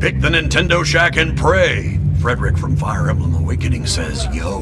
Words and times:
Pick 0.00 0.18
the 0.18 0.30
Nintendo 0.30 0.82
Shack 0.82 1.18
and 1.18 1.36
pray. 1.36 2.00
Frederick 2.22 2.56
from 2.56 2.74
Fire 2.74 3.10
Emblem 3.10 3.34
Awakening 3.34 3.84
says, 3.84 4.26
yo. 4.34 4.60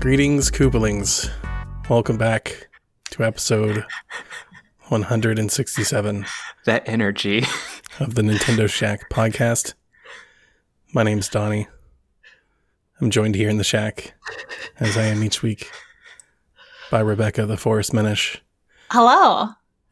Greetings, 0.00 0.50
Koopalings. 0.50 1.30
Welcome 1.88 2.18
back 2.18 2.66
to 3.10 3.22
episode 3.22 3.84
167 4.88 6.26
That 6.64 6.88
energy. 6.88 7.44
of 8.00 8.14
the 8.14 8.22
Nintendo 8.22 8.68
Shack 8.68 9.08
podcast. 9.10 9.74
My 10.92 11.02
name's 11.02 11.28
Donnie. 11.28 11.68
I'm 13.00 13.10
joined 13.10 13.34
here 13.36 13.48
in 13.48 13.58
the 13.58 13.64
shack, 13.64 14.14
as 14.80 14.96
I 14.96 15.02
am 15.04 15.22
each 15.22 15.42
week, 15.42 15.70
by 16.90 17.00
Rebecca, 17.00 17.46
the 17.46 17.56
Forest 17.56 17.92
Minish, 17.92 18.42
Hello. 18.90 19.50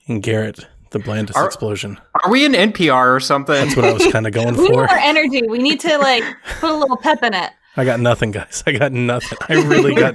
and 0.08 0.22
Garrett, 0.22 0.66
the 0.90 0.98
Blandest 0.98 1.38
Are- 1.38 1.46
Explosion. 1.46 2.00
Are 2.24 2.30
we 2.30 2.44
in 2.44 2.52
NPR 2.52 3.14
or 3.14 3.20
something? 3.20 3.54
That's 3.54 3.76
what 3.76 3.84
I 3.84 3.92
was 3.92 4.06
kind 4.10 4.26
of 4.26 4.32
going 4.34 4.56
We 4.56 4.62
need 4.62 4.68
for. 4.68 4.72
more 4.86 4.90
energy. 4.90 5.42
We 5.46 5.58
need 5.58 5.78
to 5.80 5.98
like 5.98 6.24
put 6.58 6.70
a 6.70 6.74
little 6.76 6.96
pep 6.96 7.22
in 7.22 7.32
it. 7.34 7.50
I 7.76 7.84
got 7.84 8.00
nothing, 8.00 8.30
guys. 8.32 8.64
I 8.66 8.72
got 8.72 8.90
nothing. 8.92 9.38
I 9.48 9.54
really 9.66 9.94
got. 9.94 10.14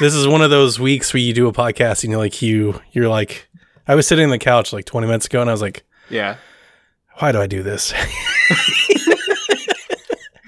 this 0.00 0.14
is 0.14 0.26
one 0.28 0.42
of 0.42 0.50
those 0.50 0.78
weeks 0.78 1.12
where 1.12 1.22
you 1.22 1.32
do 1.32 1.48
a 1.48 1.52
podcast 1.52 2.04
and 2.04 2.10
you're 2.10 2.20
like, 2.20 2.42
you, 2.42 2.80
you're 2.92 3.08
like, 3.08 3.48
I 3.88 3.94
was 3.94 4.06
sitting 4.06 4.24
on 4.24 4.30
the 4.30 4.38
couch 4.38 4.72
like 4.72 4.84
20 4.84 5.06
minutes 5.06 5.26
ago 5.26 5.40
and 5.40 5.50
I 5.50 5.52
was 5.52 5.62
like, 5.62 5.84
yeah. 6.10 6.36
why 7.18 7.32
do 7.32 7.40
I 7.40 7.46
do 7.46 7.62
this? 7.62 7.92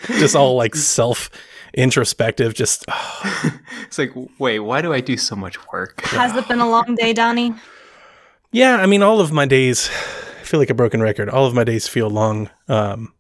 just 0.19 0.35
all 0.37 0.57
like 0.57 0.75
self 0.75 1.31
introspective. 1.75 2.55
Just 2.55 2.85
It's 3.87 3.99
like, 3.99 4.13
wait, 4.39 4.59
why 4.61 4.83
do 4.83 4.93
I 4.93 5.01
do 5.01 5.17
so 5.17 5.35
much 5.35 5.59
work? 5.73 6.01
Has 6.03 6.37
it 6.37 6.47
been 6.49 6.61
a 6.61 6.69
long 6.69 6.95
day, 6.95 7.13
Donnie? 7.13 7.55
yeah. 8.53 8.77
I 8.77 8.87
mean, 8.87 9.03
all 9.03 9.21
of 9.21 9.33
my 9.33 9.47
days. 9.47 9.89
I 10.41 10.45
feel 10.51 10.61
like 10.61 10.71
a 10.71 10.75
broken 10.75 11.03
record. 11.03 11.29
All 11.29 11.45
of 11.47 11.55
my 11.55 11.65
days 11.65 11.87
feel 11.89 12.09
long. 12.09 12.49
Um, 12.69 13.13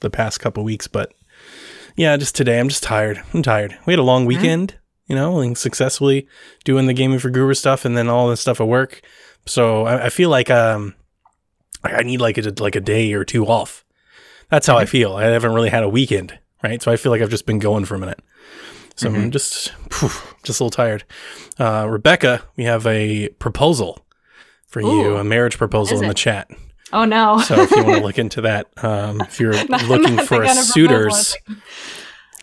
the 0.00 0.10
past 0.10 0.40
couple 0.40 0.62
weeks, 0.62 0.86
but 0.86 1.12
yeah, 1.96 2.16
just 2.16 2.34
today 2.34 2.60
I'm 2.60 2.68
just 2.68 2.82
tired. 2.82 3.22
I'm 3.32 3.42
tired. 3.42 3.78
We 3.86 3.92
had 3.92 3.98
a 3.98 4.02
long 4.02 4.26
weekend, 4.26 4.76
you 5.06 5.14
know, 5.16 5.40
and 5.40 5.56
successfully 5.56 6.26
doing 6.64 6.86
the 6.86 6.92
gaming 6.92 7.18
for 7.18 7.30
Guru 7.30 7.54
stuff, 7.54 7.84
and 7.84 7.96
then 7.96 8.08
all 8.08 8.28
this 8.28 8.40
stuff 8.40 8.60
at 8.60 8.68
work. 8.68 9.02
So 9.46 9.86
I, 9.86 10.06
I 10.06 10.08
feel 10.08 10.30
like 10.30 10.50
um, 10.50 10.94
I 11.82 12.02
need 12.02 12.20
like 12.20 12.38
a 12.38 12.52
like 12.58 12.76
a 12.76 12.80
day 12.80 13.12
or 13.12 13.24
two 13.24 13.46
off. 13.46 13.84
That's 14.50 14.66
how 14.66 14.76
I 14.76 14.84
feel. 14.84 15.14
I 15.16 15.24
haven't 15.24 15.54
really 15.54 15.70
had 15.70 15.82
a 15.82 15.88
weekend, 15.88 16.38
right? 16.62 16.80
So 16.80 16.92
I 16.92 16.96
feel 16.96 17.10
like 17.10 17.22
I've 17.22 17.30
just 17.30 17.46
been 17.46 17.58
going 17.58 17.84
for 17.84 17.94
a 17.94 17.98
minute. 17.98 18.20
So 18.96 19.10
I'm 19.10 19.30
just 19.30 19.72
just 20.42 20.60
a 20.60 20.64
little 20.64 20.70
tired. 20.70 21.04
Uh, 21.58 21.86
Rebecca, 21.88 22.42
we 22.56 22.64
have 22.64 22.86
a 22.86 23.28
proposal 23.38 24.06
for 24.66 24.80
you, 24.80 25.16
a 25.16 25.24
marriage 25.24 25.58
proposal 25.58 26.00
in 26.00 26.08
the 26.08 26.14
chat. 26.14 26.50
Oh 26.92 27.04
no. 27.04 27.38
So 27.40 27.60
if 27.60 27.70
you 27.72 27.84
want 27.84 27.98
to 27.98 28.02
look 28.04 28.18
into 28.18 28.40
that, 28.42 28.68
um, 28.82 29.20
if 29.20 29.38
you're 29.38 29.52
looking 29.88 30.18
for 30.18 30.46
suitors, 30.48 31.36
proposal 31.36 31.62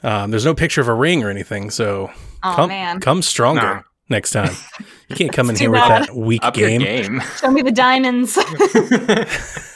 um, 0.04 0.32
there's 0.32 0.46
no 0.46 0.54
picture 0.54 0.82
of 0.82 0.88
a 0.88 0.94
ring 0.94 1.24
or 1.24 1.30
anything. 1.30 1.70
So 1.70 2.12
oh 2.44 2.54
come 2.56 2.70
man. 2.70 3.00
come 3.00 3.22
stronger 3.22 3.62
Nah. 3.62 3.82
next 4.10 4.32
time. 4.32 4.54
You 5.10 5.16
can't 5.16 5.32
come 5.34 5.50
in 5.50 5.56
here 5.56 5.68
too 5.68 5.72
with 5.72 5.82
that 5.82 6.16
weak 6.16 6.42
game. 6.54 6.82
game. 6.82 7.22
Show 7.40 7.52
me 7.52 7.62
the 7.62 7.72
diamonds. 7.72 8.38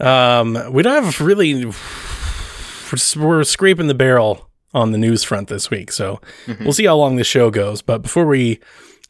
Um, 0.00 0.58
we 0.72 0.82
don't 0.82 1.04
have 1.04 1.20
really. 1.20 1.66
We're, 1.66 1.72
we're 3.16 3.44
scraping 3.44 3.86
the 3.86 3.94
barrel 3.94 4.48
on 4.74 4.90
the 4.90 4.98
news 4.98 5.22
front 5.22 5.48
this 5.48 5.70
week, 5.70 5.92
so 5.92 6.20
we'll 6.60 6.72
see 6.72 6.86
how 6.86 6.96
long 6.96 7.14
the 7.16 7.22
show 7.24 7.50
goes. 7.52 7.82
But 7.82 8.02
before 8.02 8.26
we 8.26 8.58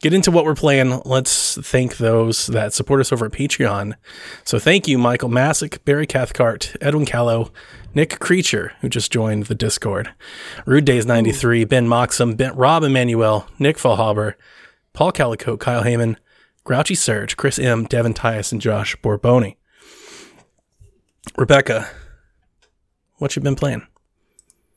get 0.02 0.12
into 0.12 0.32
what 0.32 0.44
we're 0.44 0.54
playing, 0.54 1.00
let's 1.04 1.56
thank 1.62 1.96
those 1.96 2.48
that 2.48 2.74
support 2.74 3.00
us 3.00 3.12
over 3.12 3.26
at 3.26 3.32
Patreon. 3.32 3.94
So 4.44 4.58
thank 4.58 4.86
you, 4.86 4.98
Michael 4.98 5.30
Masick, 5.30 5.82
Barry 5.84 6.06
Cathcart, 6.06 6.76
Edwin 6.80 7.06
Callow, 7.06 7.52
Nick 7.94 8.18
Creature, 8.18 8.72
who 8.80 8.88
just 8.88 9.12
joined 9.12 9.46
the 9.46 9.54
Discord, 9.54 10.12
Rude 10.66 10.84
Days 10.84 11.06
93, 11.06 11.64
Ben 11.64 11.86
Moxham, 11.86 12.36
ben, 12.36 12.54
Rob 12.54 12.82
Emanuel, 12.82 13.46
Nick 13.58 13.76
Fallhaber, 13.76 14.34
Paul 14.92 15.12
Calico, 15.12 15.56
Kyle 15.56 15.84
Heyman, 15.84 16.16
Grouchy 16.64 16.96
Surge, 16.96 17.36
Chris 17.36 17.58
M, 17.58 17.84
Devin 17.84 18.14
Tyus, 18.14 18.52
and 18.52 18.60
Josh 18.60 18.96
Borboni. 18.96 19.56
Rebecca, 21.38 21.88
what 23.18 23.36
you 23.36 23.42
been 23.42 23.56
playing? 23.56 23.86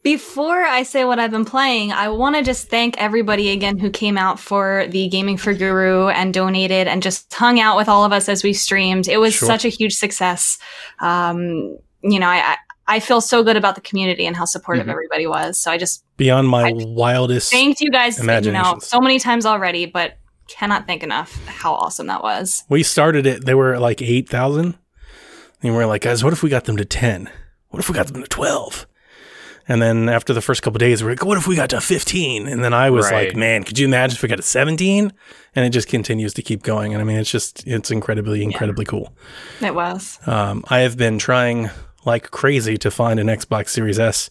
Before 0.06 0.62
I 0.62 0.84
say 0.84 1.04
what 1.04 1.18
I've 1.18 1.32
been 1.32 1.46
playing, 1.46 1.92
I 1.92 2.10
want 2.10 2.36
to 2.36 2.44
just 2.44 2.70
thank 2.70 2.96
everybody 3.00 3.50
again 3.50 3.80
who 3.80 3.90
came 3.90 4.20
out 4.20 4.40
for 4.40 4.86
the 4.90 5.10
Gaming 5.10 5.36
for 5.36 5.52
Guru 5.52 6.10
and 6.10 6.32
donated 6.32 6.88
and 6.88 7.02
just 7.02 7.34
hung 7.34 7.60
out 7.60 7.76
with 7.76 7.90
all 7.90 8.06
of 8.06 8.12
us 8.14 8.30
as 8.30 8.44
we 8.44 8.54
streamed. 8.54 9.08
It 9.08 9.18
was 9.18 9.34
Sure. 9.34 9.48
such 9.48 9.66
a 9.66 9.70
huge 9.70 9.96
success. 9.96 10.60
Um, 11.00 11.80
you 12.04 12.20
know, 12.20 12.28
I, 12.28 12.56
I 12.86 13.00
feel 13.00 13.20
so 13.20 13.44
good 13.44 13.58
about 13.58 13.74
the 13.74 13.82
community 13.82 14.28
and 14.28 14.36
how 14.36 14.46
supportive 14.46 14.86
Mhm. 14.86 14.92
everybody 14.92 15.26
was. 15.26 15.60
So 15.60 15.72
I 15.72 15.80
just 15.80 16.04
Beyond 16.18 16.48
my 16.50 16.68
I- 16.68 16.74
wildest. 16.76 17.52
Thank 17.52 17.82
you 17.82 17.90
guys, 17.90 18.20
you 18.20 18.52
know, 18.52 18.76
so 18.84 19.02
many 19.02 19.18
times 19.18 19.44
already, 19.48 19.88
but 19.88 20.18
cannot 20.48 20.86
thank 20.86 21.02
enough 21.02 21.36
how 21.48 21.74
awesome 21.74 22.06
that 22.06 22.22
was. 22.22 22.64
We 22.70 22.84
started 22.84 23.26
it, 23.26 23.46
they 23.48 23.56
were 23.56 23.80
like 23.80 24.04
8,000. 24.04 24.76
And 25.64 25.74
we're 25.76 25.88
like, 25.88 26.04
guys, 26.04 26.24
what 26.24 26.32
if 26.32 26.44
we 26.44 26.52
got 26.52 26.66
them 26.66 26.78
to 26.78 26.86
10? 26.86 27.28
What 27.70 27.80
if 27.80 27.90
we 27.90 27.96
got 27.96 28.06
them 28.06 28.22
to 28.22 28.28
12? 28.28 28.86
And 29.68 29.81
then 29.81 30.09
after 30.09 30.31
the 30.34 30.42
first 30.42 30.62
couple 30.62 30.78
days, 30.78 31.02
we 31.02 31.08
are 31.08 31.12
like, 31.14 31.26
what 31.26 31.38
if 31.38 31.48
we 31.48 31.56
got 31.56 31.70
to 31.72 31.81
15? 31.81 32.48
And 32.48 32.64
then 32.64 32.74
I 32.74 32.90
was 32.92 33.09
Right. 33.09 33.30
like, 33.30 33.36
man, 33.36 33.64
could 33.64 33.80
you 33.80 33.88
imagine 33.88 34.16
if 34.16 34.22
we 34.22 34.30
got 34.30 34.36
to 34.36 34.42
17? 34.44 35.12
And 35.56 35.66
it 35.66 35.70
just 35.70 35.88
continues 35.88 36.34
to 36.36 36.42
keep 36.44 36.62
going. 36.62 36.94
And 36.94 37.02
I 37.02 37.06
mean, 37.06 37.18
it's 37.18 37.31
just, 37.31 37.66
it's 37.66 37.90
incredibly, 37.90 38.44
incredibly 38.44 38.86
cool. 38.86 39.14
It 39.62 39.74
was. 39.74 40.20
Um, 40.28 40.64
I 40.68 40.80
have 40.80 40.98
been 40.98 41.18
trying 41.18 41.72
like 42.06 42.30
crazy 42.30 42.78
to 42.78 42.92
find 42.92 43.20
an 43.20 43.25
Xbox 43.28 43.70
Series 43.70 43.98
S 43.98 44.30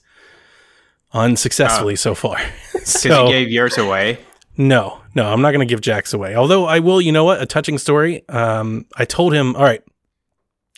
unsuccessfully 1.12 1.96
so 1.96 2.14
far. 2.14 2.36
So, 2.84 3.24
you 3.28 3.32
gave 3.32 3.48
yours 3.50 3.78
away. 3.78 4.18
No, 4.58 5.00
no, 5.14 5.32
I'm 5.32 5.40
not 5.40 5.52
going 5.52 5.66
to 5.66 5.72
give 5.72 5.80
Jack's 5.80 6.12
away. 6.12 6.36
Although 6.36 6.66
I 6.66 6.80
will, 6.80 7.00
you 7.00 7.12
know 7.12 7.24
what? 7.24 7.40
A 7.40 7.46
touching 7.46 7.78
story. 7.78 8.28
Um, 8.28 8.84
I 8.96 9.06
told 9.06 9.32
him, 9.32 9.56
all 9.56 9.62
right, 9.62 9.82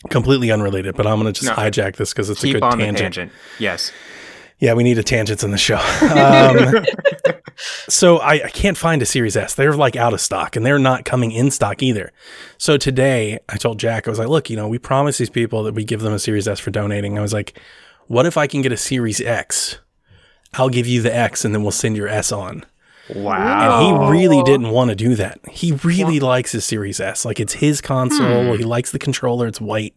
completely 0.09 0.53
unrelated, 0.53 0.95
but 0.95 1.05
I'm 1.05 1.21
going 1.21 1.33
to 1.33 1.39
just 1.41 1.51
No. 1.57 1.61
hijack 1.61 1.97
this 1.97 2.13
because 2.13 2.31
it's 2.31 2.45
a 2.45 2.47
Keep 2.47 2.55
good 2.55 2.63
on 2.63 2.79
tangent. 2.79 2.97
the 2.97 3.03
tangent. 3.03 3.33
Yes. 3.59 3.91
Yeah, 4.59 4.73
we 4.73 4.85
need 4.85 4.99
a 4.99 5.03
tangents 5.03 5.45
in 5.45 5.51
the 5.51 5.59
show. 5.59 5.81
Um, 6.17 6.85
so 7.89 8.19
I, 8.19 8.45
I 8.45 8.51
can't 8.51 8.77
find 8.77 9.03
a 9.03 9.07
Series 9.07 9.37
S. 9.37 9.55
They're 9.55 9.75
like 9.75 9.97
out 9.97 10.13
of 10.13 10.21
stock 10.21 10.57
and 10.57 10.65
they're 10.65 10.79
not 10.79 11.05
coming 11.05 11.33
in 11.33 11.51
stock 11.51 11.83
either. 11.83 12.13
So 12.59 12.77
today 12.77 13.39
I 13.49 13.57
told 13.57 13.79
Jack, 13.79 14.07
I 14.07 14.11
was 14.11 14.19
like, 14.19 14.29
look, 14.29 14.51
you 14.51 14.57
know, 14.57 14.69
we 14.69 14.79
promised 14.79 15.19
these 15.19 15.31
people 15.31 15.63
that 15.65 15.75
we 15.75 15.85
give 15.85 16.01
them 16.01 16.13
a 16.13 16.19
Series 16.19 16.49
S 16.49 16.61
for 16.61 16.71
donating. 16.71 17.19
I 17.19 17.23
was 17.23 17.33
like, 17.33 17.59
what 18.07 18.27
if 18.27 18.37
I 18.37 18.47
can 18.47 18.63
get 18.63 18.73
a 18.73 18.77
Series 18.77 19.21
X? 19.21 19.79
I'll 20.55 20.69
give 20.69 20.87
you 20.87 21.03
the 21.03 21.15
X 21.15 21.45
and 21.45 21.55
then 21.55 21.63
we'll 21.63 21.73
send 21.73 21.97
your 21.97 22.09
S 22.09 22.33
on. 22.33 22.65
Wow. 23.15 23.81
And 23.81 23.87
he 23.87 24.11
really 24.11 24.43
didn't 24.43 24.71
want 24.71 24.91
to 24.91 24.97
do 24.97 25.15
that. 25.17 25.39
He 25.51 25.73
really 25.73 26.21
likes 26.21 26.53
his 26.53 26.65
Series 26.65 27.01
S. 27.01 27.25
Like 27.25 27.41
it's 27.41 27.55
his 27.55 27.81
console. 27.81 28.53
Hmm. 28.53 28.59
He 28.59 28.65
likes 28.65 28.91
the 28.91 28.99
controller. 28.99 29.47
It's 29.47 29.61
white. 29.61 29.97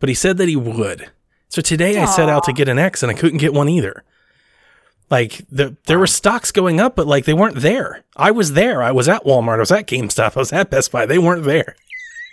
But 0.00 0.08
he 0.08 0.14
said 0.14 0.36
that 0.38 0.48
he 0.48 0.56
would. 0.56 1.10
So 1.48 1.62
today 1.62 1.98
I 1.98 2.04
set 2.06 2.28
out 2.28 2.44
to 2.44 2.52
get 2.52 2.68
an 2.68 2.78
X 2.78 3.02
and 3.02 3.10
I 3.10 3.14
couldn't 3.14 3.38
get 3.38 3.52
one 3.54 3.68
either. 3.68 4.02
Like 5.10 5.42
the, 5.50 5.76
there 5.86 5.98
were 5.98 6.06
stocks 6.08 6.50
going 6.50 6.80
up, 6.80 6.96
but 6.96 7.06
like 7.06 7.24
they 7.24 7.32
weren't 7.34 7.56
there. 7.56 8.04
I 8.16 8.32
was 8.32 8.54
there. 8.54 8.82
I 8.82 8.90
was 8.90 9.08
at 9.08 9.24
Walmart. 9.24 9.56
I 9.56 9.60
was 9.60 9.70
at 9.70 9.86
GameStop. 9.86 10.36
I 10.36 10.40
was 10.40 10.52
at 10.52 10.70
Best 10.70 10.90
Buy. 10.90 11.06
They 11.06 11.18
weren't 11.18 11.44
there. 11.44 11.76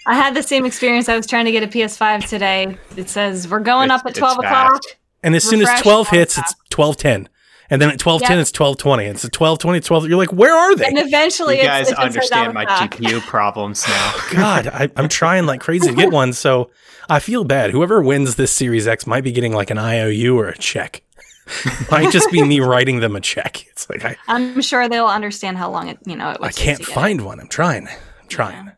I 0.07 0.15
had 0.15 0.35
the 0.35 0.43
same 0.43 0.65
experience. 0.65 1.07
I 1.07 1.15
was 1.15 1.27
trying 1.27 1.45
to 1.45 1.51
get 1.51 1.63
a 1.63 1.67
PS5 1.67 2.27
today. 2.27 2.77
It 2.97 3.09
says 3.09 3.47
we're 3.47 3.59
going 3.59 3.85
It's- 3.85 3.99
up 4.01 4.05
at 4.07 4.15
12 4.15 4.39
o'clock. 4.39 4.81
And 5.21 5.35
as 5.35 5.43
soon 5.45 5.61
as 5.61 5.81
12 5.81 6.09
hits, 6.09 6.35
that. 6.35 6.41
it's 6.41 6.55
1210. 6.75 7.29
And 7.73 7.81
then 7.81 7.89
at 7.89 7.99
1210, 7.99 8.37
Yep. 8.37 8.41
it's 8.43 8.51
1220. 8.51 9.05
It's 9.05 9.25
at 9.25 9.35
1220, 9.35 9.79
12. 9.79 10.07
You're 10.07 10.17
like, 10.19 10.31
where 10.31 10.55
are 10.55 10.75
they? 10.75 10.85
And 10.85 10.99
eventually, 10.99 11.57
You 11.57 11.63
guys 11.63 11.87
it 11.87 11.97
just 11.97 12.01
says 12.01 12.05
understand 12.05 12.53
my 12.53 12.65
of. 12.65 12.69
GPU 12.91 13.19
problems 13.25 13.83
now. 13.87 14.13
God, 14.31 14.67
I, 14.67 14.89
I'm 14.95 15.09
trying 15.09 15.47
like 15.47 15.59
crazy 15.59 15.87
to 15.87 15.95
get 15.95 16.11
one. 16.11 16.33
So 16.33 16.69
I 17.09 17.19
feel 17.19 17.43
bad. 17.43 17.71
Whoever 17.71 18.03
wins 18.03 18.35
this 18.35 18.51
Series 18.51 18.85
X 18.87 19.07
might 19.07 19.23
be 19.23 19.31
getting 19.31 19.53
like 19.53 19.71
an 19.71 19.79
IOU 19.79 20.37
or 20.37 20.49
a 20.49 20.55
check. 20.59 21.01
might 21.91 22.11
just 22.11 22.29
be 22.31 22.43
me 22.43 22.59
writing 22.59 22.99
them 22.99 23.15
a 23.15 23.19
check. 23.21 23.65
It's 23.69 23.89
like 23.89 24.05
I, 24.05 24.17
I'm 24.27 24.61
sure 24.61 24.87
they'll 24.87 25.07
understand 25.07 25.57
how 25.57 25.71
long 25.71 25.87
it, 25.87 25.97
you 26.05 26.15
know, 26.15 26.29
it 26.29 26.39
would 26.41 26.49
I 26.49 26.51
can't 26.51 26.77
to 26.77 26.85
get 26.85 26.93
find 26.93 27.21
one. 27.25 27.39
I'm 27.39 27.47
trying. 27.47 27.87
I'm 27.87 28.27
trying. 28.29 28.71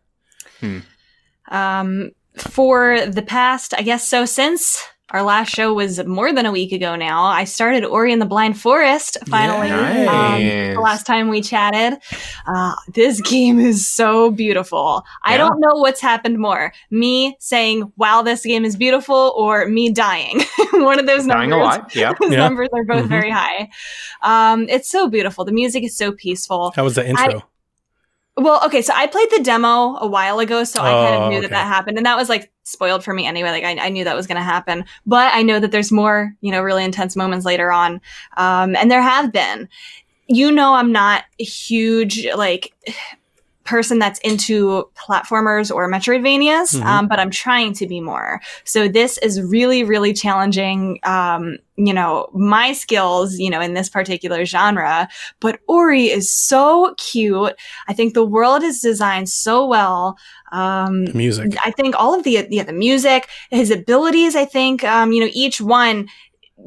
it. 0.61 0.83
Um, 1.51 2.11
for 2.37 3.05
the 3.05 3.21
past, 3.21 3.73
I 3.77 3.81
guess 3.81 4.07
so 4.07 4.23
since 4.25 4.81
our 5.11 5.21
last 5.21 5.53
show 5.53 5.73
was 5.73 6.03
more 6.05 6.33
than 6.33 6.45
a 6.47 6.51
week 6.51 6.71
ago 6.71 6.95
now. 6.95 7.23
I 7.25 7.43
started 7.43 7.85
Ori 7.85 8.11
and 8.11 8.19
the 8.21 8.25
Blind 8.25 8.59
Forest 8.59 9.17
finally. 9.27 9.67
Yeah. 9.67 10.69
Um, 10.71 10.73
the 10.75 10.81
last 10.81 11.05
time 11.05 11.29
we 11.29 11.41
chatted. 11.41 11.99
Uh, 12.47 12.73
this 12.93 13.21
game 13.21 13.59
is 13.59 13.87
so 13.87 14.31
beautiful. 14.31 15.03
I 15.23 15.37
don't 15.37 15.59
know 15.59 15.75
what's 15.75 16.01
happened 16.01 16.39
more 16.39 16.73
me 16.89 17.35
saying, 17.39 17.91
wow, 17.97 18.23
this 18.23 18.43
game 18.43 18.65
is 18.65 18.75
beautiful, 18.75 19.33
or 19.37 19.67
me 19.67 19.91
dying. 19.91 20.41
One 20.73 20.99
of 20.99 21.05
those 21.05 21.25
Dying 21.27 21.51
a 21.51 21.57
numbers. 21.57 21.77
lot. 21.77 21.95
Yeah. 21.95 22.13
Those 22.19 22.31
Yeah. 22.31 22.37
numbers 22.39 22.69
are 22.73 22.83
both 22.83 23.05
Mhm. 23.05 23.09
very 23.09 23.29
high. 23.29 23.69
Um, 24.23 24.67
it's 24.69 24.89
so 24.89 25.07
beautiful. 25.07 25.45
The 25.45 25.51
music 25.51 25.83
is 25.83 25.95
so 25.95 26.11
peaceful. 26.13 26.73
How 26.75 26.83
was 26.83 26.95
the 26.95 27.07
intro? 27.07 27.43
Well, 28.37 28.61
okay, 28.65 28.81
so 28.81 28.93
I 28.93 29.07
played 29.07 29.29
the 29.31 29.41
demo 29.43 29.95
a 29.95 30.07
while 30.07 30.39
ago, 30.39 30.65
so 30.65 30.81
I 30.81 30.91
kind 30.91 31.15
Oh, 31.15 31.23
of 31.23 31.29
knew 31.29 31.39
that 31.39 31.45
okay. 31.45 31.53
that 31.55 31.67
happened, 31.67 31.97
and 31.97 32.05
that 32.05 32.17
was 32.17 32.27
like 32.27 32.51
spoiled 32.63 33.01
for 33.03 33.13
me 33.13 33.25
anyway. 33.25 33.49
Like 33.49 33.63
I, 33.63 33.85
I 33.85 33.89
knew 33.89 34.03
that 34.03 34.15
was 34.15 34.27
going 34.27 34.35
to 34.37 34.43
happen, 34.43 34.83
but 35.05 35.33
I 35.33 35.41
know 35.41 35.59
that 35.59 35.71
there's 35.71 35.91
more, 35.91 36.33
you 36.41 36.51
know, 36.51 36.61
really 36.61 36.83
intense 36.83 37.15
moments 37.15 37.45
later 37.45 37.71
on, 37.71 38.01
um, 38.35 38.75
and 38.75 38.91
there 38.91 39.01
have 39.01 39.31
been. 39.31 39.69
You 40.27 40.51
know, 40.51 40.73
I'm 40.73 40.91
not 40.91 41.23
a 41.39 41.43
huge 41.43 42.27
like 42.35 42.73
person 43.65 43.99
that's 43.99 44.19
into 44.19 44.87
platformers 44.95 45.73
or 45.73 45.89
Metroidvanias, 45.89 46.75
Mhm. 46.75 46.85
um, 46.85 47.07
but 47.07 47.19
I'm 47.19 47.31
trying 47.31 47.73
to 47.73 47.87
be 47.87 47.99
more. 47.99 48.39
So 48.63 48.87
this 48.87 49.17
is 49.17 49.41
really, 49.41 49.83
really 49.83 50.13
challenging. 50.13 50.99
Um, 51.03 51.57
you 51.77 51.93
know, 51.93 52.29
my 52.33 52.71
skills, 52.71 53.37
you 53.37 53.49
know, 53.49 53.59
in 53.59 53.73
this 53.73 53.89
particular 53.89 54.45
genre, 54.45 55.09
but 55.41 55.59
Ori 55.67 56.05
is 56.05 56.31
so 56.31 56.93
cute. 56.97 57.53
I 57.89 57.93
think 57.93 58.13
the 58.13 58.23
world 58.23 58.63
is 58.63 58.79
designed 58.79 59.27
so 59.29 59.65
well. 59.65 60.17
Um, 60.53 61.05
music. 61.13 61.57
I 61.65 61.71
think 61.71 61.95
all 61.99 62.13
of 62.13 62.23
the 62.23 62.47
yeah 62.49 62.63
the 62.63 62.71
music, 62.71 63.27
his 63.49 63.71
abilities. 63.71 64.35
I 64.37 64.45
think 64.45 64.83
um, 64.85 65.11
you 65.11 65.19
know 65.19 65.31
each 65.33 65.59
one 65.59 66.07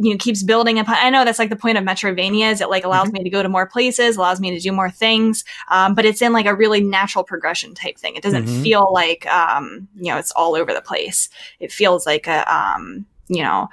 you 0.00 0.11
know 0.12 0.17
keeps 0.19 0.43
building 0.43 0.79
upon. 0.79 0.96
I 0.99 1.11
know 1.11 1.25
that's 1.25 1.38
like 1.38 1.50
the 1.50 1.56
point 1.56 1.79
of 1.79 1.85
Metroidvania 1.85 2.52
is 2.52 2.61
it 2.61 2.69
like 2.70 2.85
allows 2.85 3.11
me 3.11 3.23
to 3.25 3.31
go 3.31 3.43
to 3.43 3.49
more 3.49 3.67
places, 3.67 4.17
allows 4.17 4.40
me 4.40 4.50
to 4.50 4.61
do 4.61 4.70
more 4.73 4.90
things, 4.90 5.44
um, 5.70 5.94
but 5.94 6.05
it's 6.05 6.20
in 6.23 6.32
like 6.32 6.46
a 6.46 6.55
really 6.55 6.82
natural 6.82 7.25
progression 7.25 7.75
type 7.75 7.99
thing. 7.99 8.14
It 8.17 8.23
doesn't 8.23 8.44
Mhm. 8.44 8.62
feel 8.62 8.93
like 8.93 9.26
um, 9.26 9.88
you 9.96 10.12
know 10.12 10.19
it's 10.19 10.32
all 10.32 10.55
over 10.55 10.73
the 10.75 10.82
place. 10.82 11.29
It 11.61 11.73
feels 11.73 12.06
like 12.06 12.26
a 12.26 12.44
um, 12.55 13.06
you 13.29 13.43
know 13.43 13.69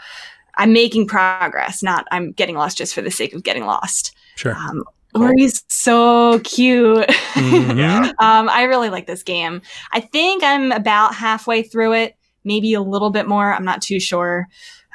I'm 0.58 0.72
making 0.74 1.08
progress, 1.08 1.84
not 1.84 2.08
I'm 2.12 2.32
getting 2.32 2.56
lost 2.56 2.78
just 2.78 2.96
for 2.96 3.02
the 3.02 3.12
sake 3.12 3.34
of 3.34 3.44
getting 3.44 3.66
lost. 3.66 4.16
Sure. 4.36 4.56
Um, 4.56 4.84
Ori's 5.16 5.64
so 5.70 6.40
cute. 6.44 7.08
Mhm. 7.34 7.78
Yeah. 7.78 8.12
Um, 8.20 8.50
I 8.50 8.64
really 8.64 8.90
like 8.90 9.08
this 9.08 9.24
game. 9.24 9.62
I 9.92 10.00
think 10.02 10.44
I'm 10.44 10.72
about 10.72 11.14
halfway 11.16 11.64
through 11.64 11.94
it, 11.94 12.16
maybe 12.44 12.74
a 12.74 12.82
little 12.82 13.10
bit 13.12 13.28
more. 13.28 13.54
I'm 13.54 13.66
not 13.66 13.82
too 13.82 14.00
sure. 14.00 14.48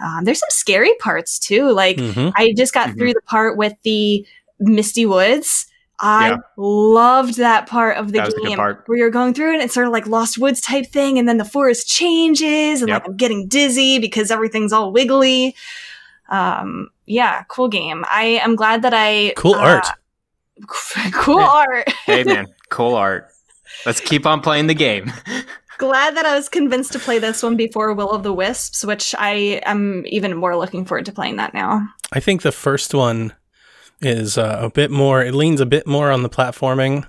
Um, 0.03 0.25
there's 0.25 0.39
some 0.41 0.49
scary 0.51 0.95
parts 1.01 1.39
too. 1.39 1.71
Like 1.71 1.97
Mhm. 1.97 2.33
I 2.37 2.53
just 2.57 2.73
got 2.73 2.89
Mhm. 2.91 2.99
through 2.99 3.15
the 3.15 3.23
part 3.23 3.57
with 3.57 3.75
the 3.83 4.27
misty 4.59 5.07
woods. 5.07 5.67
I 6.03 6.31
Yeah. 6.31 6.37
loved 6.57 7.37
that 7.37 7.67
part 7.67 7.99
of 7.99 8.07
the 8.13 8.19
That 8.19 8.25
was 8.27 8.35
a 8.35 8.37
good 8.39 8.49
game 8.49 8.59
where 8.87 8.99
you're 8.99 9.11
going 9.11 9.35
through 9.35 9.53
and 9.53 9.63
It's 9.63 9.75
sort 9.75 9.87
of 9.87 9.93
like 9.93 10.07
Lost 10.07 10.39
Woods 10.39 10.61
type 10.63 10.87
thing, 10.87 11.19
and 11.19 11.29
then 11.29 11.37
the 11.37 11.45
forest 11.45 11.87
changes, 11.89 12.81
and 12.81 12.89
Yep. 12.89 13.03
like 13.03 13.09
I'm 13.11 13.17
getting 13.17 13.49
dizzy 13.49 13.99
because 13.99 14.31
everything's 14.31 14.73
all 14.73 14.93
wiggly. 14.93 15.55
Um, 16.31 16.89
yeah, 17.07 17.43
cool 17.49 17.69
game. 17.69 18.05
I 18.09 18.41
am 18.43 18.57
glad 18.57 18.81
that 18.83 18.95
I 18.95 19.35
Cool 19.37 19.57
uh, 19.57 19.59
art. 19.61 19.87
cool 21.13 21.41
art. 21.41 21.89
Hey 22.07 22.25
man, 22.25 22.47
cool 22.71 22.95
art. 22.95 23.29
Let's 23.85 24.01
keep 24.01 24.25
on 24.27 24.41
playing 24.41 24.69
the 24.69 24.75
game. 24.75 25.13
glad 25.81 26.15
that 26.17 26.27
I 26.27 26.37
was 26.37 26.51
convinced 26.51 26.93
to 26.93 26.99
play 26.99 27.19
this 27.19 27.43
one 27.43 27.57
before 27.57 27.95
Will 27.95 28.11
of 28.11 28.23
the 28.23 28.35
Wisps, 28.35 28.85
which 28.85 29.15
I 29.19 29.63
am 29.65 30.05
even 30.07 30.37
more 30.37 30.55
looking 30.55 30.85
forward 30.85 31.07
to 31.07 31.13
playing 31.13 31.37
that 31.37 31.55
now. 31.55 31.89
I 32.13 32.21
think 32.21 32.43
the 32.43 32.53
first 32.53 32.93
one 32.93 33.33
is 34.03 34.37
uh, 34.37 34.59
a 34.61 34.71
bit 34.71 34.91
more. 34.91 35.25
It 35.25 35.35
leans 35.35 35.59
a 35.59 35.67
bit 35.67 35.87
more 35.87 36.11
on 36.11 36.23
the 36.23 36.29
platforming 36.29 37.07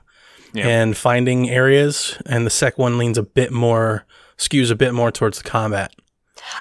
Yeah. 0.54 0.68
and 0.68 0.96
finding 0.96 1.50
areas, 1.50 2.18
and 2.26 2.46
the 2.46 2.50
second 2.50 2.82
one 2.82 2.98
leans 2.98 3.18
a 3.18 3.24
bit 3.24 3.52
more, 3.52 4.06
skews 4.38 4.72
a 4.72 4.76
bit 4.76 4.94
more 4.94 5.12
towards 5.12 5.38
the 5.38 5.44
combat. 5.44 5.94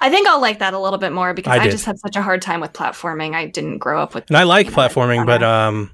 I 0.00 0.10
think 0.10 0.26
I'll 0.26 0.40
like 0.40 0.58
that 0.58 0.74
a 0.74 0.78
little 0.78 0.98
bit 0.98 1.12
more 1.12 1.32
because 1.32 1.56
I 1.56 1.62
I, 1.62 1.68
just 1.70 1.84
had 1.84 1.98
such 1.98 2.16
a 2.16 2.22
hard 2.22 2.42
time 2.42 2.60
with 2.60 2.72
platforming. 2.72 3.34
I 3.34 3.46
didn't 3.46 3.78
grow 3.78 4.02
up 4.02 4.14
with 4.14 4.24
And 4.28 4.36
I 4.36 4.42
like 4.42 4.66
platforming, 4.68 5.26
but 5.26 5.42
um, 5.42 5.92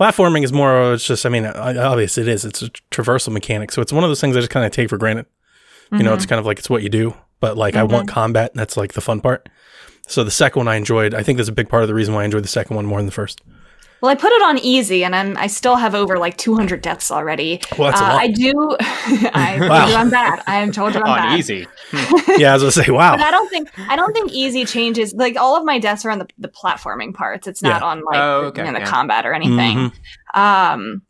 platforming 0.00 0.42
is 0.44 0.52
more. 0.52 0.94
It's 0.94 1.06
just. 1.06 1.24
I 1.24 1.28
mean, 1.28 1.44
uh, 1.44 1.74
obviously 1.78 2.22
it 2.24 2.28
is. 2.28 2.44
It's 2.44 2.62
a 2.62 2.70
traversal 2.90 3.32
mechanic, 3.32 3.70
so 3.72 3.80
it's 3.80 3.92
one 3.92 4.04
of 4.04 4.10
those 4.10 4.20
things 4.20 4.36
I 4.36 4.40
just 4.40 4.50
kind 4.50 4.66
of 4.66 4.72
take 4.72 4.90
for 4.90 4.98
granted. 4.98 5.26
You 5.98 6.02
know, 6.04 6.14
it's 6.14 6.26
kind 6.26 6.38
of 6.40 6.46
like 6.46 6.58
it's 6.58 6.68
what 6.70 6.82
you 6.82 6.88
do, 6.88 7.14
but 7.40 7.56
like 7.56 7.76
I 7.76 7.82
want 7.84 8.08
combat. 8.08 8.50
And 8.52 8.58
that's 8.60 8.76
like 8.76 8.92
the 8.94 9.00
fun 9.00 9.20
part. 9.20 9.48
So 10.06 10.22
the 10.24 10.30
second 10.30 10.60
one 10.60 10.68
I 10.68 10.76
enjoyed. 10.76 11.14
I 11.14 11.22
think 11.22 11.38
that's 11.38 11.48
a 11.48 11.52
big 11.52 11.68
part 11.68 11.82
of 11.82 11.88
the 11.88 11.94
reason 11.94 12.14
why 12.14 12.22
I 12.22 12.24
enjoyed 12.24 12.44
the 12.44 12.48
second 12.48 12.76
one 12.76 12.84
more 12.86 12.98
than 12.98 13.06
the 13.06 13.12
first. 13.12 13.40
well, 14.02 14.10
I 14.10 14.14
put 14.16 14.32
it 14.32 14.42
on 14.42 14.58
easy, 14.58 15.02
and 15.02 15.16
I'm 15.16 15.34
I 15.38 15.46
still 15.46 15.76
have 15.76 15.94
over 15.94 16.18
like 16.18 16.36
200 16.36 16.82
deaths 16.82 17.10
already. 17.10 17.60
Well, 17.78 17.90
that's 17.90 18.02
a 18.02 18.04
Uh, 18.04 18.08
lot. 18.08 18.20
I 18.20 18.26
do. 18.28 18.76
i 18.80 19.58
wow. 19.68 19.88
you 19.88 19.94
i'm 19.94 20.10
bad. 20.10 20.42
I 20.46 20.56
am 20.56 20.72
told 20.72 20.94
you 20.94 21.00
I'm 21.00 21.06
on 21.10 21.16
bad. 21.18 21.38
easy. 21.38 21.66
yeah, 22.36 22.50
I 22.50 22.54
was 22.54 22.62
gonna 22.62 22.72
say, 22.72 22.90
wow. 22.90 23.12
But 23.12 23.20
wow. 23.20 23.26
I 23.28 23.30
don't 23.30 23.48
think 23.48 23.70
I 23.78 23.96
don't 23.96 24.12
think 24.12 24.30
easy 24.32 24.64
changes. 24.66 25.14
Like 25.14 25.36
all 25.36 25.56
of 25.56 25.64
my 25.64 25.78
deaths 25.78 26.04
are 26.04 26.10
on 26.10 26.18
the, 26.18 26.28
the 26.38 26.48
platforming 26.48 27.14
parts. 27.14 27.46
It's 27.46 27.62
not 27.62 27.80
Yeah. 27.80 27.86
on 27.86 28.04
like 28.04 28.16
Oh, 28.20 28.40
the- 28.42 28.46
okay, 28.48 28.60
you 28.66 28.72
know, 28.72 28.78
the 28.78 28.84
yeah. 28.84 28.90
combat 28.90 29.24
or 29.24 29.32
anything. 29.32 29.90
Mhm. 29.90 29.92
Um, 30.38 31.02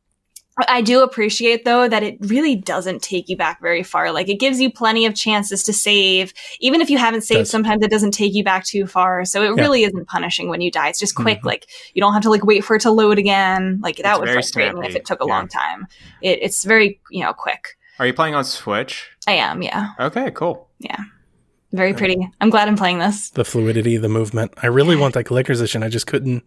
I 0.69 0.83
do 0.83 1.03
appreciate 1.03 1.65
though 1.65 1.89
that 1.89 2.03
it 2.05 2.17
really 2.21 2.55
doesn't 2.55 3.03
take 3.03 3.29
you 3.29 3.37
back 3.37 3.61
very 3.61 3.83
far. 3.83 4.13
Like 4.13 4.29
it 4.29 4.39
gives 4.39 4.61
you 4.61 4.71
plenty 4.71 5.05
of 5.05 5.15
chances 5.15 5.65
to 5.65 5.73
save, 5.73 6.33
even 6.61 6.81
if 6.81 6.89
you 6.91 6.99
haven't 6.99 7.23
saved. 7.23 7.41
Does. 7.41 7.51
Sometimes 7.51 7.83
it 7.85 7.91
doesn't 7.91 8.13
take 8.13 8.35
you 8.35 8.45
back 8.45 8.65
too 8.65 8.87
far, 8.87 9.25
so 9.25 9.43
it 9.43 9.57
Yeah. 9.57 9.63
really 9.63 9.83
isn't 9.83 10.07
punishing 10.07 10.49
when 10.49 10.61
you 10.61 10.71
die. 10.71 10.89
It's 10.91 11.01
just 11.01 11.17
quick. 11.17 11.41
Mhm. 11.41 11.47
Like 11.47 11.67
you 11.95 12.01
don't 12.01 12.13
have 12.13 12.23
to 12.23 12.31
like 12.31 12.45
wait 12.45 12.65
for 12.65 12.77
it 12.77 12.83
to 12.83 12.93
load 12.93 13.19
again. 13.19 13.81
Like 13.83 13.97
that 13.97 14.13
It's 14.13 14.19
would 14.21 14.27
very 14.27 14.37
frustrate 14.37 14.75
me 14.75 14.87
if 14.87 14.95
it 14.95 15.05
took 15.05 15.21
a 15.21 15.27
yeah. 15.27 15.33
long 15.35 15.49
time. 15.49 15.89
It, 16.23 16.39
it's 16.43 16.65
very 16.65 17.01
you 17.11 17.25
know 17.25 17.33
quick. 17.33 17.77
Are 17.99 18.07
you 18.07 18.13
playing 18.15 18.35
on 18.37 18.45
Switch? 18.45 19.09
I 19.27 19.33
am, 19.33 19.63
yeah, 19.63 19.89
Okay, 20.01 20.31
cool. 20.33 20.69
Yeah. 20.79 20.99
Very 21.73 21.95
pretty. 21.95 22.17
I'm 22.41 22.51
glad 22.51 22.69
I'm 22.69 22.77
playing 22.77 23.01
this. 23.01 23.31
The 23.31 23.45
fluidity, 23.45 23.97
the 23.97 24.09
movement. 24.09 24.53
I 24.63 24.69
really 24.69 24.95
want 24.95 25.15
that 25.15 25.25
collector's 25.25 25.61
edition. 25.61 25.83
I 25.83 25.89
just 25.89 26.07
couldn't. 26.07 26.45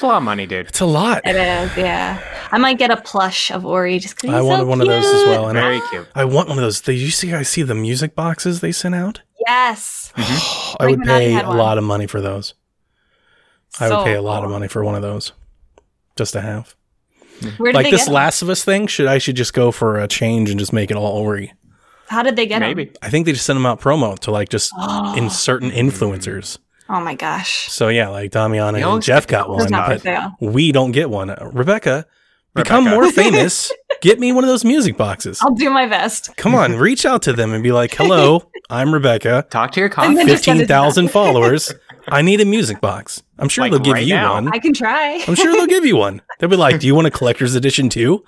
It's 0.00 0.04
a 0.04 0.06
lot 0.06 0.16
of 0.16 0.22
money, 0.22 0.46
dude. 0.46 0.66
It's 0.66 0.80
a 0.80 0.86
lot. 0.86 1.20
It 1.26 1.36
is, 1.36 1.76
yeah. 1.76 2.48
I 2.50 2.56
might 2.56 2.78
get 2.78 2.90
a 2.90 2.96
plush 2.96 3.50
of 3.50 3.66
Ori 3.66 3.98
just 3.98 4.16
because 4.16 4.30
I 4.34 4.40
wanted 4.40 4.66
one 4.66 4.80
of 4.80 4.86
those 4.86 5.04
as 5.04 5.24
well, 5.26 5.50
and 5.50 5.58
I, 5.58 5.60
Very 5.60 5.80
cute. 5.90 6.06
I 6.14 6.24
want 6.24 6.48
one 6.48 6.56
of 6.56 6.62
those. 6.64 6.80
Did 6.80 6.94
you 6.94 7.10
see? 7.10 7.34
I 7.34 7.42
see 7.42 7.60
the 7.60 7.74
music 7.74 8.14
boxes 8.14 8.62
they 8.62 8.72
sent 8.72 8.94
out. 8.94 9.20
Yes, 9.46 10.10
mm-hmm. 10.16 10.76
I 10.82 10.86
would 10.86 11.02
pay 11.02 11.38
a 11.38 11.50
lot 11.50 11.76
of 11.76 11.84
money 11.84 12.06
for 12.06 12.22
those. 12.22 12.54
I 13.78 13.90
would 13.94 14.04
pay 14.06 14.14
a 14.14 14.22
lot 14.22 14.42
of 14.42 14.50
money 14.50 14.68
for 14.68 14.82
one 14.82 14.94
of 14.94 15.02
those, 15.02 15.32
just 16.16 16.32
to 16.32 16.40
have. 16.40 16.74
Where 17.58 17.72
did 17.72 17.76
Like 17.76 17.84
they 17.84 17.90
this 17.90 18.04
get 18.04 18.08
'em? 18.08 18.14
Last 18.14 18.40
of 18.40 18.48
Us 18.48 18.64
thing. 18.64 18.86
Should 18.86 19.06
I 19.06 19.18
should 19.18 19.36
just 19.36 19.52
go 19.52 19.70
for 19.70 19.98
a 19.98 20.08
change 20.08 20.48
and 20.48 20.58
just 20.58 20.72
make 20.72 20.90
it 20.90 20.96
all 20.96 21.12
Ori? 21.12 21.52
How 22.08 22.22
did 22.22 22.36
they 22.36 22.46
get 22.46 22.60
Maybe. 22.60 22.90
I 23.02 23.10
think 23.10 23.26
they 23.26 23.32
just 23.32 23.44
sent 23.44 23.58
them 23.58 23.66
out 23.66 23.82
promo 23.82 24.18
to 24.20 24.30
like 24.30 24.48
just 24.48 24.72
Oh. 24.78 25.14
in 25.18 25.28
certain 25.28 25.70
influencers. 25.70 26.56
Oh 26.92 27.00
my 27.00 27.14
gosh. 27.14 27.68
So 27.70 27.86
yeah, 27.88 28.08
like 28.08 28.32
Damiana 28.32 28.74
You 28.78 28.80
know, 28.84 28.94
and 28.94 29.02
Jeff 29.02 29.26
got 29.28 29.48
one, 29.48 29.70
not 29.70 29.88
but 29.88 30.02
sale. 30.02 30.32
we 30.40 30.72
don't 30.72 30.90
get 30.92 31.08
one. 31.08 31.30
Uh, 31.30 31.50
Rebecca, 31.52 32.04
become 32.54 32.84
more 32.84 33.10
famous. 33.12 33.70
Get 34.00 34.18
me 34.18 34.32
one 34.32 34.42
of 34.42 34.48
those 34.48 34.64
music 34.64 34.96
boxes. 34.96 35.38
I'll 35.42 35.54
do 35.54 35.70
my 35.70 35.86
best. 35.86 36.36
Come 36.36 36.54
on, 36.54 36.72
reach 36.76 37.06
out 37.06 37.22
to 37.22 37.32
them 37.32 37.52
and 37.52 37.62
be 37.62 37.70
like, 37.70 37.94
"Hello, 37.94 38.50
I'm 38.70 38.92
Rebecca. 38.92 39.46
Talk 39.50 39.70
to 39.72 39.80
your 39.80 39.86
And 39.88 39.94
coffee. 39.94 40.14
then- 40.16 40.26
just 40.26 40.44
send 40.44 40.58
it 40.58 40.62
Fifteen 40.62 40.66
to 40.66 40.66
them. 40.66 40.68
thousand 40.68 41.10
followers. 41.12 41.72
I 42.08 42.22
need 42.22 42.40
a 42.40 42.44
music 42.44 42.80
box. 42.80 43.22
I'm 43.38 43.48
sure 43.48 43.62
Like 43.64 43.70
they'll 43.72 43.80
give 43.80 43.92
right 43.94 44.04
you 44.06 44.14
now. 44.14 44.32
one. 44.34 44.48
I 44.48 44.58
can 44.58 44.72
try. 44.72 45.22
I'm 45.28 45.34
sure 45.36 45.52
they'll 45.52 45.66
give 45.66 45.84
you 45.84 45.96
one. 45.96 46.22
They'll 46.40 46.50
be 46.50 46.56
like, 46.56 46.80
"Do 46.80 46.86
you 46.88 46.94
want 46.96 47.06
a 47.06 47.10
collector's 47.10 47.54
edition 47.54 47.88
too?" 47.88 48.24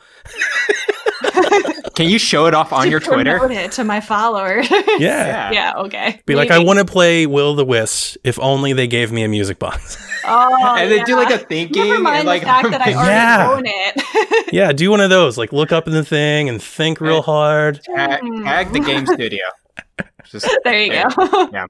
Can 1.94 2.08
you 2.08 2.18
show 2.18 2.46
it 2.46 2.54
off 2.54 2.72
on 2.72 2.90
your 2.90 3.00
Twitter? 3.00 3.38
Promote 3.38 3.56
it 3.56 3.72
to 3.72 3.84
my 3.84 4.00
followers. 4.00 4.66
Yeah. 4.98 5.50
yeah. 5.50 5.72
Okay. 5.76 6.20
Be 6.26 6.34
like, 6.34 6.50
I 6.50 6.58
want 6.58 6.78
to 6.78 6.84
play 6.84 7.26
Will 7.26 7.54
the 7.54 7.64
Wisp 7.64 8.16
if 8.24 8.38
only 8.40 8.72
they 8.72 8.86
gave 8.86 9.12
me 9.12 9.22
a 9.24 9.28
music 9.28 9.58
box. 9.58 9.96
Oh, 10.24 10.76
and 10.78 10.88
then 10.88 11.04
do 11.04 11.16
like 11.16 11.30
a 11.30 11.38
thinking 11.38 11.82
Never 11.88 11.98
mind 12.00 12.18
and 12.18 12.26
like 12.28 12.42
the 12.42 12.46
fact 12.46 12.70
that 12.70 12.80
I 12.80 12.94
already 12.94 13.10
Yeah. 13.10 13.50
own 13.50 13.62
it. 13.66 14.52
yeah, 14.52 14.70
do 14.70 14.88
one 14.88 15.00
of 15.00 15.10
those. 15.10 15.36
Like, 15.36 15.52
look 15.52 15.72
up 15.72 15.88
in 15.88 15.92
the 15.92 16.04
thing 16.04 16.48
and 16.48 16.62
think 16.62 17.00
real 17.00 17.22
hard. 17.22 17.82
tag, 17.82 18.20
tag 18.44 18.72
the 18.72 18.78
game 18.78 19.04
studio. 19.04 19.42
Just 20.30 20.48
there 20.62 20.78
you 20.78 20.92
Yeah. 20.92 21.08
go. 21.16 21.50
Yeah. 21.52 21.66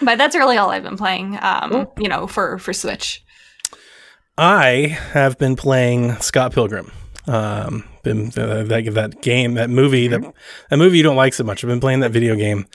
But 0.00 0.16
that's 0.18 0.36
really 0.36 0.56
all 0.56 0.70
I've 0.70 0.84
been 0.84 0.96
playing. 0.96 1.36
Um, 1.42 1.88
you 1.98 2.08
know, 2.08 2.28
for 2.28 2.58
for 2.58 2.72
Switch. 2.72 3.24
I 4.36 4.96
have 5.12 5.38
been 5.38 5.56
playing 5.56 6.14
Scott 6.20 6.52
Pilgrim. 6.52 6.92
Um, 7.26 7.82
been 8.08 8.28
uh, 8.42 8.64
that 8.64 8.94
that 8.94 9.22
game, 9.22 9.54
that 9.54 9.70
movie, 9.70 10.08
that 10.08 10.22
that 10.70 10.76
movie 10.76 10.98
you 10.98 11.02
don't 11.02 11.16
like 11.16 11.34
so 11.34 11.44
much. 11.44 11.62
I've 11.62 11.68
been 11.68 11.80
playing 11.80 12.00
that 12.00 12.10
video 12.10 12.34
game. 12.34 12.66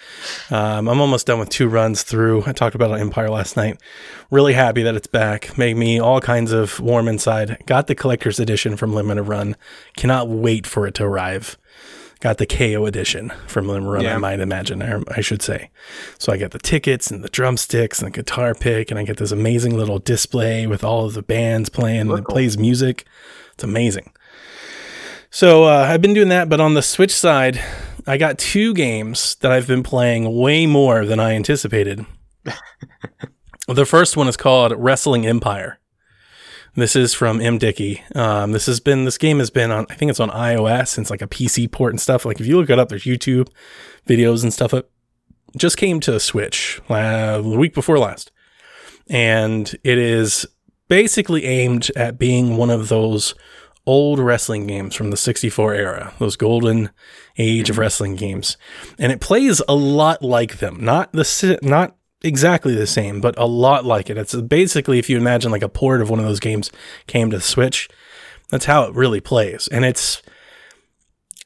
Um, 0.52 0.88
I'm 0.88 1.02
almost 1.02 1.28
done 1.28 1.40
with 1.40 1.50
two 1.50 1.68
runs 1.68 2.04
through. 2.04 2.44
I 2.46 2.54
talked 2.54 2.75
about 2.75 3.00
Empire 3.00 3.30
last 3.30 3.58
night. 3.58 3.80
Really 4.30 4.54
happy 4.54 4.84
that 4.84 4.96
it's 4.96 5.08
back. 5.08 5.58
Made 5.58 5.75
me 5.75 6.00
all 6.00 6.22
kinds 6.22 6.52
of 6.52 6.80
warm 6.80 7.08
inside. 7.08 7.58
Got 7.66 7.88
the 7.88 7.96
collector's 7.96 8.40
edition 8.40 8.78
from 8.78 8.94
Limited 8.94 9.24
Run. 9.24 9.56
Cannot 9.98 10.30
wait 10.30 10.68
for 10.68 10.86
it 10.88 10.94
to 10.96 11.04
arrive 11.04 11.58
got 12.20 12.38
the 12.38 12.46
KO 12.46 12.86
edition 12.86 13.34
from 13.48 13.68
Limb 13.68 13.86
Run, 13.86 14.06
I 14.06 14.18
might 14.18 14.40
imagine, 14.40 14.82
or 14.82 15.04
I 15.10 15.20
should 15.20 15.42
say. 15.42 15.70
So 16.18 16.32
I 16.32 16.38
get 16.38 16.52
the 16.52 16.58
tickets 16.58 17.12
and 17.12 17.22
the 17.22 17.28
drumsticks 17.28 18.00
and 18.00 18.08
the 18.08 18.16
guitar 18.16 18.56
pick, 18.56 18.90
and 18.90 18.98
I 18.98 19.04
get 19.04 19.18
this 19.18 19.34
amazing 19.34 19.75
little 19.75 20.00
display 20.00 20.66
with 20.66 20.86
all 20.86 21.06
of 21.06 21.16
the 21.16 21.22
bands 21.22 21.68
playing 21.68 22.10
and 22.10 22.20
it 22.20 22.24
plays 22.24 22.58
music. 22.58 23.06
It's 23.56 23.66
amazing. 23.66 24.13
So 25.34 25.63
uh, 25.63 25.88
I've 25.90 26.00
been 26.00 26.13
doing 26.13 26.30
that, 26.30 26.48
but 26.48 26.62
on 26.62 26.75
the 26.75 26.84
Switch 26.84 27.10
side, 27.10 27.60
I 28.06 28.18
got 28.18 28.38
two 28.38 28.72
games 28.75 29.34
that 29.38 29.52
I've 29.52 29.66
been 29.66 29.82
playing 29.82 30.32
way 30.38 30.68
more 30.68 31.08
than 31.08 31.20
I 31.20 31.34
anticipated. 31.34 32.06
the 33.68 33.86
first 33.88 34.16
one 34.16 34.28
is 34.28 34.38
called 34.38 34.74
Wrestling 34.78 35.25
Empire. 35.25 35.80
This 36.75 36.96
is 36.96 37.16
from 37.16 37.40
MDickie. 37.40 38.16
Um, 38.16 38.52
this 38.52 38.68
has 38.68 38.80
been 38.80 39.06
this 39.06 39.18
game 39.18 39.40
has 39.40 39.50
been 39.50 39.72
on 39.72 39.88
I 39.90 39.96
think 39.96 40.12
it's 40.12 40.20
on 40.20 40.30
iOS 40.30 40.98
and 40.98 41.04
it's 41.04 41.10
like 41.10 41.24
a 41.24 41.28
PC 41.28 41.72
port 41.72 41.94
and 41.94 42.00
stuff. 42.00 42.25
Like 42.25 42.40
if 42.40 42.46
you 42.46 42.58
look 42.58 42.70
it 42.70 42.78
up, 42.78 42.90
there's 42.90 43.06
YouTube 43.06 43.50
videos 44.06 44.44
and 44.44 44.54
stuff. 44.54 44.72
It 44.72 44.88
just 45.58 45.78
came 45.78 46.00
to 46.02 46.20
Switch 46.20 46.80
uh, 46.90 47.42
the 47.42 47.58
week 47.58 47.74
before 47.74 47.98
last, 47.98 48.32
and 49.10 49.75
it 49.84 49.98
is 49.98 50.46
basically 50.90 51.46
aimed 51.46 51.90
at 51.96 52.20
being 52.20 52.56
one 52.56 52.70
of 52.70 52.90
those 52.90 53.34
old 53.86 54.20
wrestling 54.20 54.68
games 54.68 54.96
from 54.96 55.10
the 55.10 55.18
64 55.18 55.74
era, 55.74 56.13
those 56.20 56.36
golden 56.36 56.90
age 57.38 57.70
of 57.70 57.78
wrestling 57.78 58.16
games. 58.16 58.58
And 58.98 59.12
it 59.12 59.20
plays 59.20 59.62
a 59.68 59.75
lot 59.75 60.22
like 60.22 60.60
them. 60.60 60.84
Not 60.84 61.12
the 61.12 61.60
not 61.62 61.96
exactly 62.24 62.74
the 62.74 62.88
same, 62.88 63.20
but 63.20 63.38
a 63.38 63.46
lot 63.46 63.86
like 63.86 64.10
it. 64.10 64.18
It's 64.18 64.36
basically 64.36 65.00
if 65.00 65.10
you 65.10 65.18
imagine 65.18 65.52
like 65.52 65.62
a 65.62 65.70
port 65.70 66.02
of 66.02 66.10
one 66.10 66.20
of 66.20 66.25
those 66.25 66.40
games 66.40 66.72
came 67.08 67.30
to 67.32 67.42
Switch, 67.42 67.90
that's 68.50 68.66
how 68.66 68.84
it 68.84 68.96
really 68.96 69.20
plays. 69.20 69.68
And 69.72 69.84
it's 69.84 70.22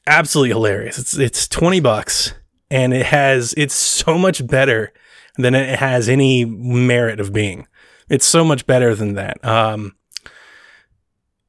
absolutely 0.06 0.50
hilarious. 0.50 0.98
It's 0.98 1.18
it's 1.18 1.48
20 1.48 1.80
bucks 1.80 2.34
and 2.70 2.94
it 2.94 3.06
has 3.06 3.54
it's 3.56 3.74
so 3.74 4.16
much 4.16 4.46
better 4.46 4.92
than 5.36 5.54
it 5.54 5.78
has 5.78 6.08
any 6.08 6.44
merit 6.44 7.20
of 7.20 7.32
being. 7.32 7.66
It's 8.08 8.26
so 8.26 8.44
much 8.44 8.66
better 8.66 8.94
than 8.94 9.14
that. 9.14 9.44
Um 9.44 9.94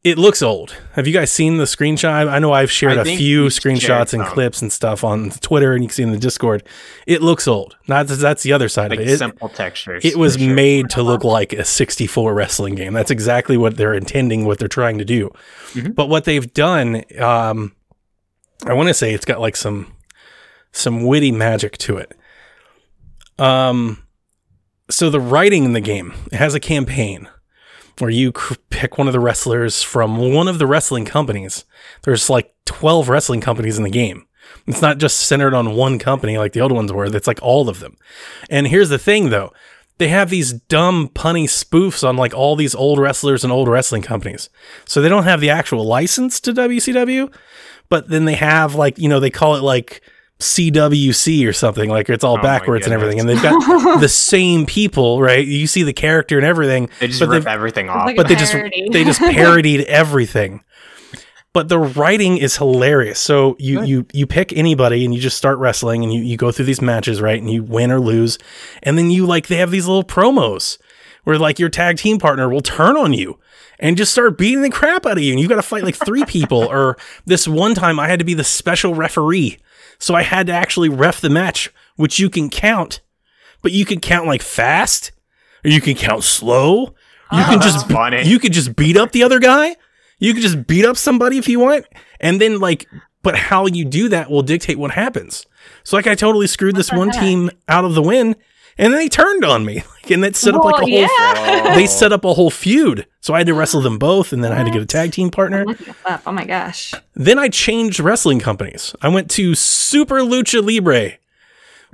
it 0.03 0.17
looks 0.17 0.41
old. 0.41 0.75
Have 0.93 1.07
you 1.07 1.13
guys 1.13 1.29
seen 1.29 1.57
the 1.57 1.65
screenshot? 1.65 2.29
I 2.29 2.39
know 2.39 2.53
I've 2.53 2.71
shared 2.71 2.97
I 2.97 3.01
a 3.01 3.05
few 3.17 3.47
screenshots 3.47 4.13
and 4.13 4.23
clips 4.25 4.61
and 4.61 4.71
stuff 4.71 5.03
on 5.03 5.29
Twitter, 5.31 5.73
and 5.73 5.83
you 5.83 5.89
can 5.89 5.93
see 5.93 6.03
in 6.03 6.11
the 6.11 6.17
Discord. 6.17 6.63
It 7.05 7.21
looks 7.21 7.47
old. 7.49 7.75
Not 7.87 8.07
that 8.07 8.15
that's 8.15 8.43
the 8.43 8.53
other 8.53 8.69
side 8.69 8.91
Like 8.91 9.01
of 9.01 9.07
it. 9.07 9.17
Simple 9.17 9.49
textures. 9.49 10.05
it 10.05 10.15
was 10.15 10.35
sure. 10.35 10.53
made 10.53 10.89
to 10.91 11.03
look 11.03 11.25
like 11.25 11.51
a 11.51 11.65
64 11.65 12.33
wrestling 12.33 12.75
game. 12.75 12.93
That's 12.93 13.11
exactly 13.11 13.57
what 13.57 13.75
they're 13.75 13.93
intending, 13.93 14.45
what 14.45 14.57
they're 14.57 14.69
trying 14.69 14.99
to 14.99 15.05
do. 15.05 15.31
Mhm. 15.73 15.95
But 15.95 16.07
what 16.07 16.23
they've 16.23 16.53
done, 16.53 17.03
um, 17.19 17.73
I 18.65 18.73
want 18.73 18.87
to 18.87 18.93
say 18.93 19.13
it's 19.13 19.25
got 19.25 19.41
like 19.41 19.55
some 19.57 19.93
some 20.71 21.03
witty 21.03 21.31
magic 21.31 21.77
to 21.79 21.97
it. 21.97 22.15
Um, 23.37 24.03
so 24.89 25.09
the 25.09 25.19
writing 25.19 25.65
in 25.65 25.73
the 25.73 25.81
game 25.81 26.13
it 26.31 26.35
has 26.37 26.53
a 26.55 26.59
campaign 26.59 27.27
where 27.99 28.09
you 28.09 28.31
pick 28.69 28.97
one 28.97 29.07
of 29.07 29.13
the 29.13 29.19
wrestlers 29.19 29.83
from 29.83 30.33
one 30.33 30.47
of 30.47 30.59
the 30.59 30.67
wrestling 30.67 31.05
companies. 31.05 31.65
There's 32.03 32.29
like 32.29 32.53
12 32.65 33.09
wrestling 33.09 33.41
companies 33.41 33.77
in 33.77 33.83
the 33.83 33.89
game. 33.89 34.25
It's 34.67 34.81
not 34.81 34.97
just 34.97 35.19
centered 35.21 35.53
on 35.53 35.75
one 35.75 35.99
company 35.99 36.37
like 36.37 36.53
the 36.53 36.61
old 36.61 36.71
ones 36.71 36.91
were. 36.91 37.05
It's 37.05 37.27
like 37.27 37.41
all 37.41 37.69
of 37.69 37.79
them. 37.79 37.97
And 38.49 38.67
here's 38.67 38.89
the 38.89 38.99
thing 38.99 39.29
though. 39.29 39.51
They 39.97 40.07
have 40.07 40.29
these 40.29 40.53
dumb 40.53 41.09
punny 41.09 41.43
spoofs 41.43 42.07
on 42.07 42.15
like 42.15 42.33
all 42.33 42.55
these 42.55 42.73
old 42.73 42.99
wrestlers 42.99 43.43
and 43.43 43.51
old 43.51 43.67
wrestling 43.67 44.01
companies. 44.01 44.49
So 44.85 45.01
they 45.01 45.09
don't 45.09 45.23
have 45.23 45.41
the 45.41 45.49
actual 45.49 45.85
license 45.85 46.39
to 46.41 46.53
WCW, 46.53 47.33
but 47.89 48.07
then 48.07 48.25
they 48.25 48.35
have 48.35 48.75
like, 48.75 48.97
you 48.97 49.09
know, 49.09 49.19
they 49.19 49.29
call 49.29 49.55
it 49.55 49.63
like 49.63 50.01
CWC 50.39 51.47
or 51.47 51.53
something. 51.53 51.89
Like 51.89 52.09
it's 52.09 52.23
all 52.23 52.37
Oh 52.37 52.41
backwards 52.41 52.85
and 52.85 52.93
everything. 52.93 53.19
And 53.19 53.27
they've 53.27 53.41
got 53.41 53.99
the 53.99 54.07
same 54.07 54.65
people, 54.65 55.21
right? 55.21 55.45
You 55.45 55.67
see 55.67 55.83
the 55.83 55.93
character 55.93 56.37
and 56.37 56.45
everything. 56.45 56.89
They 56.99 57.07
just 57.07 57.19
but 57.19 57.29
rip 57.29 57.47
everything 57.47 57.89
off. 57.89 58.05
like 58.05 58.15
but 58.15 58.27
they 58.27 58.35
just 58.35 58.53
they 58.53 59.03
just 59.03 59.19
parodied 59.19 59.81
everything. 59.87 60.63
But 61.51 61.67
the 61.67 61.79
writing 61.79 62.37
is 62.37 62.57
hilarious. 62.57 63.19
So 63.19 63.55
you 63.59 63.79
Good. 63.79 63.89
you 63.89 64.05
you 64.13 64.27
pick 64.27 64.53
anybody 64.53 65.03
and 65.03 65.13
you 65.13 65.19
just 65.19 65.37
start 65.37 65.57
wrestling 65.57 66.03
and 66.03 66.13
you, 66.13 66.21
you 66.21 66.37
go 66.37 66.51
through 66.51 66.65
these 66.65 66.81
matches, 66.81 67.21
right? 67.21 67.41
And 67.41 67.51
you 67.51 67.63
win 67.63 67.91
or 67.91 67.99
lose. 67.99 68.37
And 68.83 68.97
then 68.97 69.11
you 69.11 69.25
like 69.25 69.47
they 69.47 69.57
have 69.57 69.71
these 69.71 69.87
little 69.87 70.03
promos 70.03 70.77
where 71.23 71.37
like 71.37 71.59
your 71.59 71.69
tag 71.69 71.97
team 71.97 72.17
partner 72.17 72.47
will 72.47 72.61
turn 72.61 72.95
on 72.95 73.13
you 73.13 73.39
and 73.79 73.97
just 73.97 74.11
start 74.11 74.37
beating 74.37 74.61
the 74.61 74.69
crap 74.69 75.05
out 75.05 75.17
of 75.17 75.23
you. 75.23 75.31
And 75.31 75.39
you 75.39 75.47
got 75.47 75.55
to 75.55 75.61
fight 75.61 75.83
like 75.83 75.95
three 75.95 76.23
people. 76.25 76.63
Or 76.69 76.97
this 77.25 77.47
one 77.47 77.73
time 77.73 77.99
I 77.99 78.07
had 78.07 78.19
to 78.19 78.25
be 78.25 78.35
the 78.35 78.43
special 78.43 78.93
referee. 78.93 79.57
So 79.99 80.15
I 80.15 80.23
had 80.23 80.47
to 80.47 80.53
actually 80.53 80.89
ref 80.89 81.21
the 81.21 81.29
match, 81.29 81.71
which 81.95 82.19
you 82.19 82.29
can 82.29 82.49
count, 82.49 83.01
but 83.61 83.71
you 83.71 83.85
can 83.85 83.99
count 83.99 84.27
like 84.27 84.41
fast 84.41 85.11
or 85.63 85.69
you 85.69 85.81
can 85.81 85.95
count 85.95 86.23
slow. 86.23 86.95
You 87.31 87.43
can 87.43 87.61
just 87.61 87.87
funny. 87.89 88.23
you 88.27 88.39
could 88.39 88.53
just 88.53 88.75
beat 88.75 88.97
up 88.97 89.11
the 89.11 89.23
other 89.23 89.39
guy. 89.39 89.75
You 90.17 90.33
could 90.33 90.41
just 90.41 90.65
beat 90.67 90.85
up 90.85 90.97
somebody 90.97 91.37
if 91.37 91.47
you 91.47 91.59
want, 91.59 91.85
and 92.19 92.41
then 92.41 92.59
like, 92.59 92.87
but 93.21 93.37
how 93.37 93.67
you 93.67 93.85
do 93.85 94.09
that 94.09 94.29
will 94.29 94.41
dictate 94.41 94.77
what 94.77 94.91
happens. 94.91 95.45
So 95.83 95.95
like, 95.95 96.07
I 96.07 96.15
totally 96.15 96.47
screwed 96.47 96.75
this 96.75 96.91
one 96.91 97.09
heck? 97.09 97.21
team 97.21 97.51
out 97.67 97.85
of 97.85 97.93
the 97.93 98.01
win, 98.01 98.35
and 98.79 98.91
then 98.91 98.99
they 98.99 99.09
turned 99.09 99.45
on 99.45 99.63
me, 99.63 99.75
like, 100.01 100.09
and 100.09 100.23
that 100.23 100.35
set 100.35 100.55
up 100.55 100.63
like 100.63 100.81
a 100.81 100.85
Well, 100.85 101.07
whole. 101.07 101.45
yeah. 101.45 101.73
They 101.75 101.85
set 101.85 102.11
up 102.11 102.25
a 102.25 102.33
whole 102.33 102.49
feud, 102.49 103.05
so 103.21 103.35
I 103.35 103.37
had 103.39 103.47
to 103.47 103.53
wrestle 103.53 103.81
them 103.81 103.99
both, 103.99 104.33
and 104.33 104.43
then 104.43 104.51
I 104.51 104.55
had 104.55 104.65
to 104.65 104.71
get 104.71 104.81
a 104.81 104.85
tag 104.87 105.11
team 105.11 105.29
partner. 105.29 105.59
I'm 105.61 105.67
looking 105.67 105.85
this 105.85 105.95
up. 106.05 106.23
Oh 106.25 106.31
my 106.31 106.45
gosh. 106.45 106.93
Then 107.13 107.37
I 107.37 107.49
changed 107.49 107.99
wrestling 107.99 108.39
companies. 108.39 108.95
I 109.01 109.09
went 109.09 109.29
to 109.31 109.53
Super 109.53 110.21
Lucha 110.21 110.63
Libre, 110.65 111.11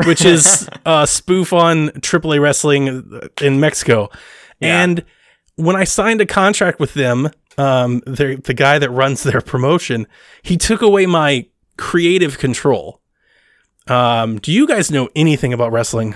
which 0.06 0.24
is 0.24 0.70
a 0.86 1.06
spoof 1.08 1.52
on 1.52 1.90
AAA 1.90 2.40
wrestling 2.42 3.20
in 3.42 3.60
Mexico. 3.60 4.10
Yeah. 4.62 4.82
And 4.84 5.04
when 5.56 5.76
I 5.76 5.84
signed 5.84 6.22
a 6.22 6.26
contract 6.26 6.80
with 6.80 6.94
them, 6.94 7.30
um, 7.58 8.02
the 8.06 8.42
the 8.44 8.54
guy 8.54 8.80
that 8.80 8.90
runs 8.90 9.24
their 9.24 9.42
promotion, 9.42 10.08
he 10.42 10.58
took 10.58 10.82
away 10.82 11.06
my 11.06 11.48
creative 11.78 12.38
control. 12.38 13.02
Um, 13.88 14.40
do 14.40 14.52
you 14.52 14.68
guys 14.68 14.90
know 14.92 15.10
anything 15.16 15.54
about 15.54 15.72
wrestling? 15.72 16.16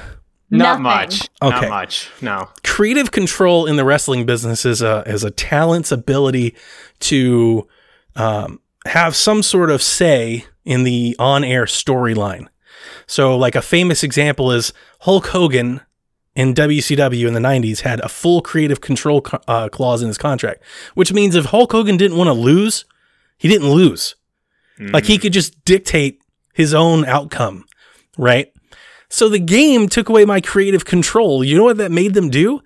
Not 0.52 0.82
Nothing. 0.82 0.84
much. 0.84 1.30
Okay. 1.42 1.62
Not 1.62 1.70
much. 1.70 2.10
No. 2.22 2.50
creative 2.64 3.12
control 3.12 3.66
in 3.68 3.76
the 3.76 3.86
wrestling 3.86 4.26
business 4.26 4.66
is 4.66 4.82
a 4.82 5.04
is 5.06 5.24
a 5.24 5.30
talent's 5.32 5.92
ability 5.92 6.56
to 7.02 7.68
um, 8.16 8.60
have 8.86 9.16
some 9.16 9.44
sort 9.44 9.70
of 9.70 9.82
say 9.82 10.46
in 10.66 10.84
the 10.84 11.16
on 11.20 11.44
air 11.44 11.66
storyline. 11.66 12.48
So, 13.06 13.38
like 13.38 13.56
a 13.56 13.62
famous 13.62 14.04
example 14.04 14.52
is 14.52 14.74
Hulk 15.02 15.28
Hogan 15.28 15.82
in 16.36 16.54
WCW 16.54 17.28
in 17.28 17.34
the 17.34 17.40
'90s 17.40 17.82
had 17.82 18.00
a 18.00 18.10
full 18.10 18.42
creative 18.42 18.82
control 18.82 19.22
co- 19.22 19.42
uh, 19.48 19.70
clause 19.70 20.02
in 20.02 20.08
his 20.08 20.18
contract, 20.18 20.64
which 20.96 21.14
means 21.14 21.36
if 21.36 21.46
Hulk 21.46 21.72
Hogan 21.72 21.98
didn't 21.98 22.18
want 22.18 22.28
to 22.30 22.34
lose, 22.34 22.86
he 23.38 23.48
didn't 23.48 23.70
lose. 23.70 24.16
Like 24.80 25.06
he 25.06 25.18
could 25.18 25.34
just 25.34 25.66
dictate 25.66 26.22
his 26.54 26.74
own 26.74 27.04
outcome, 27.04 27.66
right? 28.18 28.50
So 29.10 29.28
the 29.28 29.40
game 29.40 29.90
took 29.90 30.08
away 30.10 30.26
my 30.26 30.40
creative 30.40 30.86
control. 30.86 31.44
You 31.44 31.58
know 31.58 31.64
what 31.64 31.78
that 31.78 31.92
made 31.92 32.14
them 32.14 32.30
do? 32.30 32.62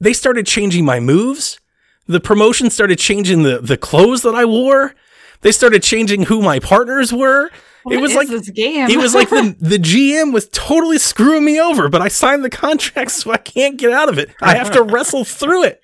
They 0.00 0.12
started 0.12 0.46
changing 0.46 0.84
my 0.84 1.00
moves. 1.00 1.60
The 2.06 2.20
promotion 2.20 2.70
started 2.70 2.98
changing 2.98 3.42
the, 3.42 3.58
the 3.60 3.76
clothes 3.76 4.22
that 4.22 4.34
I 4.34 4.44
wore. 4.44 4.94
They 5.42 5.52
started 5.52 5.82
changing 5.82 6.24
who 6.24 6.40
my 6.42 6.58
partners 6.58 7.12
were. 7.12 7.50
What 7.84 7.96
it 7.96 8.00
was 8.00 8.14
like 8.14 8.28
this 8.28 8.48
game. 8.48 8.88
it 8.90 8.96
was 8.96 9.12
like 9.12 9.28
the 9.28 9.56
the 9.60 9.76
GM 9.76 10.32
was 10.32 10.48
totally 10.52 10.98
screwing 10.98 11.44
me 11.44 11.60
over, 11.60 11.88
but 11.88 12.00
I 12.00 12.08
signed 12.08 12.44
the 12.44 12.50
contract 12.50 13.10
so 13.10 13.32
I 13.32 13.38
can't 13.38 13.76
get 13.76 13.92
out 13.92 14.08
of 14.08 14.18
it. 14.18 14.30
I 14.40 14.54
have 14.54 14.70
to 14.72 14.82
wrestle 14.84 15.24
through 15.24 15.64
it. 15.64 15.82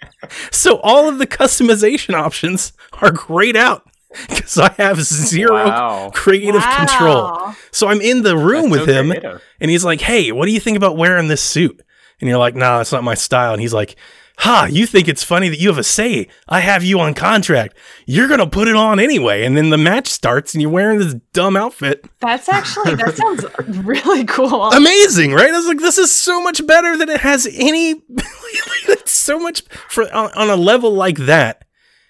So 0.52 0.78
all 0.78 1.08
of 1.08 1.18
the 1.18 1.26
customization 1.26 2.14
options 2.14 2.72
are 3.02 3.10
grayed 3.10 3.56
out 3.56 3.88
because 4.28 4.58
I 4.58 4.72
have 4.78 5.00
zero 5.02 5.52
Wow. 5.54 6.10
creative 6.14 6.62
control. 6.62 7.52
So 7.70 7.88
I'm 7.88 8.00
in 8.00 8.22
the 8.22 8.36
room 8.36 8.70
That's 8.70 8.86
with 8.86 8.88
so 8.88 9.00
him 9.02 9.08
creative. 9.10 9.42
and 9.60 9.70
he's 9.70 9.84
like, 9.84 10.00
"Hey, 10.00 10.32
what 10.32 10.46
do 10.46 10.52
you 10.52 10.60
think 10.60 10.76
about 10.76 10.96
wearing 10.96 11.28
this 11.28 11.42
suit?" 11.42 11.82
And 12.20 12.28
you're 12.28 12.38
like, 12.38 12.54
"Nah, 12.56 12.80
it's 12.80 12.92
not 12.92 13.04
my 13.04 13.14
style." 13.14 13.52
And 13.52 13.60
he's 13.60 13.74
like, 13.74 13.96
"Ha, 14.38 14.66
you 14.70 14.86
think 14.86 15.08
it's 15.08 15.22
funny 15.22 15.50
that 15.50 15.60
you 15.60 15.68
have 15.68 15.76
a 15.78 15.82
say? 15.84 16.26
I 16.48 16.60
have 16.60 16.82
you 16.82 16.98
on 17.00 17.12
contract. 17.12 17.76
You're 18.06 18.28
gonna 18.28 18.46
put 18.46 18.66
it 18.66 18.74
on 18.76 18.98
anyway." 18.98 19.44
And 19.44 19.56
then 19.56 19.68
the 19.68 19.76
match 19.78 20.08
starts, 20.08 20.54
and 20.54 20.62
you're 20.62 20.70
wearing 20.70 20.98
this 20.98 21.14
dumb 21.34 21.54
outfit. 21.56 22.06
That's 22.20 22.48
actually 22.48 22.94
that 22.94 23.14
sounds 23.16 23.44
really 23.84 24.24
cool. 24.24 24.70
Amazing, 24.70 25.32
right? 25.32 25.50
I 25.52 25.56
was 25.56 25.66
like, 25.66 25.80
"This 25.80 25.98
is 25.98 26.10
so 26.10 26.42
much 26.42 26.66
better 26.66 26.96
than 26.96 27.10
it 27.10 27.20
has 27.20 27.46
any." 27.52 27.96
it's 28.88 29.12
so 29.12 29.38
much 29.38 29.62
for 29.90 30.04
on, 30.14 30.30
on 30.32 30.48
a 30.48 30.56
level 30.56 30.92
like 30.94 31.18
that. 31.18 31.64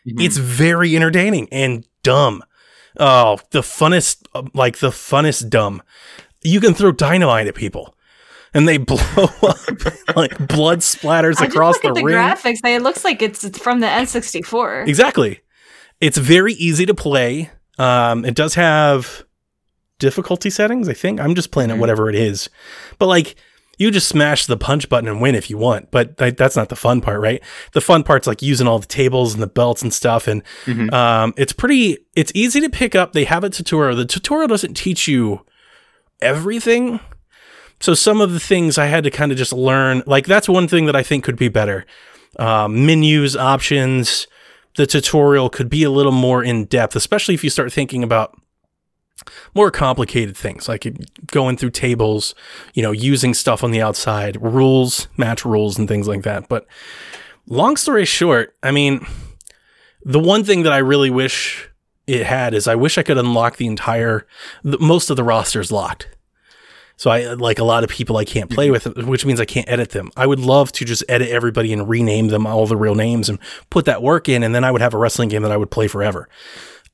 Mhm. 0.09 0.23
It's 0.25 0.37
very 0.39 0.95
entertaining 0.97 1.49
and 1.51 1.85
dumb. 2.03 2.43
Oh, 2.99 3.39
the 3.51 3.61
funnest, 3.61 4.27
like 4.55 4.79
the 4.79 4.91
funnest 4.91 5.49
dumb. 5.51 5.83
You 6.43 6.61
can 6.61 6.75
throw 6.75 6.91
dynamite 6.93 7.47
at 7.47 7.55
people, 7.55 7.95
and 8.55 8.67
they 8.67 8.77
blow 8.79 8.97
up 9.43 10.17
like 10.17 10.37
blood 10.49 10.81
splatters 10.81 11.37
I 11.39 11.45
just 11.47 11.55
across 11.57 11.75
look 11.77 11.83
the 11.83 11.89
at 11.91 11.95
the 11.97 12.05
ring. 12.05 12.17
graphics. 12.17 12.59
It 12.65 12.83
looks 12.83 13.05
like 13.05 13.23
it's 13.23 13.59
from 13.59 13.81
the 13.81 13.87
N64. 13.87 14.89
Exactly. 14.89 15.41
It's 16.01 16.17
very 16.19 16.55
easy 16.55 16.87
to 16.87 16.95
play. 16.95 17.51
Um, 17.79 18.25
it 18.25 18.35
does 18.35 18.55
have 18.55 19.25
difficulty 19.99 20.51
settings. 20.51 20.89
I 20.89 20.95
think 20.95 21.21
I'm 21.21 21.35
just 21.35 21.51
playing 21.51 21.71
Mm-hmm. 21.71 21.79
at 21.79 21.81
whatever 21.81 22.09
it 22.09 22.15
is, 22.15 22.49
but 22.99 23.07
like 23.07 23.35
you 23.79 23.91
just 23.91 24.09
smash 24.09 24.47
the 24.47 24.57
punch 24.57 24.89
button 24.89 25.09
and 25.09 25.21
win 25.21 25.35
if 25.35 25.49
you 25.49 25.57
want. 25.57 25.91
But 25.91 26.19
th- 26.19 26.37
that's 26.37 26.57
not 26.57 26.69
the 26.69 26.77
fun 26.77 27.01
part, 27.01 27.21
right? 27.21 27.43
The 27.73 27.81
fun 27.81 28.03
part's 28.03 28.27
like 28.27 28.43
using 28.43 28.67
all 28.67 28.79
the 28.79 28.87
tables 28.87 29.33
and 29.35 29.43
the 29.43 29.47
belts 29.47 29.83
and 29.83 29.95
stuff, 29.95 30.27
and 30.29 30.43
Mhm. 30.67 30.93
um, 30.93 31.33
it's 31.37 31.53
pretty. 31.53 31.99
It's 32.17 32.33
easy 32.35 32.61
to 32.61 32.69
pick 32.69 32.95
up. 32.95 33.13
They 33.13 33.25
have 33.25 33.45
a 33.45 33.51
tutorial. 33.51 33.97
The 33.97 34.05
tutorial 34.05 34.49
doesn't 34.49 34.75
teach 34.75 35.07
you 35.09 35.41
everything. 36.21 37.01
So 37.81 37.95
some 37.95 38.21
of 38.21 38.33
the 38.33 38.41
things 38.41 38.77
I 38.77 38.87
had 38.87 39.05
to 39.05 39.11
kind 39.11 39.31
of 39.31 39.39
just 39.39 39.53
learn. 39.53 40.03
Like 40.07 40.27
that's 40.27 40.49
one 40.49 40.67
thing 40.69 40.87
that 40.87 40.97
I 40.97 41.03
think 41.03 41.25
could 41.25 41.37
be 41.37 41.49
better. 41.49 41.87
Um, 42.39 42.85
menus, 42.87 43.37
options. 43.37 44.27
The 44.77 44.87
tutorial 44.87 45.49
could 45.49 45.69
be 45.71 45.83
a 45.85 45.91
little 45.91 46.13
more 46.13 46.43
in 46.43 46.65
depth, 46.67 46.95
especially 46.97 47.35
if 47.35 47.43
you 47.45 47.51
start 47.51 47.73
thinking 47.73 48.03
about 48.03 48.37
more 49.55 49.71
complicated 49.71 50.37
things 50.37 50.69
like 50.69 50.87
going 51.27 51.57
through 51.57 51.71
tables, 51.71 52.35
you 52.75 52.83
know, 52.83 52.93
using 52.93 53.35
stuff 53.35 53.65
on 53.65 53.71
the 53.71 53.83
outside, 53.83 54.41
rules, 54.41 55.09
match 55.17 55.45
rules, 55.45 55.79
and 55.79 55.89
things 55.89 56.09
like 56.09 56.23
that. 56.23 56.49
But 56.49 56.67
long 57.47 57.77
story 57.77 58.05
short, 58.05 58.57
I 58.63 58.71
mean, 58.71 59.07
the 60.05 60.21
one 60.21 60.45
thing 60.45 60.63
that 60.63 60.73
I 60.73 60.79
really 60.79 61.11
wish 61.11 61.69
it 62.07 62.25
had 62.25 62.55
is 62.55 62.67
I 62.67 62.75
wish 62.75 62.97
I 62.97 63.03
could 63.03 63.19
unlock 63.19 63.57
the 63.57 63.67
entire, 63.67 64.27
the, 64.63 64.79
most 64.79 65.11
of 65.11 65.17
the 65.17 65.25
rosters 65.25 65.71
locked. 65.71 66.09
So 66.97 67.11
I 67.11 67.35
like 67.35 67.61
a 67.61 67.65
lot 67.65 67.85
of 67.85 67.91
people 67.91 68.17
I 68.17 68.25
can't 68.25 68.51
play 68.51 68.73
with, 68.73 68.85
which 68.97 69.25
means 69.25 69.41
I 69.41 69.45
can't 69.45 69.69
edit 69.69 69.91
them. 69.91 70.11
I 70.17 70.27
would 70.27 70.41
love 70.41 70.73
to 70.73 70.85
just 70.85 71.05
edit 71.09 71.29
everybody 71.29 71.73
and 71.73 71.89
rename 71.89 72.27
them 72.27 72.45
all 72.45 72.67
the 72.67 72.77
real 72.77 72.97
names 72.97 73.29
and 73.29 73.39
put 73.71 73.85
that 73.85 74.03
work 74.03 74.29
in, 74.29 74.43
and 74.43 74.53
then 74.53 74.65
I 74.65 74.73
would 74.73 74.81
have 74.81 74.95
a 74.95 74.99
wrestling 74.99 75.29
game 75.29 75.43
that 75.43 75.53
I 75.53 75.57
would 75.57 75.71
play 75.71 75.87
forever. 75.87 76.29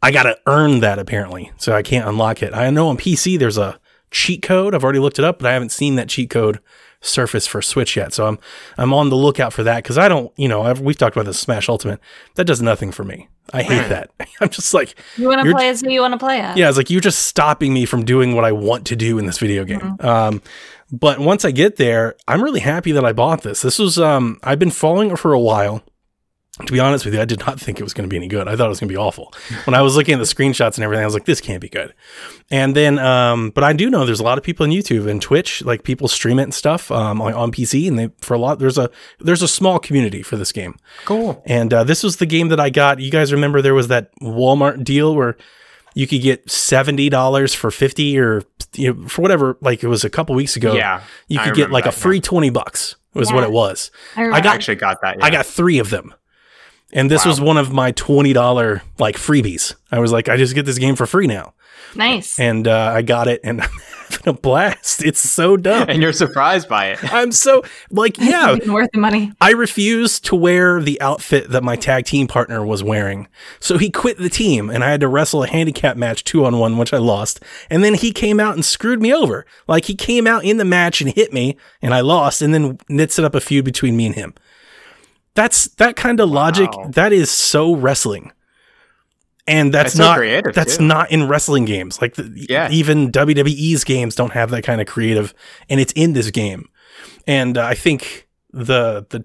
I 0.04 0.10
gotta 0.10 0.38
earn 0.46 0.80
that 0.80 0.98
apparently, 0.98 1.50
so 1.56 1.74
I 1.74 1.82
can't 1.82 2.06
unlock 2.06 2.42
it. 2.42 2.52
I 2.52 2.68
know 2.70 2.88
on 2.88 2.98
PC 2.98 3.38
there's 3.38 3.56
a 3.56 3.80
cheat 4.10 4.42
code. 4.42 4.74
I've 4.74 4.84
already 4.84 4.98
looked 4.98 5.18
it 5.18 5.24
up, 5.24 5.38
but 5.38 5.46
I 5.46 5.52
haven't 5.54 5.72
seen 5.72 5.96
that 5.96 6.10
cheat 6.10 6.28
code 6.28 6.60
surface 7.00 7.46
for 7.46 7.62
Switch 7.62 7.96
yet. 7.96 8.12
So 8.12 8.26
I'm 8.26 8.38
I'm 8.76 8.92
on 8.92 9.08
the 9.08 9.16
lookout 9.16 9.52
for 9.52 9.62
that 9.62 9.82
because 9.82 9.96
I 9.96 10.08
don't, 10.08 10.30
you 10.36 10.46
know, 10.46 10.62
I've, 10.62 10.80
we've 10.80 10.96
talked 10.96 11.16
about 11.16 11.26
the 11.26 11.34
Smash 11.34 11.68
Ultimate. 11.70 12.00
That 12.34 12.44
does 12.44 12.60
nothing 12.60 12.92
for 12.92 13.04
me. 13.04 13.28
I 13.52 13.62
hate 13.62 13.88
that. 13.88 14.10
I'm 14.40 14.48
just 14.48 14.74
like, 14.74 14.94
You 15.16 15.28
want 15.28 15.42
to 15.42 15.50
play 15.50 15.68
as 15.68 15.80
who 15.80 15.90
you 15.90 16.00
want 16.00 16.12
to 16.12 16.18
play 16.18 16.40
as. 16.40 16.56
yeah, 16.56 16.68
it's 16.68 16.76
like 16.76 16.90
you're 16.90 17.00
just 17.00 17.26
stopping 17.26 17.72
me 17.72 17.86
from 17.86 18.04
doing 18.04 18.34
what 18.34 18.44
I 18.44 18.52
want 18.52 18.86
to 18.88 18.96
do 18.96 19.18
in 19.18 19.26
this 19.26 19.38
video 19.38 19.64
game. 19.64 19.80
Mm-hmm. 19.80 20.06
Um, 20.06 20.42
but 20.90 21.18
once 21.18 21.44
I 21.44 21.50
get 21.50 21.76
there, 21.76 22.16
I'm 22.28 22.42
really 22.42 22.60
happy 22.60 22.92
that 22.92 23.04
I 23.04 23.12
bought 23.12 23.42
this. 23.42 23.62
This 23.62 23.78
was 23.78 23.98
um, 23.98 24.38
I've 24.42 24.58
been 24.58 24.70
following 24.70 25.10
it 25.10 25.18
for 25.18 25.32
a 25.32 25.40
while. 25.40 25.82
To 26.66 26.72
be 26.72 26.78
honest 26.78 27.04
with 27.04 27.14
you, 27.14 27.20
I 27.20 27.24
did 27.24 27.40
not 27.40 27.58
think 27.58 27.80
it 27.80 27.82
was 27.82 27.92
going 27.92 28.08
to 28.08 28.12
be 28.12 28.16
any 28.16 28.28
good. 28.28 28.46
I 28.46 28.54
thought 28.54 28.66
it 28.66 28.68
was 28.68 28.78
going 28.78 28.88
to 28.88 28.92
be 28.92 28.96
awful. 28.96 29.32
When 29.64 29.74
I 29.74 29.82
was 29.82 29.96
looking 29.96 30.14
at 30.14 30.18
the 30.18 30.24
screenshots 30.24 30.76
and 30.76 30.84
everything, 30.84 31.02
I 31.02 31.04
was 31.04 31.14
like, 31.14 31.24
"This 31.24 31.40
can't 31.40 31.60
be 31.60 31.68
good." 31.68 31.92
And 32.48 32.76
then, 32.76 33.00
um, 33.00 33.50
but 33.50 33.64
I 33.64 33.72
do 33.72 33.90
know 33.90 34.06
there's 34.06 34.20
a 34.20 34.24
lot 34.24 34.38
of 34.38 34.44
people 34.44 34.64
on 34.64 34.70
YouTube 34.70 35.08
and 35.10 35.20
Twitch, 35.20 35.64
like 35.64 35.82
people 35.82 36.06
stream 36.06 36.38
it 36.38 36.44
and 36.44 36.54
stuff 36.54 36.92
um, 36.92 37.20
on, 37.20 37.32
on 37.34 37.50
PC, 37.50 37.88
and 37.88 37.98
they 37.98 38.10
for 38.20 38.34
a 38.34 38.38
lot 38.38 38.60
there's 38.60 38.78
a 38.78 38.88
there's 39.18 39.42
a 39.42 39.48
small 39.48 39.80
community 39.80 40.22
for 40.22 40.36
this 40.36 40.52
game. 40.52 40.76
Cool. 41.06 41.42
And 41.44 41.74
uh, 41.74 41.82
this 41.82 42.04
was 42.04 42.18
the 42.18 42.26
game 42.26 42.48
that 42.50 42.60
I 42.60 42.70
got. 42.70 43.00
You 43.00 43.10
guys 43.10 43.32
remember 43.32 43.60
there 43.60 43.74
was 43.74 43.88
that 43.88 44.10
Walmart 44.20 44.84
deal 44.84 45.12
where 45.16 45.36
you 45.96 46.06
could 46.06 46.22
get 46.22 46.48
seventy 46.48 47.08
dollars 47.08 47.52
for 47.52 47.72
fifty, 47.72 48.16
or 48.16 48.42
you 48.74 48.94
know, 48.94 49.08
for 49.08 49.22
whatever. 49.22 49.58
Like 49.60 49.82
it 49.82 49.88
was 49.88 50.04
a 50.04 50.10
couple 50.10 50.36
weeks 50.36 50.54
ago. 50.54 50.74
Yeah, 50.74 51.02
you 51.26 51.40
could 51.40 51.54
get 51.56 51.72
like 51.72 51.84
a 51.84 51.88
that 51.88 51.94
free 51.94 52.20
twenty 52.20 52.50
bucks. 52.50 52.94
Was 53.12 53.32
what 53.32 53.44
it 53.44 53.52
was. 53.52 53.90
I. 54.16 54.24
I 54.24 54.30
I 54.34 54.40
got- 54.40 54.54
actually 54.54 54.74
got 54.76 55.00
that. 55.02 55.18
I 55.22 55.30
got 55.30 55.46
three 55.46 55.78
of 55.78 55.90
them, 55.90 56.12
and 56.94 57.10
this 57.10 57.24
Wow. 57.26 57.30
was 57.32 57.40
one 57.40 57.56
of 57.58 57.72
my 57.72 57.90
twenty 57.92 58.32
dollar 58.32 58.82
like 58.98 59.16
freebies. 59.16 59.74
I 59.92 59.98
was 59.98 60.12
like, 60.12 60.28
I 60.30 60.36
just 60.38 60.54
get 60.54 60.64
this 60.64 60.78
game 60.78 60.96
for 60.96 61.04
free 61.06 61.26
now, 61.26 61.52
nice. 61.94 62.38
and 62.40 62.66
uh, 62.66 62.92
I 62.94 63.02
got 63.02 63.28
it, 63.28 63.40
and 63.44 63.60
I'm 63.62 63.68
having 64.10 64.28
a 64.28 64.32
blast. 64.32 65.04
It's 65.04 65.20
so 65.20 65.56
dumb. 65.56 65.86
and 65.88 66.00
you're 66.02 66.12
surprised 66.12 66.68
by 66.68 66.86
it. 66.92 67.12
I'm 67.12 67.32
so 67.32 67.62
like, 67.90 68.18
yeah, 68.20 68.54
It's 68.54 68.66
worth 68.68 68.90
the 68.92 68.98
money. 69.00 69.32
I 69.40 69.50
refused 69.52 70.24
to 70.26 70.36
wear 70.36 70.80
the 70.80 71.00
outfit 71.00 71.50
that 71.50 71.62
my 71.62 71.76
tag 71.76 72.04
team 72.06 72.26
partner 72.26 72.64
was 72.64 72.82
wearing. 72.82 73.28
So 73.60 73.78
he 73.78 73.90
quit 73.90 74.18
the 74.18 74.28
team 74.28 74.68
and 74.70 74.82
I 74.84 74.90
had 74.90 75.00
to 75.00 75.08
wrestle 75.08 75.42
a 75.42 75.48
handicap 75.48 75.96
match 75.96 76.22
two 76.24 76.44
on 76.44 76.58
one, 76.58 76.76
which 76.78 76.92
I 76.92 76.98
lost. 76.98 77.40
And 77.70 77.82
then 77.82 77.94
he 77.94 78.12
came 78.12 78.38
out 78.40 78.54
and 78.54 78.64
screwed 78.64 79.00
me 79.02 79.12
over. 79.12 79.46
Like 79.66 79.86
he 79.86 79.94
came 79.94 80.26
out 80.26 80.44
in 80.44 80.58
the 80.58 80.64
match 80.64 81.00
and 81.00 81.10
hit 81.10 81.32
me 81.32 81.56
and 81.82 81.92
I 81.94 82.00
lost 82.00 82.40
and 82.42 82.52
then 82.54 82.78
knits 82.88 83.18
it 83.18 83.24
up 83.24 83.34
a 83.34 83.40
feud 83.40 83.64
between 83.64 83.96
me 83.96 84.06
and 84.06 84.14
him. 84.14 84.34
That's 85.34 85.66
that 85.76 85.96
kind 85.96 86.20
of 86.20 86.28
logic. 86.30 86.70
That 86.90 87.12
is 87.12 87.30
so 87.30 87.74
wrestling. 87.74 88.32
And 89.46 89.74
that's, 89.74 89.92
That's 89.92 89.96
so 89.96 90.04
not 90.04 90.16
creative, 90.16 90.54
that's 90.54 90.78
too. 90.78 90.84
not 90.84 91.10
in 91.10 91.28
wrestling 91.28 91.66
games. 91.66 92.00
Like 92.00 92.14
the, 92.14 92.32
Yeah. 92.48 92.70
even 92.70 93.12
WWE's 93.12 93.84
games 93.84 94.14
don't 94.14 94.32
have 94.32 94.50
that 94.52 94.62
kind 94.64 94.80
of 94.80 94.86
creative 94.86 95.34
and 95.68 95.80
it's 95.80 95.92
in 95.92 96.14
this 96.14 96.30
game. 96.30 96.68
And 97.26 97.58
uh, 97.58 97.64
I 97.66 97.74
think 97.74 98.26
the 98.52 99.04
the 99.10 99.24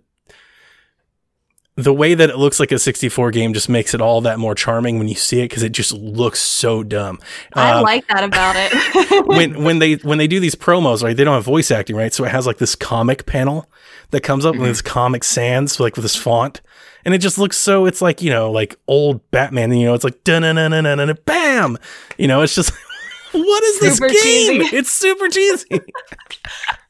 the 1.75 1.93
way 1.93 2.13
that 2.13 2.29
it 2.29 2.37
looks 2.37 2.59
like 2.59 2.73
a 2.73 2.79
64 2.79 3.31
game 3.31 3.53
just 3.53 3.69
makes 3.69 3.93
it 3.93 4.01
all 4.01 4.19
that 4.21 4.37
more 4.39 4.53
charming 4.53 4.97
when 4.97 5.07
you 5.07 5.15
see 5.15 5.39
it 5.39 5.43
because 5.43 5.63
it 5.63 5.71
just 5.71 5.93
looks 5.93 6.39
so 6.41 6.83
dumb. 6.83 7.19
I 7.53 7.71
Um, 7.71 7.83
like 7.83 8.05
that 8.09 8.23
about 8.25 8.55
it. 8.57 9.25
when 9.27 9.63
when 9.63 9.79
they 9.79 9.93
when 9.95 10.17
they 10.17 10.27
do 10.27 10.41
these 10.41 10.55
promos, 10.55 11.01
right? 11.01 11.15
They 11.15 11.23
don't 11.23 11.35
have 11.35 11.45
voice 11.45 11.71
acting, 11.71 11.95
right? 11.95 12.13
So 12.13 12.25
it 12.25 12.31
has 12.31 12.45
like 12.45 12.57
this 12.57 12.75
comic 12.75 13.25
panel 13.25 13.69
that 14.11 14.21
comes 14.21 14.45
up 14.45 14.53
mm-hmm. 14.53 14.61
with 14.61 14.71
this 14.71 14.81
comic 14.81 15.23
sans, 15.23 15.79
like 15.79 15.95
with 15.95 16.03
this 16.03 16.15
font, 16.15 16.61
and 17.05 17.13
it 17.13 17.19
just 17.19 17.37
looks 17.37 17.57
so. 17.57 17.85
It's 17.85 18.01
like 18.01 18.21
you 18.21 18.29
know, 18.29 18.51
like 18.51 18.77
old 18.87 19.29
Batman. 19.31 19.71
You 19.71 19.87
know, 19.87 19.93
it's 19.93 20.03
like 20.03 20.23
dun 20.23 20.41
dun 20.41 20.55
dun 20.55 20.71
dun 20.71 20.97
dun 20.97 21.17
bam. 21.25 21.77
You 22.17 22.27
know, 22.27 22.41
it's 22.41 22.55
just 22.55 22.71
what 23.31 23.63
is 23.63 23.79
this 23.79 23.97
Super 23.97 24.07
game? 24.09 24.21
cheesy. 24.21 24.75
It's 24.75 24.91
super 24.91 25.27
cheesy. 25.27 25.67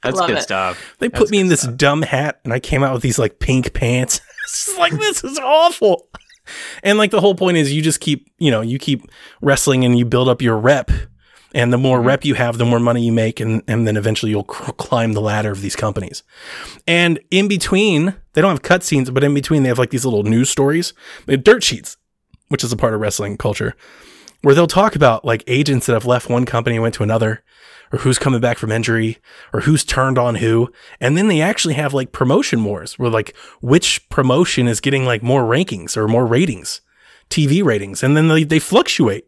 That's 0.04 0.20
good 0.22 0.38
it. 0.38 0.42
stuff. 0.42 0.96
They 1.00 1.10
put 1.10 1.30
me 1.30 1.40
in 1.40 1.48
this 1.48 1.62
stuff. 1.62 1.76
dumb 1.76 2.02
hat, 2.04 2.40
and 2.44 2.54
I 2.54 2.60
came 2.60 2.84
out 2.84 2.94
with 2.94 3.02
these 3.02 3.20
like 3.20 3.40
pink 3.40 3.74
pants. 3.74 4.22
it's 4.46 4.78
like 4.78 4.94
this 4.94 5.24
is 5.24 5.38
awful. 5.40 6.08
And 6.82 6.98
like 6.98 7.12
the 7.12 7.22
whole 7.22 7.36
point 7.36 7.58
is, 7.58 7.72
you 7.72 7.82
just 7.82 8.00
keep, 8.00 8.32
you 8.40 8.50
know, 8.50 8.62
you 8.62 8.80
keep 8.80 9.04
wrestling 9.42 9.86
and 9.86 10.00
you 10.00 10.06
build 10.06 10.30
up 10.30 10.42
your 10.42 10.58
rep. 10.58 10.90
And 11.54 11.74
the 11.74 11.78
Mm-hmm. 11.78 11.84
more 11.84 12.02
rep 12.02 12.26
you 12.26 12.36
have, 12.36 12.58
the 12.60 12.66
more 12.66 12.80
money 12.80 13.04
you 13.04 13.12
make, 13.12 13.40
and, 13.40 13.64
and 13.68 13.88
then 13.88 13.98
eventually 13.98 14.30
you'll 14.32 14.44
cr- 14.44 14.72
climb 14.74 15.14
the 15.14 15.22
ladder 15.22 15.52
of 15.52 15.62
these 15.62 15.76
companies. 15.76 16.22
And 16.88 17.20
in 17.32 17.48
between, 17.48 18.14
they 18.34 18.42
don't 18.42 18.52
have 18.52 18.62
cutscenes, 18.62 19.12
but 19.14 19.24
in 19.24 19.34
between, 19.34 19.64
they 19.64 19.70
have 19.70 19.80
like 19.80 19.90
these 19.90 20.06
little 20.06 20.24
news 20.24 20.50
stories, 20.50 20.94
they 21.26 21.34
have 21.34 21.44
dirt 21.44 21.64
sheets, 21.64 21.98
which 22.50 22.64
is 22.64 22.72
a 22.72 22.78
part 22.78 22.94
of 22.94 23.02
wrestling 23.02 23.36
culture, 23.38 23.76
where 24.44 24.54
they'll 24.54 24.68
talk 24.68 24.96
about 24.96 25.26
like 25.26 25.44
agents 25.48 25.86
that 25.88 25.94
have 25.94 26.06
left 26.06 26.30
one 26.30 26.46
company 26.46 26.76
and 26.76 26.84
went 26.84 26.94
to 26.96 27.04
another, 27.04 27.44
or 27.92 28.00
who's 28.00 28.20
coming 28.20 28.40
back 28.40 28.60
from 28.60 28.72
injury, 28.72 29.18
or 29.52 29.62
who's 29.62 29.84
turned 29.84 30.20
on 30.20 30.36
who. 30.36 30.72
And 31.02 31.18
then 31.18 31.28
they 31.30 31.42
actually 31.42 31.74
have 31.74 31.94
like 31.96 32.12
promotion 32.12 32.64
wars 32.64 33.00
where 33.00 33.10
like 33.10 33.36
which 33.62 34.08
promotion 34.10 34.68
is 34.68 34.80
getting 34.80 35.04
like 35.06 35.24
more 35.24 35.42
rankings 35.44 35.98
or 35.98 36.08
more 36.08 36.28
ratings, 36.28 36.82
TV 37.32 37.64
ratings. 37.64 38.04
And 38.04 38.16
then 38.16 38.28
they, 38.28 38.44
they 38.44 38.60
fluctuate. 38.60 39.26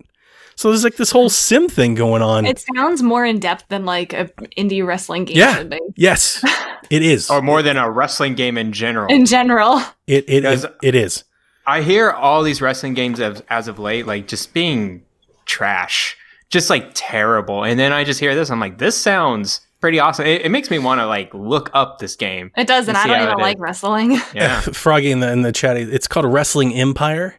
So 0.56 0.70
there's 0.70 0.84
like 0.84 0.96
this 0.98 1.12
whole 1.12 1.30
sim 1.30 1.68
thing 1.70 1.96
going 1.96 2.22
on. 2.22 2.46
it 2.46 2.64
sounds 2.76 3.02
more 3.02 3.26
in 3.26 3.40
depth 3.40 3.66
than 3.70 3.86
like 3.86 4.14
a 4.14 4.26
indie 4.58 4.86
wrestling 4.86 5.26
game 5.26 5.38
Yeah. 5.38 5.56
should 5.58 5.70
be. 5.70 5.80
yes, 5.96 6.44
it 6.90 7.02
is. 7.02 7.30
Or 7.30 7.42
more 7.42 7.62
than 7.62 7.78
a 7.78 7.90
wrestling 7.90 8.36
game 8.36 8.58
in 8.58 8.72
general. 8.72 9.08
In 9.14 9.26
general. 9.26 9.82
It 10.08 10.26
it, 10.28 10.46
it, 10.46 10.66
it 10.84 10.96
is. 10.96 11.24
I 11.66 11.82
hear 11.82 12.12
all 12.12 12.44
these 12.44 12.62
wrestling 12.62 12.94
games 12.96 13.20
as, 13.20 13.42
as 13.50 13.68
of 13.68 13.80
late, 13.80 14.06
like 14.08 14.28
just 14.28 14.54
being 14.54 15.04
trash, 15.46 16.16
just 16.50 16.70
like 16.70 16.92
terrible. 16.94 17.64
And 17.64 17.80
then 17.80 17.94
I 17.94 18.04
just 18.04 18.20
hear 18.20 18.34
this, 18.36 18.50
I'm 18.50 18.60
like, 18.60 18.78
this 18.78 18.98
sounds 18.98 19.62
pretty 19.80 20.00
awesome. 20.00 20.26
It, 20.26 20.44
it 20.44 20.50
makes 20.50 20.70
me 20.72 20.80
want 20.80 21.00
to 21.02 21.06
like 21.08 21.34
look 21.34 21.70
up 21.74 22.00
this 22.00 22.16
game. 22.16 22.52
It 22.58 22.68
does, 22.68 22.88
and 22.88 22.98
I 22.98 23.08
don't 23.08 23.22
even 23.24 23.38
like 23.38 23.58
is. 23.58 23.62
wrestling. 23.62 24.20
Yeah. 24.34 24.60
Froggy 24.74 25.12
in 25.12 25.20
the 25.20 25.32
in 25.32 25.42
the 25.44 25.52
chat. 25.52 25.78
It's 25.78 26.08
called 26.08 26.26
Wrestling 26.26 26.74
Empire, 26.74 27.38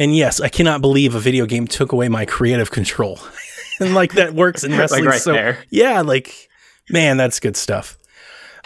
and 0.00 0.16
yes, 0.16 0.40
I 0.40 0.48
cannot 0.48 0.80
believe 0.80 1.14
a 1.14 1.20
video 1.20 1.46
game 1.46 1.68
took 1.68 1.92
away 1.92 2.08
my 2.08 2.24
creative 2.24 2.72
control, 2.72 3.20
and 3.80 3.94
like 3.94 4.14
that 4.14 4.34
works 4.34 4.64
in 4.64 4.72
wrestling. 4.76 5.04
right 5.04 5.20
so 5.20 5.32
there. 5.32 5.58
yeah, 5.70 6.00
like 6.00 6.48
man, 6.88 7.16
that's 7.16 7.38
good 7.38 7.56
stuff. 7.56 7.96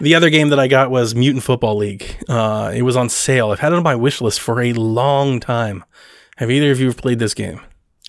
The 0.01 0.14
other 0.14 0.31
game 0.31 0.49
that 0.49 0.59
I 0.59 0.66
got 0.66 0.90
was 0.90 1.14
Mutant 1.14 1.44
Football 1.44 1.77
League. 1.77 2.16
Uh, 2.29 2.73
it 2.75 2.83
was 2.83 2.97
on 2.97 3.09
sale. 3.09 3.51
I've 3.51 3.61
had 3.61 3.73
it 3.73 3.77
on 3.77 3.83
my 3.83 3.94
wish 3.94 4.20
list 4.20 4.40
for 4.40 4.61
a 4.61 4.73
long 4.73 5.38
time. 5.40 5.85
Have 6.37 6.51
either 6.51 6.70
of 6.73 6.81
you 6.81 6.92
played 6.92 7.18
this 7.18 7.35
game? 7.35 7.61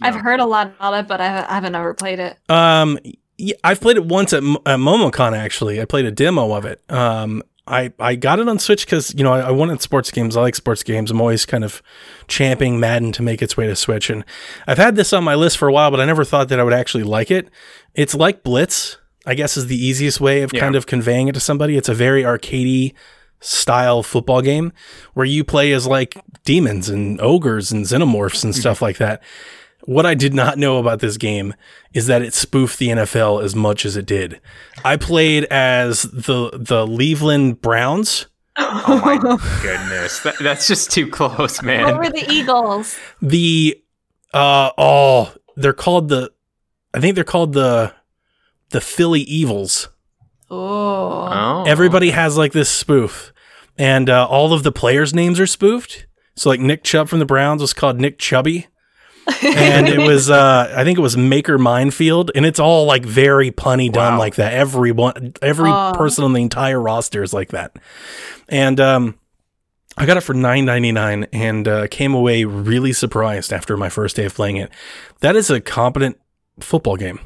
I've 0.02 0.16
heard 0.16 0.40
a 0.40 0.46
lot 0.46 0.68
about 0.68 0.94
it, 0.94 1.08
but 1.08 1.22
I 1.22 1.46
I 1.48 1.54
haven't 1.56 1.76
ever 1.76 1.94
played 1.94 2.20
it. 2.20 2.38
Um, 2.50 3.00
yeah, 3.38 3.56
I've 3.64 3.82
played 3.82 3.98
it 3.98 4.06
once 4.06 4.34
at, 4.34 4.44
Mo- 4.44 4.62
at 4.66 4.80
MomoCon. 4.80 5.38
Actually, 5.38 5.82
I 5.82 5.86
played 5.86 6.06
a 6.06 6.12
demo 6.12 6.54
of 6.54 6.66
it. 6.66 6.82
Um, 6.90 7.44
I 7.68 7.94
I 8.00 8.16
got 8.16 8.40
it 8.40 8.48
on 8.48 8.60
Switch 8.60 8.86
because 8.86 9.14
you 9.16 9.24
know 9.24 9.34
I, 9.34 9.42
I 9.42 9.52
wanted 9.52 9.82
sports 9.82 10.12
games. 10.12 10.38
I 10.38 10.42
like 10.42 10.56
sports 10.56 10.84
games. 10.84 11.10
I'm 11.10 11.20
always 11.22 11.46
kind 11.46 11.64
of 11.64 11.82
champing 12.28 12.80
Madden 12.80 13.12
to 13.14 13.24
make 13.24 13.42
its 13.42 13.58
way 13.58 13.68
to 13.68 13.76
Switch, 13.76 14.10
and 14.10 14.24
I've 14.68 14.78
had 14.78 14.96
this 14.96 15.14
on 15.14 15.24
my 15.24 15.36
list 15.36 15.58
for 15.58 15.68
a 15.68 15.74
while, 15.74 15.92
but 15.92 16.00
I 16.00 16.06
never 16.06 16.24
thought 16.24 16.50
that 16.50 16.60
I 16.60 16.64
would 16.64 16.74
actually 16.74 17.04
like 17.04 17.32
it. 17.32 17.50
It's 17.94 18.14
like 18.14 18.44
Blitz, 18.44 18.98
I 19.26 19.34
guess, 19.34 19.58
is 19.58 19.68
the 19.68 19.84
easiest 19.84 20.22
way 20.22 20.44
of 20.44 20.54
Yeah. 20.54 20.60
kind 20.60 20.76
of 20.76 20.86
conveying 20.86 21.28
it 21.28 21.34
to 21.34 21.40
somebody. 21.40 21.78
It's 21.78 21.90
a 21.90 21.96
very 21.96 22.24
arcadey 22.24 22.94
style 23.40 24.02
football 24.04 24.42
game 24.42 24.72
where 25.14 25.26
you 25.26 25.44
play 25.44 25.72
as 25.72 25.86
like 25.86 26.18
demons 26.46 26.90
and 26.90 27.20
ogres 27.22 27.72
and 27.72 27.86
xenomorphs 27.86 28.44
and 28.44 28.54
mm-hmm. 28.54 28.60
stuff 28.60 28.82
like 28.82 28.98
that 28.98 29.22
what 29.86 30.06
I 30.06 30.14
did 30.16 30.34
not 30.34 30.58
know 30.58 30.78
about 30.78 31.00
this 31.00 31.18
game 31.18 31.54
is 31.94 32.08
that 32.08 32.22
it 32.22 32.34
spoofed 32.34 32.80
the 32.80 32.90
NFL 32.90 33.44
as 33.44 33.56
much 33.56 33.86
as 33.86 33.96
it 33.96 34.06
did. 34.06 34.42
I 34.84 34.98
played 34.98 35.46
as 35.46 36.04
the 36.04 36.52
the 36.54 36.86
Cleveland 36.86 37.62
Browns. 37.62 38.28
Oh 38.58 39.02
my 39.04 39.18
goodness, 39.62 40.22
that, 40.22 40.36
that's 40.40 40.68
just 40.68 40.92
too 40.92 41.10
close, 41.10 41.62
man. 41.62 41.84
what 41.84 41.94
man. 41.94 41.98
were 41.98 42.10
the 42.10 42.32
Eagles? 42.32 42.98
The 43.22 43.82
uh 44.34 44.72
oh, 44.78 45.34
they're 45.56 45.74
called 45.74 46.10
the 46.10 46.32
I 46.94 47.00
think 47.00 47.16
they're 47.16 47.24
called 47.24 47.54
the 47.54 47.94
the 48.70 48.82
Philly 48.82 49.22
Evils. 49.22 49.90
Oh. 50.50 50.96
Oh, 51.28 51.64
Everybody 51.68 52.12
has 52.12 52.38
like 52.38 52.54
this 52.54 52.70
spoof, 52.70 53.34
and 53.78 54.10
uh, 54.10 54.28
all 54.28 54.54
of 54.54 54.64
the 54.64 54.72
players' 54.72 55.14
names 55.14 55.40
are 55.40 55.48
spoofed. 55.48 56.06
So 56.36 56.50
like 56.50 56.60
Nick 56.60 56.84
Chubb 56.84 57.10
from 57.10 57.20
the 57.20 57.26
Browns 57.26 57.62
was 57.62 57.74
called 57.74 58.00
Nick 58.00 58.20
Chubby. 58.20 58.68
And 59.44 59.88
it 59.88 60.00
was 60.00 60.30
uh 60.30 60.74
I 60.76 60.84
think 60.84 60.98
it 60.98 61.02
was 61.02 61.18
Maker 61.18 61.58
Minefield 61.58 62.32
and 62.36 62.46
it's 62.46 62.60
all 62.60 62.86
like 62.86 63.06
very 63.06 63.52
punny 63.52 63.92
dumb 63.92 64.14
Wow. 64.16 64.20
like 64.20 64.36
that. 64.36 64.54
Everyone 64.54 65.34
every 65.42 65.70
Oh. 65.72 65.94
person 65.96 66.24
on 66.24 66.34
the 66.34 66.42
entire 66.42 66.80
roster 66.80 67.24
is 67.24 67.34
like 67.34 67.50
that. 67.50 67.76
And 68.50 68.80
um 68.80 69.18
I 69.98 70.06
got 70.06 70.18
it 70.18 70.22
for 70.22 70.34
nine 70.34 70.66
ninety 70.66 70.92
nine 70.92 71.26
and 71.32 71.68
uh, 71.68 71.88
came 71.88 72.14
away 72.14 72.44
really 72.44 72.92
surprised 72.92 73.54
after 73.54 73.78
my 73.78 73.88
first 73.90 74.18
day 74.18 74.26
of 74.26 74.34
playing 74.36 74.58
it. 74.58 74.70
That 75.22 75.36
is 75.38 75.50
a 75.50 75.62
competent 75.62 76.18
football 76.60 76.98
game. 76.98 77.20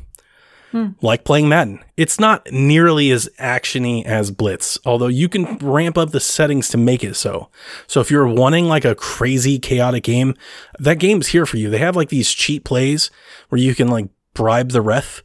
Like 1.01 1.23
playing 1.23 1.49
Madden. 1.49 1.79
It's 1.97 2.19
not 2.19 2.47
nearly 2.51 3.09
as 3.09 3.27
actiony 3.39 4.05
as 4.05 4.29
Blitz, 4.29 4.77
although 4.85 5.07
you 5.07 5.27
can 5.27 5.57
ramp 5.57 5.97
up 5.97 6.11
the 6.11 6.19
settings 6.19 6.69
to 6.69 6.77
make 6.77 7.03
it 7.03 7.15
so. 7.15 7.49
So 7.87 8.01
if 8.01 8.11
you're 8.11 8.27
wanting 8.27 8.65
like 8.65 8.85
a 8.85 8.93
crazy 8.93 9.57
chaotic 9.57 10.03
game, 10.03 10.35
that 10.77 10.99
game's 10.99 11.27
here 11.27 11.45
for 11.47 11.57
you. 11.57 11.69
They 11.69 11.79
have 11.79 11.95
like 11.95 12.09
these 12.09 12.31
cheat 12.31 12.63
plays 12.63 13.09
where 13.49 13.59
you 13.59 13.73
can 13.73 13.87
like 13.87 14.09
bribe 14.35 14.69
the 14.69 14.81
ref 14.81 15.23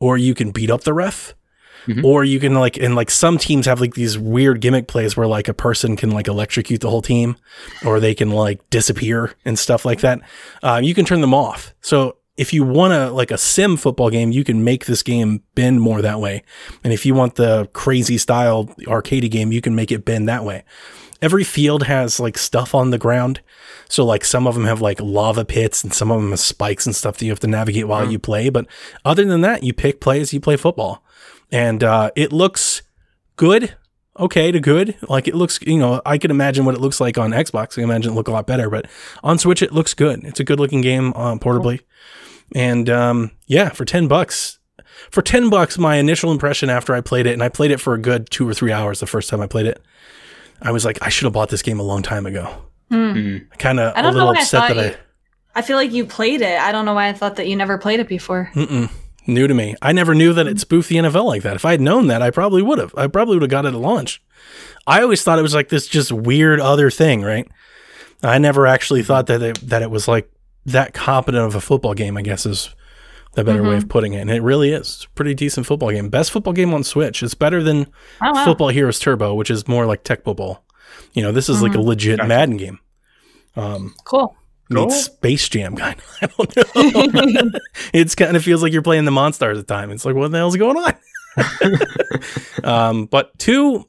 or 0.00 0.18
you 0.18 0.34
can 0.34 0.50
beat 0.50 0.70
up 0.70 0.82
the 0.82 0.92
ref. 0.92 1.34
Mhm. 1.86 2.02
Or 2.04 2.24
you 2.24 2.40
can 2.40 2.54
like 2.54 2.78
and 2.78 2.94
like 2.94 3.10
some 3.10 3.36
teams 3.36 3.66
have 3.66 3.78
like 3.80 3.92
these 3.94 4.18
weird 4.18 4.60
gimmick 4.62 4.86
plays 4.86 5.16
where 5.18 5.26
like 5.26 5.48
a 5.48 5.54
person 5.54 5.96
can 5.96 6.10
like 6.10 6.28
electrocute 6.28 6.80
the 6.80 6.88
whole 6.88 7.02
team, 7.02 7.36
or 7.84 8.00
they 8.00 8.14
can 8.14 8.30
like 8.30 8.68
disappear 8.70 9.34
and 9.44 9.58
stuff 9.58 9.84
like 9.84 10.00
that. 10.00 10.20
Uh, 10.62 10.80
you 10.82 10.94
can 10.94 11.04
turn 11.04 11.20
them 11.20 11.34
off. 11.34 11.74
So 11.82 12.16
if 12.36 12.52
you 12.52 12.64
want 12.64 12.92
a 12.92 13.10
like 13.10 13.30
a 13.30 13.38
sim 13.38 13.76
football 13.76 14.10
game, 14.10 14.32
you 14.32 14.44
can 14.44 14.64
make 14.64 14.86
this 14.86 15.02
game 15.02 15.42
bend 15.54 15.80
more 15.80 16.02
that 16.02 16.20
way. 16.20 16.42
And 16.82 16.92
if 16.92 17.06
you 17.06 17.14
want 17.14 17.36
the 17.36 17.68
crazy 17.72 18.18
style 18.18 18.74
arcade 18.88 19.30
game, 19.30 19.52
you 19.52 19.60
can 19.60 19.74
make 19.74 19.92
it 19.92 20.04
bend 20.04 20.28
that 20.28 20.44
way. 20.44 20.64
Every 21.22 21.44
field 21.44 21.84
has 21.84 22.18
like 22.18 22.36
stuff 22.36 22.74
on 22.74 22.90
the 22.90 22.98
ground. 22.98 23.40
So 23.88 24.04
like 24.04 24.24
some 24.24 24.46
of 24.46 24.54
them 24.54 24.64
have 24.64 24.80
like 24.80 25.00
lava 25.00 25.44
pits 25.44 25.84
and 25.84 25.92
some 25.92 26.10
of 26.10 26.20
them 26.20 26.30
have 26.30 26.40
spikes 26.40 26.86
and 26.86 26.94
stuff 26.94 27.18
that 27.18 27.24
you 27.24 27.30
have 27.30 27.40
to 27.40 27.46
navigate 27.46 27.86
while 27.86 28.10
you 28.10 28.18
play. 28.18 28.48
But 28.48 28.66
other 29.04 29.24
than 29.24 29.40
that, 29.42 29.62
you 29.62 29.72
pick 29.72 30.00
plays, 30.00 30.32
you 30.32 30.40
play 30.40 30.56
football. 30.56 31.04
And 31.52 31.84
uh, 31.84 32.10
it 32.16 32.32
looks 32.32 32.82
good, 33.36 33.76
okay 34.18 34.50
to 34.50 34.60
good. 34.60 34.96
Like 35.08 35.28
it 35.28 35.34
looks, 35.34 35.60
you 35.62 35.78
know, 35.78 36.02
I 36.04 36.18
can 36.18 36.30
imagine 36.30 36.64
what 36.64 36.74
it 36.74 36.80
looks 36.80 37.00
like 37.00 37.16
on 37.16 37.30
Xbox. 37.30 37.72
I 37.72 37.74
can 37.76 37.84
imagine 37.84 38.12
it 38.12 38.16
look 38.16 38.28
a 38.28 38.32
lot 38.32 38.46
better, 38.46 38.68
but 38.68 38.86
on 39.22 39.38
Switch 39.38 39.62
it 39.62 39.72
looks 39.72 39.94
good. 39.94 40.24
It's 40.24 40.40
a 40.40 40.44
good 40.44 40.58
looking 40.58 40.80
game 40.80 41.12
um, 41.14 41.38
portably. 41.38 41.80
And 42.54 42.88
um, 42.90 43.30
yeah, 43.46 43.70
for 43.70 43.84
10 43.84 44.08
bucks, 44.08 44.58
for 45.10 45.22
10 45.22 45.50
bucks, 45.50 45.78
my 45.78 45.96
initial 45.96 46.30
impression 46.32 46.70
after 46.70 46.94
I 46.94 47.00
played 47.00 47.26
it, 47.26 47.32
and 47.32 47.42
I 47.42 47.48
played 47.48 47.70
it 47.70 47.80
for 47.80 47.94
a 47.94 47.98
good 47.98 48.30
two 48.30 48.48
or 48.48 48.54
three 48.54 48.72
hours 48.72 49.00
the 49.00 49.06
first 49.06 49.28
time 49.30 49.40
I 49.40 49.46
played 49.46 49.66
it, 49.66 49.80
I 50.62 50.70
was 50.70 50.84
like, 50.84 50.98
I 51.02 51.08
should 51.08 51.24
have 51.24 51.32
bought 51.32 51.48
this 51.48 51.62
game 51.62 51.80
a 51.80 51.82
long 51.84 52.02
time 52.02 52.26
ago. 52.26 52.64
Hmm. 52.90 53.38
Kind 53.58 53.80
of 53.80 53.92
a 53.96 54.02
don't 54.02 54.12
know 54.14 54.18
little 54.18 54.28
why 54.34 54.38
I 54.38 54.42
upset 54.42 54.68
thought 54.68 54.76
that 54.76 54.92
you- 54.92 54.98
I 55.56 55.62
feel 55.62 55.76
like 55.76 55.92
you 55.92 56.04
played 56.04 56.40
it. 56.40 56.58
I 56.60 56.72
don't 56.72 56.84
know 56.84 56.94
why 56.94 57.08
I 57.08 57.12
thought 57.12 57.36
that 57.36 57.46
you 57.48 57.54
never 57.54 57.78
played 57.78 58.00
it 58.00 58.08
before. 58.08 58.50
Mm-mm, 58.54 58.90
new 59.28 59.46
to 59.46 59.54
me. 59.54 59.76
I 59.80 59.92
never 59.92 60.12
knew 60.14 60.32
that 60.32 60.48
it 60.48 60.58
spoofed 60.58 60.88
the 60.88 60.96
NFL 60.96 61.24
like 61.26 61.42
that. 61.42 61.54
If 61.54 61.64
I 61.64 61.70
had 61.72 61.80
known 61.80 62.08
that, 62.08 62.22
I 62.22 62.30
probably 62.30 62.60
would 62.60 62.78
have. 62.78 62.92
I 62.96 63.06
probably 63.06 63.36
would 63.36 63.42
have 63.42 63.50
got 63.50 63.64
it 63.64 63.68
at 63.68 63.74
launch. 63.74 64.20
I 64.86 65.00
always 65.02 65.22
thought 65.22 65.38
it 65.38 65.42
was 65.42 65.54
like 65.54 65.68
this 65.68 65.86
just 65.86 66.10
weird 66.12 66.58
other 66.60 66.90
thing, 66.90 67.22
right? 67.22 67.48
I 68.22 68.38
never 68.38 68.66
actually 68.66 69.02
thought 69.04 69.26
that 69.28 69.42
it, 69.42 69.58
that 69.68 69.82
it 69.82 69.90
was 69.90 70.08
like 70.08 70.28
that 70.66 70.94
competent 70.94 71.44
of 71.44 71.54
a 71.54 71.60
football 71.60 71.94
game. 71.94 72.16
I 72.16 72.22
guess 72.22 72.46
is 72.46 72.74
the 73.34 73.42
better 73.44 73.62
way 73.62 73.76
of 73.76 73.88
putting 73.88 74.12
it, 74.14 74.20
and 74.20 74.30
it 74.30 74.42
really 74.42 74.70
is. 74.72 74.80
It's 74.80 75.04
a 75.04 75.08
pretty 75.10 75.34
decent 75.34 75.66
football 75.66 75.90
game. 75.90 76.08
Best 76.08 76.30
football 76.30 76.52
game 76.52 76.72
on 76.72 76.84
Switch. 76.84 77.22
It's 77.22 77.34
better 77.34 77.62
than 77.62 77.86
Oh, 78.22 78.32
wow. 78.32 78.44
Football 78.44 78.68
Heroes 78.68 78.98
Turbo, 79.00 79.34
which 79.34 79.50
is 79.50 79.66
more 79.66 79.86
like 79.86 80.04
Tech 80.04 80.22
Football. 80.24 80.64
You 81.12 81.22
know, 81.22 81.32
this 81.32 81.48
is 81.48 81.60
like 81.62 81.74
a 81.74 81.80
legit 81.80 82.18
Gotcha. 82.18 82.28
Madden 82.28 82.56
game. 82.56 82.78
Um, 83.56 83.94
Cool. 84.04 84.36
Cool. 84.72 84.86
meets 84.86 85.04
Space 85.04 85.48
Jam 85.48 85.76
kind 85.76 85.98
of. 86.00 86.18
I 86.22 86.90
don't 86.90 87.34
know. 87.34 87.50
it's 87.92 88.14
kind 88.14 88.36
of 88.36 88.42
feels 88.44 88.62
like 88.62 88.72
you're 88.72 88.82
playing 88.82 89.04
the 89.04 89.10
Monstars 89.10 89.58
at 89.58 89.66
the 89.66 89.74
time. 89.74 89.90
It's 89.90 90.04
like, 90.04 90.14
what 90.14 90.30
the 90.30 90.38
hell's 90.38 90.56
going 90.56 90.76
on? 90.76 90.94
um, 92.64 93.06
but 93.06 93.36
two 93.38 93.86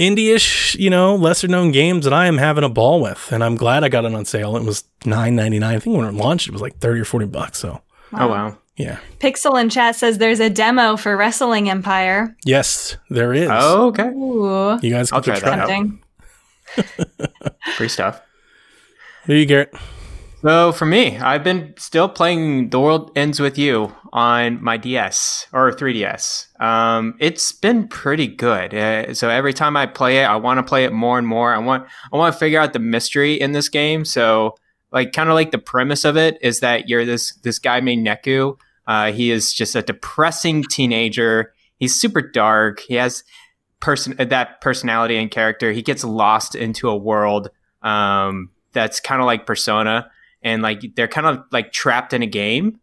indie-ish, 0.00 0.74
you 0.76 0.90
know, 0.90 1.14
lesser 1.14 1.46
known 1.48 1.70
games 1.72 2.04
that 2.04 2.12
I 2.14 2.26
am 2.26 2.38
having 2.38 2.64
a 2.64 2.68
ball 2.68 3.00
with, 3.00 3.30
and 3.32 3.44
I'm 3.44 3.56
glad 3.56 3.84
I 3.84 3.88
got 3.88 4.04
it 4.04 4.14
on 4.14 4.24
sale. 4.24 4.56
It 4.56 4.64
was 4.64 4.84
nine 5.04 5.36
ninety 5.36 5.58
nine. 5.58 5.76
I 5.76 5.78
think 5.78 5.96
when 5.96 6.06
it 6.06 6.14
launched, 6.14 6.48
it 6.48 6.52
was 6.52 6.62
like 6.62 6.78
thirty 6.78 7.00
or 7.00 7.04
forty 7.04 7.26
bucks. 7.26 7.58
So 7.58 7.80
Oh 8.12 8.26
wow. 8.28 8.56
yeah, 8.76 8.98
Pixel 9.18 9.60
in 9.60 9.68
chat 9.68 9.94
says 9.96 10.18
there's 10.18 10.40
a 10.40 10.50
demo 10.50 10.96
for 10.96 11.16
Wrestling 11.16 11.68
Empire. 11.70 12.34
yes, 12.44 12.96
there 13.10 13.32
is. 13.32 13.48
Oh, 13.52 13.88
okay. 13.88 14.08
Ooh. 14.08 14.78
you 14.82 14.90
guys 14.90 15.10
can 15.10 15.16
I'll 15.16 15.22
try 15.22 15.34
subscribe. 15.38 15.68
that 15.68 15.70
out. 15.70 17.46
Free 17.76 17.88
stuff. 17.88 18.20
There 19.26 19.36
you 19.36 19.46
Garrett. 19.46 19.74
So 20.42 20.72
for 20.72 20.86
me, 20.86 21.18
I've 21.18 21.44
been 21.44 21.74
still 21.76 22.08
playing 22.08 22.70
The 22.70 22.80
World 22.80 23.10
Ends 23.14 23.40
with 23.40 23.58
You 23.58 23.94
on 24.10 24.62
my 24.64 24.78
DS 24.78 25.46
or 25.52 25.70
3DS. 25.70 26.58
Um, 26.58 27.14
it's 27.20 27.52
been 27.52 27.86
pretty 27.86 28.26
good. 28.26 28.72
Uh, 28.72 29.12
so 29.12 29.28
every 29.28 29.52
time 29.52 29.76
I 29.76 29.84
play 29.84 30.20
it, 30.20 30.24
I 30.24 30.36
want 30.36 30.56
to 30.56 30.62
play 30.62 30.84
it 30.86 30.94
more 30.94 31.18
and 31.18 31.26
more. 31.26 31.54
I 31.54 31.58
want 31.58 31.86
I 32.10 32.16
want 32.16 32.32
to 32.32 32.38
figure 32.38 32.58
out 32.58 32.72
the 32.72 32.78
mystery 32.78 33.34
in 33.34 33.52
this 33.52 33.68
game. 33.68 34.06
So 34.06 34.54
like 34.90 35.12
kind 35.12 35.28
of 35.28 35.34
like 35.34 35.50
the 35.50 35.58
premise 35.58 36.06
of 36.06 36.16
it 36.16 36.38
is 36.40 36.60
that 36.60 36.88
you're 36.88 37.04
this 37.04 37.34
this 37.42 37.58
guy 37.58 37.80
named 37.80 38.06
Neku. 38.06 38.56
Uh, 38.86 39.12
he 39.12 39.30
is 39.30 39.52
just 39.52 39.76
a 39.76 39.82
depressing 39.82 40.64
teenager. 40.64 41.52
He's 41.76 42.00
super 42.00 42.22
dark. 42.22 42.80
He 42.80 42.94
has 42.94 43.24
person 43.80 44.16
that 44.16 44.62
personality 44.62 45.18
and 45.18 45.30
character. 45.30 45.72
He 45.72 45.82
gets 45.82 46.02
lost 46.02 46.54
into 46.54 46.88
a 46.88 46.96
world 46.96 47.50
um, 47.82 48.48
that's 48.72 49.00
kind 49.00 49.20
of 49.20 49.26
like 49.26 49.44
Persona 49.44 50.10
and 50.42 50.62
like 50.62 50.82
they're 50.96 51.08
kind 51.08 51.26
of 51.26 51.44
like 51.52 51.72
trapped 51.72 52.12
in 52.12 52.22
a 52.22 52.26
game 52.26 52.80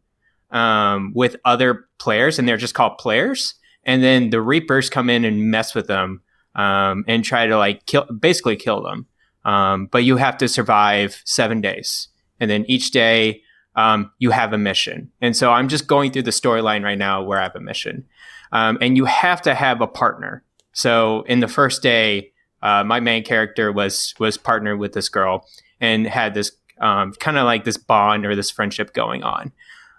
um, 0.51 1.11
with 1.15 1.35
other 1.45 1.87
players, 1.99 2.39
and 2.39 2.47
they're 2.47 2.57
just 2.57 2.73
called 2.73 2.97
players. 2.97 3.55
And 3.83 4.03
then 4.03 4.29
the 4.31 4.41
Reapers 4.41 4.89
come 4.89 5.09
in 5.09 5.23
and 5.23 5.49
mess 5.49 5.73
with 5.73 5.87
them 5.87 6.21
um, 6.55 7.05
and 7.07 7.23
try 7.23 7.47
to 7.47 7.57
like 7.57 7.85
kill, 7.85 8.05
basically 8.05 8.55
kill 8.55 8.83
them. 8.83 9.05
Um, 9.45 9.87
but 9.91 10.03
you 10.03 10.17
have 10.17 10.37
to 10.39 10.47
survive 10.47 11.21
seven 11.25 11.61
days, 11.61 12.09
and 12.39 12.51
then 12.51 12.65
each 12.67 12.91
day 12.91 13.41
um, 13.75 14.11
you 14.19 14.31
have 14.31 14.51
a 14.51 14.57
mission. 14.57 15.11
And 15.21 15.37
so 15.37 15.51
I'm 15.51 15.69
just 15.69 15.87
going 15.87 16.11
through 16.11 16.23
the 16.23 16.31
storyline 16.31 16.83
right 16.83 16.97
now 16.97 17.23
where 17.23 17.39
I 17.39 17.43
have 17.43 17.55
a 17.55 17.61
mission, 17.61 18.05
um, 18.51 18.77
and 18.81 18.97
you 18.97 19.05
have 19.05 19.41
to 19.43 19.55
have 19.55 19.81
a 19.81 19.87
partner. 19.87 20.43
So 20.73 21.23
in 21.27 21.39
the 21.39 21.47
first 21.47 21.81
day, 21.81 22.33
uh, 22.61 22.83
my 22.83 22.99
main 22.99 23.23
character 23.23 23.71
was 23.71 24.13
was 24.19 24.37
partnered 24.37 24.79
with 24.79 24.93
this 24.93 25.09
girl 25.09 25.47
and 25.79 26.07
had 26.07 26.33
this 26.33 26.51
um, 26.79 27.13
kind 27.13 27.37
of 27.37 27.45
like 27.45 27.63
this 27.63 27.77
bond 27.77 28.25
or 28.25 28.35
this 28.35 28.51
friendship 28.51 28.93
going 28.93 29.23
on. 29.23 29.51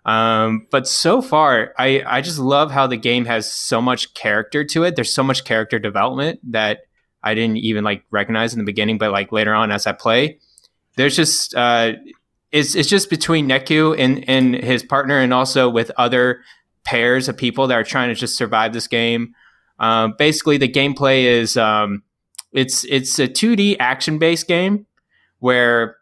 Um, 0.05 0.67
but 0.71 0.89
so 0.89 1.21
far, 1.21 1.75
I, 1.79 2.03
I 2.07 2.21
just 2.23 2.39
love 2.39 2.71
how 2.71 2.87
the 2.87 2.97
game 2.97 3.27
has 3.27 3.53
so 3.53 3.83
much 3.83 4.15
character 4.15 4.65
to 4.65 4.85
it. 4.85 4.97
There's 4.97 5.13
so 5.13 5.23
much 5.23 5.45
character 5.45 5.79
development 5.79 6.41
that 6.53 6.87
I 7.23 7.35
didn't 7.35 7.59
even 7.59 7.85
like 7.85 8.05
recognize 8.11 8.55
in 8.55 8.59
the 8.59 8.65
beginning, 8.65 8.97
but 8.97 9.11
like 9.13 9.33
later 9.33 9.55
on 9.55 9.71
as 9.71 9.87
I 9.87 9.93
play, 9.93 10.39
there's 10.97 11.15
just 11.15 11.55
uh, 11.55 11.93
it's 12.53 12.75
it's 12.75 12.89
just 12.89 13.11
between 13.11 13.49
Neku 13.49 13.99
and 13.99 14.27
and 14.29 14.55
his 14.55 14.83
partner, 14.83 15.19
and 15.19 15.35
also 15.35 15.69
with 15.69 15.91
other 15.99 16.41
pairs 16.85 17.29
of 17.29 17.37
people 17.37 17.67
that 17.67 17.75
are 17.75 17.85
trying 17.85 18.09
to 18.09 18.15
just 18.15 18.37
survive 18.37 18.73
this 18.73 18.87
game. 18.87 19.35
Um, 19.79 20.15
basically, 20.17 20.57
the 20.57 20.69
gameplay 20.69 21.25
is 21.25 21.57
um, 21.59 22.03
it's 22.53 22.85
it's 22.85 23.19
a 23.19 23.29
2D 23.29 23.77
action 23.79 24.19
based 24.19 24.49
game 24.49 24.87
where 25.41 25.98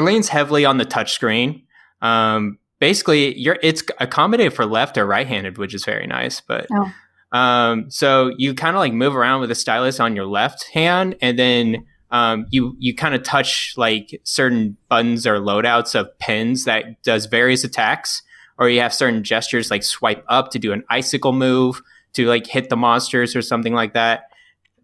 it 0.00 0.04
leans 0.04 0.28
heavily 0.28 0.64
on 0.64 0.78
the 0.78 0.84
touchscreen. 0.86 1.62
Um, 2.02 2.58
basically, 2.78 3.36
you're 3.38 3.58
it's 3.62 3.82
accommodated 3.98 4.54
for 4.54 4.66
left 4.66 4.98
or 4.98 5.06
right 5.06 5.26
handed, 5.26 5.58
which 5.58 5.74
is 5.74 5.84
very 5.84 6.06
nice. 6.06 6.40
But 6.40 6.66
Oh. 6.72 6.92
um, 7.38 7.90
so 7.90 8.32
you 8.38 8.54
kind 8.54 8.74
of 8.76 8.80
like 8.80 8.92
move 8.92 9.14
around 9.14 9.40
with 9.40 9.50
a 9.50 9.54
stylus 9.54 10.00
on 10.00 10.16
your 10.16 10.26
left 10.26 10.64
hand, 10.72 11.16
and 11.20 11.38
then 11.38 11.86
um, 12.10 12.46
you 12.50 12.74
you 12.78 12.94
kind 12.94 13.14
of 13.14 13.22
touch 13.22 13.74
like 13.76 14.20
certain 14.24 14.76
buttons 14.88 15.26
or 15.26 15.36
loadouts 15.38 15.94
of 15.94 16.06
pins 16.18 16.64
that 16.64 17.02
does 17.02 17.26
various 17.26 17.62
attacks, 17.62 18.22
or 18.58 18.68
you 18.68 18.80
have 18.80 18.92
certain 18.92 19.22
gestures 19.22 19.70
like 19.70 19.82
swipe 19.84 20.24
up 20.28 20.50
to 20.50 20.58
do 20.58 20.72
an 20.72 20.82
icicle 20.90 21.32
move 21.32 21.80
to 22.14 22.26
like 22.26 22.46
hit 22.46 22.68
the 22.68 22.76
monsters 22.76 23.36
or 23.36 23.42
something 23.42 23.74
like 23.74 23.94
that, 23.94 24.24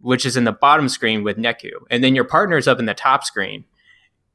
which 0.00 0.24
is 0.24 0.36
in 0.36 0.44
the 0.44 0.52
bottom 0.52 0.88
screen 0.88 1.24
with 1.24 1.36
Neku, 1.36 1.70
and 1.90 2.04
then 2.04 2.14
your 2.14 2.24
partner's 2.24 2.68
up 2.68 2.78
in 2.78 2.86
the 2.86 2.94
top 2.94 3.24
screen 3.24 3.64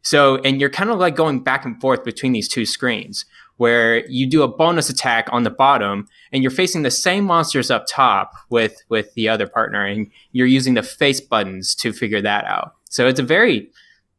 So, 0.01 0.37
and 0.37 0.59
you're 0.59 0.69
kind 0.69 0.89
of 0.89 0.99
like 0.99 1.15
going 1.15 1.43
back 1.43 1.65
and 1.65 1.79
forth 1.79 2.03
between 2.03 2.31
these 2.33 2.47
two 2.47 2.65
screens 2.65 3.25
where 3.57 4.03
you 4.07 4.25
do 4.25 4.41
a 4.41 4.47
bonus 4.47 4.89
attack 4.89 5.27
on 5.31 5.43
the 5.43 5.49
bottom 5.51 6.07
and 6.31 6.41
you're 6.41 6.49
facing 6.49 6.81
the 6.81 6.89
same 6.89 7.23
monsters 7.25 7.69
up 7.69 7.85
top 7.87 8.33
with 8.49 8.81
with 8.89 9.13
the 9.13 9.29
other 9.29 9.47
partner 9.47 9.85
and 9.85 10.09
you're 10.31 10.47
using 10.47 10.73
the 10.73 10.81
face 10.81 11.21
buttons 11.21 11.75
to 11.75 11.93
figure 11.93 12.21
that 12.21 12.45
out. 12.45 12.73
So 12.89 13.07
it's 13.07 13.19
a 13.19 13.23
very 13.23 13.69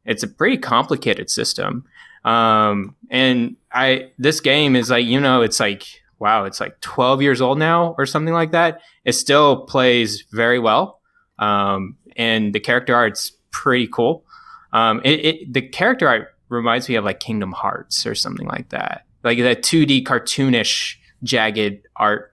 it's 0.05 0.23
a 0.23 0.29
pretty 0.29 0.59
complicated 0.59 1.29
system. 1.29 1.85
Um, 2.25 2.95
and 3.11 3.57
I 3.73 4.13
this 4.17 4.41
game 4.41 4.77
is 4.77 4.91
like, 4.91 5.07
you 5.07 5.19
know, 5.19 5.43
it's 5.43 5.59
like 5.59 5.87
wow, 6.21 6.45
it's 6.45 6.61
like 6.61 6.81
12 6.81 7.21
years 7.21 7.41
old 7.41 7.59
now 7.59 7.97
or 7.99 8.07
something 8.07 8.33
like 8.33 8.53
that. 8.53 8.81
It 9.05 9.15
still 9.15 9.67
plays 9.67 10.23
very 10.31 10.61
well. 10.61 11.01
Um, 11.41 11.97
and 12.17 12.55
the 12.55 12.61
character 12.61 12.95
art's 12.95 13.33
pretty 13.51 13.89
cool. 13.89 14.25
Um, 14.73 15.01
it, 15.05 15.25
it, 15.25 15.53
the 15.53 15.63
character 15.63 16.09
art 16.09 16.29
reminds 16.49 16.89
me 16.89 16.95
of 16.97 17.05
like 17.05 17.21
Kingdom 17.21 17.53
Hearts 17.53 18.07
or 18.07 18.15
something 18.15 18.47
like 18.47 18.71
that, 18.71 19.07
like 19.23 19.39
that 19.39 19.63
2D 19.63 20.05
cartoonish 20.05 20.97
jagged 21.23 21.87
art. 21.97 22.33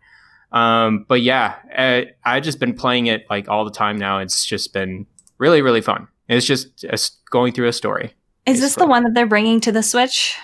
Um, 0.51 1.05
but 1.07 1.21
yeah, 1.21 1.55
I, 1.75 2.07
I 2.25 2.39
just 2.39 2.59
been 2.59 2.73
playing 2.73 3.07
it 3.07 3.25
like 3.29 3.47
all 3.49 3.65
the 3.65 3.71
time 3.71 3.97
now. 3.97 4.19
It's 4.19 4.45
just 4.45 4.73
been 4.73 5.05
really, 5.37 5.61
really 5.61 5.81
fun. 5.81 6.07
It's 6.27 6.45
just 6.45 6.83
it's 6.83 7.17
going 7.29 7.53
through 7.53 7.67
a 7.67 7.73
story. 7.73 8.13
Is 8.45 8.61
this 8.61 8.75
the 8.75 8.87
one 8.87 9.03
that 9.03 9.13
they're 9.13 9.27
bringing 9.27 9.59
to 9.61 9.71
the 9.71 9.83
Switch? 9.83 10.35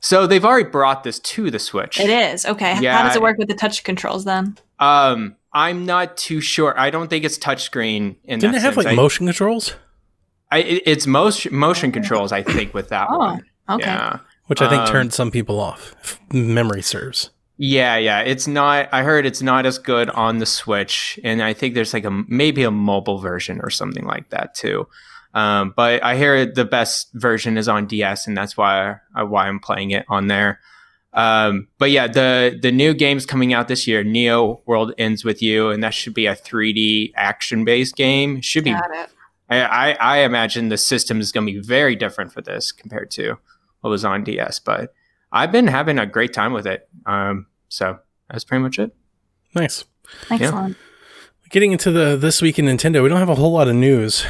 So 0.00 0.26
they've 0.26 0.44
already 0.44 0.68
brought 0.68 1.04
this 1.04 1.18
to 1.20 1.50
the 1.50 1.58
Switch. 1.58 2.00
It 2.00 2.10
is. 2.10 2.46
Okay. 2.46 2.74
How 2.74 3.06
does 3.06 3.16
it 3.16 3.22
work 3.22 3.38
with 3.38 3.48
the 3.48 3.54
touch 3.54 3.84
controls 3.84 4.24
then? 4.24 4.56
Um, 4.78 5.36
I'm 5.52 5.84
not 5.84 6.16
too 6.16 6.40
sure. 6.40 6.78
I 6.78 6.90
don't 6.90 7.08
think 7.08 7.24
it's 7.24 7.38
touchscreen 7.38 8.16
in 8.24 8.38
Didn't 8.38 8.52
that 8.52 8.58
it 8.58 8.62
have 8.62 8.74
sense. 8.74 8.84
like 8.86 8.92
I- 8.92 8.94
motion 8.94 9.26
controls? 9.26 9.74
I, 10.52 10.58
it's 10.58 11.06
motion 11.06 11.54
motion 11.54 11.92
controls. 11.92 12.32
I 12.32 12.42
think 12.42 12.74
with 12.74 12.88
that 12.88 13.08
Oh, 13.10 13.18
one. 13.18 13.44
okay. 13.68 13.84
Yeah. 13.86 14.18
Which 14.46 14.60
I 14.60 14.68
think 14.68 14.82
Um, 14.82 14.88
turned 14.88 15.12
some 15.14 15.30
people 15.30 15.60
off, 15.60 15.94
if 16.02 16.20
memory 16.32 16.82
serves. 16.82 17.30
Yeah, 17.56 17.96
yeah. 17.98 18.20
It's 18.20 18.48
not. 18.48 18.88
I 18.90 19.02
heard 19.04 19.26
it's 19.26 19.42
not 19.42 19.64
as 19.66 19.78
good 19.78 20.10
on 20.10 20.38
the 20.38 20.46
Switch, 20.46 21.20
and 21.22 21.42
I 21.42 21.52
think 21.52 21.74
there's 21.74 21.92
like 21.94 22.04
a 22.04 22.10
maybe 22.26 22.62
a 22.64 22.70
mobile 22.70 23.18
version 23.18 23.60
or 23.62 23.70
something 23.70 24.04
like 24.06 24.30
that 24.30 24.54
too. 24.54 24.88
Um, 25.34 25.72
but 25.76 26.02
I 26.02 26.16
hear 26.16 26.44
the 26.46 26.64
best 26.64 27.10
version 27.14 27.56
is 27.56 27.68
on 27.68 27.86
DS, 27.86 28.26
and 28.26 28.36
that's 28.36 28.56
why 28.56 28.96
uh, 29.14 29.24
why 29.26 29.46
I'm 29.46 29.60
playing 29.60 29.92
it 29.92 30.04
on 30.08 30.26
there. 30.26 30.58
Um, 31.12 31.68
but 31.78 31.90
yeah, 31.90 32.06
the 32.08 32.58
the 32.60 32.72
new 32.72 32.94
games 32.94 33.26
coming 33.26 33.52
out 33.52 33.68
this 33.68 33.86
year, 33.86 34.02
Neo 34.02 34.62
World 34.66 34.92
Ends 34.98 35.24
with 35.24 35.42
You, 35.42 35.68
and 35.70 35.82
that 35.84 35.92
should 35.94 36.14
be 36.14 36.26
a 36.26 36.34
3D 36.34 37.12
action 37.14 37.64
based 37.64 37.94
game. 37.94 38.40
Should 38.40 38.64
be. 38.64 38.74
Got 39.50 39.56
it. 39.56 39.62
I, 39.62 39.92
I, 39.92 39.92
I 39.92 40.18
imagine 40.18 40.68
the 40.68 40.78
system 40.78 41.20
is 41.20 41.32
going 41.32 41.46
to 41.46 41.52
be 41.52 41.60
very 41.60 41.96
different 41.96 42.32
for 42.32 42.40
this 42.40 42.72
compared 42.72 43.10
to 43.12 43.36
what 43.80 43.90
was 43.90 44.04
on 44.04 44.24
DS. 44.24 44.58
But 44.60 44.92
I've 45.32 45.52
been 45.52 45.66
having 45.66 45.98
a 45.98 46.06
great 46.06 46.32
time 46.32 46.52
with 46.52 46.66
it. 46.66 46.88
Um, 47.06 47.46
so 47.68 47.98
that's 48.30 48.44
pretty 48.44 48.62
much 48.62 48.78
it. 48.78 48.94
Nice. 49.54 49.84
Excellent. 50.30 50.76
Getting 51.50 51.72
into 51.72 51.90
the 51.90 52.16
this 52.16 52.40
week 52.40 52.58
in 52.58 52.66
Nintendo, 52.66 53.02
we 53.02 53.08
don't 53.08 53.18
have 53.18 53.28
a 53.28 53.34
whole 53.34 53.52
lot 53.52 53.68
of 53.68 53.74
news. 53.74 54.24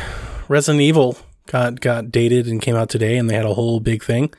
Resident 0.48 0.80
Evil 0.80 1.18
got 1.46 1.80
got 1.80 2.10
dated 2.10 2.46
and 2.46 2.62
came 2.62 2.76
out 2.76 2.88
today, 2.88 3.18
and 3.18 3.28
they 3.28 3.34
had 3.34 3.44
a 3.44 3.54
whole 3.54 3.80
big 3.80 4.02
thing. 4.02 4.32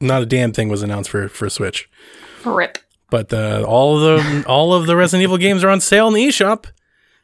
Not 0.00 0.22
a 0.22 0.26
damn 0.26 0.52
thing 0.52 0.68
was 0.68 0.82
announced 0.82 1.08
for 1.08 1.28
for 1.28 1.48
Switch, 1.48 1.88
Rip. 2.44 2.78
but 3.08 3.30
the, 3.30 3.64
all 3.64 3.96
of 3.96 4.22
the 4.22 4.44
all 4.46 4.74
of 4.74 4.86
the 4.86 4.94
Resident 4.94 5.22
Evil 5.22 5.38
games 5.38 5.64
are 5.64 5.70
on 5.70 5.80
sale 5.80 6.06
in 6.08 6.14
the 6.14 6.26
eShop. 6.26 6.66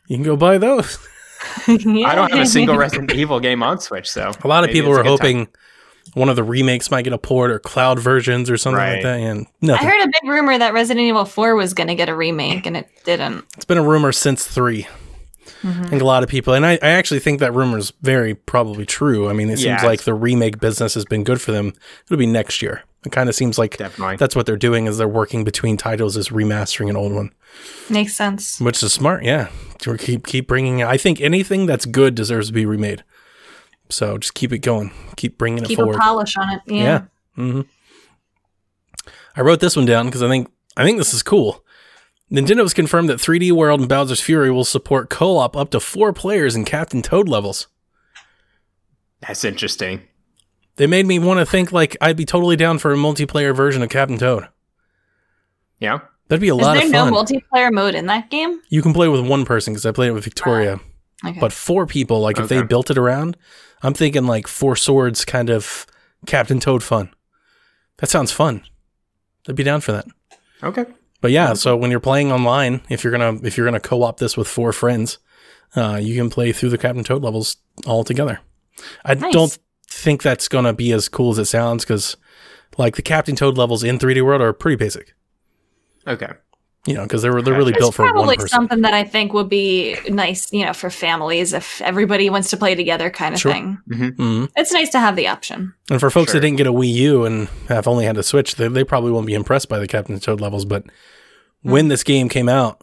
You 0.07 0.17
can 0.17 0.25
go 0.25 0.37
buy 0.37 0.57
those. 0.57 0.99
I 1.67 2.15
don't 2.15 2.31
have 2.31 2.41
a 2.41 2.47
single 2.47 2.77
Resident 2.77 3.13
Evil 3.13 3.41
game 3.41 3.63
on 3.63 3.81
Switch, 3.81 4.11
so 4.11 4.33
A 4.45 4.49
lot 4.49 4.65
of 4.65 4.71
people 4.71 4.91
were 4.91 5.01
a 5.01 5.03
good 5.03 5.19
time. 5.19 5.27
hoping 5.27 5.49
one 6.15 6.29
of 6.29 6.37
the 6.37 6.43
remakes 6.43 6.91
might 6.91 7.03
get 7.03 7.13
a 7.13 7.19
port 7.19 7.51
or 7.51 7.59
cloud 7.59 7.99
versions 7.99 8.51
or 8.51 8.57
something 8.57 8.79
like 8.79 9.03
that, 9.03 9.21
and 9.21 9.47
I 9.63 9.77
heard 9.77 10.03
a 10.03 10.07
big 10.07 10.31
rumor 10.31 10.59
that 10.59 10.73
Resident 10.75 11.05
Evil 11.05 11.25
4 11.25 11.55
was 11.55 11.75
going 11.75 11.89
to 11.89 11.95
get 11.95 12.09
a 12.09 12.15
remake, 12.15 12.67
and 12.67 12.77
it 12.77 12.89
didn't. 13.05 13.45
It's 13.57 13.65
been 13.65 13.79
a 13.79 13.83
rumor 13.83 14.13
since 14.13 14.47
3 14.47 14.87
Mm-hmm. 15.63 15.83
I 15.83 15.89
think 15.89 16.03
a 16.03 16.07
lot 16.07 16.23
of 16.23 16.29
people, 16.29 16.55
and 16.55 16.65
I, 16.65 16.73
I 16.75 16.91
actually 16.91 17.21
think 17.21 17.41
that 17.41 17.53
rumor 17.53 17.77
is 17.77 17.93
very 18.01 18.35
probably 18.35 18.87
true. 18.87 19.29
I 19.29 19.35
mean, 19.35 19.51
it 19.51 19.59
seems 19.59 19.83
like 19.83 20.05
the 20.05 20.15
remake 20.15 20.59
business 20.59 20.95
has 20.95 21.05
been 21.05 21.23
good 21.23 21.41
for 21.41 21.53
them. 21.53 21.75
It'll 22.07 22.17
be 22.17 22.25
next 22.27 22.63
year. 22.63 22.83
It 23.05 23.13
kind 23.13 23.29
of 23.31 23.35
seems 23.35 23.59
like 23.59 23.79
Definitely. 23.79 24.17
that's 24.17 24.37
what 24.37 24.45
they're 24.45 24.57
doing 24.59 24.87
is 24.87 24.99
they're 24.99 25.09
working 25.09 25.43
between 25.43 25.77
titles 25.79 26.17
is 26.19 26.29
remastering 26.29 26.91
an 26.91 26.97
old 26.97 27.13
one, 27.13 27.33
Makes 27.89 28.15
sense. 28.15 28.61
which 28.61 28.83
is 28.83 28.93
smart. 28.93 29.25
Yeah, 29.25 29.49
keep 29.99 30.27
keep 30.27 30.47
bringing. 30.47 30.83
I 30.83 30.97
think 30.99 31.21
anything 31.21 31.65
that's 31.67 31.87
good 31.87 32.15
deserves 32.15 32.49
to 32.49 32.53
be 32.53 32.67
remade. 32.67 33.03
So 33.89 34.19
just 34.19 34.35
keep 34.35 34.53
it 34.53 34.59
going. 34.59 34.93
Keep 35.17 35.39
bringing 35.39 35.65
Keep 35.65 35.79
it 35.79 35.89
a 35.89 35.99
polish 35.99 36.37
on 36.37 36.51
it. 36.51 36.61
Yeah. 36.67 36.83
Yeah. 36.83 37.03
hmm 37.37 37.61
I 39.37 39.41
wrote 39.41 39.61
this 39.61 39.77
one 39.77 39.87
down 39.87 40.07
because 40.07 40.23
I 40.23 40.29
think 40.29 40.51
I 40.77 40.85
think 40.85 40.99
this 40.99 41.15
is 41.15 41.23
cool. 41.23 41.65
Nintendo 42.31 42.59
has 42.61 42.75
confirmed 42.75 43.09
that 43.09 43.19
3D 43.19 43.51
World 43.53 43.81
and 43.81 43.89
Bowser's 43.89 44.21
Fury 44.21 44.51
will 44.53 44.65
support 44.65 45.11
co-op 45.11 45.57
up 45.57 45.71
to 45.71 45.81
four 45.81 46.13
players 46.13 46.55
in 46.55 46.65
Captain 46.65 47.03
Toad 47.03 47.29
levels. 47.29 47.67
That's 49.27 49.45
interesting. 49.45 50.03
They 50.81 50.87
made 50.87 51.05
me 51.05 51.19
want 51.19 51.41
to 51.41 51.45
think 51.45 51.73
like 51.73 51.95
I'd 52.01 52.17
be 52.17 52.25
totally 52.25 52.57
down 52.57 52.79
for 52.79 52.91
a 52.91 52.97
multiplayer 52.97 53.55
version 53.55 53.83
of 53.83 53.91
Captain 53.91 54.17
Toad. 54.17 54.49
Yeah. 55.79 55.99
That'd 56.29 56.41
be 56.41 56.49
a 56.49 56.55
Is 56.55 56.63
lot 56.63 56.73
there 56.75 56.87
of 56.87 56.91
no 56.91 57.05
fun. 57.05 57.13
multiplayer 57.13 57.71
mode 57.71 57.95
in 57.95 58.07
that 58.07 58.31
game? 58.31 58.63
you 58.71 58.81
can 58.81 58.95
play 58.95 59.07
with 59.07 59.27
one 59.29 59.45
person 59.45 59.75
because 59.75 59.85
I 59.85 59.93
played 59.93 60.09
it 60.09 60.13
with 60.13 60.25
Victoria, 60.25 60.81
Okay. 61.23 61.39
but 61.39 61.53
four 61.53 61.85
people. 61.87 62.21
Like 62.21 62.39
if 62.39 62.49
they 62.49 62.63
built 62.63 62.91
it 62.91 62.97
around, 62.97 63.37
I'm 63.83 63.93
thinking 63.93 64.25
like 64.27 64.47
four 64.47 64.75
swords 64.75 65.27
kind 65.27 65.51
of 65.51 65.85
Captain 66.27 66.61
Toad 66.61 66.83
fun. 66.83 67.11
That 67.99 68.09
sounds 68.09 68.33
fun. 68.33 68.63
I'd 69.47 69.57
be 69.57 69.63
down 69.63 69.83
for 69.83 69.93
that. 69.93 70.07
Okay. 70.63 70.87
But 71.21 71.31
yeah, 71.33 71.53
so 71.53 71.77
when 71.77 71.91
you're 71.91 72.01
playing 72.01 72.33
online, 72.33 72.81
if 72.89 73.05
you're 73.05 73.11
gonna 73.11 73.39
if 73.47 73.59
you're 73.59 73.67
gonna 73.67 73.81
co-op 73.81 74.19
this 74.19 74.35
with 74.35 74.49
four 74.49 74.73
friends, 74.73 75.19
uh, 75.77 76.01
you 76.03 76.17
can 76.17 76.31
play 76.31 76.53
through 76.53 76.71
the 76.71 76.79
Captain 76.79 77.05
Toad 77.05 77.23
levels 77.23 77.57
all 77.87 78.03
together. 78.03 78.41
I 79.05 79.13
Nice. 79.13 79.35
don't 79.35 79.59
think 79.91 80.23
that's 80.23 80.49
gonna 80.49 80.73
be 80.73 80.93
as 80.93 81.09
cool 81.09 81.33
as 81.33 81.39
it 81.39 81.45
sounds 81.47 81.85
because, 81.85 82.17
like, 82.79 82.97
the 82.97 83.03
Captain 83.03 83.37
Toad 83.37 83.59
levels 83.59 83.83
in 83.85 83.99
3D 83.99 84.23
World 84.23 84.41
are 84.41 84.53
pretty 84.53 84.77
basic. 84.77 85.15
Okay. 86.07 86.33
You 86.87 86.95
know, 86.95 87.03
because 87.03 87.21
they're 87.21 87.43
they're 87.43 87.53
really 87.53 87.73
It's 87.73 87.79
built 87.79 87.95
for 87.95 88.05
one 88.05 88.13
probably 88.13 88.37
person. 88.37 88.49
something 88.49 88.81
that 88.83 88.95
I 88.95 89.05
think 89.05 89.35
would 89.35 89.51
be 89.51 89.97
nice, 90.09 90.51
you 90.51 90.65
know, 90.65 90.73
for 90.73 90.89
families 90.89 91.53
if 91.53 91.83
everybody 91.83 92.31
wants 92.31 92.49
to 92.51 92.57
play 92.57 92.75
together, 92.75 93.11
kind 93.11 93.35
of 93.35 93.41
Sure. 93.41 93.53
thing. 93.53 93.79
hmm 93.93 94.45
It's 94.57 94.73
nice 94.73 94.89
to 94.93 94.99
have 94.99 95.15
the 95.15 95.29
option. 95.29 95.75
And 95.91 96.01
for 96.01 96.09
folks 96.09 96.33
that 96.33 96.41
didn't 96.41 96.57
get 96.57 96.67
a 96.67 96.73
Wii 96.73 96.89
U 96.95 97.25
and 97.27 97.49
have 97.69 97.87
only 97.87 98.07
had 98.07 98.17
a 98.17 98.23
Switch, 98.23 98.55
they, 98.55 98.67
they 98.69 98.83
probably 98.83 99.11
won't 99.11 99.27
be 99.27 99.35
impressed 99.35 99.69
by 99.69 99.79
the 99.79 99.87
Captain 99.87 100.19
Toad 100.21 100.41
levels. 100.41 100.65
But 100.65 100.85
when 101.61 101.89
this 101.89 102.03
game 102.03 102.31
came 102.31 102.49
out, 102.49 102.83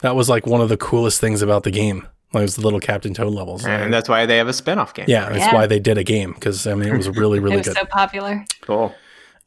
that 0.00 0.14
was 0.14 0.28
like 0.28 0.46
one 0.46 0.60
of 0.60 0.68
the 0.68 0.76
coolest 0.76 1.18
things 1.18 1.40
about 1.40 1.62
the 1.62 1.70
game. 1.70 2.06
Like, 2.32 2.40
it 2.40 2.44
was 2.44 2.56
the 2.56 2.62
little 2.62 2.80
Captain 2.80 3.14
Toad 3.14 3.32
levels. 3.32 3.64
And 3.64 3.92
that's 3.92 4.08
why 4.08 4.26
they 4.26 4.36
have 4.36 4.48
a 4.48 4.52
spin-off 4.52 4.92
game. 4.94 5.06
yeah, 5.08 5.28
that's 5.30 5.38
Yeah. 5.46 5.54
why 5.54 5.66
they 5.66 5.78
did 5.78 5.96
a 5.98 6.04
game 6.04 6.32
because 6.34 6.66
I 6.66 6.74
mean 6.74 6.88
it 6.90 6.96
was 6.96 7.08
really 7.08 7.38
really 7.40 7.54
it 7.54 7.58
was 7.58 7.68
good. 7.68 7.76
so 7.78 7.84
popular. 7.86 8.44
Cool. 8.60 8.94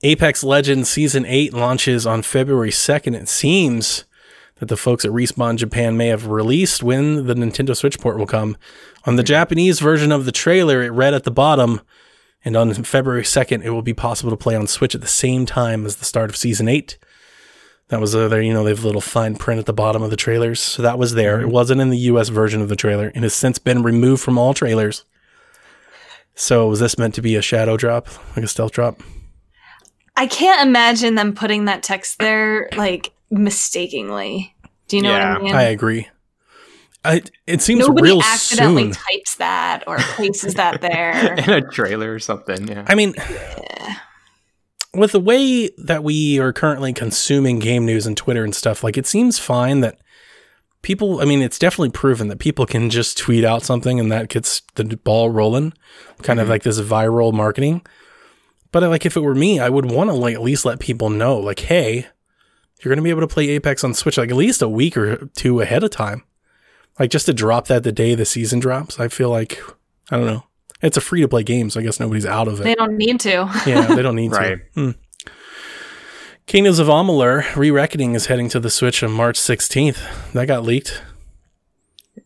Apex 0.04 0.44
Legends 0.44 0.90
Season 0.90 1.26
8 1.26 1.54
launches 1.54 2.08
on 2.08 2.24
February 2.24 2.72
2nd. 2.72 3.16
It 3.16 3.30
seems 3.30 4.06
that 4.60 4.68
the 4.68 4.78
folks 4.78 5.06
at 5.06 5.12
Respawn 5.12 5.58
Japan 5.58 5.96
may 5.96 6.08
have 6.08 6.26
released 6.28 6.82
when 6.82 7.28
the 7.28 7.36
Nintendo 7.36 7.76
Switch 7.76 8.00
port 8.00 8.18
will 8.18 8.26
come. 8.26 8.58
On 9.06 9.16
the 9.16 9.24
Japanese 9.24 9.80
version 9.80 10.12
of 10.12 10.26
the 10.26 10.32
trailer, 10.32 10.82
it 10.82 10.90
read 10.90 11.14
at 11.14 11.24
the 11.24 11.32
bottom, 11.32 11.82
and 12.44 12.56
on 12.56 12.74
February 12.74 13.22
2nd, 13.24 13.64
it 13.64 13.70
will 13.72 13.82
be 13.84 13.94
possible 13.94 14.32
to 14.32 14.38
play 14.38 14.56
on 14.56 14.66
Switch 14.68 14.96
at 14.96 15.02
the 15.02 15.08
same 15.08 15.46
time 15.46 15.86
as 15.86 15.98
the 15.98 16.06
start 16.06 16.30
of 16.32 16.36
Season 16.38 16.68
8. 16.68 16.98
That 17.92 18.00
was 18.00 18.16
uh, 18.16 18.30
there, 18.30 18.42
you 18.42 18.54
know, 18.54 18.64
they 18.64 18.70
have 18.72 18.84
a 18.84 18.88
little 18.88 19.02
fine 19.02 19.36
print 19.36 19.60
at 19.60 19.66
the 19.66 19.74
bottom 19.74 20.02
of 20.02 20.10
the 20.10 20.16
trailers. 20.16 20.62
So 20.62 20.82
that 20.82 20.98
was 20.98 21.14
there. 21.14 21.42
It 21.42 21.50
wasn't 21.50 21.82
in 21.82 21.90
the 21.90 21.98
US 21.98 22.30
version 22.30 22.62
of 22.62 22.70
the 22.70 22.76
trailer 22.78 23.12
and 23.14 23.24
has 23.24 23.34
since 23.34 23.60
been 23.60 23.84
removed 23.84 24.24
from 24.24 24.38
all 24.38 24.54
trailers. 24.54 25.04
So 26.34 26.68
was 26.70 26.80
this 26.80 26.98
meant 26.98 27.14
to 27.16 27.22
be 27.22 27.36
a 27.36 27.42
shadow 27.42 27.76
drop, 27.76 28.08
like 28.36 28.46
a 28.46 28.48
stealth 28.48 28.72
drop? 28.72 29.02
I 30.16 30.26
can't 30.28 30.66
imagine 30.66 31.16
them 31.16 31.36
putting 31.36 31.66
that 31.66 31.84
text 31.84 32.18
there 32.20 32.70
like 32.78 33.12
mistakenly. 33.30 34.56
Do 34.88 34.96
you 34.96 35.04
know 35.04 35.12
Yeah, 35.12 35.34
what 35.34 35.42
I 35.42 35.44
mean? 35.44 35.56
I 35.56 35.64
agree. 35.64 36.08
I, 37.04 37.22
it 37.46 37.62
seems 37.62 37.88
Nobody 37.88 38.04
real 38.04 38.22
accidentally 38.22 38.84
soon. 38.84 38.92
types 38.94 39.36
that 39.36 39.84
or 39.88 39.98
places 39.98 40.54
that 40.54 40.80
there. 40.80 41.34
In 41.38 41.50
a 41.50 41.62
trailer 41.62 42.14
or 42.14 42.20
something. 42.20 42.68
Yeah. 42.70 42.86
I 42.88 42.96
mean, 42.96 43.16
with 44.94 45.14
the 45.14 45.20
way 45.20 45.70
that 45.78 46.04
we 46.04 46.40
are 46.40 46.52
currently 46.52 46.94
consuming 46.94 47.60
game 47.60 47.86
news 47.86 48.06
and 48.06 48.18
Twitter 48.18 48.44
and 48.44 48.56
stuff, 48.56 48.84
like 48.84 48.98
it 48.98 49.08
seems 49.08 49.40
fine 49.40 49.82
that 49.82 50.00
people, 50.82 51.22
I 51.22 51.26
mean, 51.26 51.42
it's 51.42 51.60
definitely 51.60 51.92
proven 51.92 52.28
that 52.28 52.40
people 52.40 52.66
can 52.66 52.90
just 52.90 53.18
tweet 53.18 53.46
out 53.46 53.64
something 53.64 54.00
and 54.00 54.12
that 54.12 54.30
gets 54.30 54.62
the 54.76 54.84
ball 54.84 55.30
rolling, 55.30 55.74
kind 56.24 56.40
of 56.40 56.46
mm-hmm. 56.46 56.52
like 56.52 56.64
this 56.64 56.80
viral 56.80 57.34
marketing. 57.34 57.86
But 58.72 58.84
like, 58.84 59.06
if 59.06 59.16
it 59.16 59.22
were 59.22 59.36
me, 59.36 59.60
I 59.60 59.70
would 59.70 59.92
want 59.92 60.10
to 60.10 60.16
like 60.16 60.36
at 60.36 60.42
least 60.42 60.66
let 60.66 60.80
people 60.80 61.10
know, 61.10 61.38
like, 61.38 61.60
hey, 61.60 62.08
you're 62.80 62.90
going 62.90 62.98
to 62.98 63.04
be 63.04 63.10
able 63.10 63.22
to 63.22 63.28
play 63.28 63.50
Apex 63.50 63.84
on 63.84 63.94
Switch 63.94 64.18
like 64.18 64.32
at 64.32 64.36
least 64.36 64.62
a 64.62 64.70
week 64.70 64.98
or 64.98 65.28
two 65.36 65.62
ahead 65.62 65.84
of 65.84 65.92
time. 65.92 66.24
Like 67.00 67.12
just 67.12 67.26
to 67.28 67.34
drop 67.34 67.68
that 67.68 67.84
the 67.84 67.92
day 67.92 68.16
the 68.16 68.26
season 68.26 68.60
drops, 68.60 69.00
I 69.00 69.08
feel 69.08 69.30
like 69.30 69.62
I 70.10 70.18
don't 70.18 70.26
know. 70.26 70.44
It's 70.82 70.98
a 70.98 71.02
free 71.02 71.22
to 71.22 71.28
play 71.28 71.44
game, 71.44 71.70
so 71.70 71.80
I 71.80 71.84
guess 71.84 72.00
nobody's 72.00 72.26
out 72.26 72.48
of 72.48 72.60
it. 72.60 72.64
They 72.64 72.76
don't 72.76 72.98
need 72.98 73.20
to. 73.22 73.30
yeah, 73.68 73.94
they 73.94 74.02
don't 74.02 74.16
need 74.16 74.32
Right. 74.32 74.60
to. 74.76 74.82
Hmm. 74.82 74.92
Kingdoms 76.48 76.80
of 76.80 76.88
Amalur 76.88 77.56
Re 77.56 77.72
Reckoning 77.72 78.14
is 78.16 78.26
heading 78.26 78.50
to 78.50 78.60
the 78.60 78.70
Switch 78.70 79.04
on 79.04 79.12
March 79.12 79.40
16th. 79.40 80.32
That 80.34 80.48
got 80.48 80.64
leaked. 80.64 81.02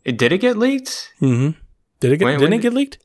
It- 0.03 0.17
Did 0.17 0.31
it 0.31 0.39
get 0.39 0.57
leaked? 0.57 1.11
hmm 1.19 1.51
Did 1.99 2.11
it 2.13 2.17
get? 2.17 2.25
When- 2.25 2.33
didn't 2.39 2.41
when 2.43 2.53
it 2.53 2.57
did- 2.57 2.61
get 2.63 2.73
leaked? 2.73 2.97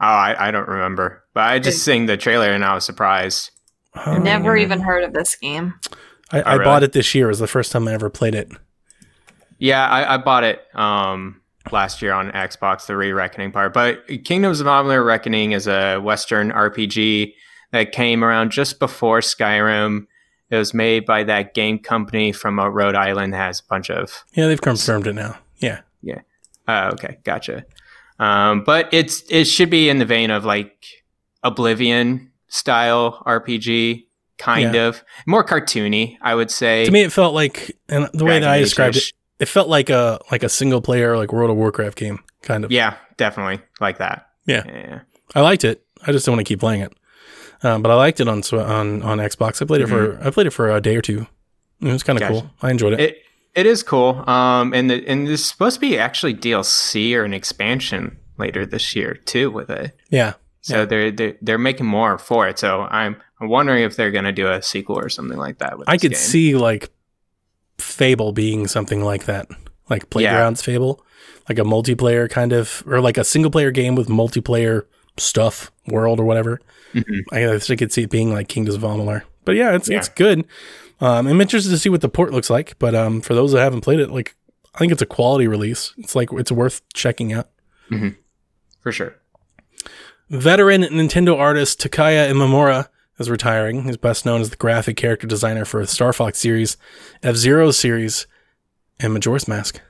Oh, 0.00 0.06
I, 0.06 0.48
I 0.48 0.50
don't 0.52 0.68
remember. 0.68 1.24
But 1.34 1.42
I 1.44 1.58
just 1.58 1.84
seen 1.84 2.06
the 2.06 2.16
trailer 2.16 2.52
and 2.52 2.64
I 2.64 2.74
was 2.74 2.84
surprised. 2.84 3.50
Oh. 4.06 4.16
Never 4.18 4.56
even 4.56 4.80
heard 4.80 5.02
of 5.02 5.12
this 5.12 5.34
game. 5.34 5.74
I, 6.30 6.40
Oh, 6.40 6.42
I 6.44 6.52
really? 6.54 6.64
bought 6.64 6.82
it 6.84 6.92
this 6.92 7.14
year. 7.16 7.26
It 7.26 7.30
was 7.30 7.38
the 7.40 7.46
first 7.48 7.72
time 7.72 7.88
I 7.88 7.94
ever 7.94 8.08
played 8.08 8.34
it. 8.36 8.48
Yeah, 9.58 9.84
I, 9.88 10.14
I 10.14 10.16
bought 10.18 10.44
it 10.44 10.62
um 10.74 11.37
last 11.72 12.02
year 12.02 12.12
on 12.12 12.30
Xbox, 12.32 12.86
the 12.86 12.96
Re 12.96 13.12
Reckoning 13.12 13.52
part. 13.52 13.72
But 13.72 14.06
Kingdoms 14.24 14.60
of 14.60 14.66
Amalur 14.66 15.04
Reckoning 15.04 15.52
is 15.52 15.66
a 15.66 15.98
Western 15.98 16.50
RPG 16.50 17.34
that 17.72 17.92
came 17.92 18.24
around 18.24 18.50
just 18.50 18.78
before 18.78 19.20
Skyrim. 19.20 20.06
It 20.50 20.56
was 20.56 20.72
made 20.72 21.04
by 21.04 21.24
that 21.24 21.52
game 21.54 21.78
company 21.78 22.32
from 22.32 22.58
uh, 22.58 22.68
Rhode 22.68 22.94
Island. 22.94 23.34
That 23.34 23.38
has 23.46 23.60
a 23.60 23.64
bunch 23.68 23.90
of 23.90 24.24
Yeah, 24.34 24.46
they've 24.46 24.60
confirmed 24.60 25.06
it 25.06 25.12
now. 25.14 25.38
Yeah. 25.58 25.80
Yeah. 26.02 26.20
Oh, 26.66 26.88
okay, 26.92 27.18
gotcha. 27.24 27.64
Um, 28.18 28.64
but 28.64 28.88
it's 28.92 29.22
it 29.30 29.44
should 29.44 29.70
be 29.70 29.88
in 29.88 29.98
the 29.98 30.04
vein 30.06 30.30
of 30.30 30.44
like 30.44 30.86
Oblivion 31.42 32.30
style 32.48 33.22
RPG, 33.26 34.06
kind 34.38 34.74
Yeah. 34.74 34.88
of 34.88 35.04
more 35.26 35.44
cartoony, 35.44 36.16
I 36.22 36.34
would 36.34 36.50
say. 36.50 36.84
To 36.84 36.90
me, 36.90 37.02
it 37.02 37.12
felt 37.12 37.34
like, 37.34 37.76
and 37.88 38.08
the 38.12 38.24
way 38.24 38.38
that 38.40 38.48
I 38.48 38.58
described 38.60 38.96
Age-ish. 38.96 39.10
it 39.10 39.14
felt 39.46 39.68
like 39.68 39.88
a 39.90 40.18
like 40.32 40.42
a 40.42 40.48
single 40.48 40.80
player 40.80 41.16
like 41.16 41.32
World 41.32 41.50
of 41.50 41.56
Warcraft 41.56 41.96
game, 41.96 42.18
kind 42.42 42.64
of. 42.64 42.72
Yeah, 42.72 42.96
definitely 43.16 43.60
like 43.80 43.98
that. 43.98 44.26
Yeah. 44.46 44.64
yeah. 44.66 45.00
I 45.34 45.42
liked 45.42 45.62
it. 45.64 45.84
I 46.06 46.10
just 46.12 46.26
don't 46.26 46.34
want 46.36 46.46
to 46.46 46.50
keep 46.50 46.58
playing 46.60 46.80
it. 46.80 46.92
Um, 47.62 47.82
but 47.82 47.90
I 47.90 47.94
liked 47.94 48.20
it 48.20 48.28
on 48.28 48.42
on 48.52 49.02
on 49.02 49.18
Xbox. 49.18 49.60
I 49.62 49.64
played 49.66 49.82
it 49.82 49.88
for 49.88 50.18
I 50.24 50.30
played 50.30 50.46
it 50.46 50.50
for 50.50 50.70
a 50.74 50.80
day 50.80 50.96
or 50.96 51.02
two. 51.02 51.26
It 51.80 51.92
was 51.92 52.02
kind 52.02 52.16
of 52.18 52.22
Mm-hmm. 52.24 52.34
Gotcha. 52.34 52.46
cool. 52.46 52.68
I 52.68 52.70
enjoyed 52.70 52.92
it. 52.94 53.00
It 53.00 53.22
it 53.54 53.66
is 53.66 53.82
cool. 53.82 54.28
Um, 54.28 54.72
and 54.74 54.88
the, 54.90 55.06
and 55.08 55.26
there's 55.26 55.44
supposed 55.44 55.74
to 55.74 55.80
be 55.80 55.98
actually 55.98 56.34
DLC 56.34 57.14
or 57.14 57.24
an 57.24 57.34
expansion 57.34 58.16
later 58.38 58.64
this 58.66 58.94
year 58.94 59.14
too 59.14 59.50
with 59.50 59.70
it. 59.70 59.96
yeah. 60.10 60.34
So 60.60 60.80
Yeah. 60.80 60.84
they're, 60.86 61.10
they're 61.12 61.34
they're 61.42 61.58
making 61.58 61.86
more 61.86 62.18
for 62.18 62.46
it. 62.48 62.58
So 62.58 62.82
I'm 62.82 63.16
I'm 63.40 63.48
wondering 63.48 63.82
if 63.84 63.96
they're 63.96 64.10
gonna 64.10 64.32
do 64.32 64.48
a 64.50 64.62
sequel 64.62 64.98
or 64.98 65.08
something 65.08 65.38
like 65.38 65.58
that. 65.58 65.78
With 65.78 65.88
I 65.88 65.96
could 65.96 66.12
game. 66.12 66.18
see 66.18 66.56
like 66.56 66.90
Fable 67.78 68.32
being 68.32 68.66
something 68.66 69.02
like 69.02 69.24
that, 69.26 69.48
like 69.88 70.10
Playground's 70.10 70.62
Fable, 70.62 71.04
like 71.48 71.58
a 71.58 71.62
multiplayer 71.62 72.28
kind 72.28 72.52
of, 72.52 72.82
or 72.86 73.00
like 73.00 73.16
a 73.18 73.24
single 73.24 73.50
player 73.50 73.70
game 73.70 73.94
with 73.94 74.08
multiplayer 74.08 74.84
stuff, 75.16 75.70
world 75.86 76.20
or 76.20 76.24
whatever. 76.24 76.60
Mhm. 76.94 77.22
I 77.32 77.40
guess 77.40 77.70
I 77.70 77.76
could 77.76 77.92
see 77.92 78.02
it 78.02 78.10
being 78.10 78.32
like 78.32 78.48
Kingdoms 78.48 78.76
of 78.76 78.82
Amalur. 78.82 79.22
But 79.44 79.56
yeah, 79.56 79.74
it's 79.74 79.88
Yeah. 79.88 79.98
it's 79.98 80.08
good. 80.08 80.44
Um, 81.00 81.26
I'm 81.28 81.40
interested 81.40 81.70
to 81.70 81.78
see 81.78 81.88
what 81.88 82.00
the 82.00 82.08
port 82.08 82.32
looks 82.32 82.50
like. 82.50 82.74
But 82.78 82.94
um, 82.94 83.20
for 83.20 83.34
those 83.34 83.52
that 83.52 83.60
haven't 83.60 83.82
played 83.82 84.00
it, 84.00 84.10
like 84.10 84.34
I 84.74 84.78
think 84.78 84.92
it's 84.92 85.02
a 85.02 85.06
quality 85.06 85.46
release. 85.48 85.92
It's 85.98 86.14
like 86.16 86.30
it's 86.32 86.52
worth 86.52 86.82
checking 86.94 87.32
out. 87.32 87.48
for 88.80 88.90
sure. 88.92 89.14
Veteran 90.30 90.82
Nintendo 90.82 91.36
artist 91.38 91.80
Takaya 91.80 92.30
Imamura 92.30 92.88
is 93.18 93.30
retiring. 93.30 93.84
He's 93.84 93.96
best 93.96 94.24
known 94.24 94.40
as 94.40 94.50
the 94.50 94.56
graphic 94.56 94.96
character 94.96 95.26
designer 95.26 95.64
for 95.64 95.80
the 95.80 95.86
Star 95.86 96.12
Fox 96.12 96.38
series, 96.38 96.76
F 97.22 97.36
Zero 97.36 97.70
series, 97.70 98.26
and 99.00 99.12
Majora's 99.12 99.48
Mask. 99.48 99.80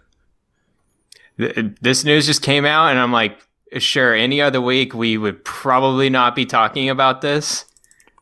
This 1.36 2.04
news 2.04 2.26
just 2.26 2.42
came 2.42 2.64
out, 2.64 2.90
and 2.90 2.98
I'm 2.98 3.12
like, 3.12 3.38
sure. 3.78 4.14
Any 4.14 4.40
other 4.40 4.60
week, 4.60 4.94
we 4.94 5.16
would 5.16 5.44
probably 5.44 6.10
not 6.10 6.34
be 6.34 6.46
talking 6.46 6.90
about 6.90 7.20
this. 7.20 7.64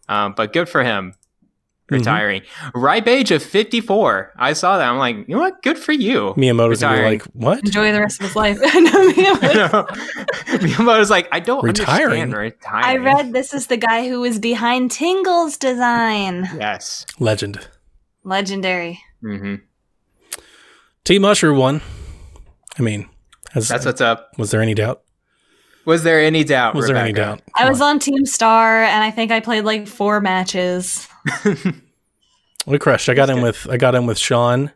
Um, 0.09 0.35
but 0.37 0.53
good 0.53 0.69
for 0.69 0.85
him 0.85 1.15
retiring. 1.91 2.43
Ripe 2.75 3.07
age 3.07 3.31
of 3.31 3.43
54. 3.43 4.33
I 4.37 4.53
saw 4.53 4.79
that. 4.79 4.89
I'm 4.89 4.99
like, 4.99 5.17
you 5.29 5.35
know 5.35 5.39
what? 5.41 5.63
Good 5.63 5.79
for 5.79 5.93
you. 5.93 6.35
Miyamoto's 6.37 6.81
gonna 6.81 6.97
be 6.97 7.01
Retiring. 7.03 7.05
like, 7.21 7.23
what? 7.35 7.59
Enjoy 7.61 7.93
the 7.93 8.01
rest 8.01 8.21
of 8.21 8.27
his 8.27 8.37
life. 8.37 8.59
I 8.65 8.81
know, 8.81 9.11
Miyamoto. 9.13 9.87
Miyamoto's 10.61 11.11
like, 11.11 11.29
I 11.33 11.41
don't 11.41 11.63
Retiring? 11.63 12.23
understand 12.23 12.33
retiring. 12.35 12.85
I 12.85 12.97
read 12.97 13.33
this 13.33 13.55
is 13.55 13.67
the 13.69 13.77
guy 13.77 14.09
who 14.09 14.21
was 14.21 14.39
behind 14.39 14.91
Tingle's 14.91 15.57
design. 15.57 16.49
Yes. 16.59 17.07
Legend. 17.19 17.69
Legendary. 18.25 19.01
hmm 19.21 19.57
Team 21.05 21.25
Usher 21.25 21.53
won. 21.53 21.83
I 22.79 22.83
mean, 22.83 23.09
has, 23.53 23.69
That's 23.69 23.87
what's 23.87 24.01
up. 24.01 24.33
was 24.39 24.51
there 24.51 24.61
any 24.61 24.75
doubt? 24.75 25.03
Was 25.85 26.03
there 26.03 26.21
any 26.21 26.43
doubt? 26.43 26.75
Was 26.75 26.89
there 26.89 26.97
any 26.97 27.11
Rebecca? 27.13 27.37
doubt? 27.37 27.43
I 27.55 27.61
Come 27.61 27.69
was 27.69 27.81
on 27.81 28.01
Team 28.01 28.27
Star, 28.27 28.83
and 28.83 29.05
I 29.05 29.13
think 29.13 29.31
I 29.31 29.39
played 29.39 29.65
like 29.65 29.87
four 29.87 30.21
matches. 30.21 31.07
On. 31.45 31.83
we 32.67 32.79
crushed. 32.79 33.09
I 33.09 33.15
got 33.15 33.31
in 33.31 33.43
with 33.43 33.67
I 33.71 33.77
got 33.77 33.95
in 33.95 34.07
with 34.07 34.19
Sean, 34.19 34.73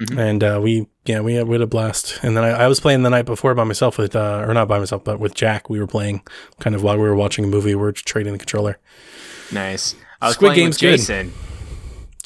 Mhm. 0.00 0.18
and 0.18 0.44
uh, 0.44 0.60
we 0.62 0.86
yeah 1.04 1.20
we 1.20 1.34
had, 1.34 1.46
we 1.46 1.54
had 1.54 1.60
a 1.62 1.66
blast. 1.66 2.18
And 2.22 2.36
then 2.36 2.44
I, 2.44 2.48
I 2.64 2.66
was 2.68 2.80
playing 2.80 3.02
the 3.02 3.10
night 3.10 3.26
before 3.26 3.54
by 3.54 3.64
myself 3.64 3.98
with 3.98 4.16
uh, 4.16 4.44
or 4.46 4.54
not 4.54 4.66
by 4.68 4.78
myself, 4.78 5.04
but 5.04 5.20
with 5.20 5.34
Jack. 5.34 5.68
We 5.68 5.78
were 5.78 5.86
playing 5.86 6.22
kind 6.58 6.74
of 6.74 6.82
while 6.82 6.96
we 6.96 7.02
were 7.02 7.14
watching 7.14 7.44
a 7.44 7.48
movie. 7.48 7.74
We 7.74 7.82
were 7.82 7.92
trading 7.92 8.32
the 8.32 8.38
controller. 8.38 8.78
Nice. 9.52 9.94
I 10.20 10.26
was 10.28 10.34
Squid 10.36 10.50
playing 10.50 10.60
Game's 10.66 10.82
with. 10.82 10.90
Jason. 11.00 11.32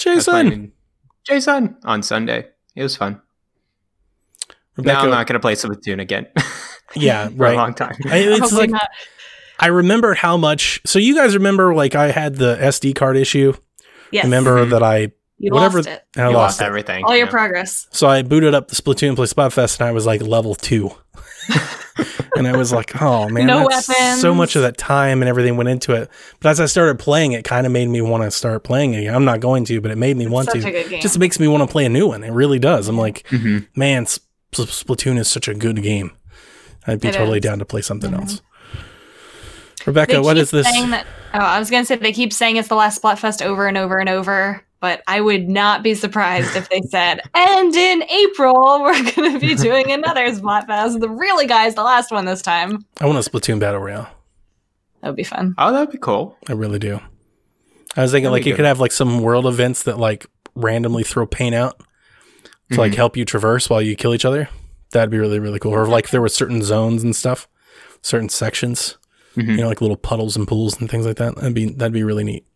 I 0.07 0.15
was 0.15 0.25
Jason, 0.27 0.73
Jason 1.27 1.77
on 1.85 2.03
Sunday. 2.03 2.49
It 2.75 2.83
was 2.83 2.97
fun. 2.97 3.21
Rebecca, 4.77 4.97
now 4.99 5.05
I'm 5.05 5.11
not 5.11 5.27
going 5.29 5.35
to 5.35 5.41
play 5.41 5.55
Splatoon 5.55 6.01
again 6.01 6.27
yeah, 6.97 7.29
for 7.29 7.35
right. 7.35 7.55
a 7.55 7.57
long 7.57 7.75
time. 7.75 7.95
I, 8.07 8.19
it's 8.19 8.41
Hopefully 8.41 8.63
like 8.63 8.71
not. 8.71 8.89
I 9.59 9.69
remember 9.69 10.15
how 10.15 10.37
much. 10.37 10.81
So 10.85 10.99
you 10.99 11.15
guys 11.15 11.35
remember 11.35 11.75
like 11.75 11.95
I 11.95 12.11
had 12.11 12.37
the 12.37 12.57
SD 12.61 12.95
card 12.95 13.17
issue. 13.17 13.55
Yes. 14.11 14.25
Remember 14.25 14.65
Mhm. 14.67 14.71
that 14.71 14.83
I 14.83 15.13
you 15.39 15.53
whatever 15.53 15.79
lost 15.79 15.89
it. 15.89 16.03
I 16.17 16.21
you 16.29 16.35
lost 16.35 16.35
lost 16.35 16.61
it. 16.61 16.65
everything. 16.65 17.05
All 17.05 17.17
your 17.17 17.27
yeah. 17.27 17.31
progress. 17.31 17.87
So 17.91 18.07
I 18.07 18.23
booted 18.23 18.55
up 18.55 18.69
the 18.69 18.75
Splatoon 18.77 19.09
and 19.09 19.17
play 19.17 19.27
Splatfest, 19.27 19.81
and 19.81 19.89
I 19.89 19.93
was 19.93 20.07
like 20.07 20.23
level 20.23 20.55
two. 20.55 20.91
and 22.37 22.47
I 22.49 22.57
was 22.57 22.73
like, 22.73 23.01
oh 23.03 23.29
man, 23.29 23.47
No 23.47 23.67
weapons. 23.67 24.21
so 24.21 24.35
much 24.35 24.57
of 24.57 24.63
that 24.63 24.77
time 24.77 25.23
and 25.23 25.29
everything 25.29 25.57
went 25.57 25.69
into 25.69 25.93
it. 25.95 26.09
But 26.41 26.51
as 26.51 26.61
I 26.61 26.67
started 26.67 26.99
playing, 26.99 27.33
it 27.33 27.45
kind 27.45 27.67
of 27.67 27.73
made 27.73 27.89
me 27.89 28.01
want 28.01 28.23
to 28.25 28.31
start 28.31 28.65
playing 28.65 28.95
again. 28.97 29.15
I'm 29.15 29.25
not 29.25 29.41
going 29.41 29.65
to, 29.67 29.81
but 29.81 29.91
it 29.91 29.99
made 29.99 30.17
me 30.17 30.27
want 30.27 30.51
Such 30.51 30.63
to. 30.63 30.69
a 30.69 30.73
good 30.73 30.89
game. 30.91 31.01
Just 31.01 31.19
makes 31.19 31.39
me 31.39 31.47
want 31.49 31.63
to 31.63 31.67
play 31.71 31.85
a 31.85 31.89
new 31.89 32.07
one. 32.09 32.25
It 32.25 32.33
really 32.33 32.59
does. 32.59 32.89
I'm 32.89 32.99
like, 32.99 33.25
Mhm. 33.31 33.67
man, 33.77 34.07
Splatoon 34.53 35.19
is 35.19 35.29
such 35.29 35.49
a 35.49 35.55
good 35.55 35.83
game. 35.83 36.13
I'd 36.87 37.01
be 37.01 37.09
It 37.09 37.15
totally 37.15 37.39
is. 37.39 37.43
down 37.43 37.59
to 37.61 37.65
play 37.65 37.83
something 37.83 38.11
Mhm. 38.13 38.21
else. 38.21 38.43
Rebecca, 39.87 40.13
They 40.15 40.19
what 40.21 40.35
keep 40.35 40.43
is 40.43 40.51
this? 40.51 40.67
That, 40.71 41.07
oh, 41.35 41.39
I 41.39 41.59
was 41.59 41.71
gonna 41.71 41.85
say 41.85 41.97
they 41.97 42.13
keep 42.13 42.33
saying 42.33 42.57
it's 42.57 42.69
the 42.69 42.75
last 42.75 43.03
Splatfest 43.03 43.45
over 43.45 43.67
and 43.67 43.77
over 43.77 43.99
and 43.99 44.09
over, 44.09 44.63
but 44.81 45.03
I 45.07 45.21
would 45.21 45.49
not 45.49 45.83
be 45.83 45.95
surprised 45.95 46.57
if 46.57 46.69
they 46.71 46.81
said, 46.89 47.21
"And 47.35 47.75
in 47.75 48.03
April, 48.05 48.81
we're 48.83 49.11
gonna 49.13 49.39
be 49.39 49.55
doing 49.57 49.91
another 49.91 50.27
Splatfest." 50.31 51.01
The 51.01 51.09
really 51.11 51.47
guys, 51.47 51.75
the 51.75 51.83
last 51.83 52.11
one 52.11 52.25
this 52.25 52.41
time. 52.43 52.85
I 53.01 53.07
want 53.07 53.19
a 53.25 53.31
Splatoon 53.31 53.59
battle 53.61 53.81
royale. 53.81 54.09
That 55.03 55.09
would 55.11 55.17
be 55.17 55.25
fun. 55.25 55.55
Oh, 55.59 55.71
that'd 55.73 55.91
be 55.91 55.99
cool. 55.99 56.37
I 56.49 56.53
really 56.53 56.79
do. 56.79 56.99
I 57.97 58.03
was 58.03 58.11
thinking 58.11 58.25
That'd 58.25 58.33
like 58.33 58.47
you 58.47 58.53
good. 58.53 58.57
could 58.57 58.65
have 58.65 58.81
like 58.81 58.91
some 58.93 59.21
world 59.21 59.47
events 59.47 59.83
that 59.83 59.99
like 59.99 60.27
randomly 60.55 61.03
throw 61.05 61.27
paint 61.27 61.55
out 61.55 61.79
to 62.73 62.79
like 62.79 62.93
Mhm. 62.93 62.97
help 62.97 63.17
you 63.17 63.25
traverse 63.27 63.69
while 63.69 63.83
you 63.83 63.97
kill 63.97 64.15
each 64.15 64.25
other. 64.25 64.49
That'd 64.93 65.11
be 65.11 65.19
really 65.19 65.39
really 65.41 65.59
cool. 65.59 65.73
Or 65.75 65.87
like 65.87 66.09
there 66.09 66.23
were 66.23 66.29
certain 66.31 66.63
zones 66.63 67.03
and 67.03 67.15
stuff, 67.15 67.47
certain 68.01 68.31
sections, 68.31 68.97
Mhm. 69.37 69.49
you 69.51 69.57
know, 69.63 69.69
like 69.69 69.81
little 69.81 69.97
puddles 69.97 70.37
and 70.37 70.47
pools 70.47 70.81
and 70.81 70.91
things 70.91 71.07
like 71.07 71.17
that. 71.17 71.37
That'd 71.37 71.55
be 71.55 71.67
that'd 71.71 71.93
be 71.93 72.03
really 72.05 72.25
neat. 72.25 72.47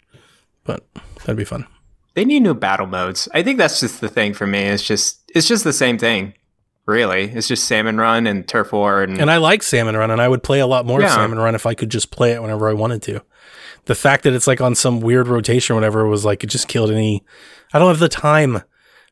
But 0.64 0.84
that'd 1.20 1.36
be 1.36 1.44
fun. 1.44 1.66
They 2.14 2.24
need 2.24 2.42
new 2.42 2.54
battle 2.54 2.86
modes. 2.86 3.28
I 3.32 3.42
think 3.42 3.58
that's 3.58 3.80
just 3.80 4.00
the 4.00 4.08
thing 4.08 4.34
for 4.34 4.46
me. 4.46 4.60
It's 4.60 4.82
just 4.82 5.20
it's 5.34 5.46
just 5.48 5.64
the 5.64 5.72
same 5.72 5.98
thing. 5.98 6.34
Really, 6.86 7.24
it's 7.24 7.46
just 7.48 7.64
Salmon 7.68 7.98
Run 7.98 8.26
and 8.26 8.48
Turf 8.48 8.72
War 8.72 9.02
and, 9.02 9.20
And 9.20 9.30
I 9.30 9.36
like 9.36 9.62
Salmon 9.62 9.94
Run, 9.94 10.10
and 10.10 10.22
I 10.22 10.28
would 10.28 10.42
play 10.42 10.58
a 10.60 10.66
lot 10.66 10.86
more 10.86 11.02
Yeah. 11.02 11.14
Salmon 11.14 11.38
Run 11.38 11.54
if 11.54 11.66
I 11.66 11.74
could 11.74 11.90
just 11.90 12.10
play 12.10 12.32
it 12.32 12.40
whenever 12.40 12.66
I 12.66 12.72
wanted 12.72 13.02
to. 13.02 13.20
The 13.84 13.94
fact 13.94 14.24
that 14.24 14.32
it's 14.32 14.46
like 14.46 14.62
on 14.62 14.74
some 14.74 15.00
weird 15.00 15.28
rotation 15.28 15.74
or 15.74 15.76
whatever 15.76 16.06
was 16.08 16.24
like 16.24 16.42
it 16.44 16.46
just 16.46 16.66
killed 16.66 16.90
any. 16.90 17.22
I 17.74 17.78
don't 17.78 17.88
have 17.88 17.98
the 17.98 18.08
time 18.08 18.62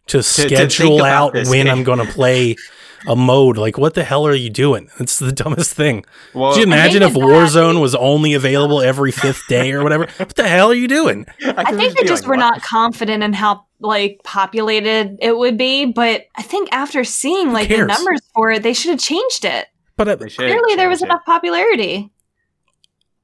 to 0.07 0.23
think 0.23 0.49
schedule 0.49 1.01
about 1.01 1.37
out 1.37 1.47
when 1.49 1.67
game. 1.67 1.69
I'm 1.69 1.85
going 1.85 1.99
to 1.99 2.11
play 2.11 2.57
a 3.07 3.15
mode. 3.17 3.57
Like, 3.59 3.79
what 3.79 3.95
the 3.95 4.05
hell 4.05 4.27
are 4.27 4.35
you 4.35 4.51
doing? 4.51 4.91
It's 5.01 5.19
the 5.19 5.33
dumbest 5.33 5.73
thing. 5.75 6.05
well, 6.35 6.53
Could 6.53 6.59
you 6.59 6.65
imagine 6.65 7.03
if 7.03 7.11
it's 7.11 7.19
not- 7.19 7.29
Warzone 7.29 7.81
was 7.81 7.95
only 7.95 8.35
available 8.35 8.81
every 8.83 9.13
fifth 9.13 9.43
day 9.49 9.73
or 9.73 9.83
whatever? 9.83 10.07
what 10.17 10.35
the 10.35 10.49
hell 10.49 10.71
are 10.71 10.75
you 10.75 10.89
doing? 10.89 11.27
I 11.47 11.75
think 11.75 11.97
they 11.97 12.05
just 12.05 12.27
were 12.27 12.37
not 12.37 12.63
confident 12.63 13.23
in 13.23 13.33
how 13.33 13.65
like 13.81 14.21
populated 14.25 15.19
it 15.21 15.37
would 15.37 15.57
be, 15.59 15.85
but 15.85 16.25
I 16.37 16.43
think 16.43 16.69
after 16.73 17.05
seeing 17.05 17.53
like 17.53 17.69
the 17.69 17.85
numbers 17.85 18.21
for 18.35 18.51
it, 18.53 18.63
they 18.63 18.73
should 18.73 18.91
have 18.91 19.01
changed 19.01 19.45
it. 19.45 19.67
But 19.97 20.09
uh, 20.09 20.17
Clearly, 20.17 20.75
there 20.77 20.89
was 20.89 21.03
enough 21.03 21.25
popularity. 21.25 22.11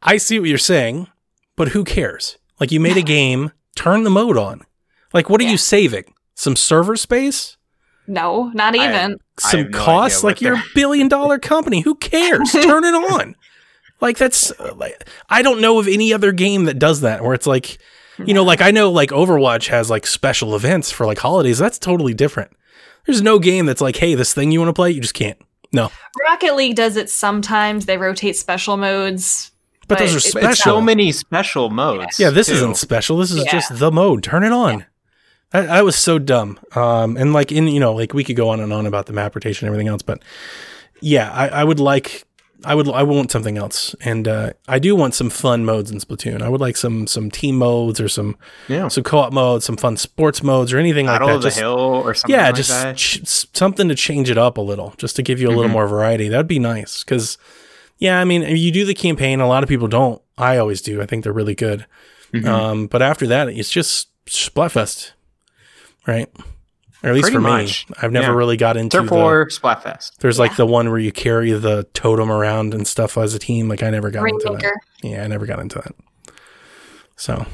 I 0.03 0.17
see 0.17 0.39
what 0.41 0.49
you're 0.49 0.59
saying, 0.59 1.09
but 1.57 1.69
who 1.69 1.85
cares? 1.85 2.39
Like, 2.61 2.73
you 2.73 2.81
made 2.81 2.97
a 2.97 3.03
game, 3.03 3.53
turn 3.77 4.05
the 4.05 4.11
mode 4.11 4.37
on. 4.37 4.63
Like, 5.13 5.29
what 5.29 5.41
are 5.41 5.45
Yeah. 5.45 5.51
you 5.53 5.57
saving? 5.59 6.15
Some 6.35 6.57
server 6.57 6.97
space? 6.97 7.57
No, 8.07 8.51
not 8.55 8.75
even. 8.75 9.19
I 9.45 9.51
some 9.51 9.61
have 9.61 9.71
no 9.71 9.79
costs 9.79 10.23
like 10.25 10.37
what 10.37 10.43
you're 10.43 10.57
a 10.57 10.63
billion 10.75 11.09
dollar 11.09 11.39
company 11.39 11.81
who 11.81 11.95
cares 11.95 12.51
turn 12.53 12.85
it 12.85 12.95
on 12.95 13.35
Like 14.01 14.19
that's 14.19 14.51
uh, 14.53 14.75
like 14.77 15.09
I 15.29 15.43
don't 15.43 15.61
know 15.61 15.79
of 15.79 15.87
any 15.89 16.13
other 16.13 16.33
game 16.33 16.65
that 16.65 16.79
does 16.79 17.03
that 17.03 17.23
where 17.23 17.35
it's 17.35 17.47
like 17.47 17.79
you 18.25 18.35
know 18.35 18.45
like 18.45 18.61
I 18.61 18.71
know 18.71 18.91
like 18.91 19.11
Overwatch 19.11 19.69
has 19.69 19.89
like 19.89 20.07
special 20.07 20.55
events 20.57 20.91
for 20.91 21.07
like 21.07 21.19
holidays. 21.19 21.59
That's 21.59 21.79
totally 21.79 22.15
different. 22.15 22.51
There's 23.07 23.23
no 23.23 23.39
game 23.39 23.67
that's 23.67 23.81
like, 23.81 23.97
"Hey, 23.97 24.15
this 24.15 24.33
thing 24.35 24.53
you 24.53 24.61
want 24.61 24.69
to 24.69 24.75
play, 24.75 24.91
you 24.91 25.01
just 25.01 25.15
can't." 25.15 25.39
No. 25.73 25.91
Rocket 26.21 26.55
League 26.55 26.77
does 26.77 26.97
it 26.97 27.09
sometimes. 27.09 27.87
They 27.87 27.97
rotate 27.97 28.37
special 28.37 28.77
modes. 28.77 29.51
But 29.89 29.99
those 29.99 30.15
are 30.15 30.21
special. 30.21 30.51
It's 30.51 30.63
so 30.63 30.81
many 30.81 31.13
special 31.13 31.71
modes. 31.71 32.21
Yeah, 32.21 32.31
this 32.31 32.47
too. 32.47 32.55
isn't 32.55 32.77
special. 32.77 33.17
This 33.17 33.31
is 33.33 33.45
Yeah. 33.45 33.51
just 33.53 33.79
the 33.79 33.91
mode. 33.91 34.23
Turn 34.23 34.45
it 34.45 34.53
on. 34.53 34.87
That, 35.53 35.67
that 35.67 35.85
was 35.85 35.97
so 35.97 36.19
dumb. 36.19 36.59
Um, 36.75 37.17
and 37.17 37.33
like 37.33 37.53
in 37.53 37.69
you 37.69 37.81
know, 37.81 37.93
like 37.95 38.15
we 38.15 38.25
could 38.25 38.37
go 38.37 38.49
on 38.49 38.61
and 38.61 38.73
on 38.73 38.87
about 38.87 39.07
the 39.07 39.13
map 39.13 39.35
rotation 39.35 39.67
and 39.67 39.73
everything 39.75 39.89
else, 39.89 40.03
but 40.03 40.23
yeah, 41.01 41.31
I, 41.33 41.49
I 41.49 41.65
would 41.65 41.81
like, 41.81 42.25
I 42.65 42.75
would, 42.77 42.89
I 42.89 43.03
want 43.03 43.33
something 43.33 43.59
else, 43.59 43.95
and 44.03 44.29
uh, 44.29 44.53
I 44.69 44.79
do 44.79 44.95
want 44.95 45.15
some 45.15 45.31
fun 45.31 45.65
modes 45.65 45.91
in 45.91 45.99
Splatoon. 45.99 46.43
I 46.43 46.49
would 46.49 46.61
like 46.61 46.77
some 46.77 47.07
some 47.09 47.29
team 47.31 47.57
modes 47.59 48.01
or 48.01 48.09
some 48.09 48.37
Yeah. 48.69 48.87
some 48.89 49.03
co-op 49.03 49.33
modes, 49.33 49.65
some 49.65 49.77
fun 49.77 49.97
sports 49.97 50.43
modes 50.45 50.73
or 50.73 50.79
anything 50.79 51.07
like 51.07 51.17
Battle 51.21 51.29
that. 51.29 51.35
of 51.37 51.43
the 51.43 51.49
Just 51.49 51.59
Hill 51.59 51.73
or 51.79 52.15
something 52.15 52.35
yeah, 52.37 52.47
like 52.47 52.55
just 52.55 52.97
ch- 52.97 53.21
something 53.53 53.89
to 53.89 53.95
change 53.97 54.31
it 54.31 54.39
up 54.39 54.59
a 54.59 54.61
little, 54.61 54.95
just 54.97 55.17
to 55.17 55.23
give 55.23 55.41
you 55.41 55.49
a 55.49 55.51
little 55.55 55.65
Mhm. 55.69 55.73
more 55.73 55.89
variety. 55.89 56.29
That'd 56.29 56.47
be 56.47 56.61
nice 56.61 57.03
because, 57.03 57.37
yeah, 57.99 58.21
I 58.21 58.25
mean, 58.25 58.43
you 58.57 58.71
do 58.71 58.85
the 58.85 58.95
campaign. 58.95 59.41
A 59.41 59.49
lot 59.49 59.65
of 59.65 59.69
people 59.69 59.89
don't. 59.89 60.23
I 60.39 60.57
always 60.57 60.81
do. 60.81 61.03
I 61.03 61.07
think 61.07 61.25
they're 61.25 61.33
really 61.33 61.57
good. 61.57 61.85
Mhm. 62.33 62.47
Um, 62.47 62.87
but 62.87 63.03
after 63.03 63.27
that, 63.27 63.49
it's 63.49 63.71
just 63.71 64.09
Splatfest, 64.27 65.11
right? 66.07 66.29
Or 67.05 67.09
at 67.09 67.15
least 67.15 67.25
Pretty 67.25 67.37
for 67.37 67.41
much. 67.41 67.87
me, 67.89 67.95
I've 68.01 68.13
never 68.13 68.29
Yeah. 68.33 68.39
really 68.39 68.57
got 68.57 68.77
into. 68.77 68.99
Turf 68.99 69.09
The, 69.09 69.15
War 69.15 69.47
Splatfest. 69.49 70.19
there's 70.21 70.39
like 70.39 70.55
the 70.57 70.67
one 70.67 70.89
where 70.89 71.01
you 71.01 71.11
carry 71.11 71.51
the 71.53 71.85
totem 71.95 72.31
around 72.31 72.75
and 72.75 72.87
stuff 72.87 73.19
as 73.19 73.35
a 73.35 73.41
team. 73.41 73.69
Like 73.69 73.83
I 73.83 73.91
never 73.91 74.11
got 74.11 74.29
into 74.29 74.57
that. 74.61 74.73
Yeah, 75.03 75.25
I 75.25 75.27
never 75.27 75.45
got 75.47 75.59
into 75.59 75.81
that. 75.81 76.35
So 77.17 77.45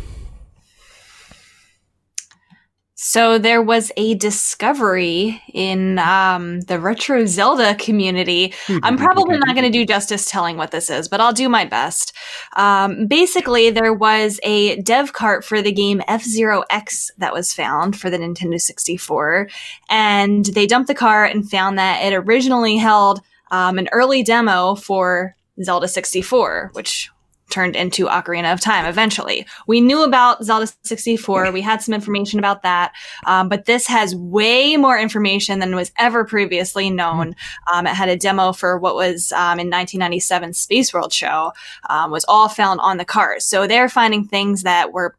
So 3.01 3.39
there 3.39 3.63
was 3.63 3.93
a 3.97 4.17
discovery 4.17 5.41
in 5.55 6.01
um, 6.01 6.63
the 6.63 6.81
retro 6.81 7.27
Zelda 7.27 7.77
community. 7.77 8.53
I'm 8.83 8.97
probably 8.97 9.39
not 9.39 9.55
going 9.55 9.71
to 9.71 9.71
do 9.71 9.87
justice 9.87 10.29
telling 10.29 10.57
what 10.57 10.73
this 10.73 10.91
is, 10.91 11.07
but 11.07 11.21
I'll 11.21 11.33
do 11.33 11.49
my 11.49 11.65
best. 11.65 12.13
Um, 12.57 13.07
basically, 13.07 13.71
there 13.71 13.95
was 13.95 14.41
a 14.43 14.83
dev 14.83 15.13
cart 15.13 15.45
for 15.45 15.63
the 15.63 15.71
game 15.71 16.03
F 16.09 16.25
Zero 16.25 16.65
X 16.71 17.13
that 17.19 17.33
was 17.33 17.55
found 17.55 17.97
for 17.97 18.11
the 18.11 18.19
Nintendo 18.19 18.61
64, 18.61 19.49
and 19.89 20.47
they 20.47 20.67
dumped 20.67 20.89
the 20.89 20.95
cart 20.97 21.33
and 21.33 21.49
found 21.49 21.79
that 21.79 22.03
it 22.03 22.17
originally 22.17 22.79
held 22.79 23.21
um, 23.53 23.79
an 23.79 23.89
early 23.93 24.25
demo 24.25 24.75
for 24.75 25.37
Zelda 25.63 25.87
64, 25.87 26.71
which 26.73 27.11
turned 27.51 27.77
into 27.77 28.07
Ocarina 28.07 28.53
of 28.53 28.61
Time 28.61 28.85
eventually. 28.85 29.47
We 29.67 29.81
knew 29.81 30.03
about 30.03 30.45
Zelda 30.45 30.71
64. 30.83 31.51
We 31.53 31.61
had 31.61 31.83
some 31.83 31.95
information 31.95 32.39
about 32.39 32.63
that. 32.63 32.93
Um, 33.27 33.49
but 33.49 33.65
this 33.65 33.87
has 33.87 34.15
way 34.15 34.77
more 34.77 34.99
information 34.99 35.59
than 35.59 35.75
was 35.75 35.93
ever 35.99 36.25
previously 36.25 36.91
known. 36.91 37.35
Um, 37.73 37.87
it 37.87 37.95
had 37.95 38.09
a 38.09 38.17
demo 38.17 38.53
for 38.53 38.79
what 38.79 38.95
was 38.95 39.33
um, 39.33 39.59
in 39.59 39.69
1997 39.69 40.53
Space 40.55 40.93
World 40.93 41.13
show, 41.13 41.53
um, 41.89 42.11
was 42.11 42.25
all 42.29 42.49
found 42.49 42.81
on 42.81 42.97
the 42.97 43.05
cart. 43.05 43.43
So 43.43 43.67
they're 43.67 43.89
finding 43.89 44.25
things 44.25 44.63
that 44.63 44.93
were 44.93 45.17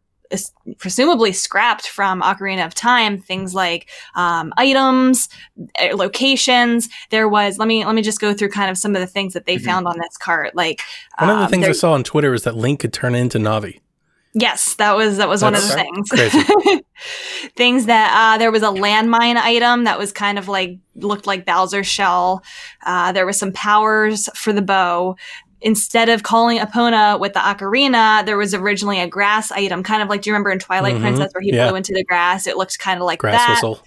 presumably 0.77 1.33
scrapped 1.33 1.87
from 1.87 2.21
Ocarina 2.21 2.65
of 2.65 2.73
Time, 2.75 3.19
things 3.19 3.53
like 3.55 3.89
um, 4.15 4.53
items, 4.57 5.29
eh, 5.75 5.91
locations. 5.93 6.87
There 7.09 7.27
was 7.27 7.57
let 7.57 7.67
me 7.67 7.85
let 7.85 7.95
me 7.95 8.01
just 8.01 8.19
go 8.21 8.33
through 8.33 8.49
kind 8.49 8.69
of 8.69 8.77
some 8.77 8.95
of 8.95 9.01
the 9.01 9.07
things 9.07 9.33
that 9.33 9.45
they 9.45 9.57
Mhm. 9.57 9.65
found 9.65 9.87
on 9.87 9.97
this 9.97 10.17
cart. 10.17 10.55
Like 10.55 10.81
one 11.17 11.29
of 11.29 11.37
the 11.37 11.43
um, 11.45 11.49
things 11.51 11.67
I 11.67 11.71
saw 11.71 11.93
on 11.93 12.03
Twitter 12.03 12.31
was 12.31 12.43
that 12.43 12.55
Link 12.55 12.79
could 12.81 12.93
turn 12.93 13.15
into 13.15 13.37
Navi. 13.39 13.79
Yes, 14.35 14.75
that 14.75 14.95
was 14.95 15.17
that 15.17 15.27
was 15.27 15.41
one 15.41 15.55
of 15.55 15.61
the 15.61 15.69
things. 15.73 16.09
crazy. 16.09 16.83
things 17.55 17.87
that 17.87 18.11
uh, 18.13 18.37
there 18.37 18.51
was 18.51 18.61
a 18.61 18.67
landmine 18.67 19.37
item 19.37 19.85
that 19.85 19.97
was 19.97 20.11
kind 20.11 20.37
of 20.37 20.47
like 20.47 20.77
looked 20.95 21.25
like 21.25 21.45
Bowser's 21.45 21.87
shell. 21.87 22.43
Uh, 22.85 23.11
there 23.11 23.25
was 23.25 23.39
some 23.39 23.51
powers 23.51 24.29
for 24.35 24.53
the 24.53 24.61
bow. 24.61 25.15
Instead 25.61 26.07
of 26.09 26.23
calling 26.23 26.57
Epona 26.59 27.19
with 27.19 27.33
the 27.33 27.39
ocarina, 27.39 28.25
there 28.25 28.37
was 28.37 28.53
originally 28.53 28.99
a 28.99 29.07
grass 29.07 29.51
item, 29.51 29.83
kind 29.83 30.01
of 30.01 30.07
like 30.09 30.21
do 30.21 30.29
you 30.29 30.33
remember 30.33 30.51
in 30.51 30.59
Twilight 30.59 30.95
Mhm, 30.95 31.01
Princess 31.01 31.33
where 31.33 31.41
he 31.41 31.53
yeah. 31.53 31.67
blew 31.67 31.75
into 31.75 31.93
the 31.93 32.03
grass? 32.03 32.47
It 32.47 32.55
looked 32.57 32.79
kind 32.79 32.99
of 32.99 33.05
like 33.05 33.19
Grass 33.19 33.35
that. 33.35 33.49
whistle. 33.55 33.79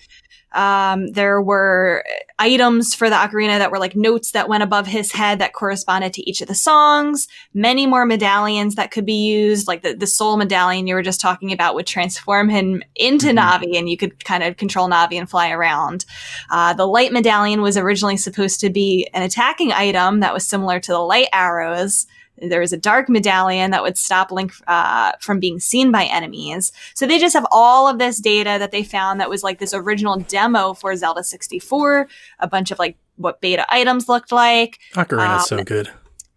Um, 0.54 1.12
there 1.12 1.40
were 1.40 2.04
items 2.38 2.94
for 2.94 3.08
the 3.08 3.16
ocarina 3.16 3.58
that 3.58 3.70
were 3.70 3.78
like 3.78 3.94
notes 3.96 4.32
that 4.32 4.48
went 4.48 4.62
above 4.62 4.86
his 4.86 5.12
head 5.12 5.38
that 5.38 5.52
corresponded 5.52 6.12
to 6.14 6.28
each 6.28 6.40
of 6.40 6.48
the 6.48 6.54
songs. 6.54 7.28
Many 7.54 7.86
more 7.86 8.04
medallions 8.04 8.74
that 8.74 8.90
could 8.90 9.06
be 9.06 9.24
used, 9.26 9.68
like 9.68 9.82
the, 9.82 9.94
the 9.94 10.06
soul 10.06 10.36
medallion 10.36 10.86
you 10.86 10.94
were 10.94 11.02
just 11.02 11.20
talking 11.20 11.52
about 11.52 11.74
would 11.74 11.86
transform 11.86 12.48
him 12.48 12.82
into 12.96 13.28
Mhm. 13.28 13.38
Navi 13.38 13.78
and 13.78 13.88
you 13.88 13.96
could 13.96 14.24
kind 14.24 14.42
of 14.42 14.56
control 14.56 14.88
Navi 14.88 15.18
and 15.18 15.30
fly 15.30 15.50
around. 15.50 16.04
Uh, 16.50 16.72
the 16.74 16.86
light 16.86 17.12
medallion 17.12 17.62
was 17.62 17.76
originally 17.76 18.16
supposed 18.16 18.60
to 18.60 18.70
be 18.70 19.08
an 19.14 19.22
attacking 19.22 19.72
item 19.72 20.20
that 20.20 20.34
was 20.34 20.46
similar 20.46 20.80
to 20.80 20.92
the 20.92 20.98
light 20.98 21.28
arrows. 21.32 22.06
There 22.48 22.60
was 22.60 22.72
a 22.72 22.76
dark 22.76 23.08
medallion 23.08 23.70
that 23.70 23.82
would 23.82 23.96
stop 23.96 24.30
Link 24.30 24.52
uh, 24.66 25.12
from 25.20 25.40
being 25.40 25.60
seen 25.60 25.92
by 25.92 26.04
enemies. 26.04 26.72
So 26.94 27.06
they 27.06 27.18
just 27.18 27.34
have 27.34 27.46
all 27.50 27.88
of 27.88 27.98
this 27.98 28.18
data 28.18 28.56
that 28.58 28.72
they 28.72 28.82
found 28.82 29.20
that 29.20 29.30
was 29.30 29.42
like 29.42 29.58
this 29.58 29.74
original 29.74 30.16
demo 30.16 30.74
for 30.74 30.94
Zelda 30.96 31.22
64, 31.22 32.08
a 32.40 32.48
bunch 32.48 32.70
of 32.70 32.78
like 32.78 32.96
what 33.16 33.40
beta 33.40 33.66
items 33.68 34.08
looked 34.08 34.32
like. 34.32 34.78
Ocarina's 34.94 35.52
Um, 35.52 35.58
so 35.58 35.64
good. 35.64 35.90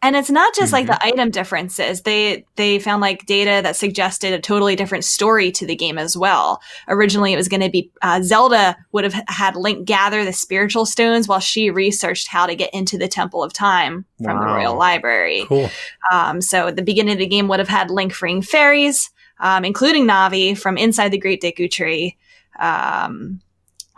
And 0.05 0.15
it's 0.15 0.29
not 0.29 0.53
just 0.53 0.71
like 0.71 0.85
the 0.85 1.03
item 1.03 1.31
differences. 1.31 2.03
They 2.03 2.45
they 2.57 2.77
found 2.77 3.01
like 3.01 3.25
data 3.25 3.61
that 3.63 3.75
suggested 3.75 4.33
a 4.33 4.39
totally 4.39 4.75
different 4.75 5.03
story 5.03 5.51
to 5.53 5.65
the 5.65 5.75
game 5.75 5.97
as 5.97 6.15
well. 6.15 6.61
Originally, 6.87 7.33
it 7.33 7.37
was 7.37 7.47
going 7.47 7.63
to 7.63 7.71
be 7.71 7.89
uh, 8.03 8.21
Zelda 8.21 8.77
would 8.91 9.03
have 9.03 9.15
had 9.27 9.55
Link 9.55 9.87
gather 9.87 10.23
the 10.23 10.31
spiritual 10.31 10.85
stones 10.85 11.27
while 11.27 11.39
she 11.39 11.71
researched 11.71 12.27
how 12.27 12.45
to 12.45 12.53
get 12.53 12.71
into 12.71 12.99
the 12.99 13.07
Temple 13.07 13.41
of 13.41 13.51
Time 13.51 14.05
from 14.23 14.37
the 14.37 14.45
Royal 14.45 14.77
Library. 14.77 15.45
Cool. 15.47 15.71
Um, 16.11 16.39
so 16.39 16.67
at 16.67 16.75
the 16.75 16.83
beginning 16.83 17.13
of 17.13 17.19
the 17.19 17.25
game 17.25 17.47
would 17.47 17.57
have 17.57 17.67
had 17.67 17.89
Link 17.89 18.13
freeing 18.13 18.43
fairies, 18.43 19.09
um, 19.39 19.65
including 19.65 20.05
Navi 20.05 20.55
from 20.55 20.77
inside 20.77 21.09
the 21.09 21.17
Great 21.17 21.41
Deku 21.41 21.69
Tree. 21.71 22.15
Um, 22.59 23.41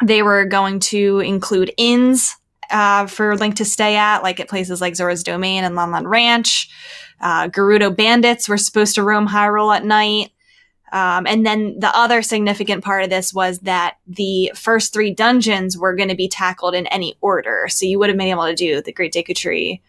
they 0.01 0.23
were 0.23 0.45
going 0.45 0.79
to 0.79 1.19
include 1.19 1.73
inns 1.75 2.37
uh, 2.69 3.07
for 3.07 3.35
Link 3.37 3.55
to 3.55 3.65
stay 3.65 3.95
at, 3.95 4.23
like 4.23 4.39
at 4.39 4.49
places 4.49 4.81
like 4.81 4.95
Zora's 4.95 5.23
Domain 5.23 5.63
and 5.63 5.75
Lon 5.75 6.07
Ranch. 6.07 6.69
Uh, 7.19 7.47
Gerudo 7.47 7.95
bandits 7.95 8.47
were 8.47 8.57
supposed 8.57 8.95
to 8.95 9.03
roam 9.03 9.27
Hyrule 9.27 9.75
at 9.75 9.85
night. 9.85 10.31
Um, 10.91 11.27
and 11.27 11.45
then 11.45 11.77
the 11.79 11.93
other 11.95 12.21
significant 12.21 12.83
part 12.83 13.03
of 13.03 13.09
this 13.09 13.33
was 13.33 13.59
that 13.59 13.97
the 14.07 14.51
first 14.55 14.93
three 14.93 15.13
dungeons 15.13 15.77
were 15.77 15.95
going 15.95 16.09
to 16.09 16.15
be 16.15 16.29
tackled 16.29 16.75
in 16.75 16.87
any 16.87 17.17
order. 17.19 17.67
So 17.69 17.85
you 17.85 17.99
would 17.99 18.09
have 18.09 18.17
been 18.17 18.27
able 18.27 18.45
to 18.45 18.55
do 18.55 18.81
the 18.81 18.93
Great 18.93 19.13
Deku 19.13 19.35
Tree, 19.35 19.81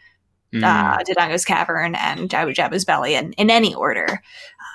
Mm. 0.55 0.65
uh, 0.65 1.05
Dodongo's 1.05 1.45
Cavern 1.45 1.95
and 1.95 2.31
Jabu 2.31 2.55
Jabu's 2.55 2.87
Belly 2.87 3.15
in, 3.15 3.35
in 3.35 3.51
any 3.51 3.75
order. 3.75 4.23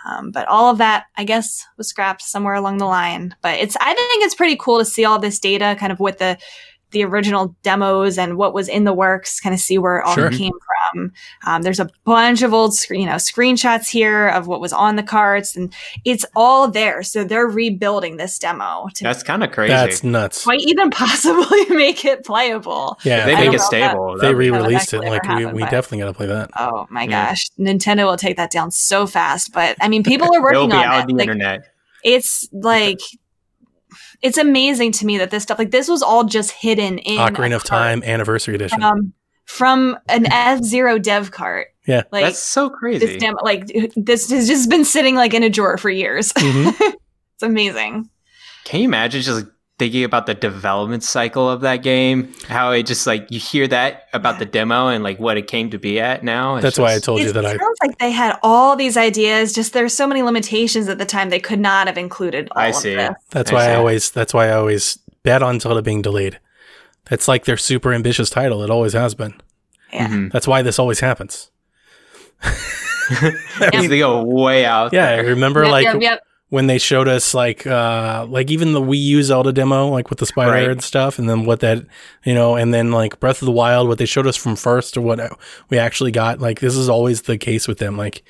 Um, 0.07 0.29
but 0.29 0.47
all 0.47 0.69
of 0.69 0.77
that, 0.77 1.05
I 1.17 1.23
guess, 1.23 1.65
was 1.79 1.87
scrapped 1.87 2.21
somewhere 2.21 2.53
along 2.53 2.77
the 2.77 2.85
line. 2.85 3.35
But 3.41 3.57
it's, 3.59 3.75
I 3.81 3.91
think 3.95 4.23
it's 4.23 4.35
pretty 4.35 4.55
cool 4.55 4.77
to 4.77 4.85
see 4.85 5.03
all 5.03 5.17
this 5.17 5.39
data 5.39 5.75
kind 5.79 5.91
of 5.91 5.99
with 5.99 6.19
the, 6.19 6.37
the 6.93 7.03
original 7.03 7.55
demos 7.63 8.17
and 8.17 8.37
what 8.37 8.53
was 8.53 8.69
in 8.69 8.85
the 8.85 8.93
works, 8.93 9.39
kind 9.41 9.53
of 9.53 9.59
see 9.59 9.77
where 9.77 9.97
it 9.97 10.05
all 10.05 10.15
Sure. 10.15 10.29
came 10.29 10.53
from. 10.93 11.11
Um, 11.45 11.61
there's 11.63 11.79
a 11.81 11.89
bunch 12.05 12.41
of 12.43 12.53
old, 12.53 12.73
screen, 12.75 13.01
you 13.01 13.07
know, 13.07 13.15
screenshots 13.15 13.89
here 13.89 14.27
of 14.29 14.47
what 14.47 14.61
was 14.61 14.71
on 14.71 14.95
the 14.95 15.03
carts, 15.03 15.55
and 15.55 15.73
it's 16.05 16.25
all 16.35 16.67
there. 16.69 17.03
So 17.03 17.23
they're 17.23 17.47
rebuilding 17.47 18.17
this 18.17 18.39
demo 18.39 18.87
to 18.95 19.03
That's 19.03 19.23
kind 19.23 19.43
of 19.43 19.51
crazy. 19.51 19.73
That's 19.73 20.03
nuts. 20.03 20.43
quite 20.45 20.61
even 20.61 20.89
possibly 20.91 21.65
make 21.75 22.05
it 22.05 22.23
playable. 22.23 22.97
Yeah, 23.03 23.25
they 23.25 23.33
I 23.35 23.45
make 23.45 23.53
it 23.53 23.61
stable. 23.61 24.13
they 24.15 24.21
that'd 24.21 24.37
be- 24.37 24.49
re-released 24.51 24.93
it. 24.93 25.01
Like 25.01 25.27
ever 25.27 25.37
we, 25.37 25.45
we 25.47 25.61
but- 25.61 25.71
definitely 25.71 25.99
got 25.99 26.05
to 26.05 26.13
play 26.13 26.27
that. 26.27 26.51
Oh 26.57 26.85
my 26.89 27.03
Yeah. 27.03 27.29
gosh, 27.29 27.47
Nintendo 27.59 28.05
will 28.05 28.17
take 28.17 28.37
that 28.37 28.51
down 28.51 28.71
so 28.71 29.05
fast. 29.07 29.51
But 29.51 29.75
I 29.81 29.89
mean, 29.89 30.03
people 30.03 30.27
are 30.33 30.41
working 30.41 30.55
It'll 30.57 30.67
working 30.67 30.79
be 30.81 30.85
on 30.85 30.93
out 30.93 30.99
it. 31.01 31.07
the 31.07 31.13
Like, 31.15 31.21
internet. 31.23 31.65
it's 32.03 32.47
like 32.53 32.99
it's 34.23 34.37
amazing 34.37 34.91
to 34.93 35.05
me 35.05 35.17
that 35.19 35.29
this 35.29 35.43
stuff 35.43 35.59
like 35.59 35.69
this 35.71 35.87
was 35.87 36.01
all 36.01 36.23
just 36.23 36.51
hidden 36.51 36.97
in 36.99 37.17
Ocarina 37.19 37.51
a 37.51 37.55
of 37.57 37.63
Time 37.63 38.01
Anniversary 38.03 38.55
Edition. 38.55 38.81
um, 38.81 39.13
from 39.45 39.97
an 40.09 40.25
F 40.31 40.63
Zero 40.63 40.97
dev 40.97 41.29
cart. 41.31 41.67
Yeah. 41.85 42.03
like 42.13 42.23
That's 42.23 42.39
so 42.39 42.69
crazy. 42.69 43.05
this 43.05 43.17
demo, 43.17 43.37
like 43.43 43.67
this 43.97 44.31
has 44.31 44.47
just 44.47 44.69
been 44.69 44.85
sitting 44.85 45.15
like 45.15 45.33
in 45.33 45.43
a 45.43 45.49
drawer 45.49 45.77
for 45.77 45.89
years. 45.89 46.31
Mhm. 46.33 46.73
it's 47.35 47.43
amazing. 47.43 48.09
Can 48.63 48.79
you 48.79 48.85
imagine 48.85 49.21
just 49.21 49.45
thinking 49.79 50.03
about 50.03 50.25
the 50.25 50.33
development 50.33 51.03
cycle 51.03 51.49
of 51.49 51.61
that 51.61 51.77
game? 51.77 52.33
How 52.47 52.71
it 52.71 52.83
just 52.83 53.07
like 53.07 53.29
you 53.31 53.39
hear 53.39 53.67
that 53.67 54.07
about 54.13 54.39
the 54.39 54.45
demo 54.45 54.87
and 54.87 55.03
like 55.03 55.19
what 55.19 55.37
it 55.37 55.47
came 55.47 55.69
to 55.71 55.77
be 55.77 55.99
at 55.99 56.23
now. 56.23 56.55
It's 56.55 56.63
That's 56.63 56.79
why 56.79 56.95
I 56.95 56.99
told 56.99 57.21
you 57.21 57.29
It 57.29 57.33
that 57.33 57.45
I. 57.45 57.51
It 57.53 57.59
sounds 57.59 57.77
like 57.81 57.97
they 57.97 58.11
had 58.11 58.37
all 58.43 58.75
these 58.75 58.97
ideas. 58.97 59.53
Just 59.53 59.73
there's 59.73 59.93
so 59.93 60.07
many 60.07 60.21
limitations 60.21 60.87
at 60.89 60.97
the 60.97 61.05
time 61.05 61.29
they 61.29 61.39
could 61.39 61.59
not 61.59 61.87
have 61.87 61.97
included. 61.97 62.49
All 62.51 62.61
I 62.61 62.67
of 62.67 62.75
see. 62.75 62.95
this. 62.95 63.13
That's 63.31 63.51
I 63.51 63.53
why 63.53 63.65
I 63.69 63.75
always. 63.75 64.11
That's 64.11 64.33
why 64.33 64.47
I 64.47 64.53
always 64.53 64.99
bet 65.23 65.41
on 65.43 65.59
Zelda 65.59 65.81
being 65.81 66.01
delayed. 66.01 66.39
That's 67.05 67.27
like 67.27 67.45
their 67.45 67.57
super 67.57 67.93
ambitious 67.93 68.29
title. 68.29 68.63
It 68.63 68.69
always 68.69 68.93
has 68.93 69.15
been. 69.15 69.33
Yeah. 69.91 70.07
Mhm. 70.07 70.31
That's 70.31 70.47
why 70.47 70.61
this 70.61 70.79
always 70.79 70.99
happens. 70.99 71.49
Because 73.59 73.89
they 73.89 73.99
go 73.99 74.23
way 74.23 74.65
out 74.65 74.93
Yeah, 74.93 75.09
I 75.09 75.15
remember 75.17 75.63
Yep, 75.63 75.71
like 75.71 75.83
yep, 75.85 76.01
yep. 76.01 76.19
When 76.53 76.67
they 76.67 76.77
showed 76.77 77.07
us 77.07 77.33
like 77.33 77.65
uh 77.65 78.27
like 78.29 78.51
even 78.51 78.73
the 78.73 78.79
Wii 78.81 79.01
U 79.15 79.23
Zelda 79.23 79.51
demo, 79.51 79.87
like 79.87 80.11
with 80.11 80.19
the 80.19 80.27
spider 80.27 80.51
Right. 80.51 80.69
and 80.69 80.83
stuff, 80.83 81.17
and 81.17 81.27
then 81.27 81.45
what 81.45 81.61
that 81.61 81.83
you 82.23 82.35
know, 82.35 82.55
and 82.55 82.71
then 82.71 82.91
like 82.91 83.19
Breath 83.19 83.41
of 83.41 83.47
the 83.47 83.51
Wild, 83.51 83.87
what 83.87 83.97
they 83.97 84.05
showed 84.05 84.27
us 84.27 84.37
from 84.37 84.55
first 84.55 84.93
to 84.93 85.01
what 85.01 85.19
we 85.71 85.79
actually 85.79 86.11
got. 86.11 86.39
Like 86.39 86.59
this 86.59 86.75
is 86.75 86.89
always 86.89 87.23
the 87.23 87.39
case 87.39 87.67
with 87.67 87.79
them. 87.79 87.97
Like 87.97 88.23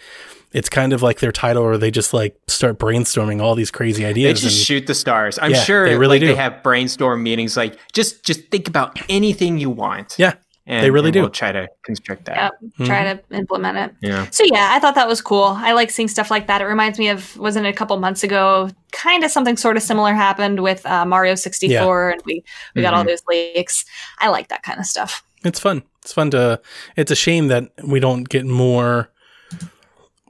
it's 0.54 0.70
kind 0.70 0.94
of 0.94 1.02
like 1.02 1.20
their 1.20 1.32
title, 1.34 1.64
where 1.64 1.78
they 1.78 1.92
just 1.92 2.14
like 2.14 2.38
start 2.48 2.80
brainstorming 2.80 3.42
all 3.42 3.56
these 3.56 3.72
crazy 3.72 4.06
ideas. 4.06 4.40
They 4.40 4.48
just 4.48 4.58
and- 4.60 4.66
shoot 4.68 4.88
the 4.88 4.96
stars. 4.96 5.38
I'm 5.42 5.52
Yeah, 5.52 5.64
sure 5.64 5.86
they 5.86 5.98
really 5.98 6.20
like, 6.20 6.22
do. 6.22 6.28
they 6.28 6.36
have 6.36 6.64
brainstorm 6.64 7.24
meetings 7.24 7.58
like 7.58 7.78
just 7.92 8.24
just 8.24 8.50
think 8.52 8.70
about 8.70 8.98
anything 9.10 9.58
you 9.58 9.70
want. 9.70 10.16
Yeah, 10.18 10.36
And, 10.66 10.84
they 10.84 10.92
really 10.92 11.08
and 11.10 11.14
do. 11.14 11.22
We'll 11.22 11.30
try 11.30 11.52
to 11.52 11.68
construct 11.84 12.26
that. 12.26 12.54
Yep. 12.80 12.88
Try 12.88 13.14
to 13.14 13.22
implement 13.36 13.78
it. 13.78 13.96
Yeah. 14.02 14.30
So 14.32 14.46
yeah, 14.46 14.70
I 14.72 14.80
thought 14.80 14.96
that 14.96 15.08
was 15.10 15.22
cool. 15.22 15.44
I 15.58 15.74
like 15.74 15.90
seeing 15.92 16.08
stuff 16.08 16.32
like 16.32 16.48
that. 16.48 16.62
It 16.62 16.66
reminds 16.66 16.98
me 16.98 17.10
of 17.10 17.36
wasn't 17.38 17.66
it 17.66 17.70
a 17.70 17.74
couple 17.74 17.98
months 17.98 18.24
ago? 18.24 18.70
Kind 18.94 19.26
of 19.26 19.32
something 19.32 19.58
sort 19.58 19.76
of 19.76 19.84
similar 19.84 20.14
happened 20.14 20.62
with 20.62 20.86
uh, 20.86 21.06
Mario 21.06 21.36
sixty 21.36 21.76
four, 21.78 22.12
and 22.12 22.22
we 22.26 22.44
we 22.76 22.82
got 22.82 22.94
all 22.94 23.04
Mhm. 23.04 23.08
those 23.08 23.24
leaks. 23.28 23.84
I 24.20 24.30
like 24.30 24.48
that 24.50 24.64
kind 24.64 24.80
of 24.80 24.86
stuff. 24.86 25.24
It's 25.44 25.60
fun. 25.60 25.84
It's 26.02 26.14
fun 26.14 26.32
to. 26.32 26.62
It's 26.96 27.12
a 27.12 27.16
shame 27.16 27.48
that 27.50 27.70
we 27.84 28.00
don't 28.00 28.28
get 28.30 28.46
more. 28.46 29.10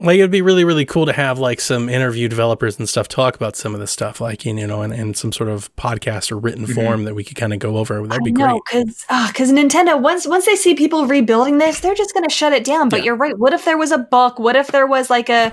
Like 0.00 0.18
it'd 0.18 0.32
be 0.32 0.42
really 0.42 0.64
really 0.64 0.84
cool 0.84 1.06
to 1.06 1.12
have 1.12 1.38
like 1.38 1.60
some 1.60 1.88
interview 1.88 2.26
developers 2.26 2.78
and 2.80 2.88
stuff 2.88 3.06
talk 3.06 3.36
about 3.36 3.54
some 3.54 3.74
of 3.74 3.80
this 3.80 3.92
stuff, 3.92 4.20
like 4.20 4.44
you 4.44 4.52
know, 4.66 4.82
in, 4.82 4.92
in 4.92 5.14
some 5.14 5.30
sort 5.30 5.48
of 5.48 5.74
podcast 5.76 6.32
or 6.32 6.38
written 6.38 6.64
mm-hmm. 6.64 6.74
form 6.74 7.04
that 7.04 7.14
we 7.14 7.22
could 7.22 7.36
kind 7.36 7.52
of 7.52 7.60
go 7.60 7.76
over. 7.76 8.04
That'd 8.04 8.24
be 8.24 8.30
I 8.30 8.32
know, 8.32 8.60
great. 8.72 8.86
because 8.86 9.04
because 9.28 9.52
ah, 9.52 9.54
Nintendo 9.54 10.00
once 10.00 10.26
once 10.26 10.46
they 10.46 10.56
see 10.56 10.74
people 10.74 11.06
rebuilding 11.06 11.58
this, 11.58 11.78
they're 11.78 11.94
just 11.94 12.12
going 12.12 12.28
to 12.28 12.34
shut 12.34 12.52
it 12.52 12.64
down. 12.64 12.88
But 12.88 13.00
Yeah. 13.00 13.04
you're 13.06 13.16
right. 13.16 13.38
What 13.38 13.52
if 13.52 13.64
there 13.64 13.78
was 13.78 13.92
a 13.92 13.98
book? 13.98 14.40
What 14.40 14.56
if 14.56 14.66
there 14.68 14.86
was 14.86 15.10
like 15.10 15.28
a 15.28 15.52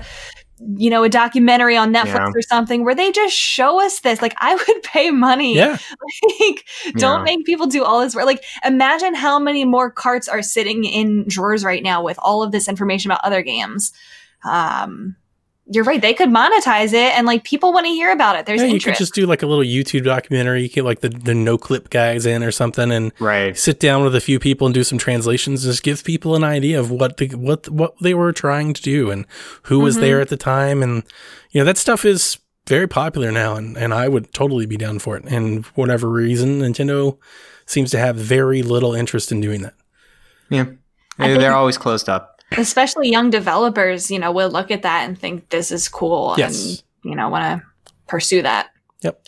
you 0.76 0.90
know 0.90 1.04
a 1.04 1.08
documentary 1.08 1.76
on 1.76 1.92
Netflix 1.94 2.14
Yeah. 2.14 2.32
or 2.34 2.42
something 2.42 2.84
where 2.84 2.96
they 2.96 3.12
just 3.12 3.36
show 3.36 3.80
us 3.80 4.00
this? 4.00 4.20
Like 4.20 4.34
I 4.38 4.54
would 4.68 4.82
pay 4.82 5.12
money. 5.12 5.54
Yeah, 5.54 5.78
like 6.40 6.64
don't 6.96 7.20
Yeah. 7.20 7.36
make 7.36 7.46
people 7.46 7.68
do 7.68 7.84
all 7.84 8.00
this 8.00 8.16
work. 8.16 8.26
Like 8.26 8.42
imagine 8.64 9.14
how 9.14 9.38
many 9.38 9.64
more 9.64 9.88
carts 9.88 10.26
are 10.26 10.42
sitting 10.42 10.82
in 10.82 11.26
drawers 11.28 11.62
right 11.62 11.82
now 11.82 12.02
with 12.02 12.18
all 12.20 12.42
of 12.42 12.50
this 12.50 12.66
information 12.68 13.08
about 13.12 13.24
other 13.24 13.42
games. 13.42 13.92
Um, 14.44 15.16
you're 15.66 15.84
right. 15.84 16.02
They 16.02 16.12
could 16.12 16.28
monetize 16.28 16.92
it, 16.92 17.16
and 17.16 17.24
like 17.26 17.44
people 17.44 17.72
want 17.72 17.86
to 17.86 17.92
hear 17.92 18.10
about 18.10 18.36
it. 18.36 18.46
There's 18.46 18.60
yeah. 18.60 18.66
You 18.66 18.74
interest. 18.74 18.98
could 18.98 19.02
just 19.04 19.14
do 19.14 19.26
like 19.26 19.42
a 19.42 19.46
little 19.46 19.64
YouTube 19.64 20.04
documentary. 20.04 20.62
You 20.62 20.68
get 20.68 20.84
like 20.84 21.00
the 21.00 21.08
the 21.08 21.32
Noclip 21.32 21.88
guys 21.88 22.26
in 22.26 22.42
or 22.42 22.50
something, 22.50 22.90
and 22.90 23.12
Right. 23.20 23.56
sit 23.56 23.78
down 23.78 24.02
with 24.02 24.14
a 24.14 24.20
few 24.20 24.38
people 24.40 24.66
and 24.66 24.74
do 24.74 24.82
some 24.84 24.98
translations. 24.98 25.62
Just 25.62 25.82
give 25.84 26.02
people 26.04 26.34
an 26.34 26.42
idea 26.44 26.78
of 26.80 26.90
what 26.90 27.16
the 27.16 27.28
what 27.28 27.68
what 27.68 27.94
they 28.02 28.12
were 28.12 28.32
trying 28.32 28.74
to 28.74 28.82
do 28.82 29.10
and 29.10 29.24
who 29.62 29.78
was 29.78 29.96
Mhm. 29.96 30.00
there 30.00 30.20
at 30.20 30.28
the 30.28 30.36
time, 30.36 30.82
and 30.82 31.04
you 31.52 31.60
know 31.60 31.64
that 31.64 31.78
stuff 31.78 32.04
is 32.04 32.38
very 32.66 32.88
popular 32.88 33.30
now, 33.30 33.54
and 33.54 33.76
and 33.78 33.94
I 33.94 34.08
would 34.08 34.34
totally 34.34 34.66
be 34.66 34.76
down 34.76 34.98
for 34.98 35.16
it. 35.16 35.24
And 35.26 35.64
for 35.64 35.72
whatever 35.76 36.08
reason, 36.10 36.60
Nintendo 36.60 37.16
seems 37.66 37.90
to 37.92 37.98
have 37.98 38.16
very 38.16 38.62
little 38.62 38.94
interest 38.94 39.30
in 39.30 39.40
doing 39.40 39.62
that. 39.62 39.74
Yeah. 40.50 40.64
I 41.18 41.28
They're 41.28 41.36
think- 41.40 41.52
always 41.54 41.78
closed 41.78 42.08
up. 42.08 42.31
Especially 42.58 43.10
young 43.10 43.30
developers, 43.30 44.10
you 44.10 44.18
know, 44.18 44.32
will 44.32 44.50
look 44.50 44.70
at 44.70 44.82
that 44.82 45.08
and 45.08 45.18
think 45.18 45.48
this 45.50 45.70
is 45.70 45.88
cool 45.88 46.34
Yes. 46.38 46.64
and, 47.04 47.10
you 47.10 47.16
know, 47.16 47.28
want 47.28 47.60
to 47.60 47.66
pursue 48.08 48.42
that. 48.42 48.70
Yep. 49.02 49.26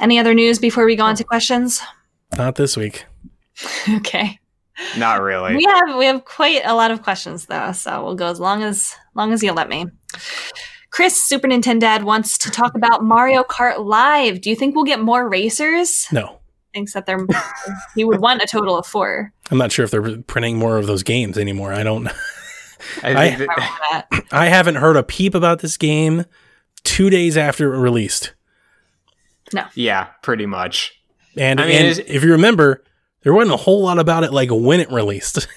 Any 0.00 0.18
other 0.18 0.34
news 0.34 0.58
before 0.58 0.84
we 0.84 0.96
go 0.96 1.04
on 1.04 1.14
to 1.16 1.24
questions? 1.24 1.80
Not 2.36 2.56
this 2.56 2.76
week. 2.76 3.06
okay. 3.96 4.38
Not 4.98 5.22
really. 5.22 5.54
We 5.56 5.64
have 5.64 5.96
we 5.96 6.04
have 6.06 6.24
quite 6.24 6.62
a 6.64 6.74
lot 6.74 6.90
of 6.90 7.02
questions 7.02 7.46
though, 7.46 7.70
so 7.72 8.04
we'll 8.04 8.16
go 8.16 8.26
as 8.26 8.40
long 8.40 8.64
as 8.64 8.94
long 9.14 9.32
as 9.32 9.42
you 9.42 9.52
let 9.52 9.68
me. 9.68 9.86
Chris, 10.90 11.16
Super 11.24 11.46
Nintendo 11.48 11.80
Dad, 11.80 12.04
wants 12.04 12.38
to 12.38 12.50
talk 12.50 12.74
about 12.74 13.04
Mario 13.04 13.44
Kart 13.44 13.84
Live. 13.84 14.40
Do 14.40 14.50
you 14.50 14.56
think 14.56 14.74
we'll 14.74 14.84
get 14.84 15.00
more 15.00 15.28
racers? 15.28 16.06
No, 16.12 16.40
Thinks 16.74 16.92
that 16.94 17.06
they're 17.06 17.24
he 17.94 18.04
would 18.04 18.20
want 18.20 18.42
a 18.42 18.46
total 18.46 18.76
of 18.76 18.84
four. 18.86 19.32
I'm 19.50 19.58
not 19.58 19.70
sure 19.72 19.84
if 19.84 19.90
they're 19.92 20.18
printing 20.22 20.58
more 20.58 20.76
of 20.76 20.86
those 20.86 21.02
games 21.04 21.38
anymore. 21.38 21.72
I 21.72 21.82
don't. 21.84 22.08
I 23.02 23.30
think 23.36 23.46
Probably 23.50 23.64
that- 23.90 24.06
not. 24.12 24.24
I 24.32 24.46
haven't 24.48 24.74
heard 24.74 24.96
a 24.96 25.02
peep 25.04 25.34
about 25.34 25.60
this 25.60 25.76
game 25.76 26.24
two 26.82 27.08
days 27.10 27.36
after 27.36 27.72
it 27.72 27.78
released. 27.78 28.34
No. 29.52 29.64
Yeah, 29.74 30.08
pretty 30.22 30.46
much. 30.46 31.00
And, 31.36 31.60
I 31.60 31.66
mean, 31.66 31.76
and 31.86 31.98
if 32.00 32.24
you 32.24 32.32
remember, 32.32 32.82
there 33.22 33.32
wasn't 33.32 33.54
a 33.54 33.62
whole 33.62 33.82
lot 33.82 33.98
about 33.98 34.24
it 34.24 34.32
like 34.32 34.50
when 34.52 34.80
it 34.80 34.90
released. 34.90 35.46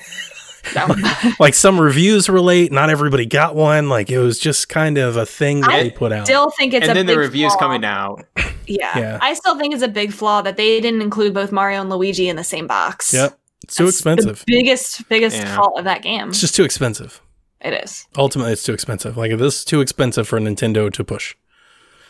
No. 0.76 0.88
like 1.40 1.54
some 1.54 1.80
reviews 1.80 2.30
were 2.30 2.42
late, 2.42 2.72
not 2.72 2.90
everybody 2.90 3.26
got 3.26 3.56
one. 3.56 3.90
Like 3.90 4.10
it 4.10 4.20
was 4.20 4.40
just 4.40 4.70
kind 4.70 4.98
of 4.98 5.18
a 5.18 5.26
thing 5.26 5.62
that 5.62 5.70
I 5.72 5.84
they 5.84 5.92
put 5.92 6.12
out. 6.12 6.26
Still 6.26 6.50
think 6.52 6.74
it's 6.74 6.84
and 6.88 6.92
a 6.92 6.94
then 6.96 7.06
the 7.06 7.18
reviews 7.18 7.54
flaw. 7.54 7.60
coming 7.60 7.86
out. 7.86 8.26
Yeah. 8.68 8.98
Yeah. 8.98 9.20
I 9.22 9.34
still 9.34 9.58
think 9.58 9.74
it's 9.74 9.84
a 9.84 9.88
big 9.88 10.12
flaw 10.12 10.42
that 10.42 10.58
they 10.58 10.80
didn't 10.82 11.02
include 11.02 11.34
both 11.34 11.52
Mario 11.52 11.82
and 11.82 11.90
Luigi 11.90 12.28
in 12.30 12.36
the 12.36 12.44
same 12.44 12.68
box. 12.68 13.14
yep. 13.14 13.38
It's 13.64 13.76
too 13.76 13.86
That's 13.86 13.98
expensive. 13.98 14.40
The 14.40 14.44
biggest, 14.48 15.08
biggest 15.10 15.38
Yeah. 15.38 15.56
fault 15.56 15.78
of 15.78 15.86
that 15.86 16.02
game. 16.02 16.30
It's 16.30 16.42
just 16.42 16.56
too 16.56 16.64
expensive. 16.64 17.22
It 17.62 17.74
is. 17.84 18.06
Ultimately, 18.18 18.54
it's 18.54 18.64
too 18.64 18.74
expensive. 18.74 19.18
Like 19.18 19.36
this 19.38 19.60
is 19.60 19.66
too 19.66 19.82
expensive 19.82 20.28
for 20.28 20.40
Nintendo 20.40 20.92
to 20.94 21.04
push. 21.04 21.36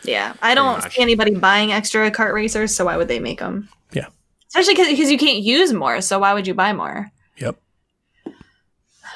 Yeah. 0.04 0.34
I 0.42 0.56
don't 0.56 0.82
see 0.92 1.02
anybody 1.02 1.36
buying 1.36 1.72
extra 1.72 2.12
kart 2.12 2.34
racers, 2.34 2.76
so 2.76 2.86
why 2.86 2.98
would 2.98 3.08
they 3.08 3.20
make 3.20 3.40
them? 3.40 3.70
Yeah. 3.94 4.08
Especially 4.50 4.76
because 4.76 5.12
you 5.12 5.18
can't 5.18 5.40
use 5.40 5.74
more, 5.74 6.02
so 6.02 6.20
why 6.20 6.34
would 6.34 6.48
you 6.48 6.54
buy 6.54 6.74
more? 6.74 7.12
Yep. 7.38 7.58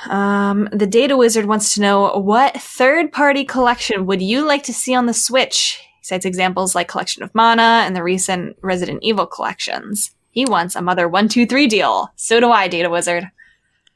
Um, 0.09 0.67
the 0.71 0.87
data 0.87 1.15
wizard 1.15 1.45
wants 1.45 1.73
to 1.75 1.81
know 1.81 2.17
what 2.17 2.59
third 2.59 3.11
party 3.11 3.43
collection 3.45 4.05
would 4.07 4.21
you 4.21 4.45
like 4.45 4.63
to 4.63 4.73
see 4.73 4.95
on 4.95 5.05
the 5.05 5.13
Switch? 5.13 5.79
He 5.99 6.05
cites 6.05 6.25
examples 6.25 6.73
like 6.73 6.87
Collection 6.87 7.21
of 7.23 7.33
Mana 7.35 7.83
and 7.85 7.95
the 7.95 8.01
recent 8.03 8.57
Resident 8.61 8.99
Evil 9.03 9.27
collections. 9.27 10.11
He 10.31 10.45
wants 10.45 10.75
a 10.75 10.81
Mother 10.81 11.07
123 11.07 11.67
deal. 11.67 12.11
So 12.15 12.39
do 12.39 12.49
I, 12.49 12.67
Data 12.67 12.89
Wizard. 12.89 13.29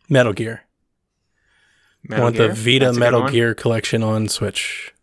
Metal 0.09 0.33
Gear. 0.33 0.61
I 2.11 2.19
want 2.21 2.35
Gear. 2.35 2.49
the 2.49 2.53
Vita 2.53 2.85
That's 2.85 2.97
Metal. 2.97 3.27
Gear 3.27 3.55
collection 3.55 4.03
on 4.03 4.27
Switch. 4.27 4.93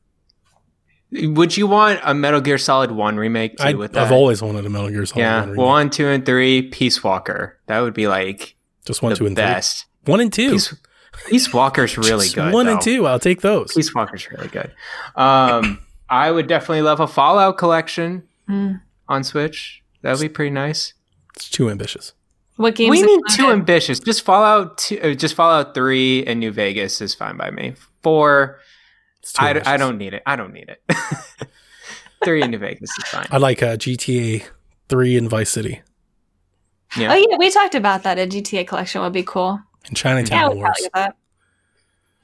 Would 1.11 1.57
you 1.57 1.67
want 1.67 2.01
a 2.05 2.15
Metal 2.15 2.41
Gear 2.41 2.57
Solid 2.59 2.93
One 2.93 3.17
remake 3.17 3.57
too 3.57 3.65
I, 3.65 3.73
with 3.75 3.93
that? 3.93 4.05
I've 4.05 4.13
always 4.13 4.41
wanted 4.41 4.65
a 4.65 4.71
Metal 4.71 4.89
Gear 4.89 5.05
Solid 5.05 5.23
yeah, 5.23 5.41
1 5.41 5.51
remake. 5.51 5.67
one, 5.67 5.91
two, 5.91 6.07
and 6.07 6.25
three. 6.25 6.63
Peace 6.63 7.03
Walker. 7.03 7.59
That 7.67 7.81
would 7.81 7.93
be 7.95 8.07
like 8.07 8.55
Just 8.85 9.03
one, 9.03 9.11
the 9.11 9.17
two, 9.17 9.27
and 9.27 9.35
best. 9.37 9.87
three. 10.05 10.13
One 10.13 10.21
and 10.21 10.33
two. 10.33 10.53
Peace, 10.53 10.75
Peace 11.29 11.53
Walker's 11.53 11.97
really 11.99 12.25
Just 12.27 12.35
good. 12.35 12.53
One 12.53 12.69
and 12.69 12.81
two. 12.81 13.07
I'll 13.07 13.19
take 13.19 13.41
those. 13.43 13.73
Peace 13.75 13.95
Walker's 13.95 14.31
really 14.31 14.49
good. 14.49 14.73
Um, 15.17 15.79
I 16.09 16.31
would 16.31 16.47
definitely 16.47 16.83
love 16.83 17.01
a 17.01 17.07
Fallout 17.07 17.59
collection 17.59 18.25
Hmm. 18.47 18.73
on 19.09 19.23
Switch. 19.25 19.83
That 20.03 20.13
would 20.13 20.21
be 20.21 20.29
pretty 20.29 20.51
nice. 20.51 20.95
It's 21.37 21.49
too 21.49 21.71
ambitious. 21.71 22.13
What 22.57 22.75
games? 22.75 22.91
we 22.91 23.03
need 23.03 23.15
included? 23.15 23.37
too 23.37 23.51
ambitious. 23.51 23.99
Just 24.01 24.23
Fallout, 24.23 24.79
two, 24.79 24.99
uh, 25.01 25.15
just 25.15 25.35
Fallout 25.35 25.75
Three 25.75 26.25
and 26.27 26.41
New 26.41 26.51
Vegas 26.51 27.01
is 27.01 27.15
fine 27.15 27.37
by 27.37 27.51
me. 27.51 27.75
Four, 28.03 28.59
I. 29.39 29.63
I 29.65 29.77
don't 29.77 29.97
need 29.97 30.13
it. 30.15 30.23
I 30.27 30.37
don't 30.37 30.53
need 30.53 30.69
it. 30.69 30.83
Three 32.25 32.43
and 32.43 32.51
New 32.51 32.59
Vegas 32.59 32.91
is 32.99 33.05
fine. 33.05 33.27
I 33.31 33.39
like 33.39 33.63
uh, 33.63 33.77
GTA 33.77 34.45
3 34.89 35.17
and 35.17 35.29
Vice 35.31 35.51
City 35.51 35.81
Yeah. 36.97 37.13
Oh 37.13 37.17
yeah, 37.17 37.37
we 37.39 37.51
talked 37.51 37.75
about 37.75 38.03
that. 38.05 38.19
A 38.19 38.27
GTA 38.27 38.67
collection 38.67 39.01
would 39.03 39.13
be 39.13 39.23
cool. 39.25 39.61
And 39.87 39.97
Chinatown 39.97 40.39
Yeah, 40.39 40.49
Wars. 40.49 40.61
probably 40.63 40.83
get 40.83 40.93
that. 40.95 41.17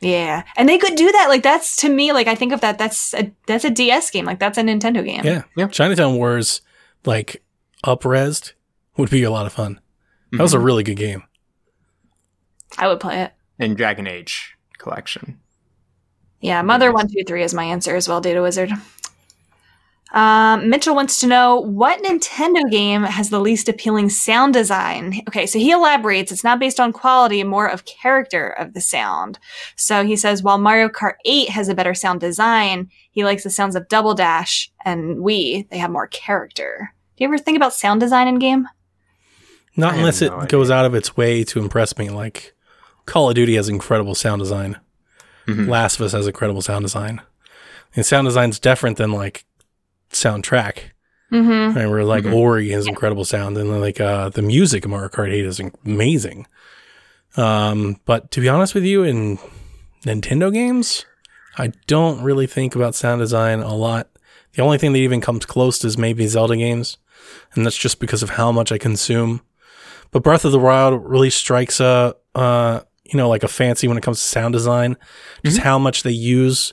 Yeah, 0.00 0.44
and 0.56 0.68
they 0.68 0.78
could 0.78 0.94
do 0.94 1.10
that. 1.10 1.26
Like 1.28 1.42
that's 1.42 1.76
to 1.76 1.88
me, 1.88 2.12
like 2.12 2.28
I 2.28 2.34
think 2.34 2.52
of 2.52 2.60
that. 2.60 2.78
That's 2.78 3.14
a 3.14 3.32
that's 3.46 3.64
a 3.64 3.70
DS 3.70 4.10
game. 4.10 4.24
Like 4.24 4.38
that's 4.38 4.56
a 4.58 4.62
Nintendo 4.62 5.04
game. 5.04 5.22
Yeah. 5.24 5.42
Yeah. 5.56 5.68
Chinatown 5.68 6.16
Wars, 6.16 6.60
like 7.04 7.42
upresed, 7.84 8.52
would 8.96 9.10
be 9.10 9.24
a 9.24 9.30
lot 9.30 9.46
of 9.46 9.52
fun. 9.52 9.80
That 10.32 10.42
was 10.42 10.54
a 10.54 10.56
mm-hmm. 10.56 10.66
really 10.66 10.82
good 10.84 10.96
game. 10.96 11.24
I 12.76 12.86
would 12.86 13.00
play 13.00 13.22
it. 13.22 13.32
and 13.58 13.76
Dragon 13.76 14.06
Age 14.06 14.56
collection. 14.76 15.40
Yeah, 16.40 16.62
Mother 16.62 16.92
one 16.92 17.08
two 17.08 17.24
three 17.26 17.42
is 17.42 17.52
my 17.54 17.64
answer 17.64 17.96
as 17.96 18.08
well. 18.08 18.20
Data 18.20 18.40
Wizard. 18.40 18.70
Um, 20.12 20.70
Mitchell 20.70 20.94
wants 20.94 21.20
to 21.20 21.26
know 21.26 21.60
what 21.60 22.02
Nintendo 22.02 22.68
game 22.70 23.02
has 23.02 23.28
the 23.28 23.40
least 23.40 23.68
appealing 23.68 24.08
sound 24.08 24.54
design. 24.54 25.20
Okay, 25.28 25.46
so 25.46 25.58
he 25.58 25.70
elaborates. 25.70 26.32
It's 26.32 26.44
not 26.44 26.58
based 26.58 26.80
on 26.80 26.92
quality, 26.92 27.44
more 27.44 27.68
of 27.68 27.84
character 27.84 28.48
of 28.48 28.72
the 28.72 28.80
sound. 28.80 29.38
So 29.76 30.04
he 30.04 30.16
says 30.16 30.42
while 30.42 30.58
Mario 30.58 30.88
Kart 30.88 31.16
8 31.26 31.50
has 31.50 31.68
a 31.68 31.74
better 31.74 31.94
sound 31.94 32.20
design, 32.20 32.88
he 33.10 33.24
likes 33.24 33.44
the 33.44 33.50
sounds 33.50 33.76
of 33.76 33.88
Double 33.88 34.14
Dash 34.14 34.70
and 34.84 35.18
Wii. 35.18 35.68
They 35.68 35.78
have 35.78 35.90
more 35.90 36.06
character. 36.06 36.94
Do 37.16 37.24
you 37.24 37.28
ever 37.28 37.38
think 37.38 37.56
about 37.56 37.74
sound 37.74 38.00
design 38.00 38.28
in 38.28 38.38
game? 38.38 38.66
Not 39.76 39.88
I 39.88 39.96
have 39.96 39.98
unless 40.00 40.22
it 40.22 40.30
no 40.30 40.46
goes 40.46 40.70
out 40.70 40.86
of 40.86 40.94
its 40.94 41.16
way 41.16 41.44
to 41.44 41.58
impress 41.58 41.98
me. 41.98 42.08
Like 42.08 42.54
Call 43.04 43.28
of 43.28 43.34
Duty 43.34 43.56
has 43.56 43.68
incredible 43.68 44.14
sound 44.14 44.40
design. 44.40 44.78
Mhm. 45.46 45.68
Last 45.68 45.96
of 45.96 46.06
Us 46.06 46.12
has 46.12 46.26
incredible 46.26 46.62
sound 46.62 46.84
design. 46.84 47.20
And 47.94 48.04
sound 48.04 48.26
design's 48.26 48.58
different 48.58 48.98
than 48.98 49.12
like 49.12 49.44
soundtrack. 50.10 50.78
Mm-hmm. 51.32 51.90
Where 51.90 52.04
like 52.04 52.24
Mhm. 52.24 52.34
Ori 52.34 52.70
has 52.70 52.86
incredible 52.86 53.24
sound, 53.24 53.58
and 53.58 53.70
then 53.70 53.80
like 53.80 54.00
uh, 54.00 54.30
the 54.30 54.40
music 54.42 54.84
of 54.86 54.90
Mario 54.90 55.08
Kart 55.10 55.30
8 55.30 55.44
is 55.44 55.60
amazing. 55.84 56.46
Um, 57.36 58.00
but 58.06 58.30
to 58.32 58.40
be 58.40 58.48
honest 58.48 58.74
with 58.74 58.84
you, 58.84 59.02
in 59.04 59.38
Nintendo 60.06 60.52
games, 60.52 61.04
I 61.58 61.72
don't 61.86 62.22
really 62.22 62.46
think 62.46 62.74
about 62.74 62.94
sound 62.94 63.20
design 63.20 63.60
a 63.60 63.74
lot. 63.74 64.08
The 64.54 64.62
only 64.62 64.78
thing 64.78 64.92
that 64.94 64.98
even 65.00 65.20
comes 65.20 65.44
close 65.44 65.84
is 65.84 65.98
maybe 65.98 66.26
Zelda 66.26 66.56
games, 66.56 66.96
and 67.54 67.64
that's 67.66 67.76
just 67.76 68.00
because 68.00 68.22
of 68.22 68.30
how 68.30 68.50
much 68.50 68.72
I 68.72 68.78
consume. 68.78 69.42
But 70.10 70.22
Breath 70.22 70.46
of 70.46 70.52
the 70.52 70.58
Wild 70.58 71.04
really 71.04 71.28
strikes 71.30 71.78
a, 71.80 72.16
uh, 72.34 72.80
you 73.04 73.18
know, 73.18 73.28
like 73.28 73.42
a 73.42 73.48
fancy 73.48 73.86
when 73.86 73.98
it 73.98 74.02
comes 74.02 74.16
to 74.18 74.24
sound 74.26 74.54
design. 74.54 74.96
Just 75.44 75.58
how 75.58 75.78
much 75.78 76.02
they 76.02 76.10
use 76.10 76.72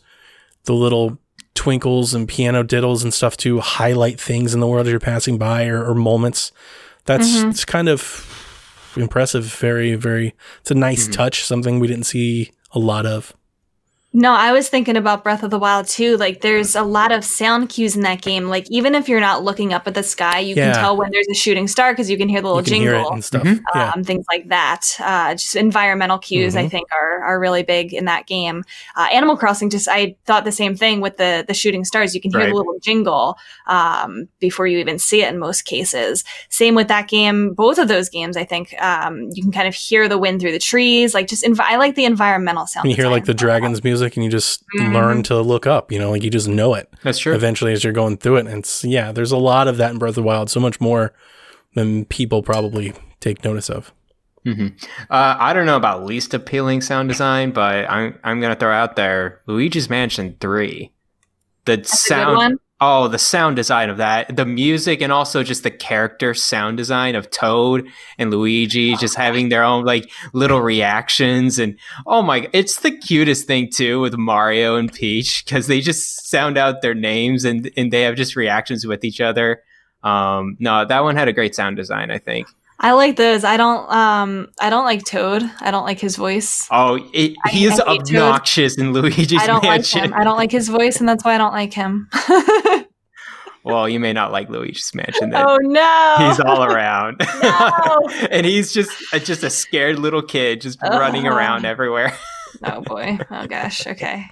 the 0.64 0.74
little 0.74 1.20
twinkles 1.56 2.14
and 2.14 2.28
piano 2.28 2.64
diddles 2.64 3.02
and 3.02 3.14
stuff 3.14 3.36
to 3.38 3.60
highlight 3.60 4.20
things 4.20 4.54
in 4.54 4.60
the 4.60 4.68
world 4.68 4.86
as 4.86 4.92
you're 4.92 5.00
passing 5.00 5.38
by 5.38 5.66
or, 5.66 5.84
or 5.84 5.96
moments. 5.96 6.52
That's 7.06 7.38
mm-hmm. 7.38 7.50
it's 7.50 7.66
kind 7.66 7.90
of 7.90 8.94
impressive. 8.96 9.46
Very, 9.46 9.96
very. 9.96 10.36
It's 10.62 10.72
a 10.72 10.76
nice 10.76 11.06
mm-hmm. 11.06 11.14
touch. 11.14 11.44
Something 11.44 11.80
we 11.80 11.88
didn't 11.88 12.06
see 12.06 12.52
a 12.72 12.80
lot 12.80 13.06
of. 13.06 13.34
No, 14.18 14.32
I 14.32 14.54
was 14.54 14.70
thinking 14.70 14.96
about 14.96 15.24
Breath 15.26 15.44
of 15.44 15.52
the 15.52 15.60
Wild 15.60 15.88
too. 15.88 16.16
Like, 16.16 16.40
there's 16.40 16.74
a 16.74 16.84
lot 16.84 17.12
of 17.12 17.26
sound 17.26 17.68
cues 17.68 17.98
in 17.98 18.04
that 18.04 18.22
game. 18.22 18.46
Like, 18.46 18.66
even 18.72 18.96
if 18.96 19.10
you're 19.10 19.20
not 19.20 19.44
looking 19.44 19.74
up 19.74 19.88
at 19.88 19.94
the 19.94 20.04
sky, 20.04 20.40
you 20.40 20.56
Yeah. 20.56 20.72
can 20.72 20.76
tell 20.82 20.96
when 20.96 21.12
there's 21.12 21.28
a 21.28 21.34
shooting 21.34 21.68
star 21.68 21.92
because 21.92 22.10
you 22.10 22.18
can 22.18 22.30
hear 22.30 22.40
the 22.42 22.48
little 22.48 22.62
you 22.62 22.64
can 22.64 22.74
jingle. 22.86 22.94
hear 22.98 23.08
it 23.08 23.12
and 23.14 23.26
stuff. 23.26 23.44
Yeah. 23.76 23.92
um, 23.94 24.06
things 24.06 24.24
like 24.32 24.48
that. 24.48 24.86
Uh, 25.02 25.34
just 25.34 25.58
environmental 25.58 26.18
cues, 26.18 26.56
I 26.56 26.64
Mhm. 26.64 26.72
think, 26.72 26.88
are 26.94 27.24
are 27.26 27.40
really 27.40 27.64
big 27.64 27.94
in 27.94 28.06
that 28.06 28.26
game. 28.28 28.64
Uh, 28.96 29.08
Animal 29.12 29.36
Crossing, 29.36 29.70
just 29.70 29.88
I 29.90 30.16
thought 30.26 30.46
the 30.46 30.52
same 30.52 30.78
thing 30.78 31.02
with 31.02 31.18
the 31.18 31.44
the 31.46 31.54
shooting 31.54 31.84
stars. 31.84 32.16
You 32.16 32.22
can 32.22 32.32
hear 32.32 32.40
Right. 32.42 32.50
the 32.52 32.56
little 32.56 32.76
jingle 32.82 33.38
um, 33.68 34.30
before 34.40 34.66
you 34.68 34.78
even 34.78 34.98
see 34.98 35.24
it 35.24 35.30
in 35.34 35.40
most 35.40 35.64
cases. 35.64 36.24
Same 36.50 36.74
with 36.76 36.88
that 36.88 37.10
game. 37.10 37.54
Both 37.54 37.80
of 37.80 37.88
those 37.90 38.08
games, 38.10 38.38
I 38.38 38.46
think, 38.46 38.76
um, 38.82 39.28
you 39.34 39.42
can 39.44 39.52
kind 39.52 39.68
of 39.68 39.74
hear 39.74 40.08
the 40.08 40.18
wind 40.20 40.40
through 40.40 40.52
the 40.54 40.60
trees. 40.60 41.14
Like 41.16 41.28
just, 41.28 41.44
env- 41.44 41.60
I 41.60 41.76
like 41.78 41.96
the 41.96 42.06
environmental 42.06 42.66
sound. 42.68 42.88
You 42.90 42.96
hear 42.96 43.08
like 43.10 43.26
the 43.26 43.34
dragons 43.34 43.84
music 43.84 44.05
and 44.16 44.24
you 44.24 44.30
just 44.30 44.64
Mhm. 44.78 44.94
learn 44.94 45.24
to 45.24 45.42
look 45.42 45.66
up, 45.66 45.92
you 45.92 45.98
know, 45.98 46.12
like 46.12 46.24
you 46.24 46.30
just 46.30 46.48
know 46.48 46.76
it 46.76 46.88
That's 47.04 47.18
true. 47.18 47.34
eventually 47.34 47.74
as 47.74 47.84
you're 47.84 47.92
going 47.94 48.18
through 48.18 48.38
it. 48.38 48.46
And 48.48 48.60
it's, 48.60 48.84
yeah, 48.84 49.12
there's 49.12 49.32
a 49.32 49.38
lot 49.38 49.68
of 49.68 49.78
that 49.78 49.92
in 49.92 49.98
Breath 49.98 50.10
of 50.12 50.16
the 50.16 50.24
Wild, 50.24 50.50
so 50.50 50.60
much 50.60 50.80
more 50.80 51.14
than 51.74 52.06
people 52.06 52.44
probably 52.44 52.94
take 53.20 53.44
notice 53.44 53.70
of. 53.70 53.92
hmm 54.46 54.68
Uh, 55.10 55.36
I 55.40 55.54
don't 55.54 55.66
know 55.66 55.76
about 55.78 56.06
least 56.06 56.34
appealing 56.36 56.82
sound 56.82 57.10
design, 57.10 57.50
but 57.52 57.90
I'm 57.90 58.20
I'm 58.24 58.40
gonna 58.40 58.56
throw 58.56 58.72
out 58.72 58.96
there 58.96 59.42
Luigi's 59.48 59.90
Mansion 59.90 60.36
Three. 60.40 60.92
The 61.66 61.78
That's 61.78 61.90
a 61.90 61.92
good 61.94 61.98
sound, 62.16 62.38
one. 62.38 62.58
Oh, 62.86 63.08
the 63.08 63.18
sound 63.18 63.56
design 63.56 63.90
of 63.90 63.98
that, 63.98 64.36
the 64.36 64.46
music, 64.46 65.02
and 65.02 65.12
also 65.12 65.42
just 65.42 65.64
the 65.64 65.72
character 65.72 66.36
sound 66.36 66.78
design 66.78 67.16
of 67.16 67.32
Toad 67.32 67.88
and 68.20 68.30
Luigi, 68.30 68.96
just 68.96 69.16
having 69.16 69.50
their 69.50 69.64
own 69.64 69.84
like 69.84 70.12
little 70.34 70.62
reactions, 70.62 71.58
and 71.58 71.80
oh 72.06 72.22
my, 72.22 72.48
it's 72.54 72.82
the 72.82 72.96
cutest 72.96 73.48
thing 73.48 73.70
too 73.74 74.00
with 74.00 74.16
Mario 74.18 74.76
and 74.76 74.94
Peach 74.94 75.44
because 75.44 75.66
they 75.66 75.82
just 75.82 76.30
sound 76.30 76.58
out 76.58 76.82
their 76.82 76.94
names 76.94 77.44
and 77.44 77.72
and 77.76 77.92
they 77.92 78.02
have 78.02 78.16
just 78.16 78.36
reactions 78.36 78.86
with 78.86 79.04
each 79.04 79.20
other. 79.20 79.64
Um, 80.04 80.56
no, 80.60 80.86
that 80.86 81.04
one 81.04 81.16
had 81.16 81.28
a 81.28 81.34
great 81.34 81.56
sound 81.56 81.78
design, 81.78 82.12
I 82.12 82.20
think. 82.20 82.48
I 82.86 82.92
like 82.92 83.16
those. 83.16 83.44
I 83.44 83.58
don't. 83.58 83.92
Um, 83.92 84.50
I 84.62 84.70
don't 84.70 84.86
like 84.86 85.04
Toad. 85.06 85.42
I 85.60 85.72
don't 85.72 85.86
like 85.86 86.00
his 86.00 86.16
voice. 86.18 86.68
Oh, 86.70 87.00
it, 87.14 87.34
I- 87.44 87.50
he 87.50 87.66
is 87.66 87.80
I 87.80 87.94
hate 87.94 88.06
Toad. 88.06 88.16
obnoxious 88.18 88.78
in 88.78 88.94
Luigi's 88.94 89.42
I 89.42 89.48
don't 89.48 89.64
Mansion. 89.64 90.02
like 90.02 90.10
him. 90.12 90.14
I 90.14 90.24
don't 90.24 90.38
like 90.38 90.52
his 90.52 90.70
voice, 90.70 91.00
and 91.00 91.10
that's 91.10 91.26
why 91.26 91.34
I 91.34 91.40
don't 91.40 91.52
like 91.54 91.74
him. 91.74 92.08
well, 93.64 93.90
you 93.90 94.00
may 94.00 94.14
not 94.14 94.32
like 94.32 94.50
Luigi's 94.52 94.92
Mansion 94.94 95.32
then. 95.32 95.44
oh 95.48 95.58
no! 95.62 96.16
He's 96.28 96.40
all 96.40 96.64
around, 96.64 97.22
No. 97.42 98.08
and 98.30 98.46
he's 98.46 98.72
just 98.72 98.92
just 99.24 99.44
a 99.44 99.50
scared 99.50 99.98
little 99.98 100.22
kid 100.22 100.62
just 100.62 100.80
running 100.84 101.26
around 101.26 101.66
everywhere. 101.66 102.16
oh 102.64 102.82
boy. 102.82 103.18
Oh 103.32 103.48
gosh. 103.48 103.88
Okay. 103.88 104.26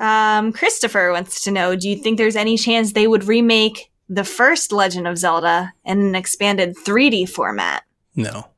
Um, 0.00 0.50
Christopher 0.52 1.12
wants 1.12 1.42
to 1.44 1.50
know: 1.50 1.76
Do 1.76 1.90
you 1.90 1.96
think 1.96 2.16
there's 2.16 2.36
any 2.36 2.56
chance 2.56 2.92
they 2.94 3.06
would 3.06 3.24
remake 3.24 3.90
the 4.08 4.24
first 4.24 4.72
Legend 4.72 5.06
of 5.06 5.18
Zelda 5.18 5.72
in 5.84 6.00
an 6.00 6.14
expanded 6.14 6.76
3D 6.76 7.28
format? 7.28 7.84
No. 8.14 8.48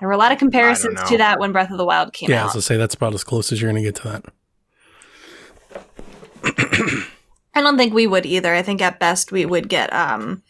There 0.00 0.08
were 0.08 0.14
a 0.14 0.18
lot 0.18 0.32
of 0.32 0.38
comparisons 0.38 1.00
to 1.08 1.18
that 1.18 1.40
when 1.40 1.52
Breath 1.52 1.70
of 1.70 1.78
the 1.78 1.84
Wild 1.84 2.12
came 2.12 2.30
Yeah, 2.30 2.42
I 2.42 2.44
was 2.44 2.52
gonna 2.52 2.62
say 2.62 2.76
that's 2.76 2.94
about 2.94 3.14
as 3.14 3.24
close 3.24 3.50
as 3.52 3.60
you're 3.60 3.70
gonna 3.70 3.82
get 3.82 3.96
to 3.96 4.08
that. 4.08 4.24
I 7.54 7.60
don't 7.60 7.76
think 7.76 7.92
we 7.92 8.06
would 8.06 8.24
either. 8.24 8.54
I 8.54 8.62
think 8.62 8.80
at 8.80 9.00
best 9.00 9.32
we 9.32 9.44
would 9.44 9.68
get 9.68 9.92
um 9.92 10.42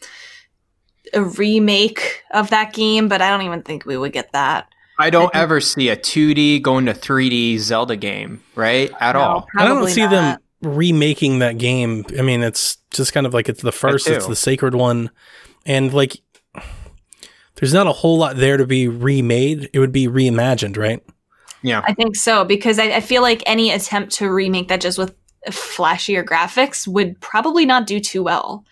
a 1.15 1.23
remake 1.23 2.23
of 2.33 2.51
that 2.51 2.75
game, 2.75 3.09
but 3.09 3.23
I 3.23 3.31
don't 3.31 3.43
even 3.43 3.63
think 3.63 3.87
we 3.87 3.97
would 3.97 4.13
get 4.13 4.33
that. 4.33 4.69
I 4.99 5.11
don't 5.11 5.35
ever 5.35 5.61
see 5.61 5.89
a 5.89 5.97
2D 5.97 6.61
going 6.61 6.85
to 6.87 6.93
3D 6.93 7.59
Zelda 7.59 7.97
game, 7.97 8.43
right? 8.57 8.91
At 9.01 9.13
No, 9.13 9.21
all. 9.21 9.47
I 9.57 9.65
don't 9.65 9.89
see 9.89 10.01
not. 10.03 10.11
them 10.11 10.39
remaking 10.63 11.39
that 11.41 11.59
game. 11.59 12.05
I 12.19 12.23
mean, 12.23 12.43
it's 12.43 12.79
just 12.91 13.13
kind 13.13 13.27
of 13.27 13.35
like 13.35 13.49
it's 13.49 13.63
the 13.63 13.73
first, 13.73 14.09
it's 14.09 14.27
the 14.27 14.37
sacred 14.37 14.75
one, 14.75 15.11
and 15.67 15.93
like 15.93 16.21
there's 17.57 17.75
not 17.75 17.87
a 17.87 17.93
whole 17.93 18.19
lot 18.19 18.37
there 18.37 18.57
to 18.57 18.67
be 18.67 18.89
remade. 18.89 19.71
It 19.73 19.79
would 19.79 19.93
be 19.93 20.07
reimagined, 20.07 20.77
right? 20.77 21.03
Yeah. 21.63 21.83
I 21.85 21.93
think 21.93 22.17
so 22.17 22.45
because 22.45 22.79
I, 22.79 22.85
I 22.85 23.01
feel 23.01 23.23
like 23.23 23.43
any 23.47 23.71
attempt 23.73 24.13
to 24.15 24.31
remake 24.31 24.69
that 24.69 24.81
just 24.81 24.99
with 24.99 25.15
flashier 25.49 26.25
graphics 26.25 26.87
would 26.87 27.21
probably 27.21 27.67
not 27.67 27.87
do 27.87 28.01
too 28.01 28.23
well. 28.23 28.65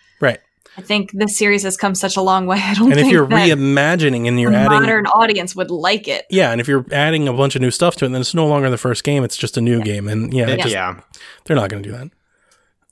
Right. 0.77 0.83
I 0.83 0.85
think 0.87 1.11
the 1.13 1.27
series 1.27 1.63
has 1.63 1.75
come 1.75 1.95
such 1.95 2.17
a 2.17 2.21
long 2.21 2.45
way. 2.45 2.57
I 2.63 2.73
don't 2.75 2.91
And 2.91 2.99
if 3.01 3.07
you're 3.07 3.27
that 3.27 3.49
reimagining 3.57 4.27
and 4.27 4.39
you're 4.39 4.51
a 4.51 4.55
adding, 4.55 4.79
modern 4.81 5.05
audience 5.07 5.55
would 5.55 5.71
like 5.71 6.07
it. 6.07 6.25
yeah, 6.29 6.51
and 6.51 6.61
if 6.61 6.67
you're 6.67 6.85
adding 6.91 7.27
a 7.27 7.33
bunch 7.33 7.55
of 7.55 7.61
new 7.61 7.71
stuff 7.71 7.95
to 7.97 8.05
it, 8.05 8.09
then 8.09 8.21
it's 8.21 8.33
no 8.35 8.47
longer 8.47 8.69
the 8.69 8.77
first 8.77 9.03
game; 9.03 9.23
it's 9.23 9.37
just 9.37 9.57
a 9.57 9.61
new 9.61 9.81
game, 9.81 10.07
and 10.07 10.33
yeah, 10.33 10.47
it 10.49 10.59
Yeah. 10.67 10.93
just- 10.95 11.07
they're 11.45 11.55
not 11.55 11.69
going 11.69 11.81
to 11.83 11.89
do 11.89 11.95
that. 11.97 12.09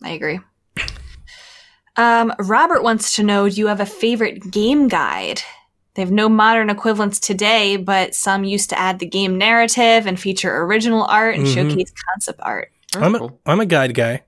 I 0.03 0.09
agree. 0.11 0.39
Um, 1.97 2.33
Robert 2.39 2.83
wants 2.83 3.15
to 3.15 3.23
know: 3.23 3.47
Do 3.47 3.55
you 3.55 3.67
have 3.67 3.79
a 3.79 3.85
favorite 3.85 4.51
game 4.51 4.87
guide? 4.87 5.41
They 5.93 6.01
have 6.01 6.11
no 6.11 6.27
modern 6.27 6.69
equivalents 6.69 7.19
today, 7.19 7.77
but 7.77 8.13
some 8.13 8.43
used 8.43 8.69
to 8.71 8.77
add 8.79 8.99
the 8.99 9.05
game 9.05 9.37
narrative 9.37 10.05
and 10.05 10.19
feature 10.19 10.53
original 10.63 11.03
art 11.05 11.35
and 11.37 11.45
Mhm. 11.47 11.53
showcase 11.53 11.93
concept 12.11 12.39
art. 12.43 12.71
I'm 12.97 13.15
a, 13.15 13.19
cool. 13.19 13.39
I'm 13.45 13.61
a 13.61 13.65
guide 13.65 13.93
guy. 13.93 14.23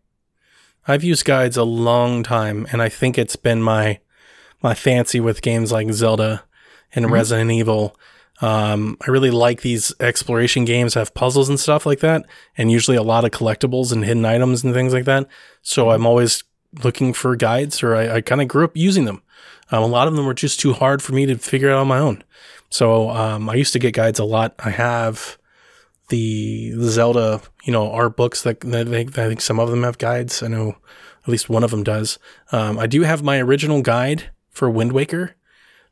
I've 0.88 1.04
used 1.04 1.26
guides 1.26 1.58
a 1.58 1.64
long 1.64 2.24
time, 2.24 2.68
and 2.72 2.82
I 2.82 2.90
think 2.90 3.18
it's 3.18 3.36
been 3.36 3.62
my 3.62 4.00
my 4.64 4.74
fancy 4.74 5.20
with 5.20 5.44
games 5.44 5.72
like 5.72 5.92
Zelda 5.92 6.44
and 6.96 7.06
Mhm. 7.06 7.12
Resident 7.12 7.52
Evil. 7.52 7.96
Um, 8.42 8.98
I 9.06 9.12
really 9.12 9.30
like 9.32 9.62
these 9.62 9.94
exploration 10.00 10.66
games 10.66 10.94
have 10.96 11.14
puzzles 11.14 11.50
and 11.50 11.60
stuff 11.60 11.86
like 11.86 12.00
that, 12.00 12.26
and 12.58 12.72
usually 12.72 12.98
a 12.98 13.04
lot 13.04 13.24
of 13.26 13.32
collectibles 13.32 13.92
and 13.92 14.04
hidden 14.06 14.26
items 14.26 14.64
and 14.64 14.74
things 14.74 14.94
like 14.94 15.06
that. 15.06 15.28
So 15.62 15.92
I'm 15.92 16.06
always 16.06 16.44
looking 16.84 17.14
for 17.14 17.36
guides, 17.36 17.84
or 17.84 17.96
I, 17.96 18.16
I 18.16 18.22
kind 18.22 18.42
of 18.42 18.48
grew 18.48 18.64
up 18.64 18.76
using 18.76 19.06
them. 19.06 19.22
Um, 19.72 19.84
a 19.84 19.88
lot 19.88 20.08
of 20.08 20.16
them 20.16 20.26
were 20.26 20.34
just 20.34 20.60
too 20.60 20.74
hard 20.74 21.02
for 21.02 21.14
me 21.14 21.26
to 21.26 21.38
figure 21.38 21.70
out 21.72 21.80
on 21.80 21.88
my 21.88 22.00
own. 22.00 22.24
So 22.70 23.10
um, 23.10 23.50
I 23.50 23.56
used 23.56 23.74
to 23.74 23.80
get 23.80 23.94
guides 23.94 24.20
a 24.20 24.24
lot. 24.24 24.54
I 24.60 24.70
have 24.72 25.38
the, 26.10 26.72
the 26.72 26.90
Zelda, 26.90 27.42
you 27.64 27.74
know, 27.74 27.92
art 27.92 28.16
books 28.16 28.44
that, 28.44 28.62
that 28.62 28.86
they, 28.88 29.02
I 29.02 29.28
think 29.28 29.42
some 29.42 29.60
of 29.60 29.70
them 29.70 29.84
have 29.84 29.98
guides. 29.98 30.42
I 30.42 30.48
know 30.48 30.78
at 31.24 31.30
least 31.30 31.50
one 31.50 31.64
of 31.64 31.72
them 31.72 31.84
does. 31.84 32.18
Um, 32.52 32.80
I 32.80 32.88
do 32.88 33.02
have 33.04 33.22
my 33.24 33.40
original 33.40 33.82
guide 33.82 34.32
for 34.50 34.70
Wind 34.70 34.94
Waker 34.94 35.36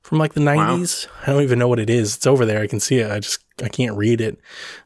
from 0.01 0.18
like 0.20 0.34
the 0.34 0.39
90s. 0.41 1.07
I 1.24 1.32
don't 1.32 1.43
even 1.43 1.59
know 1.59 1.68
what 1.68 1.80
it 1.80 1.89
is. 1.89 2.16
It's 2.16 2.28
over 2.28 2.45
there. 2.45 2.61
I 2.61 2.68
can 2.68 2.80
see 2.80 2.99
it. 2.99 3.11
I 3.11 3.20
just 3.20 3.39
I 3.63 3.70
can't 3.70 3.97
read 3.97 4.22
it. 4.22 4.39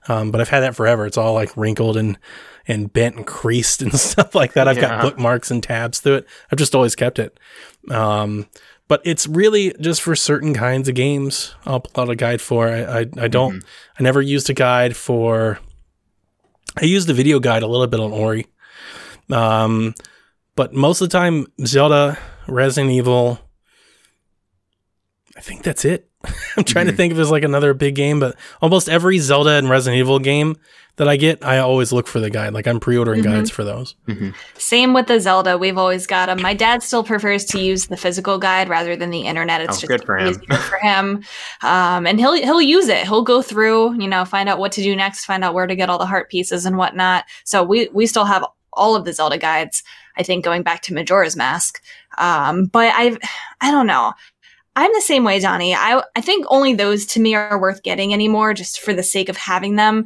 Um, 0.07 0.32
but 0.32 0.41
I've 0.41 0.49
had 0.49 0.61
that 0.61 0.75
forever. 0.75 1.05
It's 1.05 1.17
all 1.17 1.34
like 1.34 1.55
wrinkled 1.57 1.97
and 1.97 2.17
and 2.67 2.91
bent 2.93 3.15
and 3.15 3.27
creased 3.27 3.82
and 3.84 3.93
stuff 3.93 4.34
like 4.34 4.53
that. 4.53 4.67
I've 4.67 4.80
got 4.80 5.01
bookmarks 5.01 5.51
and 5.51 5.61
tabs 5.61 5.99
through 5.99 6.15
it. 6.15 6.27
I've 6.51 6.59
just 6.59 6.73
always 6.73 6.95
kept 6.95 7.19
it. 7.19 7.39
Um, 7.89 8.47
but 8.90 9.02
it's 9.06 9.28
really 9.28 9.74
just 9.80 10.02
for 10.02 10.16
certain 10.16 10.54
kinds 10.54 10.90
of 10.90 10.96
games. 10.96 11.56
I'll 11.66 11.80
pull 11.80 12.04
out 12.04 12.10
a 12.10 12.16
guide 12.16 12.42
for. 12.42 12.68
I 12.68 12.82
I, 13.02 13.06
I 13.18 13.28
don't. 13.30 13.64
I 13.98 14.04
never 14.04 14.22
used 14.22 14.50
a 14.50 14.54
guide 14.54 14.98
for. 14.98 15.60
I 16.76 16.86
used 16.86 17.10
a 17.10 17.14
video 17.14 17.40
guide 17.40 17.64
a 17.64 17.68
little 17.68 17.88
bit 17.88 18.00
on 18.00 18.12
Ori. 18.12 18.48
Um, 19.30 19.94
but 20.56 20.74
most 20.74 21.02
of 21.02 21.10
the 21.10 21.18
time, 21.18 21.48
Zelda, 21.66 22.18
Resident 22.48 22.92
Evil. 22.92 23.40
I 25.38 25.42
think 25.42 25.64
that's 25.64 25.86
it. 25.86 26.09
I'm 26.57 26.63
trying 26.63 26.88
to 26.88 26.91
think 26.91 27.11
if 27.11 27.17
there's 27.17 27.32
like 27.32 27.43
another 27.43 27.74
big 27.74 27.95
game, 27.95 28.20
but 28.20 28.36
almost 28.61 28.89
every 28.89 29.20
Zelda 29.20 29.51
and 29.51 29.70
Resident 29.70 29.99
Evil 29.99 30.20
game 30.20 30.57
that 30.97 31.07
I 31.07 31.15
get, 31.15 31.45
I 31.45 31.59
always 31.59 31.93
look 31.93 32.07
for 32.07 32.20
the 32.20 32.30
guide. 32.30 32.53
Like 32.53 32.67
I'm 32.67 32.82
pre-ordering 32.82 33.22
Mhm. 33.22 33.32
guides 33.32 33.49
for 33.49 33.63
those. 33.63 33.95
Same 34.57 34.93
with 34.93 35.07
the 35.07 35.20
Zelda. 35.22 35.57
We've 35.57 35.78
always 35.78 36.05
got 36.05 36.26
them. 36.26 36.41
My 36.41 36.53
dad 36.53 36.84
still 36.84 37.05
prefers 37.05 37.45
to 37.45 37.59
use 37.61 37.88
the 37.88 37.95
physical 37.95 38.38
guide 38.38 38.67
rather 38.67 38.97
than 38.97 39.09
the 39.09 39.22
internet. 39.22 39.61
It's 39.61 39.78
Oh, 39.78 39.80
just 39.80 39.88
good 39.88 40.03
for 40.03 40.17
him. 40.17 40.34
for 40.34 40.78
him. 40.80 41.24
Um, 41.63 42.05
and 42.05 42.20
he'll 42.20 42.34
he'll 42.34 42.61
use 42.61 42.89
it. 42.89 43.03
He'll 43.07 43.22
go 43.24 43.41
through, 43.41 43.93
you 44.01 44.09
know, 44.09 44.26
find 44.26 44.49
out 44.49 44.59
what 44.59 44.74
to 44.74 44.82
do 44.84 44.93
next, 44.97 45.24
find 45.24 45.43
out 45.45 45.53
where 45.53 45.67
to 45.67 45.76
get 45.76 45.89
all 45.89 45.99
the 45.99 46.05
heart 46.05 46.30
pieces 46.30 46.65
and 46.65 46.76
whatnot. 46.78 47.24
So 47.45 47.63
we 47.63 47.88
we 47.93 48.05
still 48.05 48.26
have 48.26 48.43
all 48.74 48.97
of 48.97 49.05
the 49.05 49.13
Zelda 49.13 49.38
guides. 49.38 49.84
I 50.17 50.24
think 50.24 50.43
going 50.43 50.63
back 50.63 50.82
to 50.82 50.93
Majora's 50.93 51.38
Mask. 51.38 51.82
Um, 52.17 52.65
but 52.65 52.93
I've 52.93 53.17
I 53.61 53.72
don't 53.72 53.88
know. 53.88 54.11
I'm 54.82 54.93
the 54.93 55.01
same 55.01 55.23
way, 55.23 55.39
Johnny. 55.39 55.75
I 55.75 56.01
I 56.15 56.21
think 56.21 56.45
only 56.49 56.73
those 56.73 57.05
to 57.07 57.19
me 57.19 57.36
are 57.36 57.59
worth 57.59 57.84
getting 57.84 58.13
anymore, 58.13 58.53
just 58.53 58.80
for 58.80 58.93
the 58.93 59.03
sake 59.03 59.27
of 59.30 59.36
having 59.38 59.75
them. 59.75 60.05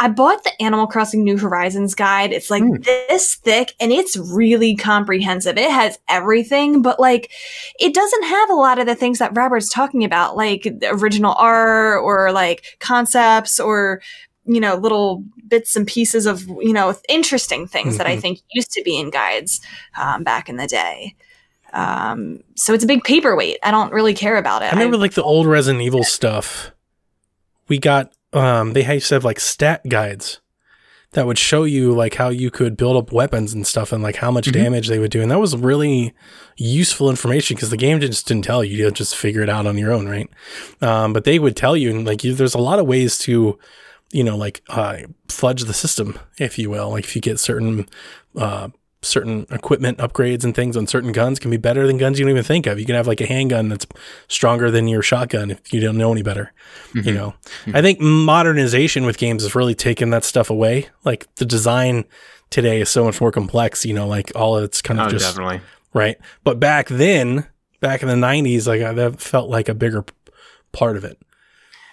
I 0.00 0.08
bought 0.08 0.42
the 0.42 0.50
Animal 0.60 0.86
Crossing 0.88 1.22
New 1.22 1.38
Horizons 1.38 1.94
guide. 1.94 2.32
It's 2.32 2.50
like 2.50 2.62
Hmm. 2.62 2.76
this 2.84 3.36
thick 3.36 3.74
and 3.78 3.92
it's 3.92 4.16
really 4.16 4.74
comprehensive. 4.76 5.56
It 5.56 5.70
has 5.70 5.98
everything, 6.08 6.82
but 6.82 6.98
like 6.98 7.30
it 7.78 7.94
doesn't 7.94 8.24
have 8.24 8.50
a 8.50 8.54
lot 8.54 8.78
of 8.78 8.86
the 8.86 8.94
things 8.96 9.18
that 9.18 9.36
Robert's 9.36 9.68
talking 9.68 10.02
about, 10.04 10.36
like 10.36 10.62
the 10.64 10.90
original 10.92 11.34
art 11.38 12.00
or 12.02 12.32
like 12.32 12.76
concepts 12.80 13.60
or 13.60 14.00
you 14.46 14.60
know 14.60 14.74
little 14.74 15.22
bits 15.48 15.76
and 15.76 15.86
pieces 15.86 16.26
of 16.26 16.42
you 16.48 16.72
know 16.72 16.94
interesting 17.08 17.66
things 17.66 17.96
that 17.98 18.06
I 18.06 18.16
Mhm. 18.16 18.20
think 18.20 18.38
used 18.52 18.72
to 18.72 18.82
be 18.82 18.98
in 18.98 19.10
guides 19.10 19.60
um, 19.96 20.24
back 20.24 20.48
in 20.48 20.56
the 20.56 20.66
day. 20.66 21.14
Um, 21.74 22.40
so 22.56 22.72
it's 22.72 22.84
a 22.84 22.86
big 22.86 23.02
paperweight. 23.04 23.58
I 23.62 23.70
don't 23.70 23.92
really 23.92 24.14
care 24.14 24.36
about 24.36 24.62
it. 24.62 24.66
I 24.66 24.76
remember 24.76 24.96
like 24.96 25.14
the 25.14 25.22
old 25.22 25.46
Resident 25.46 25.82
Evil 25.82 26.04
stuff. 26.04 26.70
We 27.68 27.78
got 27.78 28.12
um 28.32 28.72
they 28.72 28.84
used 28.94 29.08
to 29.08 29.14
have 29.16 29.24
like 29.24 29.40
stat 29.40 29.82
guides 29.88 30.40
that 31.12 31.26
would 31.26 31.38
show 31.38 31.62
you 31.62 31.92
like 31.92 32.14
how 32.14 32.28
you 32.28 32.50
could 32.50 32.76
build 32.76 32.96
up 32.96 33.12
weapons 33.12 33.54
and 33.54 33.64
stuff 33.66 33.92
and 33.92 34.02
like 34.02 34.16
how 34.16 34.30
much 34.32 34.46
Mhm. 34.48 34.52
damage 34.52 34.88
they 34.88 34.98
would 34.98 35.12
do. 35.12 35.22
And 35.22 35.30
that 35.30 35.38
was 35.38 35.56
really 35.56 36.12
useful 36.56 37.08
information 37.08 37.54
because 37.54 37.70
the 37.70 37.76
game 37.76 38.00
just 38.00 38.26
didn't 38.26 38.44
tell 38.44 38.64
you. 38.64 38.76
You 38.76 38.90
just 38.90 39.16
figure 39.16 39.40
it 39.42 39.48
out 39.48 39.64
on 39.66 39.78
your 39.78 39.92
own, 39.92 40.08
right? 40.08 40.28
Um, 40.80 41.12
but 41.12 41.22
they 41.24 41.38
would 41.38 41.54
tell 41.56 41.76
you 41.76 41.90
and 41.90 42.04
like 42.04 42.24
you, 42.24 42.34
there's 42.34 42.54
a 42.56 42.58
lot 42.58 42.80
of 42.80 42.86
ways 42.86 43.16
to, 43.18 43.56
you 44.10 44.24
know, 44.24 44.36
like 44.36 44.62
uh, 44.68 44.98
fudge 45.28 45.62
the 45.64 45.72
system, 45.74 46.18
if 46.38 46.58
you 46.58 46.68
will. 46.68 46.90
Like 46.90 47.04
if 47.04 47.14
you 47.14 47.22
get 47.22 47.38
certain 47.38 47.88
uh, 48.36 48.68
certain 49.04 49.46
equipment 49.50 49.98
upgrades 49.98 50.42
and 50.44 50.54
things 50.54 50.76
on 50.76 50.86
certain 50.86 51.12
guns 51.12 51.38
can 51.38 51.50
be 51.50 51.56
better 51.56 51.86
than 51.86 51.98
guns 51.98 52.18
you 52.18 52.24
don't 52.24 52.30
even 52.32 52.42
think 52.44 52.66
of. 52.66 52.78
You 52.80 52.86
can 52.86 52.94
have 52.94 53.06
like 53.06 53.20
a 53.20 53.26
handgun 53.26 53.68
that's 53.68 53.86
stronger 54.28 54.70
than 54.70 54.88
your 54.88 55.02
shotgun 55.02 55.50
if 55.50 55.72
you 55.72 55.80
don't 55.80 55.96
know 55.98 56.10
any 56.12 56.22
better. 56.22 56.52
You 56.94 57.02
Mhm. 57.02 57.14
know, 57.14 57.34
I 57.72 57.82
think 57.82 58.00
modernization 58.00 59.06
with 59.06 59.18
games 59.18 59.42
has 59.42 59.54
really 59.54 59.74
taken 59.74 60.10
that 60.10 60.24
stuff 60.24 60.50
away. 60.50 60.88
Like 61.04 61.26
the 61.36 61.44
design 61.46 62.04
today 62.50 62.80
is 62.80 62.88
so 62.90 63.04
much 63.04 63.20
more 63.20 63.30
complex. 63.30 63.84
You 63.84 63.94
know, 63.94 64.06
like 64.06 64.32
all 64.34 64.56
of 64.56 64.64
it's 64.64 64.82
kind 64.82 65.00
of 65.00 65.06
Oh, 65.06 65.10
just 65.10 65.24
definitely. 65.26 65.60
right. 65.92 66.16
But 66.42 66.58
back 66.60 66.88
then, 66.88 67.46
back 67.80 68.02
in 68.02 68.08
the 68.08 68.14
'90s, 68.16 68.66
like 68.66 68.80
that 68.80 69.20
felt 69.20 69.48
like 69.50 69.68
a 69.68 69.74
bigger 69.74 70.04
part 70.72 70.96
of 70.96 71.04
it. 71.04 71.18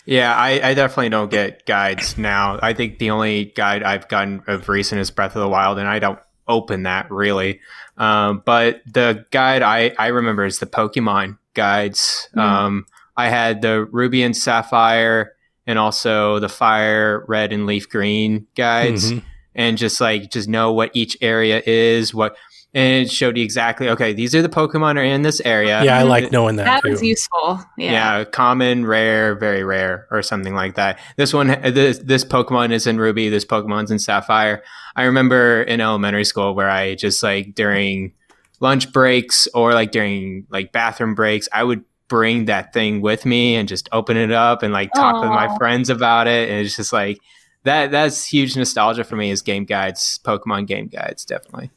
Yeah, 0.05 0.35
I, 0.35 0.69
I 0.69 0.73
definitely 0.73 1.09
don't 1.09 1.29
get 1.29 1.65
guides 1.67 2.17
now. 2.17 2.59
I 2.63 2.73
think 2.73 2.97
the 2.97 3.11
only 3.11 3.45
guide 3.55 3.83
I've 3.83 4.07
gotten 4.07 4.41
of 4.47 4.67
recent 4.67 4.99
is 4.99 5.11
Breath 5.11 5.35
of 5.35 5.41
the 5.41 5.47
Wild, 5.47 5.77
and 5.77 5.87
I 5.87 5.99
don't 5.99 6.17
open 6.47 6.83
that 6.83 7.09
really. 7.11 7.59
Um, 7.97 8.41
but 8.45 8.81
the 8.85 9.25
guide 9.31 9.61
I, 9.61 9.93
I 9.99 10.07
remember 10.07 10.45
is 10.45 10.59
the 10.59 10.65
Pokemon 10.65 11.37
guides. 11.53 12.27
Hmm. 12.33 12.39
Um, 12.39 12.85
I 13.17 13.29
had 13.29 13.61
the 13.61 13.85
Ruby 13.85 14.23
and 14.23 14.35
Sapphire, 14.35 15.33
and 15.67 15.77
also 15.77 16.39
the 16.39 16.49
Fire 16.49 17.23
Red 17.27 17.53
and 17.53 17.65
Leaf 17.67 17.87
Green 17.89 18.47
guides, 18.55 19.11
Mhm. 19.11 19.23
and 19.53 19.77
just 19.77 20.01
like 20.01 20.31
just 20.31 20.47
know 20.49 20.71
what 20.73 20.91
each 20.93 21.17
area 21.21 21.61
is, 21.65 22.13
what. 22.13 22.35
And 22.73 23.05
it 23.05 23.11
showed 23.11 23.35
you 23.35 23.43
exactly 23.43 23.89
okay. 23.89 24.13
These 24.13 24.33
are 24.33 24.41
the 24.41 24.47
Pokemon 24.47 24.97
are 24.97 25.03
in 25.03 25.23
this 25.23 25.41
area. 25.41 25.83
Yeah, 25.83 25.99
I 25.99 26.03
like 26.03 26.31
knowing 26.31 26.55
that, 26.55 26.65
that 26.65 26.83
too. 26.83 26.91
was 26.91 27.03
useful. 27.03 27.59
Yeah. 27.77 28.19
Yeah. 28.19 28.23
common, 28.23 28.85
rare, 28.85 29.35
very 29.35 29.63
rare, 29.63 30.07
or 30.09 30.21
something 30.21 30.55
like 30.55 30.75
that. 30.75 30.97
This 31.17 31.33
one, 31.33 31.49
uh, 31.49 31.69
this 31.69 31.97
this 31.97 32.23
Pokemon 32.23 32.71
is 32.71 32.87
in 32.87 32.97
Ruby. 32.97 33.27
This 33.27 33.43
Pokemon's 33.43 33.91
in 33.91 33.99
Sapphire. 33.99 34.63
I 34.95 35.03
remember 35.03 35.63
in 35.63 35.81
elementary 35.81 36.23
school 36.23 36.55
where 36.55 36.69
I 36.69 36.95
just 36.95 37.21
like 37.21 37.55
during 37.55 38.13
lunch 38.61 38.93
breaks 38.93 39.47
or 39.53 39.73
like 39.73 39.91
during 39.91 40.47
like 40.49 40.71
bathroom 40.71 41.13
breaks, 41.13 41.49
I 41.51 41.65
would 41.65 41.83
bring 42.07 42.45
that 42.45 42.71
thing 42.71 43.01
with 43.01 43.25
me 43.25 43.55
and 43.55 43.67
just 43.67 43.89
open 43.91 44.15
it 44.15 44.31
up 44.31 44.63
and 44.63 44.71
like 44.71 44.91
talk 44.93 45.21
with 45.21 45.29
my 45.29 45.53
friends 45.57 45.89
about 45.89 46.27
it. 46.27 46.49
And 46.49 46.65
it's 46.65 46.77
just 46.77 46.93
like 46.93 47.19
that. 47.65 47.91
That's 47.91 48.25
huge 48.25 48.55
nostalgia 48.55 49.03
for 49.03 49.17
me. 49.17 49.29
Is 49.29 49.41
game 49.41 49.65
guides, 49.65 50.21
Pokemon 50.23 50.67
game 50.67 50.87
guides, 50.87 51.25
definitely. 51.25 51.69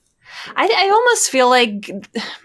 I, 0.57 0.67
I 0.67 0.91
almost 0.91 1.31
feel 1.31 1.49
like 1.49 1.91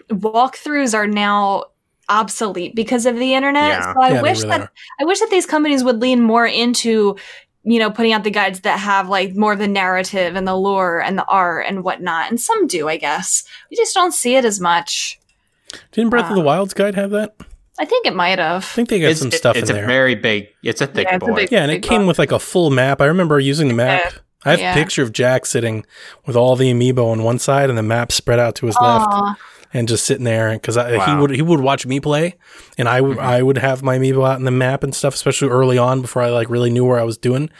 walkthroughs 0.08 0.94
are 0.94 1.06
now 1.06 1.64
obsolete 2.08 2.74
because 2.74 3.06
of 3.06 3.16
the 3.16 3.34
internet. 3.34 3.70
Yeah. 3.80 3.94
So 3.94 4.00
I 4.00 4.12
Yeah, 4.14 4.22
wish 4.22 4.38
really 4.38 4.48
that 4.50 4.60
are. 4.62 4.72
I 5.00 5.04
wish 5.04 5.20
that 5.20 5.30
these 5.30 5.46
companies 5.46 5.84
would 5.84 6.00
lean 6.00 6.20
more 6.22 6.46
into, 6.46 7.16
you 7.62 7.78
know, 7.78 7.90
putting 7.90 8.12
out 8.12 8.24
the 8.24 8.30
guides 8.30 8.60
that 8.60 8.78
have 8.78 9.08
like 9.08 9.36
more 9.36 9.52
of 9.52 9.58
the 9.58 9.68
narrative 9.68 10.34
and 10.36 10.46
the 10.46 10.54
lore 10.56 11.00
and 11.00 11.16
the 11.18 11.24
art 11.26 11.66
and 11.68 11.84
whatnot. 11.84 12.28
And 12.30 12.40
some 12.40 12.66
do, 12.66 12.88
I 12.88 12.96
guess. 12.96 13.44
We 13.70 13.76
just 13.76 13.94
don't 13.94 14.12
see 14.12 14.34
it 14.36 14.44
as 14.44 14.60
much. 14.60 15.18
Didn't 15.92 16.10
Breath 16.10 16.28
of 16.30 16.34
the 16.34 16.40
um, 16.40 16.46
Wild's 16.46 16.74
guide 16.74 16.96
have 16.96 17.10
that? 17.10 17.36
I 17.78 17.84
think 17.84 18.06
it 18.06 18.14
might 18.14 18.38
have. 18.40 18.64
I 18.64 18.66
think 18.66 18.88
they 18.88 19.00
got 19.00 19.16
some 19.16 19.28
it- 19.28 19.34
stuff 19.34 19.56
it's 19.56 19.70
in 19.70 19.76
a 19.78 19.86
very 19.86 20.14
big. 20.16 20.48
It's 20.64 20.80
a 20.80 20.86
thick 20.86 21.06
Yeah, 21.08 21.16
it's 21.16 21.28
a 21.28 21.32
big- 21.32 21.52
Yeah, 21.52 21.62
and 21.62 21.70
it 21.70 21.82
came 21.82 22.00
box. 22.02 22.08
with 22.08 22.18
like 22.18 22.32
a 22.32 22.38
full 22.40 22.70
map. 22.70 23.00
I 23.00 23.06
remember 23.06 23.38
using 23.38 23.68
the 23.68 23.74
map. 23.74 24.12
I 24.44 24.50
have 24.52 24.60
Yeah. 24.60 24.72
a 24.72 24.74
picture 24.74 25.02
of 25.02 25.12
Jack 25.12 25.44
sitting 25.46 25.84
with 26.26 26.34
all 26.36 26.56
the 26.56 26.72
amiibo 26.72 27.10
on 27.12 27.22
one 27.22 27.38
side 27.38 27.68
and 27.68 27.76
the 27.78 27.82
map 27.82 28.10
spread 28.12 28.38
out 28.38 28.54
to 28.56 28.66
his 28.66 28.76
left, 28.80 29.12
and 29.74 29.86
just 29.86 30.04
sitting 30.04 30.24
there 30.24 30.52
because 30.52 30.76
he 30.76 31.14
would 31.14 31.30
he 31.30 31.42
would 31.42 31.60
watch 31.60 31.84
me 31.86 32.00
play, 32.00 32.36
and 32.78 32.88
I 32.88 33.00
would 33.00 33.18
Mhm. 33.18 33.22
I 33.22 33.42
would 33.42 33.58
have 33.58 33.82
my 33.82 33.98
amiibo 33.98 34.26
out 34.28 34.38
in 34.38 34.44
the 34.44 34.50
map 34.50 34.82
and 34.82 34.94
stuff, 34.94 35.14
especially 35.14 35.48
early 35.48 35.76
on 35.78 36.00
before 36.00 36.22
I 36.22 36.30
like 36.30 36.48
really 36.48 36.70
knew 36.70 36.84
where 36.84 36.98
I 36.98 37.04
was 37.04 37.18
doing. 37.18 37.50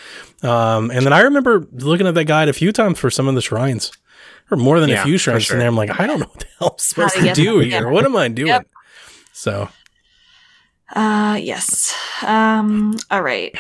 Um, 0.43 0.91
and 0.91 1.05
then 1.05 1.13
I 1.13 1.21
remember 1.21 1.67
looking 1.73 2.07
at 2.07 2.15
that 2.15 2.25
guide 2.25 2.49
a 2.49 2.53
few 2.55 2.73
times 2.73 2.99
for 2.99 3.11
some 3.11 3.29
of 3.29 3.35
the 3.35 3.43
shrines, 3.43 3.93
or 4.51 4.57
more 4.57 4.81
than 4.81 4.89
Yeah, 4.91 5.03
a 5.03 5.05
few 5.05 5.19
shrines 5.19 5.45
sure. 5.45 5.57
in 5.57 5.59
there. 5.61 5.69
I'm 5.69 5.77
like, 5.77 6.01
I 6.01 6.07
don't 6.07 6.21
know 6.21 6.27
what 6.27 6.41
the 6.41 6.47
hell 6.59 6.69
I'm 6.73 6.79
supposed 6.79 7.15
to 7.17 7.21
to 7.23 7.33
do 7.35 7.59
them, 7.61 7.71
here. 7.71 7.83
yeah. 7.83 7.91
What 7.91 8.05
am 8.07 8.17
I 8.17 8.29
doing? 8.29 8.49
Yep. 8.49 8.67
So 9.33 9.69
Uh, 10.97 11.39
yes. 11.41 11.95
Um, 12.27 12.97
all 13.11 13.23
right. 13.23 13.55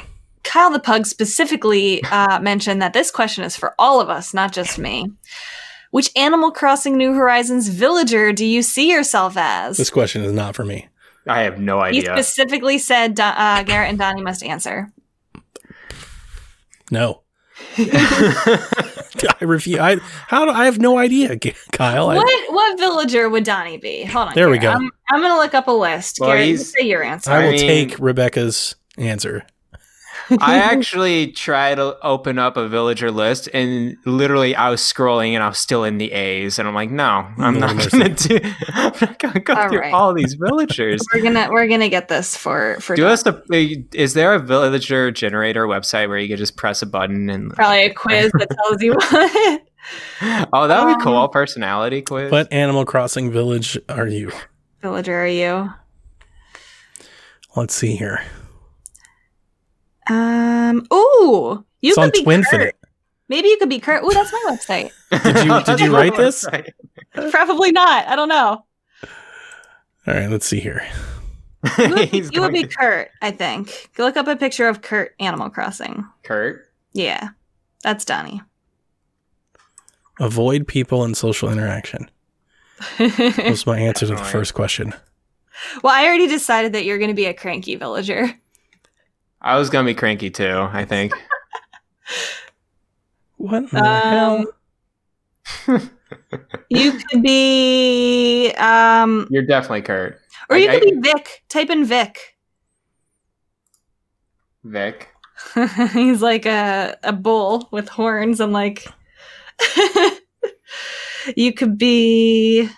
Kyle 0.50 0.70
the 0.70 0.80
Pug 0.80 1.06
specifically 1.06 2.02
uh, 2.04 2.40
mentioned 2.40 2.82
that 2.82 2.92
this 2.92 3.12
question 3.12 3.44
is 3.44 3.56
for 3.56 3.72
all 3.78 4.00
of 4.00 4.08
us, 4.08 4.34
not 4.34 4.52
just 4.52 4.80
me. 4.80 5.08
Which 5.92 6.10
Animal 6.16 6.50
Crossing 6.50 6.96
New 6.96 7.12
Horizons 7.14 7.68
villager 7.68 8.32
do 8.32 8.44
you 8.44 8.60
see 8.62 8.90
yourself 8.90 9.34
as? 9.36 9.76
this 9.76 9.90
question 9.90 10.24
is 10.24 10.32
not 10.32 10.56
for 10.56 10.64
me. 10.64 10.88
I 11.28 11.42
have 11.42 11.60
no 11.60 11.78
idea. 11.78 12.00
he 12.00 12.06
specifically 12.06 12.78
said 12.78 13.20
uh, 13.20 13.62
Garrett 13.62 13.90
and 13.90 13.98
Donnie 13.98 14.22
must 14.22 14.42
answer. 14.42 14.92
No. 16.90 17.22
I 17.78 19.36
refuse. 19.42 19.78
I 19.78 19.98
how 20.26 20.46
do 20.46 20.50
I 20.50 20.64
have 20.64 20.80
no 20.80 20.98
idea, 20.98 21.36
G- 21.36 21.54
Kyle. 21.70 22.08
I- 22.08 22.16
What 22.16 22.52
what 22.54 22.78
villager 22.78 23.28
would 23.28 23.44
Donnie 23.44 23.76
be? 23.76 24.02
Hold 24.04 24.28
on. 24.30 24.34
There 24.34 24.48
we 24.48 24.58
go. 24.58 24.70
I'm, 24.70 24.90
I'm 25.10 25.20
gonna 25.20 25.36
look 25.40 25.54
up 25.54 25.68
a 25.68 25.72
list. 25.72 26.18
Well, 26.18 26.30
Garrett, 26.30 26.48
you 26.48 26.56
say 26.56 26.86
your 26.86 27.04
answer. 27.04 27.30
I 27.30 27.38
will 27.44 27.48
I 27.50 27.52
mean- 27.52 27.60
take 27.60 27.98
Rebecca's 28.00 28.74
answer. 28.98 29.44
I 30.40 30.56
actually 30.58 31.28
tried 31.32 31.76
to 31.76 31.98
open 32.04 32.38
up 32.38 32.56
a 32.56 32.68
villager 32.68 33.10
list, 33.10 33.48
and 33.52 33.96
literally 34.04 34.54
I 34.54 34.70
was 34.70 34.80
scrolling, 34.80 35.32
and 35.32 35.42
I 35.42 35.48
was 35.48 35.58
still 35.58 35.84
in 35.84 35.98
the 35.98 36.12
A's, 36.12 36.58
and 36.58 36.68
I'm 36.68 36.74
like, 36.74 36.90
no, 36.90 37.26
I'm 37.38 37.58
No 37.58 37.66
not 37.72 37.90
gonna 37.90 38.10
do. 38.10 38.38
I'm 38.68 38.92
not 39.00 39.18
gonna 39.18 39.40
go 39.40 39.54
All 39.54 39.68
through 39.68 39.78
right. 39.80 39.92
all 39.92 40.14
these 40.14 40.34
villagers. 40.34 41.00
we're 41.12 41.22
gonna 41.22 41.48
we're 41.50 41.66
gonna 41.68 41.88
get 41.88 42.08
this 42.08 42.36
for 42.36 42.78
for 42.80 42.94
Do 42.96 43.06
us 43.06 43.24
a. 43.26 43.42
Is 43.94 44.14
there 44.14 44.34
a 44.34 44.38
villager 44.38 45.10
generator 45.10 45.66
website 45.66 46.08
where 46.08 46.18
you 46.18 46.28
could 46.28 46.38
just 46.38 46.56
press 46.56 46.82
a 46.82 46.86
button 46.86 47.28
and? 47.30 47.52
probably 47.54 47.84
a 47.84 47.92
quiz 47.94 48.30
that 48.38 48.48
tells 48.50 48.82
you 48.82 48.92
what. 48.94 49.62
Oh, 50.52 50.68
that 50.68 50.84
would 50.84 50.98
be 50.98 51.02
cool. 51.02 51.16
Um, 51.16 51.30
Personality 51.30 52.02
quiz. 52.02 52.30
What 52.30 52.52
Animal 52.52 52.84
Crossing 52.84 53.30
village 53.32 53.78
are 53.88 54.06
you? 54.06 54.30
villager 54.82 55.14
are 55.20 55.26
you? 55.26 55.70
Let's 57.56 57.74
see 57.74 57.96
here. 57.96 58.22
Um. 60.08 60.86
Ooh, 60.92 61.64
you 61.80 61.90
it's 61.90 61.94
could 61.96 62.04
on 62.04 62.10
be 62.12 62.24
Twinfinite. 62.24 62.44
Kurt. 62.50 62.74
Maybe 63.28 63.48
you 63.48 63.56
could 63.58 63.68
be 63.68 63.78
Kurt. 63.78 64.02
Ooh, 64.02 64.10
that's 64.12 64.32
my 64.32 64.42
website. 64.56 64.90
Did 65.22 65.44
you- 65.46 65.62
did 65.64 65.80
you 65.80 65.94
write 65.94 66.16
this? 66.16 66.44
Probably 67.30 67.70
not. 67.72 68.08
I 68.08 68.16
don't 68.16 68.28
know. 68.28 68.64
All 70.06 70.14
right, 70.14 70.28
let's 70.28 70.46
see 70.46 70.58
here. 70.60 70.84
You 71.78 71.90
would, 71.90 72.10
be, 72.10 72.28
you 72.32 72.40
would 72.40 72.52
be 72.52 72.62
to- 72.62 72.68
Kurt. 72.68 73.10
I 73.22 73.30
think. 73.30 73.90
Go 73.94 74.04
look 74.04 74.16
up 74.16 74.26
a 74.26 74.34
picture 74.36 74.66
of 74.68 74.82
Kurt 74.82 75.14
Animal 75.20 75.50
Crossing. 75.50 76.04
Kurt. 76.24 76.66
Yeah, 76.92 77.28
that's 77.82 78.04
Donnie. 78.04 78.40
Avoid 80.18 80.66
people 80.66 81.04
and 81.04 81.16
social 81.16 81.50
interaction. 81.50 82.10
that 82.98 83.46
Was 83.48 83.66
my 83.66 83.78
answer 83.78 84.06
to 84.06 84.14
the 84.14 84.24
first 84.24 84.54
question. 84.54 84.92
well, 85.82 85.92
I 85.94 86.04
already 86.06 86.26
decided 86.26 86.72
that 86.72 86.84
you're 86.84 86.98
going 86.98 87.08
to 87.10 87.14
be 87.14 87.26
a 87.26 87.34
cranky 87.34 87.76
villager. 87.76 88.30
I 89.40 89.56
was 89.58 89.70
gonna 89.70 89.86
be 89.86 89.94
cranky 89.94 90.30
too. 90.30 90.68
I 90.72 90.84
think. 90.84 91.12
What 93.36 93.62
in 93.62 93.68
the 93.72 93.82
hell? 93.82 94.46
Um, 95.66 95.90
you 96.68 96.92
could 96.92 97.22
be, 97.22 98.52
um, 98.58 99.26
You're 99.30 99.46
definitely 99.46 99.80
Kurt. 99.80 100.20
or 100.50 100.58
you 100.58 100.68
I- 100.68 100.78
could 100.78 101.02
be 101.02 101.08
Vic. 101.10 101.42
Type 101.48 101.70
in 101.70 101.86
Vic. 101.86 102.36
Vic. 104.62 105.08
He's 105.94 106.20
like 106.20 106.44
a 106.44 106.98
a 107.02 107.14
bull 107.14 107.66
with 107.72 107.88
horns 107.88 108.40
and 108.40 108.52
like. 108.52 108.86
you 111.34 111.52
could 111.54 111.78
be. 111.78 112.68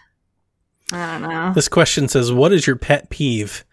I 0.92 1.18
don't 1.18 1.28
know. 1.28 1.52
This 1.54 1.68
question 1.68 2.06
says, 2.06 2.30
"What 2.32 2.52
is 2.52 2.68
your 2.68 2.76
pet 2.76 3.10
peeve?" 3.10 3.64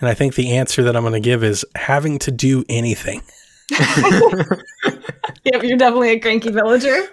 And 0.00 0.08
I 0.08 0.14
think 0.14 0.34
the 0.34 0.52
answer 0.56 0.82
that 0.82 0.96
I'm 0.96 1.02
going 1.02 1.12
to 1.14 1.20
give 1.20 1.44
is 1.44 1.64
having 1.76 2.18
to 2.20 2.30
do 2.30 2.64
anything. 2.68 3.22
yep, 3.70 5.62
you're 5.62 5.76
definitely 5.78 6.10
a 6.10 6.20
cranky 6.20 6.50
villager. 6.50 7.08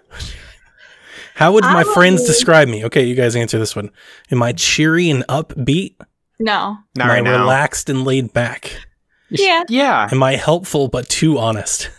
How 1.35 1.51
would 1.53 1.63
my 1.63 1.81
I 1.81 1.83
friends 1.93 2.21
would- 2.21 2.27
describe 2.27 2.67
me? 2.67 2.85
Okay, 2.85 3.03
you 3.05 3.15
guys 3.15 3.35
answer 3.35 3.57
this 3.59 3.75
one. 3.75 3.89
Am 4.31 4.41
I 4.43 4.53
cheery 4.53 5.09
and 5.09 5.25
upbeat? 5.27 5.95
No. 6.39 6.77
Not 6.95 7.03
Am 7.05 7.09
right 7.09 7.17
I 7.19 7.21
now. 7.21 7.39
relaxed 7.41 7.89
and 7.89 8.03
laid 8.03 8.33
back? 8.33 8.75
Yeah. 9.29 9.63
Yeah. 9.69 10.09
Am 10.11 10.21
I 10.23 10.35
helpful 10.35 10.87
but 10.87 11.07
too 11.07 11.37
honest? 11.37 11.89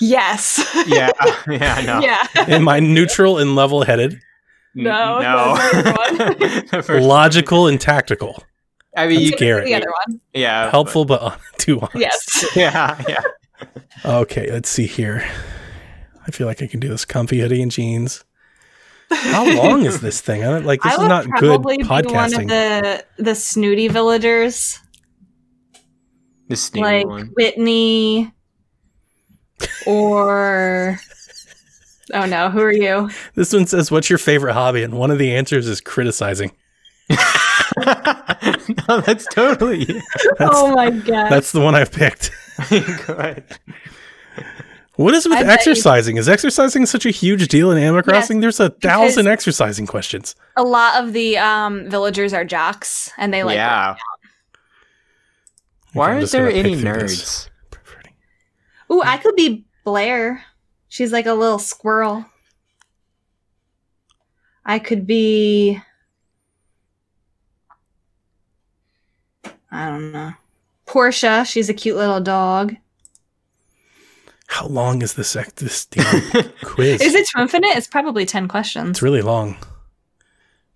Yes. 0.00 0.60
Yeah. 0.86 1.10
Yeah. 1.48 1.82
No. 1.86 2.00
yeah. 2.00 2.26
Am 2.36 2.68
I 2.68 2.80
neutral 2.80 3.38
and 3.38 3.54
level 3.54 3.82
headed? 3.84 4.18
No, 4.74 5.20
No. 5.20 5.54
that's 5.56 5.82
the 5.82 6.24
other 6.24 6.66
The 6.78 6.82
first- 6.82 7.06
Logical 7.06 7.66
and 7.68 7.80
tactical? 7.80 8.42
I 8.96 9.06
mean, 9.06 9.20
you 9.20 9.30
That's 9.30 9.38
can. 9.38 9.46
Garrett. 9.48 9.64
The 9.66 9.74
other 9.74 9.92
one. 10.06 10.20
Yeah. 10.32 10.70
Helpful 10.70 11.04
but 11.04 11.20
hon- 11.20 11.32
uh, 11.32 11.36
too 11.58 11.80
honest? 11.80 11.94
Yes. 11.96 12.46
Yeah. 12.56 13.02
Yeah. 13.08 13.20
Okay, 14.04 14.50
let's 14.50 14.68
see 14.68 14.86
here. 14.86 15.24
I 16.26 16.30
feel 16.30 16.46
like 16.46 16.62
I 16.62 16.66
can 16.66 16.80
do 16.80 16.88
this 16.88 17.04
comfy 17.04 17.40
hoodie 17.40 17.62
and 17.62 17.70
jeans. 17.70 18.24
How 19.10 19.44
long 19.56 19.84
is 19.84 20.00
this 20.00 20.20
thing? 20.20 20.42
I 20.42 20.46
don't, 20.50 20.64
like 20.66 20.82
this 20.82 20.98
I 20.98 21.02
is 21.02 21.08
not 21.08 21.24
good 21.38 21.62
probably 21.62 21.76
be 21.78 21.84
one 21.84 22.04
of 22.04 22.10
podcasting. 22.10 22.48
the 22.48 23.04
the 23.22 23.34
snooty 23.34 23.88
villagers, 23.88 24.80
The 26.48 26.56
sneaky 26.56 26.82
like 26.84 27.06
one. 27.06 27.26
Whitney, 27.36 28.32
or 29.86 30.98
oh 32.12 32.26
no, 32.26 32.50
who 32.50 32.60
are 32.60 32.72
you? 32.72 33.10
This 33.34 33.52
one 33.52 33.66
says, 33.66 33.90
"What's 33.90 34.08
your 34.10 34.18
favorite 34.18 34.54
hobby?" 34.54 34.82
And 34.82 34.94
one 34.94 35.10
of 35.10 35.18
the 35.18 35.34
answers 35.34 35.68
is 35.68 35.80
criticizing. 35.80 36.50
no, 38.88 39.00
that's 39.00 39.26
totally. 39.26 39.84
That's, 40.38 40.56
oh 40.56 40.74
my 40.74 40.90
god! 40.90 41.30
that's 41.30 41.52
the 41.52 41.60
one 41.60 41.74
I've 41.74 41.92
picked. 41.92 42.30
Go 42.70 42.76
ahead. 43.14 43.58
What 44.96 45.12
is 45.14 45.24
with 45.28 45.38
I 45.38 45.42
bet 45.42 45.66
you- 45.66 45.72
exercising? 45.72 46.16
Is 46.18 46.28
exercising 46.28 46.86
such 46.86 47.04
a 47.04 47.10
huge 47.10 47.48
deal 47.48 47.70
in 47.72 47.78
Animal 47.78 48.02
Crossing? 48.02 48.40
There's 48.40 48.60
a 48.60 48.70
thousand 48.70 49.26
exercising 49.26 49.86
questions. 49.86 50.36
a 50.56 50.62
lot 50.62 51.02
of 51.02 51.12
the 51.12 51.36
um 51.38 51.90
villagers 51.90 52.32
are 52.32 52.44
jocks, 52.44 53.10
and 53.18 53.32
they 53.34 53.42
like 53.42 53.56
yeah. 53.56 53.96
Why 55.94 56.10
I'm 56.10 56.16
aren't 56.18 56.30
there 56.30 56.48
any 56.50 56.74
pick 56.74 56.80
through 56.80 56.92
this. 57.08 57.48
nerds? 57.48 57.48
Ooh, 58.92 59.02
I 59.02 59.16
could 59.16 59.34
be 59.36 59.64
Blair. 59.84 60.44
She's 60.88 61.12
like 61.12 61.26
a 61.26 61.34
little 61.34 61.58
squirrel. 61.58 62.24
I 64.64 64.78
could 64.78 65.06
be. 65.06 65.80
I 69.74 69.88
don't 69.88 70.12
know. 70.12 70.32
Portia. 70.86 71.44
She's 71.44 71.68
a 71.68 71.74
cute 71.74 71.96
little 71.96 72.20
dog. 72.20 72.76
How 74.46 74.66
long 74.66 75.02
is 75.02 75.14
this 75.14 75.32
this 75.56 75.86
damn 75.86 76.22
quiz? 76.62 77.00
Is 77.00 77.14
it 77.14 77.26
to 77.28 77.40
infinite? 77.40 77.76
It's 77.76 77.88
probably 77.88 78.24
10 78.24 78.46
questions. 78.46 78.90
It's 78.90 79.02
really 79.02 79.22
long. 79.22 79.56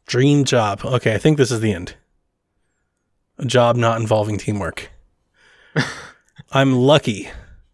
Dream 0.06 0.44
job. 0.44 0.80
Okay, 0.84 1.14
I 1.14 1.18
think 1.18 1.36
this 1.36 1.50
is 1.52 1.60
the 1.60 1.72
end. 1.72 1.94
A 3.38 3.44
job 3.44 3.76
not 3.76 4.00
involving 4.00 4.36
teamwork. 4.38 4.90
I'm 6.50 6.72
lucky. 6.74 7.28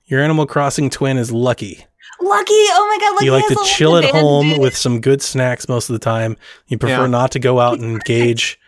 Your 0.04 0.20
Animal 0.20 0.46
Crossing 0.46 0.90
twin 0.90 1.16
is 1.16 1.32
lucky. 1.32 1.86
Lucky! 2.20 2.52
Oh 2.52 2.86
my 2.98 3.06
god, 3.06 3.14
Lucky 3.14 3.24
you 3.24 3.32
like 3.32 3.46
to 3.48 3.54
a 3.54 3.56
lot 3.56 3.66
of 3.66 3.72
chill 3.72 3.96
at 3.96 4.04
home 4.10 4.58
with 4.58 4.76
some 4.76 5.00
good 5.00 5.22
snacks 5.22 5.68
most 5.68 5.88
of 5.88 5.94
the 5.94 5.98
time. 5.98 6.36
You 6.68 6.76
prefer 6.76 7.02
Yeah. 7.02 7.06
not 7.06 7.32
to 7.32 7.38
go 7.38 7.60
out 7.60 7.78
and 7.78 7.84
engage. 7.92 8.58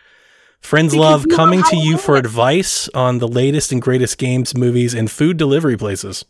Friends 0.61 0.93
Because 0.93 0.99
love 0.99 1.25
coming 1.35 1.63
to 1.63 1.77
you 1.77 1.97
for 1.97 2.15
Halloween. 2.15 2.25
advice 2.25 2.89
on 2.93 3.19
the 3.19 3.27
latest 3.27 3.71
and 3.71 3.81
greatest 3.81 4.17
games, 4.17 4.55
movies, 4.57 4.93
and 4.93 5.09
food 5.09 5.37
delivery 5.37 5.77
places. 5.77 6.25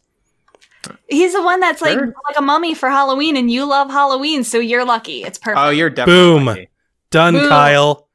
He's 1.10 1.34
the 1.34 1.42
one 1.42 1.60
that's 1.60 1.82
like 1.82 1.94
Sure. 1.98 2.14
like 2.28 2.38
a 2.38 2.42
mummy 2.42 2.74
for 2.76 2.90
Halloween, 2.90 3.36
and 3.36 3.50
you 3.50 3.66
love 3.66 3.90
Halloween, 3.90 4.44
so 4.44 4.60
you're 4.60 4.86
lucky. 4.86 5.24
It's 5.24 5.38
perfect. 5.38 5.60
Oh, 5.60 5.70
you're 5.70 5.90
definitely 5.90 6.22
Boom. 6.22 6.46
lucky. 6.46 6.70
Done, 7.10 7.34
Boom. 7.34 7.50
Kyle. 7.50 8.08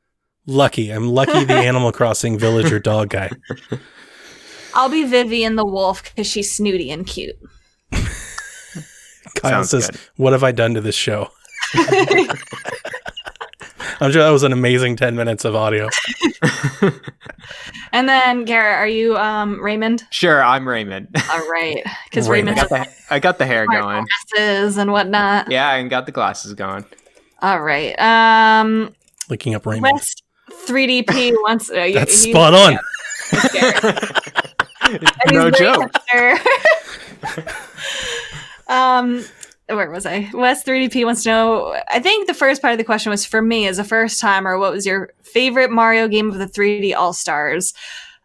Lucky. 0.47 0.91
I'm 0.91 1.09
lucky 1.09 1.45
the 1.45 1.55
Animal 1.69 1.93
Crossing 1.93 2.39
villager 2.39 2.79
dog 2.79 3.11
guy. 3.11 3.31
I'll 4.75 4.89
be 4.89 5.05
Vivian 5.05 5.57
the 5.57 5.67
wolf 5.67 6.03
because 6.05 6.27
she's 6.27 6.55
snooty 6.55 6.91
and 6.91 7.07
cute. 7.07 7.37
Kyle 9.35 9.51
Sounds 9.51 9.71
says, 9.71 9.89
good. 9.91 10.01
What 10.17 10.33
have 10.33 10.43
I 10.45 10.53
done 10.53 10.75
to 10.75 10.81
this 10.81 10.95
show? 10.95 11.31
I'm 14.01 14.11
sure 14.13 14.23
that 14.23 14.31
was 14.31 14.43
an 14.43 14.53
amazing 14.53 14.97
10 14.97 15.17
minutes 15.17 15.45
of 15.45 15.55
audio. 15.55 15.89
And 17.95 18.09
then 18.09 18.47
Garrett, 18.47 18.79
are 18.79 18.89
you 18.89 19.17
um 19.19 19.63
Raymond? 19.63 20.05
Sure, 20.11 20.43
I'm 20.43 20.67
Raymond. 20.67 21.09
All 21.31 21.47
right, 21.51 21.83
because 22.05 22.27
Raymond. 22.27 22.59
I 22.59 22.63
Raymond's 22.63 22.71
got 22.71 22.87
the 23.09 23.15
I 23.15 23.19
got 23.19 23.39
the 23.39 23.45
hair 23.47 23.67
going. 23.67 24.07
glasses 24.35 24.79
and 24.79 24.93
whatnot. 24.93 25.51
Yeah, 25.51 25.69
I 25.69 25.83
got 25.89 26.07
the 26.07 26.13
glasses 26.13 26.55
going. 26.55 26.87
All 27.43 27.61
right. 27.61 27.95
Um, 28.01 28.95
Looking 29.29 29.55
up 29.55 29.67
Raymond. 29.67 29.93
West 29.93 30.23
3DP 30.67 31.33
wants. 31.43 31.71
Uh, 31.71 31.83
you- 31.83 31.95
That's 31.95 32.25
he- 32.25 32.31
spot 32.33 32.55
on. 32.55 32.79
it's 33.33 33.53
Garrett. 33.53 33.85
And 34.85 35.31
he's 35.31 35.33
no 35.33 35.51
joke. 35.51 35.93
um, 38.69 39.25
where 39.67 39.91
was 39.91 40.05
I? 40.07 40.31
West 40.35 40.67
3DP 40.67 41.05
wants 41.05 41.23
to 41.25 41.29
know. 41.31 41.81
I 41.91 41.99
think 42.01 42.27
the 42.27 42.35
first 42.35 42.61
part 42.61 42.73
of 42.73 42.79
the 42.79 42.85
question 42.85 43.11
was 43.11 43.25
for 43.25 43.41
me 43.41 43.67
as 43.67 43.79
a 43.79 43.85
first 43.85 44.21
timer. 44.21 44.59
What 44.59 44.73
was 44.73 44.85
your 44.87 45.11
favorite 45.23 45.71
Mario 45.71 46.09
game 46.09 46.29
of 46.31 46.39
the 46.39 46.47
3D 46.47 46.95
All 46.95 47.13
Stars? 47.13 47.73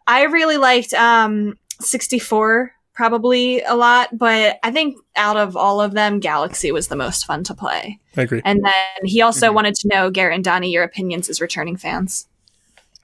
I 0.06 0.24
really 0.24 0.56
liked 0.56 0.92
um 0.94 1.56
64 1.80 2.72
probably 2.92 3.62
a 3.62 3.74
lot, 3.76 4.08
but 4.18 4.58
I 4.64 4.72
think 4.72 4.96
out 5.14 5.36
of 5.36 5.56
all 5.56 5.80
of 5.80 5.92
them, 5.92 6.18
Galaxy 6.18 6.72
was 6.72 6.88
the 6.88 6.96
most 6.96 7.24
fun 7.26 7.44
to 7.44 7.54
play. 7.54 8.00
I 8.16 8.22
agree. 8.22 8.42
And 8.44 8.60
then 8.64 9.04
he 9.04 9.22
also 9.22 9.50
Mhm. 9.50 9.54
wanted 9.54 9.74
to 9.76 9.88
know 9.88 10.10
Garrett 10.10 10.34
and 10.34 10.42
Donnie 10.44 10.72
your 10.72 10.82
opinions 10.82 11.28
as 11.28 11.40
returning 11.40 11.76
fans. 11.76 12.26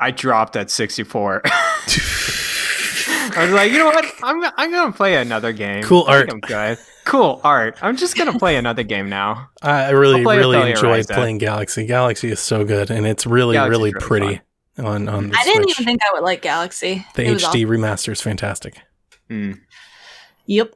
I 0.01 0.11
dropped 0.11 0.57
at 0.57 0.71
64. 0.71 1.43
I 3.37 3.43
was 3.45 3.51
like, 3.53 3.71
you 3.73 3.79
know 3.79 3.87
what? 3.87 4.05
I'm 4.23 4.43
I'm 4.57 4.71
gonna 4.71 4.93
play 4.93 5.17
another 5.17 5.53
game. 5.53 5.83
Cool 5.85 6.05
I 6.09 6.23
think 6.23 6.33
art. 6.33 6.33
I'm 6.33 6.41
good. 6.41 6.79
Cool 7.05 7.41
art. 7.45 7.77
I'm 7.83 7.97
just 7.97 8.17
gonna 8.17 8.39
play 8.39 8.57
another 8.57 8.83
game 8.83 9.09
now. 9.09 9.51
I 9.63 9.85
I 9.87 9.91
really, 9.91 10.17
I'll 10.19 10.23
play 10.25 10.39
really 10.39 10.57
Atelier 10.57 10.75
enjoyed 10.75 11.07
Ryza 11.07 11.15
playing 11.15 11.39
Galaxy. 11.39 11.87
Galaxy 11.87 12.31
is 12.31 12.41
so 12.41 12.65
good, 12.65 12.91
and 12.91 13.07
it's 13.07 13.27
really, 13.27 13.55
Galaxy's 13.55 13.79
really, 13.79 13.93
really 13.93 14.01
pretty 14.07 14.41
on, 14.79 15.09
on 15.09 15.29
the 15.31 15.37
I 15.39 15.45
didn't 15.45 15.65
Switch. 15.65 15.81
even 15.81 15.85
think 15.85 16.01
I 16.03 16.15
would 16.15 16.23
like 16.25 16.43
Galaxy. 16.43 17.05
the 17.15 17.25
It 17.27 17.33
was 17.35 17.45
HD 17.45 17.67
remaster 17.67 18.11
is 18.13 18.21
fantastic. 18.21 18.77
Hmm. 19.29 19.53
Yep. 20.47 20.75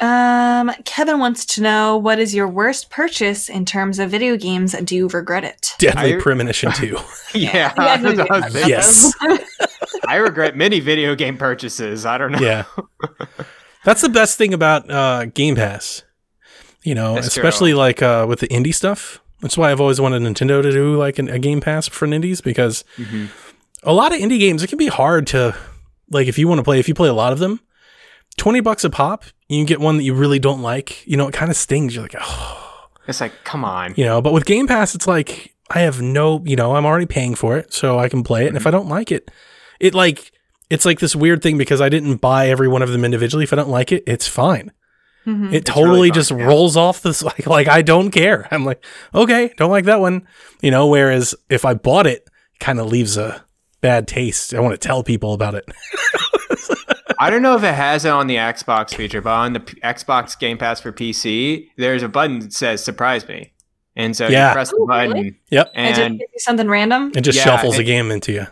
Um, 0.00 0.72
Kevin 0.84 1.20
wants 1.20 1.46
to 1.46 1.62
know 1.62 1.96
what 1.96 2.18
is 2.18 2.34
your 2.34 2.48
worst 2.48 2.90
purchase 2.90 3.48
in 3.48 3.64
terms 3.64 4.00
of 4.00 4.10
video 4.10 4.36
games? 4.36 4.72
Do 4.72 4.96
you 4.96 5.06
regret 5.08 5.44
it? 5.44 5.70
Deadly 5.78 6.16
I- 6.16 6.20
Premonition 6.20 6.72
2. 6.72 6.98
Yeah, 7.34 7.72
Yeah, 7.76 8.26
I. 8.30 8.48
Yes. 8.66 9.12
I 10.08 10.16
regret 10.16 10.56
many 10.56 10.80
video 10.80 11.14
game 11.14 11.38
purchases. 11.38 12.04
I 12.04 12.18
don't 12.18 12.32
know. 12.32 12.40
yeah. 12.40 12.64
That's 13.84 14.00
the 14.02 14.08
best 14.08 14.38
thing 14.38 14.54
about 14.54 14.90
uh, 14.90 15.24
Game 15.26 15.56
Pass. 15.56 16.02
You 16.84 16.94
know, 16.94 17.14
That's 17.14 17.28
especially 17.28 17.74
like 17.74 18.02
uh, 18.02 18.26
with 18.28 18.40
the 18.40 18.48
indie 18.48 18.74
stuff. 18.74 19.20
That's 19.40 19.56
why 19.56 19.70
I've 19.72 19.80
always 19.80 20.00
wanted 20.00 20.22
Nintendo 20.22 20.62
to 20.62 20.70
do 20.70 20.96
like 20.96 21.18
an, 21.18 21.28
a 21.28 21.38
Game 21.38 21.60
Pass 21.60 21.88
for 21.88 22.06
indies 22.06 22.40
because 22.40 22.84
Mhm. 22.96 23.28
a 23.82 23.92
lot 23.92 24.12
of 24.12 24.20
indie 24.20 24.38
games 24.38 24.62
it 24.62 24.68
can 24.68 24.78
be 24.78 24.86
hard 24.88 25.26
to 25.28 25.56
like 26.10 26.26
if 26.28 26.38
you 26.38 26.46
want 26.48 26.58
to 26.58 26.62
play 26.64 26.78
if 26.78 26.88
you 26.88 26.94
play 26.94 27.08
a 27.08 27.12
lot 27.14 27.32
of 27.32 27.38
them, 27.38 27.60
twenty 28.36 28.60
bucks 28.60 28.84
a 28.84 28.90
pop, 28.90 29.24
you 29.48 29.58
can 29.58 29.66
get 29.66 29.80
one 29.80 29.96
that 29.96 30.02
you 30.04 30.14
really 30.14 30.38
don't 30.38 30.62
like. 30.62 31.06
You 31.06 31.16
know, 31.16 31.28
it 31.28 31.34
kind 31.34 31.50
of 31.50 31.56
stings. 31.56 31.94
You're 31.94 32.02
like, 32.04 32.14
oh, 32.20 32.88
It's 33.08 33.20
like, 33.20 33.32
come 33.44 33.64
on. 33.64 33.94
you 33.96 34.04
know. 34.04 34.20
But 34.22 34.32
with 34.32 34.44
Game 34.44 34.66
Pass, 34.66 34.94
it's 34.94 35.06
like 35.06 35.54
I 35.70 35.80
have 35.80 36.00
no, 36.02 36.42
you 36.44 36.54
know, 36.56 36.76
I'm 36.76 36.84
already 36.86 37.06
paying 37.06 37.34
for 37.34 37.56
it, 37.56 37.72
so 37.72 37.98
I 37.98 38.08
can 38.08 38.22
play 38.22 38.44
it. 38.44 38.48
And 38.48 38.56
if 38.56 38.66
I 38.66 38.70
don't 38.70 38.88
like 38.88 39.10
it, 39.12 39.30
it 39.80 39.94
like 39.94 40.30
it's 40.72 40.84
like 40.84 40.98
this 41.00 41.14
weird 41.14 41.42
thing 41.42 41.58
because 41.58 41.80
I 41.80 41.88
didn't 41.88 42.16
buy 42.16 42.48
every 42.48 42.68
one 42.68 42.82
of 42.82 42.90
them 42.90 43.04
individually. 43.04 43.44
If 43.44 43.52
I 43.52 43.56
don't 43.56 43.68
like 43.68 43.92
it, 43.92 44.02
it's 44.06 44.26
fine. 44.26 44.72
Mhm. 45.26 45.52
It 45.52 45.56
It's 45.58 45.70
totally 45.70 45.94
really 45.96 46.08
fun, 46.08 46.14
just 46.14 46.30
yeah. 46.32 46.44
rolls 46.44 46.76
off 46.76 47.02
this 47.02 47.22
like 47.30 47.46
like 47.46 47.68
I 47.68 47.82
don't 47.82 48.10
care. 48.10 48.48
I'm 48.50 48.64
like, 48.64 48.84
okay, 49.14 49.52
don't 49.56 49.70
like 49.70 49.84
that 49.84 50.00
one. 50.00 50.26
You 50.62 50.70
know, 50.70 50.86
whereas 50.88 51.34
if 51.48 51.64
I 51.64 51.74
bought 51.74 52.06
it, 52.06 52.22
it 52.54 52.58
kind 52.60 52.80
of 52.80 52.86
leaves 52.86 53.16
a 53.16 53.44
bad 53.80 54.08
taste. 54.08 54.54
I 54.54 54.60
want 54.60 54.72
to 54.74 54.78
tell 54.88 55.02
people 55.04 55.32
about 55.34 55.54
it. 55.54 55.64
I 57.18 57.30
don't 57.30 57.42
know 57.42 57.54
if 57.56 57.62
it 57.62 57.74
has 57.74 58.04
it 58.04 58.08
on 58.10 58.26
the 58.26 58.36
Xbox 58.36 58.94
feature, 58.94 59.20
but 59.20 59.30
on 59.30 59.52
the 59.52 59.60
P- 59.60 59.80
Xbox 59.80 60.36
Game 60.38 60.58
Pass 60.58 60.80
for 60.80 60.90
PC, 60.92 61.68
there's 61.76 62.02
a 62.02 62.08
button 62.08 62.40
that 62.40 62.52
says 62.52 62.82
"Surprise 62.82 63.26
me," 63.28 63.52
and 63.94 64.16
so 64.16 64.26
Yeah. 64.26 64.48
you 64.48 64.54
press 64.54 64.70
the 64.70 64.78
Oh, 64.80 64.86
button. 64.86 65.12
really? 65.12 65.40
Yep. 65.50 65.70
And 65.76 65.88
just 65.94 66.00
And 66.00 66.18
give 66.18 66.28
you 66.32 66.38
something 66.40 66.68
random. 66.68 67.12
It 67.14 67.20
just 67.20 67.38
Yeah, 67.38 67.44
shuffles 67.44 67.76
the 67.76 67.82
it- 67.82 67.86
game 67.86 68.10
into 68.10 68.32
you. 68.32 68.46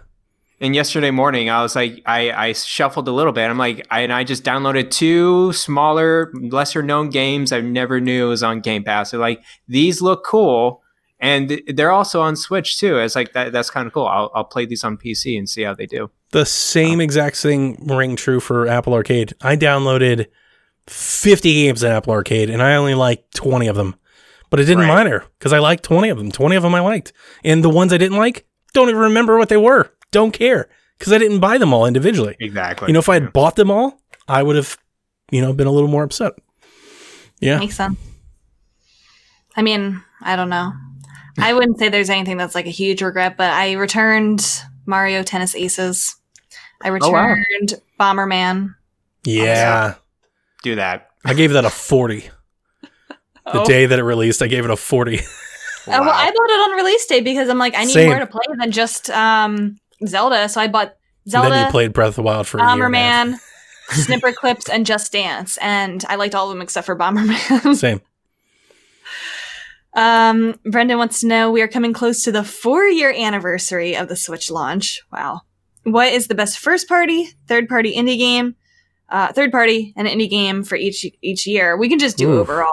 And 0.61 0.74
yesterday 0.74 1.11
morning, 1.11 1.48
I 1.48 1.62
was 1.62 1.74
like, 1.74 2.02
I, 2.04 2.30
I 2.48 2.52
shuffled 2.52 3.08
a 3.08 3.12
little 3.12 3.32
bit. 3.32 3.48
I'm 3.48 3.56
like, 3.58 3.86
I, 3.90 4.00
and 4.00 4.12
I 4.12 4.24
just 4.24 4.44
downloaded 4.44 4.90
two 4.90 5.52
smaller, 5.52 6.30
lesser 6.34 6.82
known 6.82 7.08
games 7.11 7.50
I 7.52 7.61
never 7.61 8.00
knew 8.00 8.28
was 8.28 8.42
on 8.42 8.61
Game 8.61 8.84
Pass. 8.84 9.11
They're 9.12 9.20
like, 9.20 9.42
these 9.68 10.02
look 10.02 10.24
cool. 10.24 10.82
And 11.18 11.61
they're 11.66 11.90
also 11.90 12.20
on 12.22 12.34
Switch 12.36 12.78
too. 12.78 12.98
It's 12.98 13.14
like 13.14 13.32
that. 13.34 13.52
That's 13.52 13.68
kind 13.70 13.86
of 13.86 13.92
cool. 13.92 14.06
I'll, 14.06 14.30
I'll 14.34 14.44
play 14.44 14.64
these 14.64 14.84
on 14.84 14.96
PC 14.96 15.36
and 15.38 15.48
see 15.48 15.62
how 15.62 15.74
they 15.74 15.84
do. 15.86 16.11
The 16.32 16.46
same 16.46 16.94
um, 16.94 17.00
exact 17.02 17.36
thing 17.36 17.76
ring 17.86 18.16
true 18.16 18.40
for 18.40 18.66
Apple 18.66 18.94
Arcade. 18.94 19.34
I 19.42 19.56
downloaded 19.56 20.28
50 20.86 21.52
games 21.52 21.82
in 21.82 21.92
Apple 21.92 22.12
Arcade, 22.12 22.48
and 22.50 22.62
I 22.62 22.74
only 22.76 22.94
liked 22.94 23.34
20 23.34 23.66
of 23.68 23.76
them. 23.76 23.96
But 24.48 24.61
it 24.61 24.64
didn't 24.64 24.84
Right. 24.88 24.94
matter 25.04 25.24
because 25.38 25.52
I 25.52 25.58
liked 25.58 25.84
20 25.84 26.08
of 26.08 26.18
them. 26.18 26.32
20 26.32 26.56
of 26.56 26.62
them 26.62 26.74
I 26.74 26.80
liked. 26.80 27.12
And 27.44 27.62
the 27.62 27.68
ones 27.70 27.92
I 27.92 27.98
didn't 27.98 28.18
like, 28.18 28.46
don't 28.72 28.88
even 28.88 29.00
remember 29.00 29.38
what 29.38 29.48
they 29.48 29.56
were. 29.56 29.92
Don't 30.12 30.32
care 30.32 30.68
because 30.98 31.12
I 31.12 31.18
didn't 31.18 31.40
buy 31.40 31.58
them 31.58 31.72
all 31.72 31.86
individually. 31.86 32.36
Exactly. 32.40 32.88
You 32.88 32.92
know, 32.92 32.98
if 32.98 33.08
I 33.08 33.16
Yeah. 33.16 33.22
had 33.22 33.32
bought 33.32 33.56
them 33.56 33.70
all, 33.70 34.00
I 34.28 34.42
would 34.42 34.56
have, 34.56 34.76
you 35.30 35.40
know, 35.40 35.52
been 35.52 35.66
a 35.66 35.70
little 35.72 35.88
more 35.88 36.02
upset. 36.02 36.32
Yeah. 37.40 37.58
Makes 37.58 37.76
sense. 37.76 37.98
I 39.56 39.62
mean, 39.62 40.02
I 40.22 40.36
don't 40.36 40.50
know. 40.50 40.72
I 41.38 41.54
wouldn't 41.54 41.78
say 41.78 41.88
there's 41.88 42.11
anything 42.11 42.36
that's 42.36 42.54
like 42.54 42.66
a 42.66 42.70
huge 42.70 43.02
regret, 43.02 43.36
but 43.36 43.50
I 43.50 43.72
returned 43.72 44.44
Mario 44.86 45.22
Tennis 45.22 45.54
Aces. 45.54 46.16
I 46.82 46.88
Oh, 46.90 47.11
wow. 47.11 47.28
returned 47.28 47.80
Bomberman. 47.98 48.74
Yeah. 49.24 49.94
do 50.62 50.74
that. 50.76 51.08
I 51.24 51.32
gave 51.34 51.52
that 51.52 51.64
a 51.64 51.70
40. 51.70 52.28
The 53.52 53.62
Oh. 53.62 53.64
day 53.66 53.86
that 53.86 53.98
it 53.98 54.02
released, 54.04 54.42
I 54.42 54.46
gave 54.46 54.64
it 54.64 54.70
a 54.70 54.76
40. 54.76 55.18
Uh, 55.18 55.22
well, 55.88 56.02
I 56.11 56.26
bought 56.26 56.50
it 56.50 56.70
on 56.70 56.76
release 56.76 57.06
day 57.06 57.20
because 57.20 57.48
I'm 57.48 57.58
like, 57.58 57.74
I 57.74 57.84
need 57.84 57.94
Same. 57.94 58.11
more 58.11 58.18
to 58.20 58.26
play 58.26 58.42
than 58.58 58.70
just 58.70 59.08
um, 59.11 59.78
Zelda. 60.07 60.48
So 60.48 60.61
I 60.61 60.68
bought 60.68 60.94
Zelda, 61.28 61.51
then 61.51 61.66
you 61.66 61.70
played 61.70 61.92
Breath 61.92 62.11
of 62.11 62.14
the 62.16 62.22
Wild 62.22 62.46
for 62.46 62.59
a 62.59 62.76
year. 62.76 62.88
man. 62.88 63.34
Bomberman, 63.34 63.38
Snipperclips, 63.90 64.68
and 64.72 64.86
Just 64.86 65.12
Dance, 65.12 65.59
and 65.59 66.05
I 66.09 66.16
liked 66.16 66.34
all 66.34 66.48
of 66.51 66.55
them 66.55 66.62
except 66.62 66.86
for 66.86 66.96
Bomberman. 66.96 67.74
Same. 67.76 68.01
Um, 69.94 70.59
Brendan 70.64 70.98
wants 70.98 71.20
to 71.20 71.26
know 71.26 71.51
we 71.51 71.62
are 71.62 71.68
coming 71.68 71.92
close 71.92 72.22
to 72.24 72.32
the 72.32 72.44
four 72.44 72.84
year 72.84 73.12
anniversary 73.12 73.96
of 73.96 74.09
the 74.09 74.16
Switch 74.16 74.51
launch. 74.51 75.03
Wow. 75.12 75.42
What 75.82 76.12
is 76.12 76.28
the 76.28 76.34
best 76.34 76.59
first 76.59 76.88
party, 76.88 77.28
third 77.48 77.68
party 77.68 77.94
indie 77.94 78.18
game, 78.18 78.55
uh, 79.09 79.32
third 79.32 79.51
party 79.51 79.92
and 79.96 80.07
indie 80.07 80.30
game 80.30 80.62
for 80.62 80.76
each 80.76 81.07
each 81.22 81.46
year? 81.46 81.76
We 81.76 81.88
can 81.88 81.98
just 81.98 82.16
do 82.16 82.32
Ooh. 82.32 82.38
overall, 82.38 82.72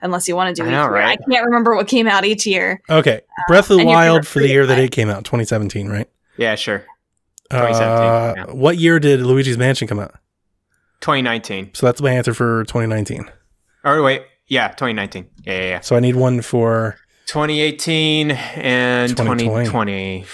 unless 0.00 0.28
you 0.28 0.36
want 0.36 0.54
to 0.54 0.62
do 0.62 0.68
I 0.68 0.70
know, 0.70 0.86
right? 0.86 1.18
I 1.18 1.32
can't 1.32 1.44
remember 1.44 1.74
what 1.74 1.88
came 1.88 2.06
out 2.06 2.24
each 2.24 2.46
year. 2.46 2.80
Okay. 2.88 3.22
Breath 3.48 3.70
of 3.70 3.78
the 3.78 3.80
and 3.80 3.90
your 3.90 3.98
Wild 3.98 4.26
for 4.26 4.38
the 4.38 4.48
year 4.48 4.66
that 4.66 4.78
it 4.78 4.92
came 4.92 5.10
out, 5.10 5.24
2017, 5.24 5.88
right? 5.88 6.08
Yeah, 6.36 6.54
sure. 6.54 6.84
Uh, 7.50 8.34
yeah. 8.36 8.44
What 8.46 8.78
year 8.78 8.98
did 8.98 9.20
Luigi's 9.20 9.58
Mansion 9.58 9.86
come 9.86 10.00
out? 10.00 10.14
2019. 11.00 11.70
So 11.74 11.86
that's 11.86 12.00
my 12.00 12.10
answer 12.10 12.34
for 12.34 12.64
2019. 12.64 13.30
Or 13.84 14.02
wait, 14.02 14.22
yeah, 14.48 14.68
2019. 14.68 15.28
Yeah, 15.44 15.52
yeah, 15.52 15.62
yeah. 15.68 15.80
So 15.80 15.94
I 15.96 16.00
need 16.00 16.16
one 16.16 16.40
for 16.40 16.96
2018 17.26 18.30
and 18.30 19.10
2020. 19.10 19.44
2020. 19.44 20.24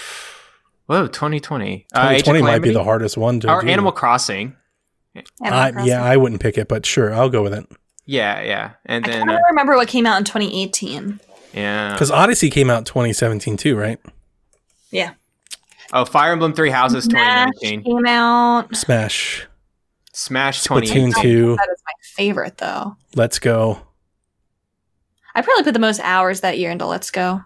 Whoa, 0.87 1.07
2020. 1.07 1.87
Uh, 1.93 2.01
2020 2.09 2.41
might 2.41 2.59
be 2.59 2.71
the 2.71 2.83
hardest 2.83 3.17
one 3.17 3.39
to 3.41 3.51
Or 3.51 3.61
do. 3.61 3.67
Animal 3.67 3.91
Crossing. 3.91 4.55
Animal 5.15 5.27
Uh, 5.59 5.71
Crossing. 5.71 5.87
yeah, 5.87 6.03
I 6.03 6.17
wouldn't 6.17 6.41
pick 6.41 6.57
it, 6.57 6.67
but 6.67 6.85
sure, 6.85 7.13
I'll 7.13 7.29
go 7.29 7.43
with 7.43 7.53
it. 7.53 7.65
Yeah, 8.05 8.41
yeah. 8.41 8.71
And 8.85 9.05
I 9.05 9.09
then, 9.09 9.27
can't 9.27 9.39
uh, 9.39 9.43
remember 9.49 9.75
what 9.75 9.87
came 9.89 10.05
out 10.05 10.17
in 10.17 10.23
2018. 10.23 11.19
yeah. 11.53 11.93
Because 11.93 12.09
Odyssey 12.11 12.49
came 12.49 12.69
out 12.69 12.85
2017 12.85 13.57
too, 13.57 13.75
right? 13.77 13.99
Yeah. 14.91 15.11
Oh, 15.93 16.05
Fire 16.05 16.31
Emblem 16.31 16.53
Three 16.53 16.69
Houses 16.69 17.03
Smash 17.05 17.49
2019. 17.61 17.83
came 17.83 18.05
out. 18.05 18.75
Smash, 18.75 19.47
Smash 20.13 20.61
Splatoon 20.63 21.11
2018. 21.13 21.21
2, 21.21 21.55
That 21.57 21.67
is 21.71 21.81
my 21.85 21.93
favorite 22.15 22.57
though. 22.57 22.95
Let's 23.15 23.39
Go. 23.39 23.81
I 25.35 25.41
probably 25.41 25.63
put 25.63 25.73
the 25.73 25.79
most 25.79 25.99
hours 26.01 26.41
that 26.41 26.57
year 26.59 26.71
into 26.71 26.85
Let's 26.85 27.11
Go. 27.11 27.41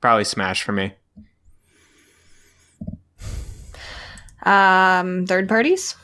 Probably 0.00 0.24
Smash 0.24 0.62
for 0.62 0.72
me. 0.72 0.94
Um, 4.42 5.26
third 5.26 5.48
parties. 5.48 5.96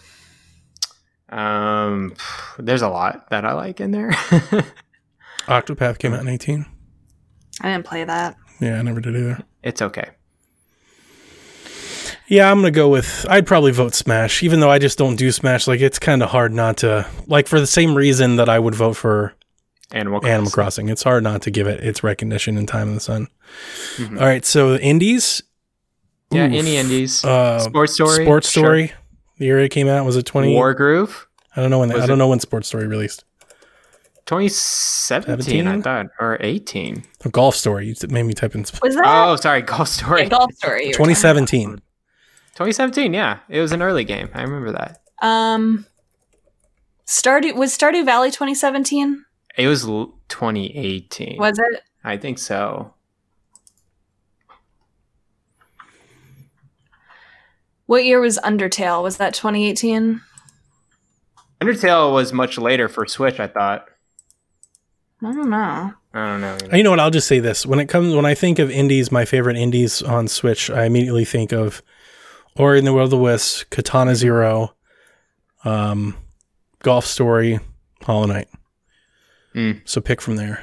Um, 1.30 2.14
there's 2.58 2.82
a 2.82 2.88
lot 2.88 3.30
that 3.30 3.44
I 3.44 3.52
like 3.54 3.80
in 3.80 3.90
there. 3.90 4.10
Octopath 5.48 5.98
came 5.98 6.12
out 6.12 6.20
in 6.20 6.28
18. 6.28 6.66
I 7.62 7.72
didn't 7.72 7.86
play 7.86 8.04
that. 8.04 8.36
Yeah, 8.60 8.78
I 8.78 8.82
never 8.82 9.00
did 9.00 9.16
either. 9.16 9.42
it's 9.62 9.80
okay. 9.82 10.10
Yeah, 12.28 12.50
I'm 12.50 12.58
gonna 12.58 12.70
go 12.72 12.88
with. 12.88 13.24
I'd 13.28 13.46
probably 13.46 13.70
vote 13.72 13.94
Smash, 13.94 14.42
even 14.42 14.60
though 14.60 14.70
I 14.70 14.78
just 14.78 14.98
don't 14.98 15.16
do 15.16 15.30
Smash. 15.30 15.66
Like, 15.68 15.80
it's 15.80 15.98
kind 15.98 16.22
of 16.22 16.30
hard 16.30 16.52
not 16.52 16.78
to. 16.78 17.06
Like, 17.26 17.46
for 17.46 17.60
the 17.60 17.66
same 17.66 17.94
reason 17.94 18.36
that 18.36 18.48
I 18.48 18.58
would 18.58 18.74
vote 18.74 18.94
for 18.96 19.32
Animal 19.92 20.18
Crossing. 20.20 20.32
Animal 20.34 20.50
Crossing, 20.50 20.88
it's 20.88 21.02
hard 21.04 21.22
not 21.22 21.42
to 21.42 21.50
give 21.52 21.66
it 21.68 21.84
its 21.84 22.02
recognition 22.02 22.58
in 22.58 22.66
Time 22.66 22.88
in 22.88 22.94
the 22.94 23.00
Sun. 23.00 23.28
Mhm. 23.96 24.20
All 24.20 24.26
right, 24.26 24.44
so 24.44 24.72
the 24.72 24.82
indies. 24.82 25.42
Yeah, 26.32 26.46
Oof. 26.46 26.52
any 26.54 26.76
indies. 26.76 27.24
Uh, 27.24 27.60
Sports 27.60 27.94
Story. 27.94 28.24
Sports 28.24 28.50
sure. 28.50 28.62
Story. 28.64 28.92
The 29.38 29.44
year 29.44 29.60
it 29.60 29.68
came 29.70 29.86
out 29.86 30.04
was 30.04 30.16
it 30.16 30.24
20? 30.26 30.54
Wargroove. 30.56 31.26
I 31.54 31.60
don't 31.60 31.70
know 31.70 31.78
when. 31.78 31.92
Was 31.92 32.02
I 32.02 32.06
don't 32.06 32.18
know 32.18 32.26
when 32.28 32.40
Sports 32.40 32.66
Story 32.66 32.86
released. 32.88 33.22
2017, 34.26 35.66
I 35.68 35.80
thought, 35.80 36.06
or 36.18 36.36
18. 36.40 37.04
A 37.24 37.28
Golf 37.28 37.54
Story. 37.54 37.86
You 37.86 37.94
made 38.08 38.24
me 38.24 38.34
type 38.34 38.54
in. 38.56 38.64
sp- 38.66 38.82
Was 38.82 38.96
that 38.96 39.04
Oh, 39.06 39.36
sorry, 39.36 39.62
Golf 39.62 39.86
Story. 39.88 40.22
a 40.22 40.28
golf 40.28 40.52
story? 40.54 40.80
you 40.82 40.88
were 40.88 40.92
talking 40.94 41.14
2017. 41.14 41.80
2017, 42.56 43.12
yeah, 43.12 43.40
it 43.50 43.60
was 43.60 43.72
an 43.72 43.82
early 43.82 44.02
game. 44.02 44.30
I 44.32 44.40
remember 44.40 44.72
that. 44.72 45.02
Um, 45.20 45.84
Stardew 47.06 47.54
was 47.54 47.76
Stardew 47.76 48.02
Valley 48.06 48.30
2017. 48.30 49.24
It 49.58 49.66
was 49.66 49.82
2018. 49.82 51.36
Was 51.38 51.58
it? 51.58 51.82
I 52.02 52.16
think 52.16 52.38
so. 52.38 52.94
What 57.84 58.06
year 58.06 58.20
was 58.20 58.38
Undertale? 58.38 59.02
Was 59.02 59.18
that 59.18 59.34
2018? 59.34 60.22
Undertale 61.60 62.12
was 62.12 62.32
much 62.32 62.56
later 62.56 62.88
for 62.88 63.06
Switch. 63.06 63.38
I 63.38 63.48
thought. 63.48 63.86
I 65.22 65.32
don't 65.32 65.50
know. 65.50 65.92
I 66.14 66.26
don't 66.26 66.40
know. 66.40 66.56
You 66.74 66.82
know 66.82 66.90
what? 66.90 67.00
I'll 67.00 67.10
just 67.10 67.28
say 67.28 67.38
this: 67.38 67.66
when 67.66 67.80
it 67.80 67.88
comes, 67.88 68.14
when 68.14 68.26
I 68.26 68.34
think 68.34 68.58
of 68.58 68.70
indies, 68.70 69.12
my 69.12 69.26
favorite 69.26 69.56
indies 69.56 70.00
on 70.02 70.26
Switch, 70.26 70.70
I 70.70 70.84
immediately 70.84 71.24
think 71.26 71.52
of 71.52 71.82
Ori 72.58 72.78
and 72.78 72.86
the 72.86 72.92
Will 72.92 73.04
of 73.04 73.10
the 73.10 73.18
Wisps, 73.18 73.64
Katana 73.64 74.14
Zero, 74.14 74.74
um, 75.64 76.16
Golf 76.80 77.04
Story, 77.06 77.58
Hollow 78.02 78.26
Knight. 78.26 78.48
Mm. 79.54 79.80
So 79.84 80.00
pick 80.00 80.20
from 80.20 80.36
there 80.36 80.62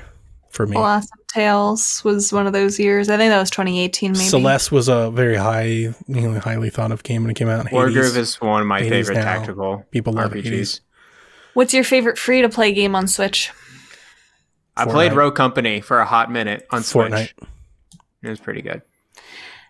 for 0.50 0.66
me. 0.68 0.76
Blossom 0.76 1.20
Tales 1.34 2.04
was 2.04 2.32
one 2.32 2.46
of 2.48 2.54
those 2.54 2.80
years. 2.80 3.10
I 3.10 3.18
think 3.18 3.32
that 3.32 3.39
was 3.39 3.50
2018, 3.50 4.12
maybe. 4.14 4.24
Celeste 4.24 4.72
was 4.72 4.88
a 4.88 5.10
very 5.12 5.36
high, 5.36 5.64
you 5.64 5.94
know, 6.08 6.39
highly 6.39 6.70
thought 6.70 6.91
of 6.91 7.04
game 7.04 7.24
when 7.24 7.32
it 7.32 7.36
came 7.36 7.50
out. 7.50 7.72
War 7.72 7.88
Hades. 7.88 7.96
Groove 7.96 8.18
is 8.18 8.41
one 8.41 8.62
of 8.62 8.68
my 8.68 8.80
Hades 8.80 9.08
favorite 9.08 9.16
now. 9.16 9.24
tactical 9.24 9.86
People 9.91 10.14
love 10.14 10.32
RPGs. 10.32 10.44
Hades. 10.44 10.82
What's 11.56 11.74
your 11.74 11.84
favorite 11.84 12.18
free 12.18 12.41
to 12.41 12.50
play 12.50 12.72
game 12.74 12.96
on 12.96 13.08
Switch? 13.08 13.52
I 14.76 14.86
played 14.86 15.12
Fortnite. 15.12 15.16
Rogue 15.16 15.36
Company 15.36 15.82
for 15.82 16.00
a 16.00 16.06
hot 16.06 16.32
minute 16.32 16.66
on 16.72 16.82
Fortnite. 16.82 17.30
Switch. 17.30 17.50
It 18.24 18.30
was 18.30 18.39
pretty 18.39 18.62
good. 18.62 18.82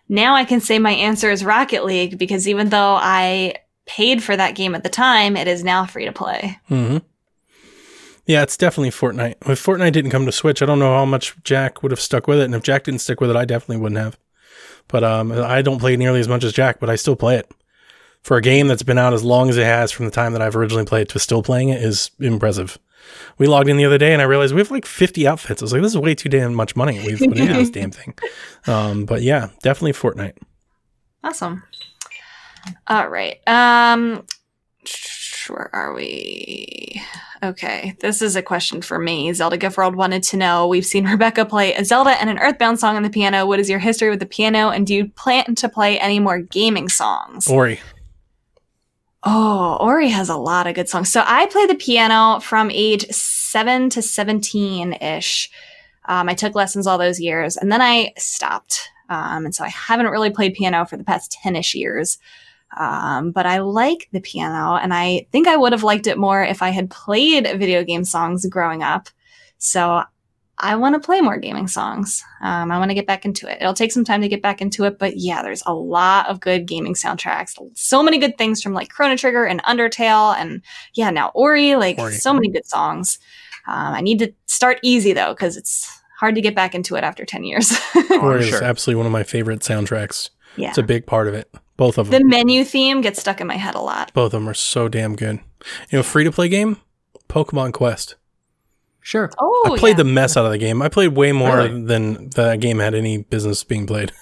Now 0.08 0.34
I 0.34 0.44
can 0.44 0.60
say 0.60 0.78
my 0.78 0.92
answer 0.92 1.30
is 1.30 1.44
Rocket 1.44 1.84
League 1.84 2.18
because 2.18 2.46
even 2.46 2.68
though 2.68 2.94
I 2.94 3.56
paid 3.86 4.22
for 4.22 4.36
that 4.36 4.54
game 4.54 4.74
at 4.74 4.82
the 4.82 4.88
time, 4.88 5.36
it 5.36 5.48
is 5.48 5.64
now 5.64 5.86
free 5.86 6.04
to 6.04 6.12
play. 6.12 6.58
Mm-hmm. 6.70 6.98
Yeah, 8.26 8.42
it's 8.42 8.56
definitely 8.56 8.90
Fortnite. 8.90 9.36
If 9.48 9.62
Fortnite 9.62 9.92
didn't 9.92 10.10
come 10.10 10.24
to 10.24 10.32
Switch, 10.32 10.62
I 10.62 10.66
don't 10.66 10.78
know 10.78 10.94
how 10.94 11.04
much 11.04 11.36
Jack 11.44 11.82
would 11.82 11.92
have 11.92 12.00
stuck 12.00 12.26
with 12.26 12.38
it. 12.38 12.44
And 12.44 12.54
if 12.54 12.62
Jack 12.62 12.84
didn't 12.84 13.00
stick 13.00 13.20
with 13.20 13.30
it, 13.30 13.36
I 13.36 13.44
definitely 13.44 13.82
wouldn't 13.82 14.00
have. 14.00 14.18
But 14.88 15.04
um, 15.04 15.32
I 15.32 15.62
don't 15.62 15.78
play 15.78 15.96
nearly 15.96 16.20
as 16.20 16.28
much 16.28 16.44
as 16.44 16.52
Jack, 16.52 16.80
but 16.80 16.88
I 16.88 16.96
still 16.96 17.16
play 17.16 17.36
it. 17.36 17.50
For 18.22 18.38
a 18.38 18.42
game 18.42 18.68
that's 18.68 18.82
been 18.82 18.96
out 18.96 19.12
as 19.12 19.22
long 19.22 19.50
as 19.50 19.58
it 19.58 19.64
has 19.64 19.92
from 19.92 20.06
the 20.06 20.10
time 20.10 20.32
that 20.32 20.40
I've 20.40 20.56
originally 20.56 20.86
played 20.86 21.10
to 21.10 21.18
still 21.18 21.42
playing 21.42 21.68
it 21.68 21.82
is 21.82 22.10
impressive. 22.18 22.78
We 23.38 23.46
logged 23.46 23.68
in 23.68 23.76
the 23.76 23.84
other 23.84 23.98
day 23.98 24.12
and 24.12 24.22
I 24.22 24.24
realized 24.24 24.54
we 24.54 24.60
have 24.60 24.70
like 24.70 24.86
50 24.86 25.26
outfits. 25.26 25.62
I 25.62 25.64
was 25.64 25.72
like, 25.72 25.82
this 25.82 25.92
is 25.92 25.98
way 25.98 26.14
too 26.14 26.28
damn 26.28 26.54
much 26.54 26.76
money 26.76 26.98
we've 27.04 27.18
put 27.18 27.38
into 27.38 27.52
this 27.54 27.70
damn 27.78 27.90
thing. 27.90 28.14
Um, 28.66 29.04
but 29.04 29.22
yeah, 29.22 29.48
definitely 29.62 29.92
Fortnite. 29.92 30.36
Awesome. 31.22 31.62
All 32.86 33.08
right. 33.08 33.38
Um 33.46 34.24
where 35.48 35.70
are 35.74 35.92
we? 35.92 37.02
Okay. 37.42 37.94
This 38.00 38.22
is 38.22 38.36
a 38.36 38.42
question 38.42 38.80
for 38.80 38.98
me. 38.98 39.32
Zelda 39.32 39.56
Gift 39.56 39.76
World 39.76 39.96
wanted 39.96 40.22
to 40.24 40.36
know. 40.36 40.66
We've 40.66 40.86
seen 40.86 41.04
Rebecca 41.06 41.44
play 41.44 41.74
a 41.74 41.84
Zelda 41.84 42.10
and 42.20 42.30
an 42.30 42.38
Earthbound 42.38 42.80
song 42.80 42.96
on 42.96 43.02
the 43.02 43.10
piano. 43.10 43.46
What 43.46 43.60
is 43.60 43.68
your 43.68 43.78
history 43.78 44.10
with 44.10 44.20
the 44.20 44.26
piano? 44.26 44.70
And 44.70 44.86
do 44.86 44.94
you 44.94 45.08
plan 45.08 45.54
to 45.56 45.68
play 45.68 45.98
any 45.98 46.18
more 46.18 46.38
gaming 46.38 46.88
songs? 46.88 47.46
Ori. 47.48 47.80
Oh, 49.26 49.78
Ori 49.80 50.08
has 50.08 50.28
a 50.28 50.36
lot 50.36 50.66
of 50.66 50.74
good 50.74 50.88
songs. 50.88 51.10
So 51.10 51.22
I 51.24 51.46
played 51.46 51.70
the 51.70 51.74
piano 51.74 52.40
from 52.40 52.70
age 52.70 53.06
seven 53.10 53.88
to 53.90 54.02
17 54.02 54.92
ish. 54.94 55.50
Um, 56.06 56.28
I 56.28 56.34
took 56.34 56.54
lessons 56.54 56.86
all 56.86 56.98
those 56.98 57.20
years 57.20 57.56
and 57.56 57.72
then 57.72 57.80
I 57.80 58.12
stopped. 58.18 58.90
Um, 59.08 59.46
and 59.46 59.54
so 59.54 59.64
I 59.64 59.68
haven't 59.68 60.10
really 60.10 60.30
played 60.30 60.54
piano 60.54 60.84
for 60.84 60.98
the 60.98 61.04
past 61.04 61.32
10 61.42 61.56
ish 61.56 61.74
years. 61.74 62.18
Um, 62.76 63.30
but 63.30 63.46
I 63.46 63.58
like 63.58 64.08
the 64.12 64.20
piano 64.20 64.76
and 64.76 64.92
I 64.92 65.26
think 65.32 65.48
I 65.48 65.56
would 65.56 65.72
have 65.72 65.84
liked 65.84 66.06
it 66.06 66.18
more 66.18 66.42
if 66.42 66.60
I 66.60 66.70
had 66.70 66.90
played 66.90 67.46
video 67.58 67.82
game 67.82 68.04
songs 68.04 68.44
growing 68.46 68.82
up. 68.82 69.08
So 69.56 70.02
I 70.64 70.76
want 70.76 70.94
to 70.94 70.98
play 71.06 71.20
more 71.20 71.36
gaming 71.36 71.68
songs. 71.68 72.24
Um, 72.40 72.70
I 72.72 72.78
want 72.78 72.90
to 72.90 72.94
get 72.94 73.06
back 73.06 73.24
into 73.26 73.46
it. 73.46 73.58
It'll 73.60 73.74
take 73.74 73.92
some 73.92 74.02
time 74.04 74.22
to 74.22 74.28
get 74.28 74.40
back 74.40 74.62
into 74.62 74.84
it, 74.84 74.98
but 74.98 75.16
yeah, 75.18 75.42
there's 75.42 75.62
a 75.66 75.74
lot 75.74 76.26
of 76.28 76.40
good 76.40 76.66
gaming 76.66 76.94
soundtracks. 76.94 77.52
So 77.74 78.02
many 78.02 78.18
good 78.18 78.38
things 78.38 78.62
from 78.62 78.72
like 78.72 78.88
Chrono 78.88 79.16
Trigger 79.16 79.44
and 79.44 79.62
Undertale, 79.64 80.34
and 80.36 80.62
yeah, 80.94 81.10
now 81.10 81.30
Ori. 81.34 81.76
Like 81.76 81.98
Ori. 81.98 82.14
so 82.14 82.32
many 82.32 82.48
good 82.48 82.66
songs. 82.66 83.18
Um, 83.66 83.94
I 83.94 84.00
need 84.00 84.18
to 84.20 84.32
start 84.46 84.78
easy 84.82 85.12
though, 85.12 85.34
because 85.34 85.56
it's 85.58 85.88
hard 86.18 86.34
to 86.36 86.40
get 86.40 86.54
back 86.54 86.74
into 86.74 86.96
it 86.96 87.04
after 87.04 87.24
ten 87.26 87.44
years. 87.44 87.72
Ori 88.22 88.40
is 88.40 88.48
sure. 88.48 88.64
absolutely 88.64 88.98
one 88.98 89.06
of 89.06 89.12
my 89.12 89.22
favorite 89.22 89.60
soundtracks. 89.60 90.30
yeah, 90.56 90.70
It's 90.70 90.78
a 90.78 90.82
big 90.82 91.06
part 91.06 91.28
of 91.28 91.34
it. 91.34 91.50
Both 91.76 91.98
of 91.98 92.08
them. 92.08 92.22
the 92.22 92.28
menu 92.28 92.64
theme 92.64 93.00
gets 93.00 93.20
stuck 93.20 93.40
in 93.40 93.46
my 93.46 93.56
head 93.56 93.74
a 93.74 93.80
lot. 93.80 94.12
Both 94.14 94.26
of 94.32 94.40
them 94.40 94.48
are 94.48 94.54
so 94.54 94.88
damn 94.88 95.14
good. 95.16 95.40
You 95.90 95.98
know, 95.98 96.02
free 96.02 96.24
to 96.24 96.32
play 96.32 96.48
game, 96.48 96.76
Pokemon 97.28 97.72
Quest. 97.72 98.14
Sure. 99.06 99.30
Oh, 99.38 99.70
I 99.74 99.78
played 99.78 99.92
yeah. 99.92 99.96
the 99.98 100.04
mess 100.04 100.34
out 100.36 100.46
of 100.46 100.50
the 100.50 100.56
game. 100.58 100.80
I 100.80 100.88
played 100.88 101.08
way 101.08 101.30
more 101.32 101.58
Really? 101.58 101.84
than 101.84 102.30
the 102.30 102.56
game 102.56 102.78
had 102.78 102.94
any 102.94 103.18
business 103.18 103.62
being 103.62 103.86
played. 103.86 104.12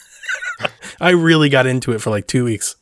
I 1.01 1.11
really 1.11 1.49
got 1.49 1.67
into 1.69 1.93
it 1.93 2.01
for 2.01 2.11
like 2.11 2.27
two 2.27 2.45
weeks. 2.45 2.75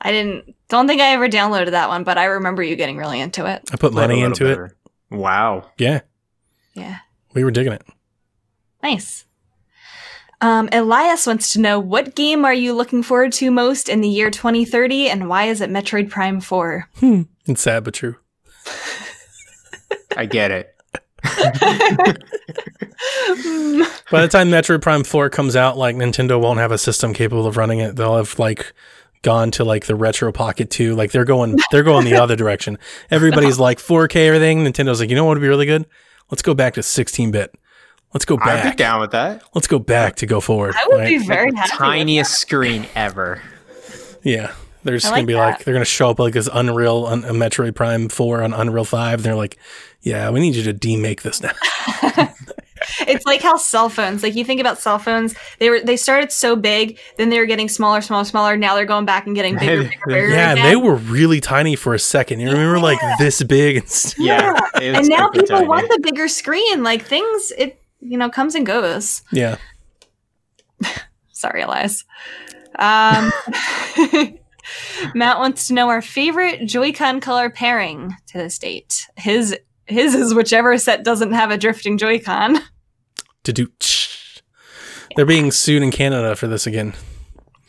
I 0.00 0.12
didn't. 0.12 0.54
Don't 0.68 0.86
think 0.86 1.00
I 1.00 1.12
ever 1.14 1.28
downloaded 1.28 1.72
that 1.72 1.88
one, 1.88 2.04
but 2.04 2.18
I 2.18 2.26
remember 2.26 2.62
you 2.62 2.76
getting 2.76 2.96
really 2.98 3.20
into 3.20 3.46
it. 3.46 3.62
I 3.72 3.76
put 3.76 3.92
Played 3.92 4.08
money 4.10 4.22
little 4.22 4.46
into 4.48 4.64
it. 4.64 4.72
Wow. 5.10 5.70
Yeah, 5.76 6.00
Yeah. 6.74 6.98
we 7.34 7.42
were 7.42 7.50
digging 7.50 7.72
it. 7.72 7.82
Nice. 8.82 9.24
Um, 10.40 10.68
Elias 10.70 11.26
wants 11.26 11.52
to 11.54 11.60
know 11.60 11.80
what 11.80 12.14
game 12.14 12.44
are 12.44 12.54
you 12.54 12.74
looking 12.74 13.02
forward 13.02 13.32
to 13.34 13.50
most 13.50 13.88
in 13.88 14.02
the 14.02 14.08
year 14.08 14.30
2030 14.30 15.08
and 15.08 15.28
why 15.28 15.46
is 15.46 15.60
it 15.60 15.70
Metroid 15.70 16.10
Prime 16.10 16.40
4? 16.40 16.88
It's 17.46 17.62
sad 17.62 17.82
but 17.84 17.94
true. 17.94 18.16
I 20.16 20.26
get 20.26 20.50
it. 20.50 20.75
By 24.10 24.20
the 24.22 24.28
time 24.30 24.48
Metroid 24.48 24.82
Prime 24.82 25.04
4 25.04 25.30
comes 25.30 25.56
out, 25.56 25.76
like 25.76 25.96
Nintendo 25.96 26.40
won't 26.40 26.58
have 26.58 26.72
a 26.72 26.78
system 26.78 27.12
capable 27.12 27.46
of 27.46 27.56
running 27.56 27.80
it. 27.80 27.96
They'll 27.96 28.16
have 28.16 28.38
like 28.38 28.72
gone 29.22 29.50
to 29.52 29.64
like 29.64 29.86
the 29.86 29.94
Retroid 29.94 30.34
Pocket 30.34 30.70
2. 30.70 30.94
Like 30.94 31.10
they're 31.12 31.24
going 31.24 31.56
they're 31.70 31.82
going 31.82 32.04
the 32.04 32.14
other 32.14 32.36
direction. 32.36 32.78
Everybody's 33.10 33.58
like 33.58 33.78
4K 33.78 34.26
everything. 34.28 34.64
Nintendo's 34.64 35.00
like, 35.00 35.10
"You 35.10 35.16
know 35.16 35.24
what 35.24 35.34
would 35.36 35.42
be 35.42 35.48
really 35.48 35.66
good? 35.66 35.86
Let's 36.30 36.42
go 36.42 36.54
back 36.54 36.74
to 36.74 36.80
16-bit. 36.80 37.54
Let's 38.14 38.24
go 38.24 38.36
I'd 38.36 38.62
be 38.62 38.68
back. 38.70 38.76
down 38.76 39.00
with 39.00 39.10
that. 39.12 39.42
Let's 39.54 39.66
go 39.66 39.78
back 39.78 40.16
to 40.16 40.26
go 40.26 40.40
forward." 40.40 40.74
I 40.76 40.86
would 40.88 40.98
right? 40.98 41.08
be 41.08 41.18
very 41.26 41.54
happy. 41.54 41.70
with 41.72 41.78
Tiniest 41.78 42.34
screen 42.34 42.86
ever. 42.94 43.42
Yeah. 44.22 44.52
They're 44.84 44.96
just 44.96 45.06
I 45.06 45.16
gonna 45.16 45.26
be 45.26 45.32
that. 45.32 45.38
like 45.40 45.64
they're 45.64 45.74
gonna 45.74 45.84
show 45.84 46.10
up 46.10 46.20
like 46.20 46.36
as 46.36 46.48
Unreal 46.52 47.06
un- 47.06 47.24
a 47.24 47.32
Metroid 47.32 47.74
Prime 47.74 48.08
4 48.08 48.42
on 48.42 48.52
Unreal 48.54 48.84
5. 48.84 49.14
and 49.14 49.24
They're 49.24 49.34
like, 49.34 49.58
Yeah, 50.06 50.30
we 50.30 50.38
need 50.38 50.54
you 50.54 50.62
to 50.62 50.72
demake 50.72 51.22
this 51.22 51.42
now. 51.42 51.52
It's 53.00 53.26
like 53.26 53.42
how 53.42 53.56
cell 53.56 53.88
phones, 53.88 54.22
like 54.22 54.36
you 54.36 54.44
think 54.44 54.60
about 54.60 54.78
cell 54.78 54.98
phones, 54.98 55.34
they 55.58 55.70
were 55.70 55.80
they 55.80 55.96
started 55.96 56.30
so 56.30 56.54
big, 56.56 56.98
then 57.18 57.30
they 57.30 57.38
were 57.38 57.46
getting 57.46 57.68
smaller, 57.68 58.00
smaller, 58.00 58.24
smaller. 58.24 58.56
Now 58.56 58.74
they're 58.74 58.84
going 58.86 59.04
back 59.04 59.26
and 59.26 59.34
getting 59.34 59.56
bigger, 59.56 59.82
bigger, 59.84 60.00
bigger. 60.06 60.28
Yeah, 60.28 60.52
again. 60.52 60.64
they 60.66 60.76
were 60.76 60.94
really 60.94 61.40
tiny 61.40 61.74
for 61.76 61.94
a 61.94 61.98
second. 61.98 62.40
You 62.40 62.48
remember 62.50 62.78
like 62.78 62.98
this 63.18 63.42
big 63.42 63.78
and 63.78 63.88
st- 63.88 64.26
Yeah. 64.26 64.58
and 64.80 65.08
now 65.08 65.28
people 65.30 65.48
tiny. 65.56 65.66
want 65.66 65.88
the 65.88 65.98
bigger 66.00 66.28
screen. 66.28 66.82
Like 66.84 67.02
things, 67.02 67.52
it 67.58 67.80
you 68.00 68.16
know 68.18 68.30
comes 68.30 68.54
and 68.54 68.64
goes. 68.64 69.22
Yeah. 69.32 69.56
Sorry, 71.32 71.62
Elias. 71.62 72.04
Um, 72.78 73.32
Matt 75.14 75.38
wants 75.38 75.68
to 75.68 75.74
know 75.74 75.88
our 75.88 76.02
favorite 76.02 76.66
Joy-Con 76.66 77.20
color 77.20 77.50
pairing 77.50 78.16
to 78.28 78.38
this 78.38 78.58
date. 78.58 79.08
His 79.16 79.56
his 79.86 80.14
is 80.14 80.34
whichever 80.34 80.76
set 80.78 81.04
doesn't 81.04 81.32
have 81.32 81.50
a 81.50 81.58
drifting 81.58 81.98
Joy-Con. 81.98 82.58
To 83.44 83.52
do 83.52 83.68
They're 85.14 85.24
being 85.26 85.50
sued 85.52 85.82
in 85.82 85.90
Canada 85.90 86.34
for 86.36 86.46
this 86.48 86.66
again. 86.66 86.94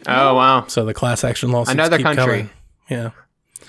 Oh 0.07 0.33
wow. 0.35 0.65
So 0.67 0.85
the 0.85 0.93
class 0.93 1.23
action 1.23 1.51
lawsuits 1.51 1.73
Another 1.73 1.97
keep 1.97 2.05
country. 2.05 2.23
coming. 2.23 2.49
Yeah. 2.89 3.09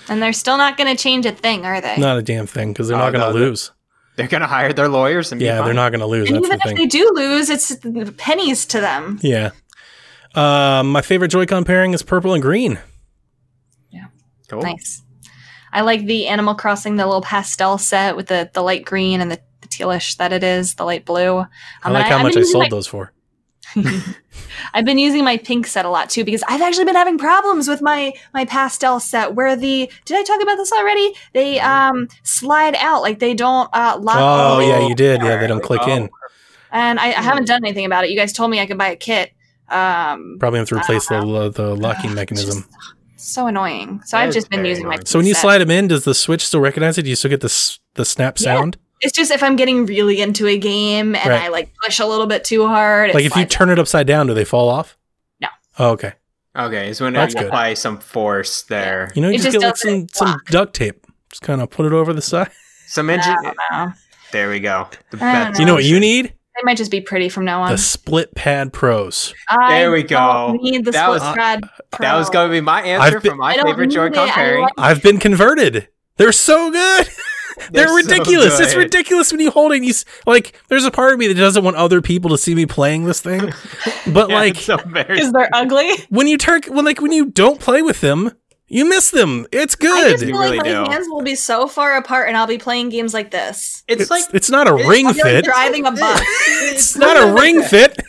And 0.07 0.21
they're 0.21 0.33
still 0.33 0.57
not 0.57 0.77
going 0.77 0.95
to 0.95 1.01
change 1.01 1.25
a 1.27 1.31
thing, 1.31 1.65
are 1.65 1.79
they? 1.81 1.97
Not 1.97 2.17
a 2.17 2.21
damn 2.23 2.47
thing 2.47 2.73
because 2.73 2.87
they're 2.87 2.97
Oh, 2.97 3.01
not 3.01 3.11
going 3.11 3.21
to 3.21 3.27
no, 3.27 3.33
they- 3.33 3.45
lose. 3.45 3.71
They're 4.15 4.27
gonna 4.27 4.47
hire 4.47 4.73
their 4.73 4.89
lawyers 4.89 5.31
and 5.31 5.39
be 5.39 5.45
Yeah, 5.45 5.61
they're 5.61 5.73
not 5.73 5.91
going 5.91 6.01
to 6.01 6.05
lose. 6.05 6.27
and 6.29 6.35
That's 6.35 6.47
even 6.47 6.57
the 6.59 6.63
if 6.65 6.67
thing. 6.69 6.75
they 6.75 6.85
do 6.87 7.09
lose, 7.13 7.49
it's 7.49 7.77
pennies 8.17 8.65
to 8.65 8.81
them. 8.81 9.17
Yeah. 9.21 9.51
Um, 10.35 10.91
my 10.91 11.01
favorite 11.01 11.29
Joy-Con 11.29 11.63
pairing 11.63 11.93
is 11.93 12.03
purple 12.03 12.33
and 12.33 12.41
green. 12.41 12.79
Yeah. 13.91 14.07
Cool. 14.49 14.61
Nice. 14.61 15.03
I 15.73 15.81
like 15.81 16.05
the 16.05 16.27
Animal 16.27 16.55
Crossing, 16.55 16.95
the 16.95 17.05
little 17.05 17.21
pastel 17.21 17.77
set 17.77 18.15
with 18.15 18.27
the, 18.27 18.49
the 18.53 18.61
light 18.61 18.85
green 18.85 19.21
and 19.21 19.31
the, 19.31 19.39
the 19.61 19.67
tealish 19.67 20.17
that 20.17 20.31
it 20.33 20.43
is, 20.43 20.75
the 20.75 20.85
light 20.85 21.05
blue. 21.05 21.37
Um, 21.39 21.47
I 21.83 21.89
like 21.91 22.05
how 22.07 22.17
I've 22.17 22.23
much 22.23 22.37
I 22.37 22.43
sold 22.43 22.63
my- 22.65 22.69
those 22.69 22.87
for. 22.87 23.11
I've 24.73 24.85
been 24.85 24.97
using 24.97 25.23
my 25.23 25.37
pink 25.37 25.67
set 25.67 25.85
a 25.85 25.89
lot 25.89 26.09
too 26.09 26.23
because 26.23 26.43
I've 26.47 26.61
actually 26.61 26.85
been 26.85 26.95
having 26.95 27.19
problems 27.19 27.67
with 27.67 27.81
my 27.83 28.13
my 28.33 28.45
pastel 28.45 28.99
set 28.99 29.35
where 29.35 29.55
the 29.55 29.91
did 30.05 30.17
I 30.17 30.23
talk 30.23 30.41
about 30.41 30.55
this 30.55 30.71
already? 30.71 31.13
They 31.33 31.59
um 31.59 32.07
slide 32.23 32.75
out 32.75 33.01
like 33.03 33.19
they 33.19 33.35
don't 33.35 33.69
uh 33.71 33.97
lock. 34.01 34.17
Oh 34.19 34.59
yeah, 34.59 34.87
you 34.87 34.95
did. 34.95 35.21
Yeah, 35.21 35.37
they 35.37 35.45
don't 35.45 35.61
click 35.63 35.81
Oh. 35.83 35.89
in. 35.95 36.09
And 36.71 36.99
I, 36.99 37.07
I 37.09 37.21
haven't 37.21 37.45
done 37.45 37.63
anything 37.63 37.85
about 37.85 38.05
it. 38.05 38.09
You 38.09 38.17
guys 38.17 38.33
told 38.33 38.49
me 38.49 38.59
I 38.59 38.65
could 38.65 38.77
buy 38.77 38.87
a 38.89 38.95
kit. 38.95 39.31
Um, 39.69 40.37
Probably 40.39 40.57
have 40.59 40.67
to 40.69 40.75
replace 40.77 41.07
the 41.07 41.51
the 41.55 41.75
locking 41.75 42.13
mechanism. 42.15 42.63
just 42.63 42.93
so 43.23 43.47
annoying. 43.47 44.01
So 44.05 44.17
That 44.17 44.23
I've 44.27 44.33
just 44.33 44.49
been 44.49 44.59
very 44.59 44.69
using 44.69 44.87
my. 44.87 44.97
So 45.05 45.19
when 45.19 45.25
you 45.27 45.33
set. 45.33 45.41
slide 45.41 45.57
them 45.59 45.71
in, 45.71 45.87
does 45.87 46.03
the 46.05 46.13
Switch 46.13 46.45
still 46.45 46.59
recognize 46.61 46.97
it? 46.97 47.03
Do 47.03 47.09
you 47.09 47.15
still 47.15 47.29
get 47.29 47.41
the 47.41 47.77
the 47.95 48.05
snap 48.05 48.39
Yeah. 48.39 48.55
sound? 48.55 48.77
it's 49.01 49.15
just 49.15 49.31
if 49.31 49.41
I'm 49.41 49.55
getting 49.55 49.85
really 49.85 50.19
into 50.21 50.45
a 50.45 50.57
game 50.57 51.15
and 51.15 51.29
Right. 51.29 51.43
I 51.43 51.47
like 51.47 51.71
push 51.81 51.99
a 51.99 52.05
little 52.05 52.25
bit 52.27 52.43
too 52.43 52.67
hard. 52.67 53.13
Like 53.13 53.19
if 53.23 53.31
you 53.35 53.43
slides 53.43 53.55
turn 53.55 53.69
it 53.69 53.79
upside 53.79 54.05
down, 54.07 54.27
do 54.27 54.33
they 54.33 54.43
fall 54.43 54.67
off? 54.67 54.97
No. 55.39 55.47
Oh, 55.77 55.91
okay. 55.91 56.13
Okay, 56.57 56.91
so 56.93 57.05
when 57.05 57.13
That's 57.13 57.33
you 57.33 57.39
good. 57.39 57.47
apply 57.47 57.75
some 57.75 57.97
force 57.99 58.63
there. 58.63 59.09
You 59.15 59.21
know, 59.21 59.29
you 59.29 59.35
It 59.35 59.37
just, 59.37 59.45
just 59.53 59.59
get 59.59 59.65
like 59.65 59.73
doesn't 59.75 60.15
some 60.15 60.27
some 60.27 60.39
duct 60.47 60.73
tape. 60.73 61.05
Just 61.29 61.41
kind 61.43 61.61
of 61.61 61.69
put 61.69 61.85
it 61.85 61.93
over 61.93 62.11
the 62.11 62.21
side. 62.21 62.49
Some 62.87 63.09
I 63.09 63.13
engine. 63.13 63.35
don't 63.41 63.57
know. 63.71 63.93
There 64.33 64.49
we 64.49 64.59
go. 64.59 64.87
The 65.11 65.17
I 65.17 65.19
don't 65.19 65.47
best 65.51 65.59
You 65.61 65.65
know 65.65 65.75
what 65.75 65.85
you 65.85 65.99
need? 65.99 66.33
They 66.55 66.61
might 66.65 66.77
just 66.77 66.91
be 66.91 66.99
pretty 67.01 67.29
from 67.29 67.45
now 67.45 67.61
on. 67.61 67.71
The 67.71 67.77
Split 67.77 68.35
Pad 68.35 68.73
Pros. 68.73 69.33
I 69.49 69.79
There 69.79 69.91
we 69.91 70.03
go. 70.03 70.57
Need 70.59 70.83
the 70.85 70.91
That 70.91 71.05
split 71.05 71.21
was- 71.21 71.35
pad 71.35 71.63
That 71.99 72.15
was 72.17 72.29
going 72.29 72.49
to 72.49 72.51
be 72.51 72.59
my 72.61 72.81
answer 72.81 73.17
I've 73.17 73.23
been- 73.23 73.31
for 73.31 73.37
my 73.37 73.53
favorite 73.55 73.87
need 73.87 73.93
Joy-Con 73.95 74.27
it. 74.27 74.31
I 74.31 74.33
pairing. 74.33 74.61
like- 74.63 74.73
I've 74.77 75.01
been 75.01 75.19
converted. 75.19 75.87
They're 76.17 76.31
so 76.33 76.69
good. 76.71 77.07
They're, 77.57 77.67
They're 77.71 77.87
so 77.89 77.95
ridiculous. 77.95 78.59
it's 78.59 78.75
ridiculous 78.75 79.31
when 79.33 79.41
you 79.41 79.51
hold 79.51 79.73
it. 79.73 79.77
And 79.77 79.85
you 79.85 79.91
s- 79.91 80.05
like. 80.25 80.57
There's 80.69 80.85
a 80.85 80.91
part 80.91 81.11
of 81.13 81.19
me 81.19 81.27
that 81.27 81.33
doesn't 81.35 81.63
want 81.63 81.75
other 81.75 82.01
people 82.01 82.29
to 82.31 82.37
see 82.37 82.55
me 82.55 82.65
playing 82.65 83.03
this 83.05 83.19
thing, 83.21 83.51
but 84.07 84.29
Yeah, 84.29 84.35
like 84.35 84.55
it's 84.55 84.65
so 84.65 84.77
very 84.77 85.15
because 85.15 85.33
they're 85.33 85.49
ugly. 85.53 85.89
when 86.09 86.27
you 86.27 86.37
turn 86.37 86.61
when 86.69 86.85
like 86.85 87.01
when 87.01 87.11
you 87.11 87.25
don't 87.25 87.59
play 87.59 87.81
with 87.81 87.99
them, 88.01 88.31
you 88.69 88.85
miss 88.87 89.11
them. 89.11 89.45
It's 89.51 89.75
I 89.75 89.77
just 89.77 89.79
good. 89.79 90.19
feel 90.19 90.29
You 90.29 90.35
like 90.35 90.43
really 90.51 90.57
my 90.59 90.85
do. 90.85 90.91
hands 90.91 91.07
will 91.09 91.21
be 91.23 91.35
so 91.35 91.67
far 91.67 91.97
apart, 91.97 92.27
and 92.27 92.37
I'll 92.37 92.47
be 92.47 92.57
playing 92.57 92.89
games 92.89 93.13
like 93.13 93.31
this. 93.31 93.83
It's, 93.87 94.03
It's, 94.03 94.11
like 94.11 94.23
it's 94.33 94.49
not 94.49 94.67
a 94.67 94.73
it's- 94.75 94.87
ring 94.89 95.07
I 95.07 95.13
feel 95.13 95.25
You're 95.25 95.35
fit. 95.37 95.45
driving 95.45 95.85
a 95.85 95.91
bus. 95.91 96.21
It's 96.71 96.95
not 96.95 97.17
a 97.17 97.33
ring 97.33 97.61
fit. 97.63 97.99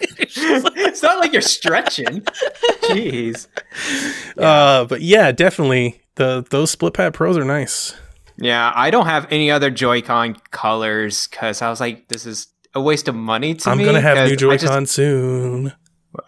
it's 0.00 1.02
not 1.02 1.18
like 1.18 1.32
you're 1.32 1.40
stretching. 1.42 2.22
Jeez. 2.84 3.46
Uh, 4.38 4.84
but 4.84 5.00
yeah, 5.00 5.32
definitely 5.32 6.00
the 6.14 6.46
those 6.50 6.70
split 6.70 6.94
pad 6.94 7.12
pros 7.14 7.36
are 7.36 7.44
nice. 7.44 7.94
Yeah, 8.36 8.70
I 8.74 8.90
don't 8.90 9.06
have 9.06 9.26
any 9.32 9.50
other 9.50 9.68
Joy-Con 9.68 10.36
colors 10.52 11.26
because 11.26 11.60
I 11.60 11.68
was 11.70 11.80
like, 11.80 12.06
this 12.06 12.24
is 12.24 12.46
a 12.74 12.80
waste 12.80 13.08
of 13.08 13.16
money 13.16 13.54
to 13.54 13.70
I'm 13.70 13.78
me. 13.78 13.84
gonna 13.84 14.00
have 14.00 14.16
'cause 14.16 14.28
new 14.40 14.50
I 14.50 14.56
Joy-Con 14.56 14.86
soon. 14.86 15.72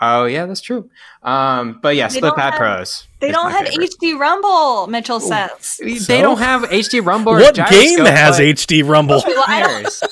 Oh 0.01 0.25
yeah, 0.25 0.47
that's 0.47 0.61
true. 0.61 0.91
Um, 1.23 1.79
but 1.81 1.95
yeah, 1.95 2.09
They 2.09 2.17
Split 2.19 2.35
Pad 2.35 2.55
have- 2.55 2.59
Pros. 2.61 3.07
They 3.21 3.31
don't 3.33 3.51
have 3.51 3.67
favorite. 3.69 3.91
HD 4.01 4.19
Rumble. 4.19 4.87
Mitchell 4.87 5.21
says. 5.21 5.79
They 5.83 5.99
So? 5.99 6.21
don't 6.23 6.39
have 6.39 6.63
HD 6.63 7.05
Rumble. 7.05 7.33
or 7.35 7.41
What 7.41 7.55
game 7.55 8.05
has 8.05 8.39
but 8.39 8.43
HD 8.43 8.83
Rumble? 8.87 9.21
Who 9.21 9.31
Well, 9.35 9.45
I 9.47 9.61
don't- 9.63 9.71
cares? 9.83 10.03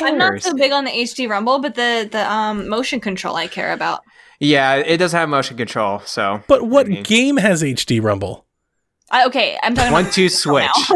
I'm 0.00 0.18
not 0.18 0.42
so 0.42 0.54
big 0.54 0.70
on 0.72 0.84
the 0.84 0.90
HD 0.92 1.28
Rumble, 1.28 1.58
but 1.58 1.74
the 1.74 2.08
the 2.10 2.30
um 2.30 2.68
motion 2.68 3.00
control 3.00 3.34
I 3.36 3.46
care 3.48 3.72
about. 3.72 4.02
Yeah, 4.38 4.74
it 4.74 4.98
does 4.98 5.12
have 5.12 5.28
motion 5.28 5.56
control. 5.56 6.02
So 6.04 6.42
But 6.46 6.62
what 6.66 6.86
I 6.86 6.90
mean- 6.90 7.02
game 7.02 7.36
has 7.38 7.62
HD 7.62 8.00
Rumble? 8.02 8.44
I, 9.10 9.24
okay, 9.26 9.56
I'm 9.62 9.74
talking 9.74 9.92
one 9.92 10.02
about 10.02 10.12
two 10.12 10.28
control 10.28 10.68
switch. 10.74 10.90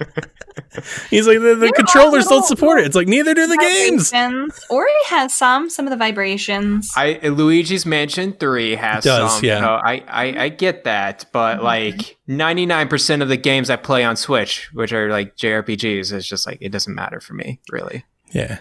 now. 0.56 0.82
He's 1.10 1.26
like 1.26 1.38
the, 1.40 1.54
the 1.54 1.72
controllers 1.74 2.26
all 2.26 2.40
don't 2.40 2.46
support 2.46 2.80
it. 2.80 2.86
It's 2.86 2.96
like 2.96 3.08
neither 3.08 3.34
do 3.34 3.46
the 3.46 3.56
games. 3.56 4.10
Vibrations. 4.10 4.66
Ori 4.70 4.90
has 5.06 5.34
some, 5.34 5.68
some 5.70 5.86
of 5.86 5.90
the 5.90 5.96
vibrations. 5.96 6.90
I 6.96 7.18
Luigi's 7.22 7.84
Mansion 7.86 8.32
Three 8.34 8.74
has 8.76 9.04
does, 9.04 9.36
some. 9.36 9.44
yeah. 9.44 9.60
So 9.60 9.66
I, 9.66 10.04
I 10.08 10.44
I 10.44 10.48
get 10.48 10.84
that, 10.84 11.26
but 11.32 11.56
Mm-hmm. 11.56 11.64
like 11.64 12.18
ninety 12.26 12.66
nine 12.66 12.88
percent 12.88 13.22
of 13.22 13.28
the 13.28 13.36
games 13.36 13.70
I 13.70 13.76
play 13.76 14.04
on 14.04 14.16
Switch, 14.16 14.70
which 14.72 14.92
are 14.92 15.10
like 15.10 15.36
JRPGs, 15.36 16.12
is 16.12 16.26
just 16.28 16.46
like 16.46 16.58
it 16.60 16.70
doesn't 16.70 16.94
matter 16.94 17.20
for 17.20 17.34
me 17.34 17.60
really. 17.70 18.04
Yeah. 18.32 18.58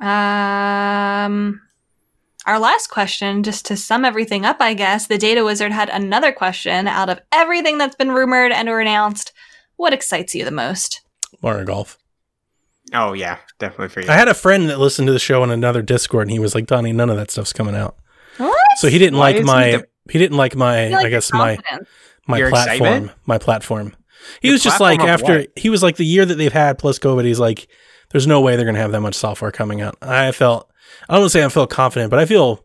Um, 0.00 1.60
our 2.46 2.58
last 2.58 2.88
question, 2.90 3.42
just 3.42 3.64
to 3.66 3.76
sum 3.76 4.04
everything 4.04 4.44
up, 4.44 4.58
I 4.60 4.74
guess, 4.74 5.06
the 5.06 5.16
Data 5.18 5.44
Wizard 5.44 5.72
had 5.72 5.88
another 5.88 6.32
question 6.32 6.86
out 6.86 7.08
of 7.08 7.20
everything 7.32 7.78
that's 7.78 7.96
been 7.96 8.10
rumored 8.10 8.52
and 8.52 8.68
or 8.68 8.80
announced. 8.80 9.32
What 9.76 9.92
excites 9.92 10.34
you 10.34 10.44
the 10.44 10.50
most? 10.50 11.02
Mario 11.42 11.64
Golf. 11.64 11.98
Oh 12.92 13.12
yeah, 13.12 13.38
definitely 13.58 13.88
for 13.88 14.00
you. 14.02 14.08
I 14.10 14.14
had 14.14 14.28
a 14.28 14.34
friend 14.34 14.68
that 14.68 14.78
listened 14.78 15.06
to 15.06 15.12
the 15.12 15.18
show 15.18 15.42
on 15.42 15.50
another 15.50 15.82
Discord, 15.82 16.22
and 16.28 16.30
he 16.32 16.38
was 16.38 16.54
like, 16.54 16.66
"Donnie, 16.66 16.92
none 16.92 17.10
of 17.10 17.16
that 17.16 17.30
stuff's 17.30 17.52
coming 17.52 17.74
out." 17.74 17.96
What? 18.36 18.56
So 18.78 18.88
he 18.88 18.98
didn't 18.98 19.18
Why 19.18 19.32
like 19.32 19.44
my 19.44 19.70
the- 19.72 19.86
he 20.10 20.18
didn't 20.18 20.36
like 20.36 20.54
my 20.54 20.86
I 20.86 20.88
like 20.90 21.06
I 21.06 21.08
guess 21.08 21.32
my 21.32 21.58
my 22.26 22.38
Your 22.38 22.50
platform 22.50 22.74
excitement? 22.88 23.12
my 23.26 23.38
platform. 23.38 23.96
He 24.40 24.48
Your 24.48 24.54
was 24.54 24.62
just 24.62 24.80
like 24.80 25.00
after 25.00 25.40
what? 25.40 25.48
he 25.56 25.70
was 25.70 25.82
like 25.82 25.96
the 25.96 26.04
year 26.04 26.24
that 26.24 26.34
they've 26.36 26.52
had 26.52 26.78
plus 26.78 26.98
COVID. 26.98 27.24
He's 27.24 27.40
like, 27.40 27.68
there's 28.10 28.26
no 28.26 28.40
way 28.42 28.56
they're 28.56 28.66
gonna 28.66 28.78
have 28.78 28.92
that 28.92 29.00
much 29.00 29.14
software 29.14 29.50
coming 29.50 29.80
out. 29.80 29.96
I 30.02 30.32
felt 30.32 30.70
I 31.08 31.14
don't 31.14 31.22
want 31.22 31.32
to 31.32 31.38
say 31.38 31.44
I 31.44 31.48
felt 31.48 31.70
confident, 31.70 32.10
but 32.10 32.18
I 32.18 32.26
feel 32.26 32.64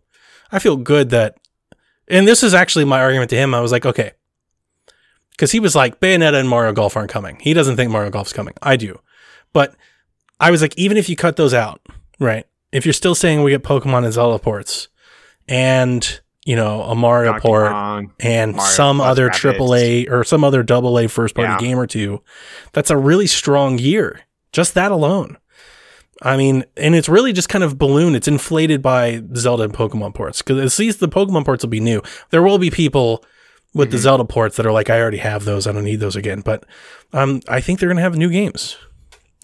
I 0.52 0.60
feel 0.60 0.76
good 0.77 1.10
that. 1.11 1.38
And 2.10 2.27
this 2.27 2.41
is 2.44 2.53
actually 2.53 2.86
my 2.86 2.99
argument 2.99 3.30
to 3.30 3.36
him. 3.36 3.53
I 3.53 3.61
was 3.61 3.72
like, 3.72 3.86
okay, 3.86 4.11
because 5.39 5.53
he 5.53 5.61
was 5.61 5.73
like 5.73 6.01
Bayonetta 6.01 6.37
and 6.37 6.49
Mario 6.49 6.73
Golf 6.73 6.97
aren't 6.97 7.09
coming. 7.09 7.37
He 7.39 7.53
doesn't 7.53 7.77
think 7.77 7.89
Mario 7.91 8.09
Golf's 8.09 8.33
coming. 8.33 8.53
I 8.61 8.75
do, 8.75 8.99
but 9.53 9.73
I 10.37 10.51
was 10.51 10.61
like, 10.61 10.77
even 10.77 10.97
if 10.97 11.07
you 11.07 11.15
cut 11.15 11.37
those 11.37 11.53
out, 11.53 11.79
right? 12.19 12.45
If 12.73 12.85
you're 12.85 12.91
still 12.93 13.15
saying 13.15 13.41
we 13.41 13.51
get 13.51 13.63
Pokemon 13.63 14.03
and 14.03 14.11
Zelda 14.13 14.37
ports, 14.37 14.89
and 15.47 16.19
you 16.45 16.55
know 16.57 16.81
a 16.83 16.93
Mario 16.95 17.31
Donkey 17.31 17.47
port 17.47 17.71
Kong. 17.71 18.13
and 18.19 18.55
Mario 18.57 18.69
some 18.71 18.99
other 19.01 19.29
Rabbids. 19.29 19.33
triple 19.35 19.75
A 19.75 20.07
or 20.07 20.23
some 20.25 20.43
other 20.43 20.61
double 20.61 20.99
A 20.99 21.07
first 21.07 21.35
party 21.35 21.51
Yeah. 21.53 21.57
game 21.57 21.79
or 21.79 21.87
two, 21.87 22.21
that's 22.73 22.89
a 22.89 22.97
really 22.97 23.27
strong 23.27 23.77
year. 23.79 24.21
Just 24.51 24.73
that 24.73 24.91
alone. 24.91 25.37
I 26.21 26.35
mean, 26.35 26.65
and 26.75 26.95
it's 26.95 27.07
really 27.07 27.31
just 27.31 27.47
kind 27.47 27.63
of 27.63 27.77
balloon. 27.77 28.13
It's 28.13 28.27
inflated 28.27 28.81
by 28.81 29.21
Zelda 29.37 29.63
and 29.63 29.73
Pokemon 29.73 30.13
ports 30.15 30.41
because 30.41 30.57
at 30.59 30.77
least 30.77 30.99
the 30.99 31.07
Pokemon 31.07 31.45
ports 31.45 31.63
will 31.63 31.69
be 31.69 31.79
new. 31.79 32.01
There 32.29 32.43
will 32.43 32.57
be 32.57 32.69
people 32.69 33.23
with 33.73 33.91
the 33.91 33.97
Mhm. 33.97 34.01
Zelda 34.01 34.25
ports 34.25 34.57
that 34.57 34.65
are 34.65 34.71
like, 34.71 34.89
I 34.89 34.99
already 34.99 35.17
have 35.17 35.45
those. 35.45 35.67
I 35.67 35.71
don't 35.71 35.83
need 35.83 35.99
those 35.99 36.15
again. 36.15 36.41
But 36.41 36.65
um, 37.13 37.41
I 37.47 37.61
think 37.61 37.79
they're 37.79 37.89
going 37.89 37.97
to 37.97 38.03
have 38.03 38.15
new 38.17 38.29
games. 38.29 38.77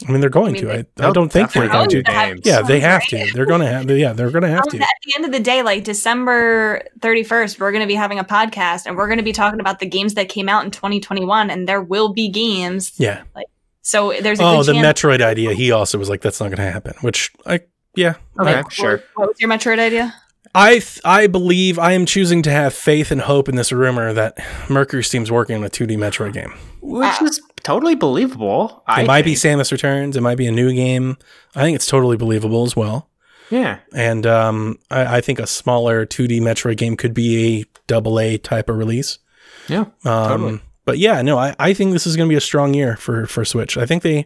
I 0.05 0.11
mean, 0.11 0.19
they're 0.19 0.29
going 0.29 0.49
I 0.57 0.59
mean, 0.59 0.61
to. 0.63 0.73
I, 0.79 0.85
they'll 0.95 1.09
I 1.09 1.11
don't 1.13 1.31
think 1.31 1.53
they're 1.53 1.67
definitely 1.69 2.01
going 2.03 2.05
have 2.17 2.27
to. 2.29 2.35
games. 2.35 2.41
Yeah, 2.45 2.61
they 2.63 2.79
have 2.81 3.05
to. 3.07 3.31
They're 3.33 3.45
going 3.45 3.61
to 3.61 3.67
have. 3.67 3.89
Yeah, 3.89 4.11
they're 4.11 4.29
going 4.29 4.41
to 4.43 4.49
have 4.49 4.63
Um, 4.63 4.71
to. 4.71 4.77
At 4.79 4.87
the 5.05 5.13
end 5.15 5.23
of 5.25 5.31
the 5.31 5.39
day, 5.39 5.61
like 5.63 5.85
December 5.85 6.81
31st, 6.99 7.59
we're 7.59 7.71
going 7.71 7.83
to 7.83 7.87
be 7.87 7.95
having 7.95 8.19
a 8.19 8.23
podcast 8.25 8.87
and 8.87 8.97
we're 8.97 9.07
going 9.07 9.19
to 9.19 9.23
be 9.23 9.31
talking 9.31 9.61
about 9.61 9.79
the 9.79 9.85
games 9.85 10.15
that 10.15 10.27
came 10.27 10.49
out 10.49 10.65
in 10.65 10.71
2021, 10.71 11.49
and 11.49 11.65
there 11.67 11.81
will 11.81 12.11
be 12.11 12.27
games. 12.29 12.91
Yeah. 12.97 13.21
Like 13.33 13.45
So 13.83 14.13
there's 14.21 14.39
a 14.41 14.43
Oh, 14.43 14.57
good 14.63 14.75
the 14.75 14.81
chance. 14.81 15.01
Metroid 15.01 15.21
idea. 15.21 15.53
He 15.53 15.71
also 15.71 15.97
was 15.97 16.09
like, 16.09 16.19
that's 16.21 16.41
not 16.41 16.47
going 16.47 16.57
to 16.57 16.71
happen. 16.71 16.93
Which 16.99 17.31
I, 17.45 17.61
yeah, 17.95 18.15
Okay, 18.37 18.55
I, 18.55 18.63
sure. 18.69 19.01
What 19.15 19.29
was 19.29 19.39
your 19.39 19.49
Metroid 19.49 19.79
idea? 19.79 20.13
I, 20.55 20.71
th- 20.79 21.01
I 21.03 21.27
believe 21.27 21.77
I 21.77 21.91
am 21.93 22.05
choosing 22.05 22.41
to 22.43 22.49
have 22.51 22.73
faith 22.73 23.11
and 23.11 23.21
hope 23.21 23.49
in 23.49 23.55
this 23.55 23.71
rumor 23.71 24.13
that 24.13 24.37
MercurySteam's 24.67 25.31
working 25.31 25.55
on 25.57 25.63
a 25.63 25.69
2D 25.69 25.97
Metroid 25.97 26.33
game. 26.33 26.53
Which 26.81 27.01
Wow. 27.21 27.27
is 27.27 27.41
totally 27.63 27.95
believable. 27.95 28.83
It 28.87 28.91
I 28.91 29.03
might 29.03 29.25
be. 29.25 29.33
Samus 29.33 29.71
Returns. 29.71 30.15
It 30.15 30.21
might 30.21 30.37
be 30.37 30.47
a 30.47 30.51
new 30.51 30.73
game. 30.73 31.17
I 31.55 31.61
think 31.63 31.75
it's 31.75 31.87
totally 31.87 32.15
believable 32.17 32.63
as 32.63 32.75
well. 32.75 33.09
Yeah. 33.49 33.79
And 33.93 34.25
um, 34.25 34.79
I, 34.89 35.17
I 35.17 35.21
think 35.21 35.39
a 35.39 35.47
smaller 35.47 36.05
2D 36.05 36.39
Metroid 36.41 36.77
game 36.77 36.95
could 36.95 37.13
be 37.13 37.59
a 37.61 37.65
double 37.87 38.19
A 38.19 38.37
type 38.37 38.69
of 38.69 38.77
release. 38.77 39.19
Yeah. 39.67 39.85
Um, 40.03 40.29
Totally. 40.29 40.59
But 40.85 40.99
yeah, 40.99 41.21
no, 41.23 41.37
I, 41.39 41.55
I 41.57 41.73
think 41.73 41.91
this 41.93 42.05
is 42.05 42.15
going 42.15 42.29
to 42.29 42.31
be 42.33 42.37
a 42.37 42.41
strong 42.41 42.73
year 42.75 42.95
for, 42.95 43.25
for 43.25 43.43
Switch. 43.43 43.75
I 43.77 43.85
think 43.87 44.03
they, 44.03 44.19
I 44.19 44.25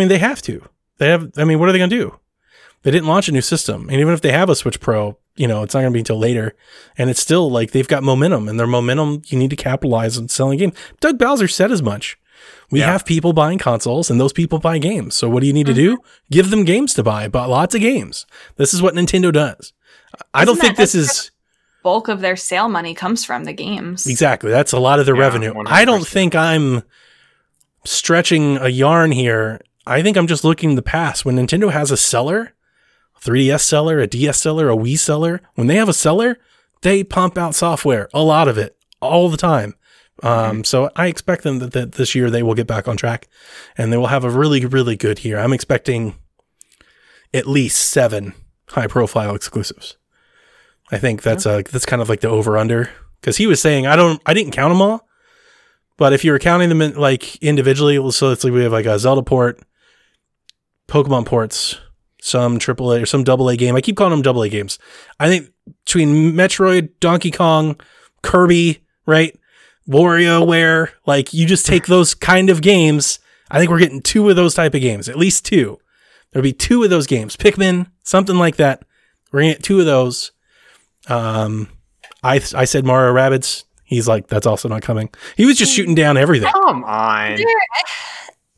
mean, 0.00 0.08
they 0.08 0.18
have 0.18 0.40
to. 0.42 0.62
They 0.96 1.08
have, 1.10 1.30
I 1.36 1.44
mean, 1.44 1.58
what 1.58 1.68
are 1.68 1.72
they 1.72 1.78
going 1.78 1.90
to 1.90 1.96
do? 1.96 2.18
They 2.82 2.90
didn't 2.90 3.08
launch 3.08 3.28
a 3.28 3.32
new 3.32 3.42
system. 3.42 3.88
And 3.90 4.00
even 4.00 4.14
if 4.14 4.22
they 4.22 4.32
have 4.32 4.48
a 4.48 4.54
Switch 4.56 4.80
Pro, 4.80 5.18
you 5.38 5.46
know, 5.46 5.62
it's 5.62 5.74
not 5.74 5.80
going 5.80 5.92
to 5.92 5.96
be 5.96 6.00
until 6.00 6.18
later. 6.18 6.54
And 6.96 7.08
it's 7.10 7.20
still 7.20 7.50
like 7.50 7.70
they've 7.70 7.86
got 7.88 8.02
momentum, 8.02 8.48
and 8.48 8.58
their 8.58 8.66
momentum, 8.66 9.22
you 9.26 9.38
need 9.38 9.50
to 9.50 9.56
capitalize 9.56 10.18
on 10.18 10.28
selling 10.28 10.58
games. 10.58 10.74
Doug 11.00 11.18
Bowser 11.18 11.48
said 11.48 11.70
as 11.72 11.82
much. 11.82 12.18
We 12.70 12.80
Yeah. 12.80 12.86
have 12.92 13.04
people 13.04 13.32
buying 13.32 13.58
consoles, 13.58 14.10
and 14.10 14.20
those 14.20 14.32
people 14.32 14.58
buy 14.58 14.78
games. 14.78 15.14
So 15.14 15.28
what 15.28 15.40
do 15.40 15.46
you 15.46 15.52
need 15.52 15.66
to 15.66 15.74
do? 15.74 15.96
Mm-hmm. 15.96 16.06
Give 16.30 16.50
them 16.50 16.64
games 16.64 16.94
to 16.94 17.02
buy, 17.02 17.28
but 17.28 17.48
lots 17.48 17.74
of 17.74 17.80
games. 17.80 18.26
This 18.56 18.72
is 18.74 18.80
what 18.82 18.94
Nintendo 18.94 19.32
does. 19.32 19.72
I 20.34 20.44
don't 20.44 20.52
Isn't 20.54 20.62
think 20.66 20.76
this 20.76 20.94
is. 20.94 21.30
Bulk 21.82 22.08
of 22.08 22.20
their 22.20 22.36
sale 22.36 22.68
money 22.68 22.92
comes 22.94 23.24
from 23.24 23.44
the 23.44 23.52
games. 23.52 24.06
Exactly. 24.06 24.50
That's 24.50 24.72
a 24.72 24.78
lot 24.78 24.98
of 25.00 25.06
the 25.06 25.14
Yeah, 25.14 25.20
revenue. 25.20 25.54
I 25.66 25.84
don't 25.84 26.06
think 26.06 26.34
I'm 26.34 26.82
stretching 27.84 28.56
a 28.58 28.68
yarn 28.68 29.12
here. 29.12 29.60
I 29.86 30.02
think 30.02 30.16
I'm 30.16 30.26
just 30.26 30.44
looking 30.44 30.70
in 30.70 30.76
the 30.76 30.82
past. 30.82 31.24
When 31.24 31.36
Nintendo 31.36 31.70
has 31.72 31.90
a 31.90 31.96
seller, 31.96 32.52
3DS 33.22 33.60
seller, 33.60 33.98
a 33.98 34.06
DS 34.06 34.40
seller, 34.40 34.70
a 34.70 34.76
Wii 34.76 34.98
seller, 34.98 35.40
when 35.54 35.66
they 35.66 35.76
have 35.76 35.88
a 35.88 35.94
seller, 35.94 36.38
they 36.82 37.02
pump 37.02 37.36
out 37.36 37.54
software, 37.54 38.08
a 38.14 38.22
lot 38.22 38.48
of 38.48 38.58
it, 38.58 38.76
all 39.00 39.28
the 39.28 39.36
time. 39.36 39.74
Um, 40.22 40.64
so 40.64 40.90
I 40.96 41.06
expect 41.06 41.44
them 41.44 41.60
that, 41.60 41.72
that 41.72 41.92
this 41.92 42.14
year 42.14 42.30
they 42.30 42.42
will 42.42 42.54
get 42.54 42.66
back 42.66 42.88
on 42.88 42.96
track 42.96 43.28
and 43.76 43.92
they 43.92 43.96
will 43.96 44.08
have 44.08 44.24
a 44.24 44.30
really, 44.30 44.64
really 44.66 44.96
good 44.96 45.24
year. 45.24 45.38
I'm 45.38 45.52
expecting 45.52 46.16
at 47.32 47.46
least 47.46 47.90
seven 47.90 48.34
high 48.70 48.86
profile 48.86 49.34
exclusives. 49.34 49.96
I 50.90 50.98
think 50.98 51.22
that's 51.22 51.44
uh 51.44 51.62
that's 51.70 51.84
kind 51.84 52.00
of 52.00 52.08
like 52.08 52.20
the 52.20 52.28
over 52.28 52.56
under 52.56 52.90
because 53.20 53.36
he 53.36 53.46
was 53.46 53.60
saying 53.60 53.86
I 53.86 53.94
don't 53.94 54.22
I 54.24 54.32
didn't 54.32 54.52
count 54.52 54.72
them 54.72 54.80
all, 54.80 55.06
but 55.98 56.12
if 56.12 56.24
you 56.24 56.32
were 56.32 56.38
counting 56.38 56.70
them 56.70 56.80
in, 56.80 56.94
like 56.94 57.36
individually, 57.36 57.96
so 58.10 58.28
let's 58.28 58.40
say 58.40 58.50
we 58.50 58.62
have 58.62 58.72
like 58.72 58.86
a 58.86 58.98
Zelda 58.98 59.22
port, 59.22 59.60
Pokemon 60.88 61.26
ports, 61.26 61.78
some 62.20 62.58
AAA 62.58 63.02
or 63.02 63.06
some 63.06 63.24
AA 63.26 63.54
game. 63.56 63.76
I 63.76 63.80
keep 63.80 63.96
calling 63.96 64.20
them 64.22 64.36
AA 64.36 64.48
games. 64.48 64.78
I 65.20 65.28
think 65.28 65.50
between 65.84 66.32
Metroid, 66.32 66.90
Donkey 67.00 67.30
Kong, 67.30 67.80
Kirby, 68.22 68.82
right, 69.06 69.36
WarioWare, 69.88 70.90
like 71.06 71.32
you 71.32 71.46
just 71.46 71.66
take 71.66 71.86
those 71.86 72.14
kind 72.14 72.50
of 72.50 72.60
games. 72.62 73.18
I 73.50 73.58
think 73.58 73.70
we're 73.70 73.78
getting 73.78 74.02
two 74.02 74.28
of 74.28 74.36
those 74.36 74.54
type 74.54 74.74
of 74.74 74.80
games, 74.80 75.08
at 75.08 75.16
least 75.16 75.46
two. 75.46 75.78
There'll 76.32 76.42
be 76.42 76.52
two 76.52 76.84
of 76.84 76.90
those 76.90 77.06
games, 77.06 77.36
Pikmin, 77.36 77.90
something 78.02 78.36
like 78.36 78.56
that. 78.56 78.82
We're 79.32 79.40
gonna 79.40 79.52
get 79.54 79.62
two 79.62 79.80
of 79.80 79.86
those. 79.86 80.32
Um, 81.08 81.68
I 82.22 82.34
I 82.54 82.64
said 82.64 82.84
Mario 82.84 83.14
Rabbids. 83.14 83.64
He's 83.84 84.06
like, 84.06 84.26
that's 84.26 84.46
also 84.46 84.68
not 84.68 84.82
coming. 84.82 85.08
He 85.36 85.46
was 85.46 85.56
just 85.56 85.72
shooting 85.74 85.94
down 85.94 86.18
everything. 86.18 86.50
Come 86.52 86.84
on. 86.84 87.36
There- 87.36 87.46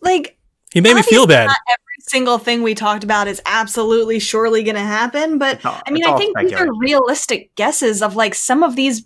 like 0.00 0.36
He 0.72 0.80
made 0.80 0.94
me 0.96 1.02
feel 1.02 1.22
obviously 1.22 1.46
bad. 1.46 1.56
Not 2.10 2.16
every 2.16 2.18
single 2.26 2.38
thing 2.38 2.62
we 2.62 2.74
talked 2.74 3.04
about 3.04 3.28
is 3.28 3.40
absolutely 3.46 4.18
surely 4.18 4.62
going 4.62 4.74
to 4.76 4.80
happen, 4.80 5.38
but 5.38 5.62
No, 5.64 5.76
I 5.86 5.90
mean, 5.90 6.04
I 6.04 6.16
think 6.16 6.36
these 6.38 6.52
are 6.52 6.66
realistic 6.78 7.54
guesses 7.54 8.02
of 8.02 8.16
like 8.16 8.34
some 8.34 8.62
of 8.62 8.76
these 8.76 9.04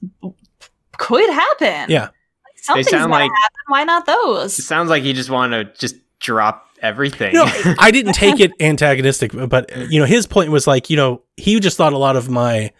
could 0.98 1.30
happen. 1.30 1.90
Yeah. 1.90 2.08
something's 2.56 2.88
sound 2.90 3.10
gonna 3.10 3.24
like- 3.24 3.30
happen. 3.30 3.56
Why 3.68 3.84
not 3.84 4.06
those? 4.06 4.58
It 4.58 4.62
sounds 4.62 4.90
like 4.90 5.04
you 5.04 5.12
just 5.12 5.30
want 5.30 5.52
to 5.52 5.64
just 5.78 5.96
drop 6.20 6.66
everything. 6.80 7.34
No, 7.34 7.44
I 7.78 7.90
didn't 7.90 8.12
take 8.14 8.40
it 8.40 8.52
antagonistic, 8.60 9.32
but 9.48 9.70
you 9.90 9.98
know, 9.98 10.06
his 10.06 10.26
point 10.26 10.50
was 10.50 10.66
like, 10.66 10.90
you 10.90 10.96
know, 10.96 11.22
he 11.36 11.58
just 11.60 11.76
thought 11.76 11.92
a 11.92 11.98
lot 11.98 12.16
of 12.16 12.28
my, 12.30 12.70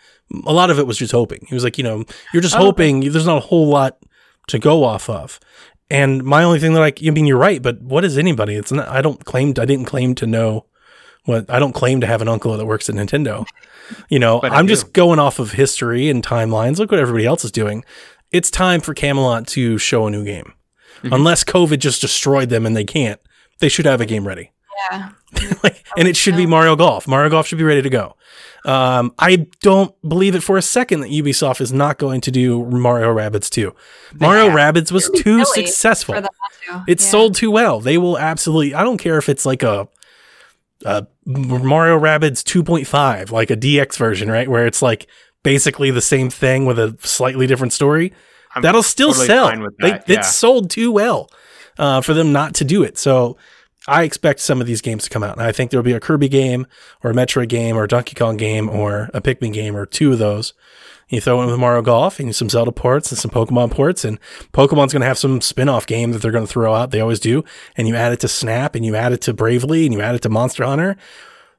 a 0.47 0.53
lot 0.53 0.71
of 0.71 0.79
it 0.79 0.87
was 0.87 0.99
just 0.99 1.13
hoping. 1.13 1.45
He 1.49 1.55
was 1.55 1.65
like, 1.65 1.77
you 1.79 1.85
know, 1.85 2.05
you're 2.33 2.43
just 2.43 2.55
Oh, 2.55 2.59
hoping. 2.61 3.01
There's 3.01 3.27
not 3.27 3.37
a 3.39 3.41
whole 3.47 3.67
lot 3.69 3.99
to 4.49 4.59
go 4.59 4.85
off 4.85 5.09
of. 5.11 5.41
And 5.91 6.23
my 6.25 6.43
only 6.43 6.59
thing 6.59 6.75
that 6.75 6.83
I, 6.83 6.93
I 7.07 7.11
mean, 7.11 7.27
you're 7.27 7.37
right, 7.39 7.61
but 7.63 7.81
what 7.83 8.05
is 8.05 8.17
anybody? 8.17 8.55
It's 8.55 8.73
not. 8.73 8.89
I 8.89 9.03
don't 9.03 9.23
claim. 9.25 9.51
I 9.51 9.65
didn't 9.67 9.85
claim 9.85 10.15
to 10.17 10.27
know 10.27 10.67
what. 11.25 11.49
I 11.51 11.59
don't 11.59 11.75
claim 11.75 12.01
to 12.01 12.07
have 12.07 12.23
an 12.23 12.29
uncle 12.29 12.57
that 12.57 12.65
works 12.67 12.89
at 12.89 12.95
Nintendo. 12.95 13.47
You 14.09 14.19
know, 14.19 14.41
I 14.41 14.49
I'm 14.49 14.67
do. 14.67 14.73
just 14.73 14.93
going 14.95 15.19
off 15.19 15.39
of 15.39 15.53
history 15.53 16.09
and 16.09 16.25
timelines. 16.25 16.79
Look 16.79 16.91
what 16.91 17.01
everybody 17.01 17.27
else 17.27 17.45
is 17.45 17.53
doing. 17.53 17.85
It's 18.33 18.51
time 18.51 18.81
for 18.81 18.95
Camelot 18.95 19.47
to 19.49 19.77
show 19.79 20.07
a 20.07 20.11
new 20.11 20.25
game. 20.25 20.55
Mhm. 21.03 21.15
Unless 21.15 21.45
COVID 21.45 21.79
just 21.81 22.01
destroyed 22.01 22.49
them 22.49 22.65
and 22.65 22.75
they 22.75 22.85
can't, 22.85 23.21
they 23.61 23.69
should 23.69 23.85
have 23.85 24.01
a 24.01 24.07
game 24.07 24.27
ready 24.27 24.53
Yeah. 24.91 25.11
like, 25.63 25.85
and 25.99 26.09
it 26.09 26.17
should 26.17 26.35
be 26.37 26.47
Mario 26.47 26.77
Golf. 26.77 27.07
Mario 27.07 27.29
Golf 27.31 27.47
should 27.47 27.59
be 27.59 27.65
ready 27.65 27.83
to 27.83 27.91
go. 27.91 28.17
Um, 28.65 29.13
I 29.19 29.47
don't 29.61 29.95
believe 30.09 30.35
it 30.35 30.43
for 30.43 30.57
a 30.57 30.63
second 30.63 31.01
that 31.01 31.11
Ubisoft 31.11 31.61
is 31.61 31.73
not 31.73 31.99
going 31.99 32.21
to 32.23 32.31
do 32.31 32.65
Mario 32.65 33.15
Rabbids 33.15 33.51
2. 33.51 33.75
Mario 34.15 34.49
have 34.49 34.75
Rabbids 34.75 34.91
was 34.91 35.09
It'd 35.11 35.23
too 35.23 35.45
successful. 35.45 36.15
For 36.15 36.23
to. 36.23 36.29
It 36.89 37.01
Yeah. 37.01 37.07
sold 37.07 37.35
too 37.35 37.51
well. 37.51 37.81
They 37.81 37.99
will 37.99 38.19
absolutely. 38.19 38.75
I 38.75 38.83
don't 38.83 38.97
care 38.99 39.19
if 39.19 39.29
it's 39.29 39.45
like 39.45 39.63
a, 39.63 39.87
a 40.87 41.07
Mario 41.27 41.99
Rabbids 42.01 42.43
2.5, 42.43 43.31
like 43.31 43.51
a 43.51 43.57
DX 43.57 43.97
version, 43.99 44.31
right, 44.31 44.49
where 44.49 44.67
it's 44.67 44.81
like 44.81 45.09
basically 45.43 45.91
the 45.91 46.01
same 46.01 46.31
thing 46.31 46.65
with 46.65 46.79
a 46.79 46.97
slightly 47.03 47.47
different 47.47 47.75
story. 47.75 48.13
I'm 48.55 48.63
That'll 48.63 48.83
still 48.83 49.09
totally 49.09 49.27
sell. 49.27 49.49
fine 49.49 49.63
with 49.63 49.77
They, 49.79 49.89
yeah. 49.89 50.03
It's 50.07 50.35
sold 50.35 50.71
too 50.71 50.91
well 50.91 51.29
uh, 51.79 52.01
for 52.01 52.15
them 52.15 52.33
not 52.33 52.55
to 52.55 52.65
do 52.65 52.83
it. 52.83 52.97
So 52.97 53.37
I 53.87 54.05
expect 54.05 54.41
some 54.41 54.61
of 54.61 54.67
these 54.67 54.81
games 54.81 55.05
to 55.05 55.11
come 55.11 55.23
out. 55.23 55.37
And 55.37 55.47
I 55.47 55.53
think 55.53 55.71
there'll 55.71 55.85
be 55.85 55.93
a 55.93 56.01
Kirby 56.01 56.29
game 56.29 56.67
or 57.03 57.11
a 57.11 57.15
Metroid 57.15 57.49
game 57.49 57.77
or 57.77 57.85
a 57.85 57.89
Donkey 57.89 58.15
Kong 58.15 58.37
game 58.37 58.69
or 58.69 59.11
a 59.13 59.21
Pikmin 59.21 59.53
game 59.53 59.77
or 59.77 59.85
two 59.85 60.13
of 60.13 60.19
those. 60.19 60.55
You 61.09 61.21
throw 61.21 61.43
in 61.43 61.51
with 61.51 61.59
Mario 61.61 61.83
Golf 61.83 62.19
and 62.19 62.35
some 62.35 62.49
Zelda 62.49 62.73
ports 62.73 63.13
and 63.13 63.19
some 63.19 63.31
Pokemon 63.31 63.71
ports, 63.71 64.07
and 64.07 64.19
Pokemon's 64.53 64.93
going 64.93 65.03
to 65.03 65.07
have 65.07 65.19
some 65.19 65.43
spin 65.43 65.69
off 65.69 65.87
game 65.87 66.13
that 66.13 66.23
they're 66.23 66.33
going 66.33 66.47
to 66.47 66.51
throw 66.51 66.75
out. 66.75 66.93
They 66.93 67.01
always 67.01 67.21
do. 67.21 67.45
And 67.77 67.87
you 67.87 67.95
add 67.95 68.13
it 68.13 68.21
to 68.21 68.29
Snap 68.29 68.75
and 68.75 68.87
you 68.87 68.97
add 68.97 69.13
it 69.13 69.21
to 69.23 69.35
Bravely 69.35 69.85
and 69.85 69.93
you 69.93 70.01
add 70.01 70.15
it 70.15 70.23
to 70.23 70.31
Monster 70.31 70.65
Hunter. 70.65 70.97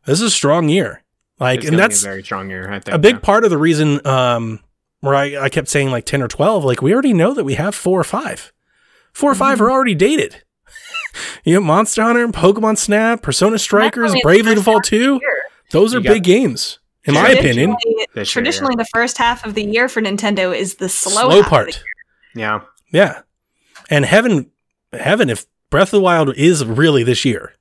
This 0.06 0.19
is 0.19 0.27
a 0.27 0.31
strong 0.31 0.68
year. 0.68 1.03
Like, 1.39 1.60
It's 1.60 1.69
and 1.69 1.77
that's 1.77 2.02
a 2.02 2.06
very 2.06 2.23
strong 2.23 2.49
year. 2.49 2.72
I 2.72 2.80
think 2.80 2.95
a 2.95 2.99
big 2.99 3.15
yeah. 3.15 3.19
part 3.19 3.43
of 3.43 3.52
the 3.52 3.57
reason 3.57 4.06
um, 4.07 4.61
where 5.02 5.14
I, 5.14 5.38
I 5.43 5.49
kept 5.49 5.68
saying 5.68 5.91
like 5.91 6.06
10 6.06 6.23
or 6.23 6.27
12, 6.27 6.65
like 6.65 6.81
we 6.81 6.91
already 6.91 7.14
know 7.14 7.34
that 7.35 7.43
we 7.43 7.53
have 7.53 7.76
four 7.76 7.99
or 7.99 8.03
five. 8.06 8.52
4 9.14 9.30
or 9.30 9.34
Mm-hmm. 9.34 9.39
five 9.39 9.61
are 9.61 9.72
already 9.72 9.95
dated. 9.95 10.43
You 11.43 11.53
know, 11.55 11.61
Monster 11.61 12.03
Hunter, 12.03 12.27
Pokemon 12.29 12.77
Snap, 12.77 13.21
Persona 13.21 13.57
Strikers, 13.59 14.11
Definitely 14.13 14.19
the 14.19 14.23
Bravely 14.23 14.55
Default 14.55 14.85
half 14.87 14.93
of 14.93 14.99
the 14.99 15.19
2. 15.19 15.21
Those 15.71 15.95
are 15.95 15.99
big 16.01 16.23
games, 16.23 16.79
in 17.05 17.13
my 17.15 17.29
opinion. 17.29 17.71
Traditionally- 17.75 18.07
This 18.13 18.29
year, 18.35 18.41
Traditionally, 18.43 18.75
the 18.75 18.85
first 18.93 19.17
half 19.17 19.45
of 19.45 19.53
the 19.55 19.63
year 19.63 19.87
for 19.89 20.01
Nintendo 20.01 20.55
is 20.57 20.75
the 20.75 20.89
slow, 20.89 21.11
Slow 21.13 21.29
half 21.29 21.39
of 21.39 21.43
the 21.45 21.49
part. 21.49 21.83
Yeah. 22.35 22.61
Yeah. 22.91 23.21
And 23.89 24.05
heaven, 24.05 24.51
heaven, 24.93 25.29
if 25.29 25.45
Breath 25.69 25.87
of 25.89 25.91
the 25.91 26.01
Wild 26.01 26.35
is 26.35 26.63
really 26.65 27.03
this 27.03 27.25
year, 27.25 27.53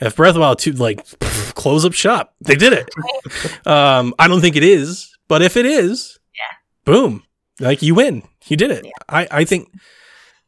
if 0.00 0.16
Breath 0.16 0.30
of 0.30 0.34
the 0.34 0.40
Wild 0.40 0.58
2, 0.58 0.72
like, 0.72 1.06
pff, 1.06 1.54
close 1.54 1.84
up 1.84 1.92
shop, 1.92 2.34
they 2.40 2.54
did 2.56 2.72
it. 2.72 2.88
um, 3.66 4.14
I 4.18 4.26
don't 4.28 4.40
think 4.40 4.56
it 4.56 4.64
is, 4.64 5.16
but 5.28 5.40
if 5.42 5.56
it 5.56 5.64
is, 5.66 6.18
Yeah. 6.34 6.56
boom, 6.92 7.22
like 7.60 7.80
you 7.82 7.94
win. 7.94 8.22
You 8.46 8.56
did 8.56 8.70
it. 8.72 8.84
Yeah. 8.84 8.90
I, 9.08 9.28
I 9.30 9.44
think 9.44 9.70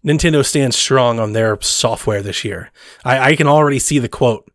Nintendo 0.07 0.45
stands 0.45 0.77
strong 0.77 1.19
on 1.19 1.33
their 1.33 1.59
software 1.61 2.23
this 2.23 2.45
year. 2.45 2.71
I, 3.05 3.33
I 3.33 3.37
can 3.37 3.47
already 3.49 3.79
see 3.81 3.99
the 3.99 4.09
quote, 4.09 4.49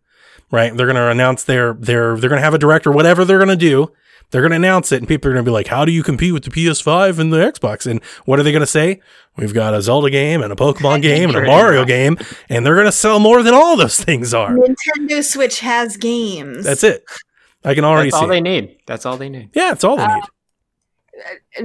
right? 0.49 0.75
They're 0.75 0.85
going 0.87 0.95
to 0.95 1.09
announce 1.09 1.43
their, 1.43 1.73
their, 1.73 2.15
they're 2.17 2.29
going 2.29 2.39
to 2.39 2.43
have 2.43 2.53
a 2.53 2.57
director, 2.59 2.91
whatever 2.91 3.25
they're 3.25 3.37
going 3.37 3.49
to 3.49 3.55
do. 3.57 3.91
They're 4.29 4.41
going 4.41 4.51
to 4.51 4.55
announce 4.55 4.93
it, 4.93 4.99
and 4.99 5.09
people 5.09 5.29
are 5.29 5.33
going 5.33 5.43
to 5.43 5.49
be 5.49 5.53
like, 5.53 5.67
"How 5.67 5.83
do 5.83 5.91
you 5.91 6.03
compete 6.03 6.31
with 6.31 6.43
the 6.45 6.51
PS5 6.51 7.19
and 7.19 7.33
the 7.33 7.37
Xbox?" 7.39 7.85
And 7.85 8.01
what 8.23 8.39
are 8.39 8.43
they 8.43 8.53
going 8.53 8.61
to 8.61 8.65
say? 8.65 9.01
We've 9.35 9.53
got 9.53 9.73
a 9.73 9.81
Zelda 9.81 10.09
game 10.09 10.41
and 10.41 10.53
a 10.53 10.55
Pokemon 10.55 11.01
game 11.11 11.27
and 11.31 11.37
a 11.37 11.45
Mario 11.45 11.81
much. 11.81 11.89
game, 11.89 12.17
and 12.47 12.65
they're 12.65 12.75
going 12.75 12.85
to 12.85 12.93
sell 12.93 13.19
more 13.19 13.43
than 13.43 13.53
all 13.53 13.75
those 13.75 14.01
things 14.01 14.33
are. 14.33 14.51
Nintendo 14.55 15.21
Switch 15.21 15.59
has 15.59 15.97
games. 15.97 16.63
That's 16.63 16.85
it. 16.85 17.03
I 17.65 17.75
can 17.75 17.83
already 17.83 18.09
That's 18.09 18.19
see. 18.19 18.23
all 18.23 18.29
they 18.29 18.39
need. 18.39 18.77
That's 18.87 19.05
all 19.05 19.17
they 19.17 19.27
need. 19.27 19.49
yeah, 19.53 19.67
that's 19.71 19.83
all 19.83 19.97
they 19.97 20.03
Uh, 20.03 20.15
need. 20.15 20.23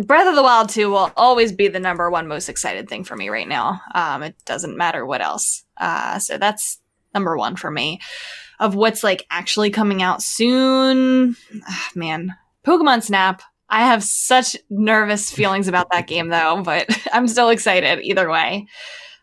Breath 0.03 0.29
of 0.29 0.35
the 0.35 0.43
Wild 0.43 0.69
2 0.69 0.91
will 0.91 1.11
always 1.17 1.53
be 1.53 1.69
the 1.69 1.81
number 1.81 2.11
one 2.11 2.27
most 2.27 2.49
excited 2.49 2.89
thing 2.89 3.05
for 3.05 3.17
me 3.17 3.29
right 3.29 3.49
now. 3.49 3.81
Um, 3.95 4.23
it 4.23 4.37
doesn't 4.45 4.77
matter 4.77 5.05
what 5.05 5.21
else. 5.21 5.65
Uh, 5.77 6.19
so 6.19 6.39
that's 6.39 6.79
number 7.15 7.37
one 7.37 7.57
for 7.57 7.71
me. 7.71 8.01
Of 8.59 8.75
what's 8.75 9.05
like 9.05 9.27
actually 9.31 9.71
coming 9.71 10.03
out 10.03 10.23
soon, 10.23 11.37
ah, 11.69 11.91
man, 11.95 12.35
Pokemon 12.65 13.03
Snap. 13.03 13.43
I 13.69 13.85
have 13.85 14.03
such 14.03 14.57
nervous 14.71 15.31
feelings 15.35 15.69
about 15.69 15.91
that 15.91 16.07
game 16.07 16.29
though, 16.29 16.63
but 16.63 16.89
I'm 17.13 17.29
still 17.29 17.51
excited 17.51 18.01
either 18.03 18.31
way. 18.31 18.67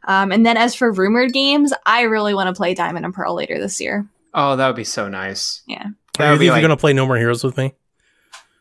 Um, 0.06 0.32
and 0.32 0.46
then 0.46 0.58
as 0.58 0.76
for 0.76 0.92
rumored 0.92 1.34
games, 1.34 1.74
I 1.86 2.02
really 2.02 2.34
want 2.34 2.48
to 2.48 2.58
play 2.58 2.74
Diamond 2.74 3.06
and 3.06 3.14
Pearl 3.14 3.36
later 3.36 3.58
this 3.58 3.80
year. 3.80 4.08
Oh, 4.34 4.56
that 4.56 4.68
would 4.68 4.76
be 4.76 4.84
so 4.84 5.08
nice. 5.08 5.62
Yeah. 5.68 5.86
That 6.18 6.28
Are 6.28 6.34
you 6.34 6.40
think 6.40 6.52
like, 6.52 6.62
you're 6.62 6.68
going 6.68 6.78
to 6.78 6.82
play 6.82 6.94
No 6.94 7.06
More 7.06 7.18
Heroes 7.18 7.44
with 7.44 7.58
me? 7.58 7.74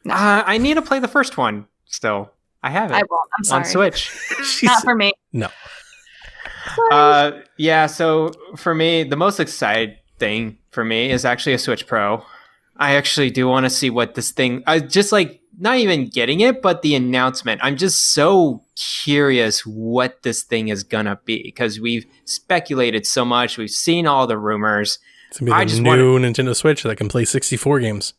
Uh, 0.08 0.42
I 0.46 0.58
need 0.58 0.74
to 0.74 0.82
play 0.82 0.98
the 0.98 1.08
first 1.08 1.36
one 1.36 1.66
still. 1.86 2.30
I 2.62 2.70
have 2.70 2.90
it 2.90 2.94
I 2.94 3.02
won't. 3.10 3.30
I'm 3.38 3.44
sorry. 3.44 3.60
on 3.64 3.64
Switch. 3.66 4.10
She's- 4.44 4.62
Not 4.64 4.82
for 4.84 4.94
me. 4.94 5.12
No. 5.32 5.48
Uh, 6.90 7.32
yeah. 7.56 7.86
So 7.86 8.32
for 8.56 8.74
me, 8.74 9.02
the 9.04 9.16
most 9.16 9.40
excited 9.40 9.96
thing 10.18 10.58
for 10.70 10.84
me 10.84 11.10
is 11.10 11.24
actually 11.24 11.54
a 11.54 11.58
Switch 11.58 11.86
Pro. 11.86 12.24
I 12.76 12.94
actually 12.94 13.30
do 13.30 13.48
want 13.48 13.64
to 13.66 13.70
see 13.70 13.90
what 13.90 14.14
this 14.14 14.30
thing. 14.30 14.62
I 14.66 14.78
just 14.78 15.12
like 15.12 15.40
not 15.58 15.76
even 15.78 16.08
getting 16.08 16.40
it, 16.40 16.62
but 16.62 16.82
the 16.82 16.94
announcement. 16.94 17.60
I'm 17.62 17.76
just 17.76 18.12
so 18.14 18.64
curious 19.02 19.66
what 19.66 20.22
this 20.22 20.42
thing 20.42 20.68
is 20.68 20.82
gonna 20.82 21.20
be 21.24 21.42
because 21.42 21.78
we've 21.80 22.06
speculated 22.24 23.06
so 23.06 23.24
much. 23.24 23.58
We've 23.58 23.70
seen 23.70 24.06
all 24.06 24.26
the 24.26 24.38
rumors. 24.38 24.98
It's 25.28 25.40
going 25.40 25.50
to 25.50 25.56
I 25.56 25.60
be 25.60 25.64
the 25.64 25.70
just 25.70 25.82
new 25.82 26.18
Nintendo 26.18 26.54
Switch 26.54 26.82
that 26.82 26.96
can 26.96 27.08
play 27.08 27.24
64 27.24 27.80
games. 27.80 28.12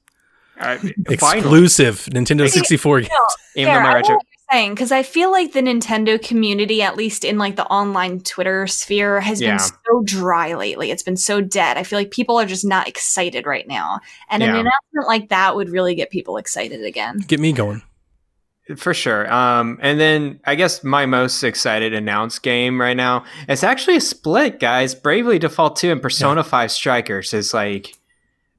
Finally. 0.59 0.93
Exclusive 1.09 2.05
Nintendo 2.11 2.47
64 2.49 3.01
games. 3.01 3.11
Even 3.55 3.73
though 3.73 3.79
Fair, 3.79 3.83
my 3.83 3.89
I 3.89 3.93
know 3.93 3.97
retro- 3.99 4.17
saying 4.51 4.73
because 4.73 4.91
I 4.91 5.03
feel 5.03 5.31
like 5.31 5.53
the 5.53 5.61
Nintendo 5.61 6.21
community, 6.21 6.81
at 6.81 6.95
least 6.95 7.23
in 7.23 7.37
like 7.37 7.55
the 7.55 7.65
online 7.67 8.19
Twitter 8.21 8.65
sphere, 8.67 9.19
has 9.21 9.41
Yeah. 9.41 9.51
been 9.57 9.59
so 9.59 10.03
dry 10.03 10.53
lately. 10.53 10.91
It's 10.91 11.03
been 11.03 11.17
so 11.17 11.39
dead. 11.41 11.77
I 11.77 11.83
feel 11.83 11.97
like 11.99 12.11
people 12.11 12.39
are 12.39 12.45
just 12.45 12.65
not 12.65 12.87
excited 12.87 13.45
right 13.45 13.67
now, 13.67 13.99
and 14.29 14.41
an 14.43 14.49
announcement 14.49 15.07
like 15.07 15.29
that 15.29 15.55
would 15.55 15.69
really 15.69 15.95
get 15.95 16.09
people 16.09 16.37
excited 16.37 16.83
again. 16.83 17.19
Get 17.27 17.39
me 17.39 17.51
going. 17.53 17.81
For 18.77 18.93
sure. 18.93 19.31
Um, 19.31 19.77
and 19.81 19.99
then 19.99 20.39
I 20.45 20.55
guess 20.55 20.85
my 20.85 21.05
most 21.05 21.43
excited 21.43 21.93
announced 21.93 22.43
game 22.43 22.79
right 22.79 22.95
now, 22.95 23.25
it's 23.49 23.61
actually 23.63 23.97
a 23.97 24.01
split, 24.01 24.59
guys. 24.61 24.95
Bravely 24.95 25.37
Default 25.37 25.75
2 25.75 25.91
and 25.91 26.01
Persona 26.01 26.45
5 26.45 26.71
Strikers 26.71 27.33
is 27.33 27.53
like, 27.53 27.93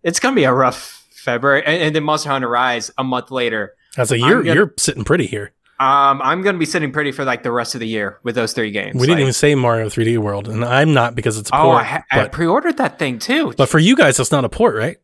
it's 0.02 0.20
going 0.20 0.34
to 0.34 0.38
be 0.38 0.44
a 0.44 0.52
rough 0.52 1.03
February. 1.24 1.62
And, 1.64 1.82
and 1.82 1.96
then 1.96 2.04
Monster 2.04 2.28
Hunter 2.30 2.48
Rise 2.48 2.90
a 2.98 3.02
month 3.04 3.30
later. 3.30 3.74
As 3.96 4.12
a 4.12 4.14
I'm 4.14 4.20
you're 4.20 4.42
gonna- 4.42 4.54
you're 4.54 4.74
sitting 4.76 5.04
pretty 5.04 5.26
here. 5.26 5.52
Um, 5.80 6.22
I'm 6.22 6.42
going 6.42 6.54
to 6.54 6.58
be 6.58 6.66
sitting 6.66 6.92
pretty 6.92 7.10
for 7.10 7.24
like 7.24 7.42
the 7.42 7.50
rest 7.50 7.74
of 7.74 7.80
the 7.80 7.88
year 7.88 8.20
with 8.22 8.36
those 8.36 8.52
three 8.52 8.70
games. 8.70 8.94
We 8.94 9.00
didn't 9.08 9.16
Like- 9.16 9.20
even 9.22 9.32
say 9.32 9.54
Mario 9.56 9.88
3D 9.88 10.18
World, 10.18 10.46
and 10.48 10.64
I'm 10.64 10.94
not 10.94 11.16
because 11.16 11.36
it's 11.36 11.50
a 11.50 11.56
Oh, 11.56 11.62
port. 11.62 11.80
I, 11.80 11.84
ha- 11.84 12.04
I 12.12 12.28
pre-ordered 12.28 12.76
that 12.76 12.98
thing 13.00 13.18
too. 13.18 13.52
but 13.56 13.68
for 13.68 13.80
you 13.80 13.96
guys, 13.96 14.20
it's 14.20 14.30
not 14.30 14.44
a 14.44 14.48
port, 14.48 14.76
right? 14.76 14.98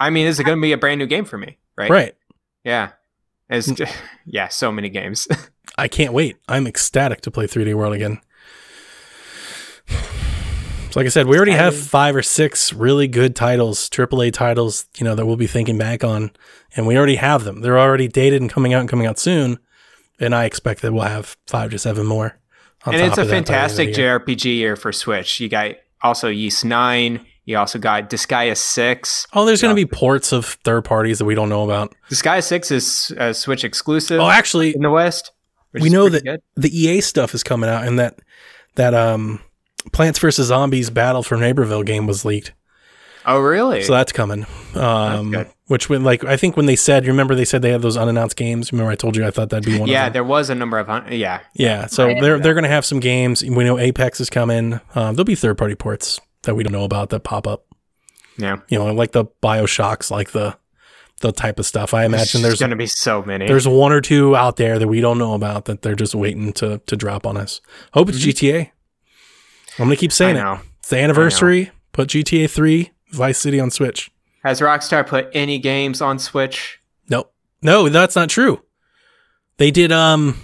I 0.00 0.10
mean, 0.10 0.26
is 0.26 0.40
it 0.40 0.44
going 0.44 0.58
to 0.58 0.62
be 0.62 0.72
a 0.72 0.76
brand 0.76 0.98
new 0.98 1.06
game 1.06 1.24
for 1.24 1.38
me? 1.38 1.58
Right. 1.76 1.90
Right. 1.90 2.14
Yeah. 2.64 2.90
It's 3.48 3.70
just, 3.70 3.94
yeah, 4.26 4.48
so 4.48 4.72
many 4.72 4.88
games. 4.88 5.28
I 5.78 5.86
can't 5.88 6.12
wait. 6.12 6.36
I'm 6.48 6.66
ecstatic 6.66 7.20
to 7.22 7.30
play 7.30 7.46
3D 7.46 7.72
World 7.74 7.94
again. 7.94 8.20
So 10.96 11.00
like 11.00 11.06
I 11.08 11.10
said, 11.10 11.26
we 11.26 11.36
already 11.36 11.52
have 11.52 11.76
five 11.76 12.16
or 12.16 12.22
six 12.22 12.72
really 12.72 13.06
good 13.06 13.36
titles, 13.36 13.90
AAA 13.90 14.32
titles, 14.32 14.86
you 14.96 15.04
know, 15.04 15.14
that 15.14 15.26
we'll 15.26 15.36
be 15.36 15.46
thinking 15.46 15.76
back 15.76 16.02
on, 16.02 16.30
and 16.74 16.86
we 16.86 16.96
already 16.96 17.16
have 17.16 17.44
them. 17.44 17.60
They're 17.60 17.78
already 17.78 18.08
dated 18.08 18.40
and 18.40 18.50
coming 18.50 18.72
out 18.72 18.80
and 18.80 18.88
coming 18.88 19.04
out 19.04 19.18
soon, 19.18 19.58
and 20.18 20.34
I 20.34 20.46
expect 20.46 20.80
that 20.80 20.94
we'll 20.94 21.02
have 21.02 21.36
five 21.48 21.70
to 21.72 21.78
seven 21.78 22.06
more. 22.06 22.38
on 22.86 22.94
and 22.94 23.02
it's 23.02 23.18
a 23.18 23.20
of 23.20 23.28
that 23.28 23.30
by 23.30 23.30
the 23.30 23.36
end 23.36 23.40
of 23.42 23.76
the 23.76 23.84
fantastic. 23.84 23.88
JRPG 23.90 24.44
year 24.56 24.74
for 24.74 24.90
Switch. 24.90 25.38
You 25.38 25.50
got 25.50 25.72
also 26.00 26.30
Ys 26.30 26.64
9. 26.64 27.26
You 27.44 27.58
also 27.58 27.78
got 27.78 28.08
Disgaea 28.08 28.56
6. 28.56 29.26
Oh, 29.34 29.44
there's 29.44 29.60
going 29.60 29.76
to 29.76 29.78
be 29.78 29.84
ports 29.84 30.32
of 30.32 30.46
third 30.64 30.86
parties 30.86 31.18
that 31.18 31.26
we 31.26 31.34
don't 31.34 31.50
know 31.50 31.64
about. 31.64 31.94
Disgaea 32.08 32.42
6 32.42 32.70
is 32.70 33.12
a 33.18 33.34
Switch 33.34 33.64
exclusive 33.64 34.18
Oh, 34.18 34.30
actually, 34.30 34.74
in 34.74 34.80
the 34.80 34.90
West. 34.90 35.30
we 35.74 35.90
know 35.90 36.08
that 36.08 36.24
good. 36.24 36.40
the 36.56 36.74
EA 36.74 37.02
stuff 37.02 37.34
is 37.34 37.42
coming 37.44 37.68
out, 37.68 37.86
and 37.86 37.98
that 37.98 38.18
that 38.76 38.94
um, 38.94 39.42
Plants 39.92 40.18
vs 40.18 40.46
Zombies 40.46 40.90
Battle 40.90 41.22
for 41.22 41.36
Neighborville 41.36 41.84
game 41.84 42.06
was 42.06 42.24
leaked. 42.24 42.52
Oh, 43.28 43.40
really? 43.40 43.82
So 43.82 43.92
that's 43.92 44.12
coming. 44.12 44.46
Um, 44.76 45.32
good. 45.32 45.50
which 45.66 45.88
when 45.88 46.04
like 46.04 46.22
I 46.24 46.36
think 46.36 46.56
when 46.56 46.66
they 46.66 46.76
said, 46.76 47.04
you 47.04 47.10
remember 47.10 47.34
they 47.34 47.44
said 47.44 47.60
they 47.62 47.70
had 47.70 47.82
those 47.82 47.96
unannounced 47.96 48.36
games. 48.36 48.70
Remember 48.72 48.92
I 48.92 48.94
told 48.94 49.16
you 49.16 49.26
I 49.26 49.30
thought 49.32 49.50
that'd 49.50 49.64
be 49.64 49.78
one 49.80 49.88
yeah, 49.88 50.06
of 50.06 50.06
them. 50.06 50.06
Yeah, 50.06 50.08
there 50.10 50.24
was 50.24 50.48
a 50.48 50.54
number 50.54 50.78
of. 50.78 50.86
hun- 50.86 51.06
Yeah. 51.10 51.40
Yeah, 51.54 51.86
so 51.86 52.06
Right. 52.06 52.20
they're 52.20 52.38
they're 52.38 52.54
gonna 52.54 52.68
have 52.68 52.84
some 52.84 53.00
games. 53.00 53.42
We 53.42 53.64
know 53.64 53.78
Apex 53.78 54.20
is 54.20 54.30
coming. 54.30 54.74
Um, 54.94 55.14
there'll 55.16 55.24
be 55.24 55.34
third 55.34 55.58
party 55.58 55.74
ports 55.74 56.20
that 56.42 56.54
we 56.54 56.62
don't 56.62 56.72
know 56.72 56.84
about 56.84 57.08
that 57.10 57.24
pop 57.24 57.48
up. 57.48 57.64
Yeah. 58.38 58.58
You 58.68 58.78
know, 58.78 58.92
like 58.94 59.10
the 59.12 59.24
Bioshocks, 59.42 60.08
like 60.10 60.30
the 60.30 60.56
the 61.20 61.32
type 61.32 61.58
of 61.58 61.66
stuff. 61.66 61.94
I 61.94 62.04
imagine 62.04 62.42
there's 62.42 62.60
going 62.60 62.70
to 62.70 62.76
be 62.76 62.86
so 62.86 63.22
many. 63.22 63.46
there's 63.48 63.66
one 63.66 63.90
or 63.90 64.02
two 64.02 64.36
out 64.36 64.56
there 64.58 64.78
that 64.78 64.86
we 64.86 65.00
don't 65.00 65.16
know 65.18 65.32
about 65.32 65.64
that 65.64 65.80
they're 65.80 65.94
just 65.94 66.14
waiting 66.14 66.52
to 66.54 66.78
to 66.86 66.94
drop 66.96 67.26
on 67.26 67.36
us. 67.36 67.60
Hope 67.94 68.08
it's 68.10 68.18
GTA. 68.24 68.70
I'm 69.78 69.84
gonna 69.86 69.96
keep. 69.96 70.10
I 70.10 70.14
saying 70.14 70.36
it. 70.36 70.40
know. 70.40 70.60
It's 70.80 70.88
the 70.88 70.98
anniversary. 70.98 71.70
Put 71.92 72.08
GTA 72.10 72.50
3 72.50 72.90
Vice 73.12 73.38
City 73.38 73.58
on 73.60 73.70
Switch. 73.70 74.10
Has 74.44 74.60
Rockstar 74.60 75.06
put 75.06 75.28
any 75.32 75.58
games 75.58 76.00
on 76.00 76.18
Switch? 76.18 76.80
Nope. 77.08 77.32
No, 77.62 77.88
that's 77.88 78.14
not 78.16 78.28
true. 78.28 78.62
They 79.56 79.70
did 79.70 79.90
um 79.92 80.38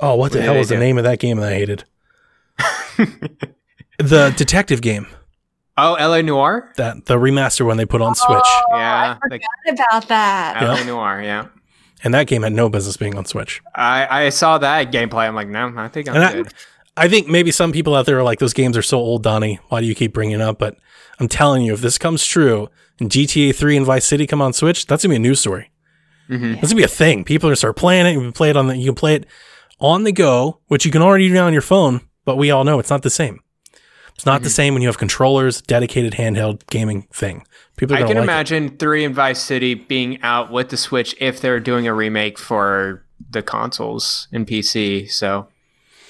oh 0.00 0.14
what 0.16 0.32
the 0.32 0.38
What 0.38 0.42
did 0.42 0.42
hell 0.44 0.56
was 0.58 0.68
the 0.70 0.74
do? 0.76 0.80
name 0.80 0.98
of 0.98 1.04
that 1.04 1.18
game 1.18 1.36
that 1.38 1.52
I 1.52 1.54
hated? 1.54 1.84
the 3.98 4.32
detective 4.36 4.80
game. 4.82 5.06
Oh, 5.78 5.92
LA 6.00 6.22
Noire? 6.22 6.72
That 6.76 7.04
the 7.04 7.16
remaster 7.16 7.66
one 7.66 7.76
they 7.76 7.84
put 7.84 8.00
on 8.00 8.14
Switch. 8.14 8.38
Oh, 8.44 8.64
Yeah. 8.72 9.18
I 9.22 9.28
the- 9.28 9.72
about 9.72 10.08
that. 10.08 10.58
Yeah. 10.60 10.72
LA 10.72 10.84
Noire, 10.84 11.22
yeah. 11.22 11.46
And 12.02 12.14
that 12.14 12.26
game 12.26 12.42
had 12.42 12.52
no 12.52 12.68
business 12.68 12.96
being 12.96 13.16
on 13.16 13.24
Switch. 13.26 13.60
I, 13.74 14.24
I 14.26 14.28
saw 14.30 14.58
that 14.58 14.90
gameplay. 14.92 15.26
I'm 15.28 15.34
like, 15.34 15.48
no, 15.48 15.72
I 15.76 15.88
think 15.88 16.08
I'm 16.08 16.16
And 16.16 16.34
good. 16.34 16.46
I 16.46 16.50
think 17.08 17.28
maybe 17.28 17.50
some 17.50 17.72
people 17.72 17.94
out 17.94 18.06
there 18.06 18.18
are 18.18 18.22
like, 18.22 18.38
those 18.38 18.54
games 18.54 18.76
are 18.76 18.82
so 18.82 18.98
old, 18.98 19.22
Donnie. 19.22 19.58
Why 19.68 19.80
do 19.80 19.86
you 19.86 19.94
keep 19.94 20.12
bringing 20.12 20.36
it 20.36 20.40
up? 20.40 20.58
But 20.58 20.76
I'm 21.20 21.28
telling 21.28 21.62
you, 21.62 21.74
if 21.74 21.80
this 21.80 21.98
comes 21.98 22.24
true 22.24 22.68
and 22.98 23.10
GTA 23.10 23.54
3 23.54 23.76
and 23.76 23.86
Vice 23.86 24.04
City 24.06 24.26
come 24.26 24.40
on 24.42 24.52
Switch, 24.52 24.86
that's 24.86 25.02
gonna 25.02 25.12
be 25.12 25.16
a 25.16 25.18
news 25.20 25.40
story. 25.40 25.70
Mhm. 26.30 26.54
That's 26.56 26.68
gonna 26.68 26.76
be 26.76 26.82
a 26.84 26.88
thing. 26.88 27.24
People 27.24 27.48
are 27.48 27.50
gonna 27.50 27.56
start 27.56 27.76
playing 27.76 28.06
it. 28.06 28.12
You 28.12 28.20
can 28.20 28.32
play 28.32 28.50
it 28.50 28.56
on 28.56 28.66
the, 28.68 28.76
you 28.76 28.86
can 28.86 28.94
play 28.94 29.14
it 29.14 29.26
on 29.78 30.04
the 30.04 30.12
go, 30.12 30.60
which 30.68 30.84
you 30.86 30.90
can 30.90 31.02
already 31.02 31.28
do 31.28 31.36
on 31.36 31.52
your 31.52 31.62
phone. 31.62 32.00
But 32.24 32.36
we 32.36 32.50
all 32.50 32.64
know 32.64 32.78
it's 32.78 32.90
not 32.90 33.02
the 33.02 33.10
same. 33.10 33.40
It's 34.14 34.24
not 34.24 34.36
Mm-hmm. 34.36 34.44
the 34.44 34.50
same 34.50 34.74
when 34.74 34.82
you 34.82 34.88
have 34.88 34.96
controllers, 34.98 35.60
dedicated 35.60 36.14
handheld 36.14 36.62
gaming 36.70 37.06
thing. 37.12 37.44
People 37.76 37.94
are 37.96 37.98
I 37.98 38.00
can 38.02 38.08
like 38.08 38.16
it. 38.16 38.22
imagine 38.22 38.76
3 38.78 39.04
and 39.04 39.14
Vice 39.14 39.38
City 39.42 39.74
being 39.74 40.20
out 40.22 40.50
with 40.50 40.70
the 40.70 40.78
Switch 40.78 41.14
if 41.20 41.40
they're 41.40 41.60
doing 41.60 41.86
a 41.86 41.92
remake 41.92 42.38
for 42.38 43.04
the 43.30 43.42
consoles 43.42 44.26
and 44.32 44.46
PC. 44.46 45.10
So 45.10 45.48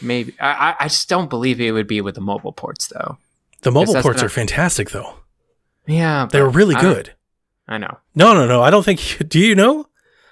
maybe. 0.00 0.34
I, 0.40 0.70
I- 0.70 0.76
I 0.80 0.88
just 0.88 1.08
don't 1.08 1.30
believe 1.30 1.60
it 1.60 1.72
would 1.72 1.86
be 1.86 2.00
with 2.00 2.14
the 2.14 2.20
mobile 2.20 2.52
ports, 2.52 2.88
though. 2.88 3.18
The 3.62 3.70
mobile 3.72 3.94
ports 3.94 4.18
not- 4.18 4.26
are 4.26 4.28
fantastic, 4.28 4.90
though. 4.90 5.14
Yeah. 5.86 6.26
They 6.30 6.40
were 6.42 6.48
really 6.50 6.74
I 6.74 6.80
good. 6.80 7.12
I 7.68 7.78
know. 7.78 7.98
No, 8.14 8.32
no, 8.34 8.46
no. 8.46 8.62
I 8.62 8.70
don't 8.70 8.84
think. 8.84 9.00
Do 9.28 9.38
you 9.40 9.54
know? 9.54 9.86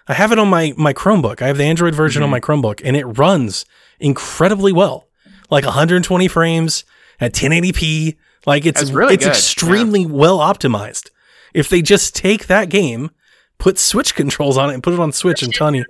I 0.06 0.12
have 0.14 0.32
it 0.32 0.38
on 0.38 0.48
my 0.48 0.74
my 0.76 0.92
Chromebook. 0.92 1.40
I 1.42 1.46
have 1.46 1.56
the 1.56 1.64
Android 1.64 1.94
version 1.94 2.22
on 2.22 2.28
Mhm. 2.28 2.32
my 2.32 2.40
Chromebook, 2.40 2.80
and 2.84 2.96
it 2.96 3.04
runs 3.06 3.64
incredibly 4.00 4.72
well. 4.72 5.06
Like 5.50 5.64
120 5.64 6.28
frames. 6.28 6.84
at 7.20 7.32
1080p. 7.32 8.16
Like 8.46 8.66
it's 8.66 8.90
really 8.90 9.14
it's 9.14 9.24
good, 9.24 9.30
extremely 9.30 10.04
well 10.04 10.38
optimized. 10.38 11.10
If 11.54 11.68
they 11.68 11.80
just 11.80 12.14
take 12.16 12.48
that 12.48 12.68
game, 12.68 13.10
put 13.58 13.78
Switch 13.78 14.14
controls 14.20 14.58
on 14.58 14.68
it, 14.70 14.74
and 14.74 14.82
put 14.82 14.92
it 14.92 15.00
on 15.00 15.12
Switch, 15.12 15.42
and 15.42 15.54
tell 15.54 15.74
you 15.74 15.84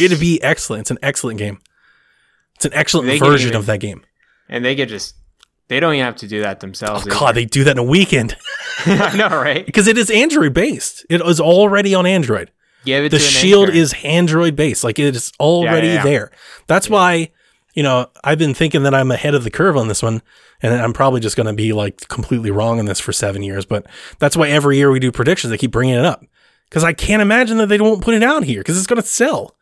it'd 0.00 0.18
be 0.18 0.42
excellent. 0.42 0.80
It's 0.82 0.90
an 0.90 0.98
excellent 1.02 1.38
game. 1.38 1.60
It's 2.56 2.64
an 2.64 2.72
excellent 2.74 3.08
They 3.08 3.18
version 3.18 3.48
even- 3.48 3.58
of 3.58 3.66
that 3.66 3.80
game. 3.80 4.04
and 4.48 4.64
they 4.64 4.76
could 4.76 4.88
just 4.88 5.14
they 5.68 5.80
don't 5.80 5.94
even 5.94 6.04
have 6.04 6.16
to 6.16 6.28
do 6.28 6.42
that 6.42 6.60
themselves. 6.60 7.06
Oh 7.06 7.10
god, 7.10 7.34
they 7.34 7.46
do 7.46 7.64
that 7.64 7.72
in 7.72 7.78
a 7.78 7.82
weekend. 7.82 8.36
I 8.86 9.16
know, 9.16 9.28
right? 9.28 9.64
because 9.64 9.86
it 9.86 9.96
is 9.96 10.10
Android 10.10 10.52
based. 10.52 11.06
It 11.08 11.22
is 11.22 11.40
already 11.40 11.94
on 11.94 12.06
Android. 12.06 12.50
Give 12.84 13.04
it 13.04 13.08
the 13.08 13.18
shield 13.18 13.70
is 13.70 13.94
Android 14.04 14.56
based. 14.56 14.84
Like 14.84 14.98
it 14.98 15.16
is 15.16 15.32
already 15.40 15.88
yeah. 15.88 16.02
there. 16.02 16.30
That's 16.66 16.90
why, 16.90 17.30
you 17.72 17.82
know, 17.82 18.10
I've 18.22 18.38
been 18.38 18.52
thinking 18.52 18.82
that 18.82 18.94
I'm 18.94 19.10
ahead 19.10 19.34
of 19.34 19.42
the 19.42 19.50
curve 19.50 19.76
on 19.76 19.88
this 19.88 20.02
one. 20.02 20.20
And 20.62 20.74
I'm 20.74 20.92
probably 20.92 21.20
just 21.20 21.36
going 21.36 21.46
to 21.46 21.52
be 21.52 21.72
like 21.72 22.08
completely 22.08 22.50
wrong 22.50 22.78
on 22.78 22.86
this 22.86 23.00
for 23.00 23.12
seven 23.12 23.42
years. 23.42 23.64
But 23.64 23.86
that's 24.18 24.36
why 24.36 24.48
every 24.48 24.76
year 24.76 24.90
we 24.90 24.98
do 24.98 25.12
predictions, 25.12 25.50
they 25.50 25.58
keep 25.58 25.72
bringing 25.72 25.94
it 25.94 26.04
up. 26.04 26.24
Because 26.68 26.84
I 26.84 26.92
can't 26.92 27.22
imagine 27.22 27.58
that 27.58 27.68
they 27.68 27.80
won't 27.80 28.02
put 28.02 28.14
it 28.14 28.22
out 28.22 28.44
here 28.44 28.60
because 28.60 28.76
it's 28.76 28.86
going 28.86 29.00
to 29.00 29.06
sell. 29.06 29.56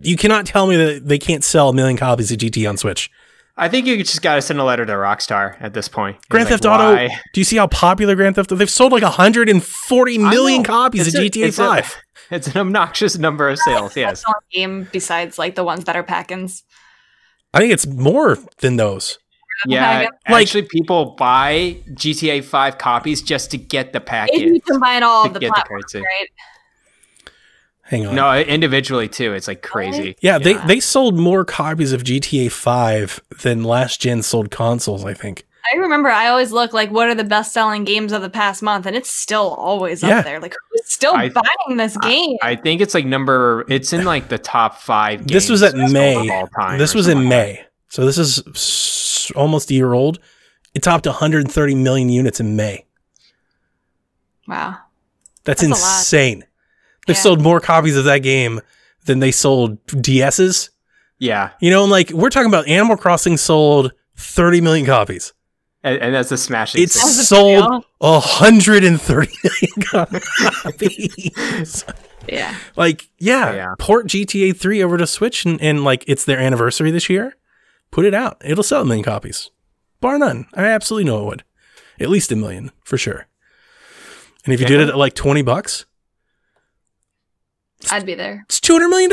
You 0.00 0.16
cannot 0.16 0.46
tell 0.46 0.66
me 0.66 0.76
that 0.76 1.06
they 1.08 1.18
can't 1.18 1.42
sell 1.44 1.68
a 1.70 1.72
million 1.72 1.96
copies 1.96 2.30
of 2.30 2.38
GT 2.38 2.68
on 2.68 2.76
Switch. 2.76 3.10
I 3.58 3.68
think 3.70 3.86
you 3.86 3.96
just 3.96 4.20
got 4.20 4.34
to 4.34 4.42
send 4.42 4.60
a 4.60 4.64
letter 4.64 4.84
to 4.84 4.92
Rockstar 4.92 5.56
at 5.60 5.72
this 5.72 5.88
point. 5.88 6.16
It's 6.18 6.26
Grand 6.28 6.44
like, 6.44 6.52
Theft 6.60 6.66
Auto. 6.66 6.94
why? 6.94 7.08
Do 7.32 7.40
you 7.40 7.44
see 7.44 7.56
how 7.56 7.66
popular 7.68 8.14
Grand 8.14 8.34
Theft 8.36 8.52
Auto? 8.52 8.58
They've 8.58 8.68
sold 8.70 8.92
like 8.92 9.02
140 9.02 10.24
I 10.24 10.62
copies 10.62 11.06
It's 11.06 11.16
of 11.16 11.22
a- 11.22 11.28
GTA 11.30 11.48
it's 11.48 11.58
a- 11.58 11.62
5. 11.66 11.96
It's 12.28 12.48
an 12.48 12.58
obnoxious 12.58 13.16
number 13.16 13.48
of 13.48 13.58
sales. 13.58 13.96
Yes. 13.96 14.24
Game 14.52 14.88
besides 14.92 15.38
like 15.38 15.54
the 15.54 15.64
ones 15.64 15.84
that 15.84 15.96
are 15.96 16.02
pack-ins. 16.02 16.64
I 17.54 17.60
think 17.60 17.72
it's 17.72 17.86
more 17.86 18.36
than 18.58 18.76
those. 18.76 19.18
Yeah. 19.66 20.08
Like- 20.28 20.42
actually, 20.42 20.62
people 20.62 21.14
buy 21.16 21.78
GTA 21.92 22.44
5 22.44 22.76
copies 22.78 23.22
just 23.22 23.50
to 23.52 23.56
get 23.58 23.94
the 23.94 24.00
package. 24.00 24.40
you 24.42 24.60
combine 24.60 25.02
all 25.02 25.28
the 25.30 25.38
get 25.40 25.52
the 25.54 25.64
right? 25.70 26.28
Hang 27.88 28.06
on. 28.06 28.14
No, 28.16 28.36
individually 28.36 29.08
too. 29.08 29.32
It's 29.32 29.46
like 29.48 29.62
crazy. 29.62 30.16
Yeah, 30.20 30.38
they 30.38 30.54
they 30.66 30.80
sold 30.80 31.16
more 31.16 31.44
copies 31.44 31.92
of 31.92 32.02
GTA 32.02 32.50
5 32.50 33.20
than 33.42 33.62
last 33.62 34.00
gen 34.00 34.22
sold 34.22 34.50
consoles, 34.50 35.04
I 35.04 35.14
think. 35.14 35.46
I 35.72 35.76
remember 35.78 36.08
I 36.08 36.28
always 36.28 36.52
look 36.52 36.72
like 36.72 36.90
what 36.90 37.08
are 37.08 37.14
the 37.14 37.24
best-selling 37.24 37.82
games 37.84 38.12
of 38.12 38.22
the 38.22 38.30
past 38.30 38.62
month, 38.62 38.86
and 38.86 38.94
it's 38.96 39.10
still 39.10 39.54
always 39.54 40.02
Yeah. 40.02 40.18
up 40.18 40.24
there. 40.24 40.40
Like 40.40 40.54
who's 40.70 40.92
still 40.92 41.14
I- 41.14 41.28
buying 41.28 41.76
this 41.76 41.96
game? 41.98 42.36
I 42.42 42.56
think 42.56 42.80
it's 42.80 42.92
like 42.94 43.04
number. 43.06 43.64
It's 43.68 43.92
in 43.92 44.04
like 44.04 44.28
the 44.28 44.38
top 44.38 44.76
five. 44.80 45.20
Games 45.20 45.32
This 45.32 45.48
was 45.48 45.62
at 45.62 45.74
May. 45.76 46.28
all 46.28 46.46
time 46.48 46.78
This 46.78 46.94
was 46.94 47.06
in 47.08 47.18
like 47.18 47.28
May. 47.28 47.64
So 47.88 48.04
this 48.04 48.18
is 48.18 49.30
almost 49.36 49.70
a 49.70 49.74
year 49.74 49.92
old. 49.92 50.18
It 50.74 50.82
topped 50.82 51.06
130 51.06 51.74
million 51.76 52.08
units 52.10 52.38
in 52.40 52.54
May. 52.56 52.84
wow. 54.46 54.78
That's, 55.44 55.62
That's 55.62 55.62
a 55.62 55.68
lot. 55.68 55.98
insane. 56.00 56.44
They've 57.06 57.16
Yeah. 57.16 57.22
sold 57.22 57.40
more 57.40 57.60
copies 57.60 57.96
of 57.96 58.04
that 58.04 58.18
game 58.18 58.60
than 59.04 59.20
they 59.20 59.30
sold 59.30 59.84
DSs. 59.86 60.70
Yeah, 61.18 61.50
You 61.60 61.70
know, 61.70 61.82
and 61.84 61.90
like 61.90 62.10
we're 62.10 62.28
talking 62.30 62.48
about 62.48 62.68
Animal 62.68 62.96
Crossing 62.98 63.36
sold 63.38 63.92
30 64.16 64.60
million 64.60 64.84
copies. 64.84 65.32
and, 65.82 65.96
and 66.02 66.14
that's 66.14 66.30
a 66.32 66.36
smashing. 66.36 66.82
It's 66.82 66.92
success. 66.94 67.16
That 67.16 67.22
a 67.22 67.26
sold 67.26 67.64
deal. 67.70 67.84
130 68.00 69.32
million 69.44 70.16
copies. 70.76 71.84
Yeah. 72.28 72.56
Like, 72.74 73.08
yeah, 73.18 73.54
Yeah. 73.54 73.74
port 73.78 74.08
GTA 74.08 74.56
3 74.58 74.82
over 74.82 74.96
to 74.98 75.06
Switch 75.06 75.44
and, 75.44 75.60
and 75.62 75.84
like 75.84 76.02
it's 76.08 76.24
their 76.24 76.40
anniversary 76.40 76.90
this 76.90 77.08
year. 77.08 77.36
Put 77.92 78.04
it 78.04 78.14
out. 78.14 78.42
It'll 78.44 78.64
sell 78.64 78.82
a 78.82 78.84
million 78.84 79.04
copies. 79.04 79.50
Bar 80.00 80.18
none. 80.18 80.46
I 80.54 80.64
absolutely 80.64 81.04
know 81.08 81.22
it 81.22 81.26
would. 81.26 81.44
At 82.00 82.08
least 82.10 82.32
a 82.32 82.36
million, 82.36 82.72
for 82.82 82.98
sure. 82.98 83.28
And 84.44 84.52
if 84.52 84.60
you 84.60 84.66
did 84.66 84.80
it 84.80 84.88
at 84.88 84.96
like 84.98 85.14
20 85.14 85.42
bucks, 85.42 85.86
I'd 87.92 88.06
be 88.06 88.14
there. 88.14 88.44
it's 88.48 88.60
$200 88.60 88.88
million. 88.90 89.10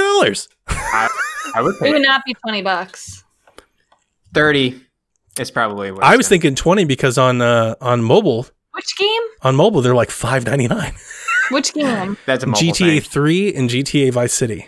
I, 0.67 1.09
I 1.55 1.61
would 1.61 1.75
It 1.81 1.91
would 1.91 2.01
not 2.01 2.23
be 2.25 2.33
twenty 2.33 2.61
bucks. 2.61 3.23
thirty. 4.33 4.81
It's 5.39 5.51
probably. 5.51 5.91
What 5.91 6.03
I 6.03 6.15
was 6.15 6.25
gonna- 6.27 6.29
thinking 6.41 6.55
20 6.55 6.85
because 6.85 7.17
on 7.17 7.41
uh, 7.41 7.75
on 7.81 8.03
mobile, 8.03 8.47
Which 8.71 8.95
game? 8.97 9.21
on 9.41 9.55
mobile 9.55 9.81
they're 9.81 9.95
like 9.95 10.09
5.99. 10.09 10.93
Which 11.51 11.73
game? 11.73 12.17
that's 12.25 12.43
a 12.43 12.47
mobile 12.47 12.59
GTA 12.59 13.01
thing. 13.01 13.01
3 13.01 13.53
and 13.55 13.69
GTA 13.69 14.11
Vice 14.13 14.33
City. 14.33 14.67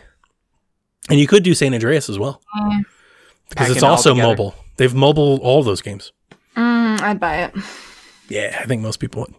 And 1.10 1.20
you 1.20 1.28
could 1.28 1.44
do 1.44 1.54
San 1.54 1.74
Andreas 1.74 2.10
as 2.10 2.18
well. 2.18 2.42
Mm, 2.58 2.84
Because 3.50 3.68
Pack 3.68 3.76
it's 3.76 3.84
also 3.84 4.16
mobile. 4.16 4.56
They've 4.78 4.94
mobile 4.94 5.38
all 5.44 5.62
those 5.62 5.82
games. 5.82 6.12
Mm, 6.58 7.00
I'd 7.02 7.20
buy 7.20 7.44
it. 7.44 7.54
Yeah, 8.28 8.58
I 8.60 8.66
think 8.66 8.82
most 8.82 8.98
people 8.98 9.22
would. 9.22 9.36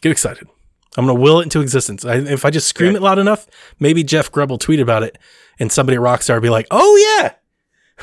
Get 0.00 0.10
excited. 0.12 0.48
I'm 0.96 1.06
going 1.06 1.16
to 1.16 1.22
will 1.22 1.40
it 1.40 1.44
into 1.44 1.60
existence. 1.60 2.04
I, 2.04 2.16
if 2.16 2.44
I 2.44 2.50
just 2.50 2.68
scream 2.68 2.92
Good. 2.92 2.98
it 2.98 3.02
loud 3.02 3.18
enough, 3.18 3.46
maybe 3.80 4.04
Jeff 4.04 4.30
Grubb 4.30 4.50
will 4.50 4.58
tweet 4.58 4.80
about 4.80 5.02
it 5.02 5.18
and 5.58 5.70
somebody 5.70 5.96
at 5.96 6.02
Rockstar 6.02 6.34
will 6.34 6.42
be 6.42 6.50
like, 6.50 6.66
oh, 6.70 7.20
yeah. 7.20 7.34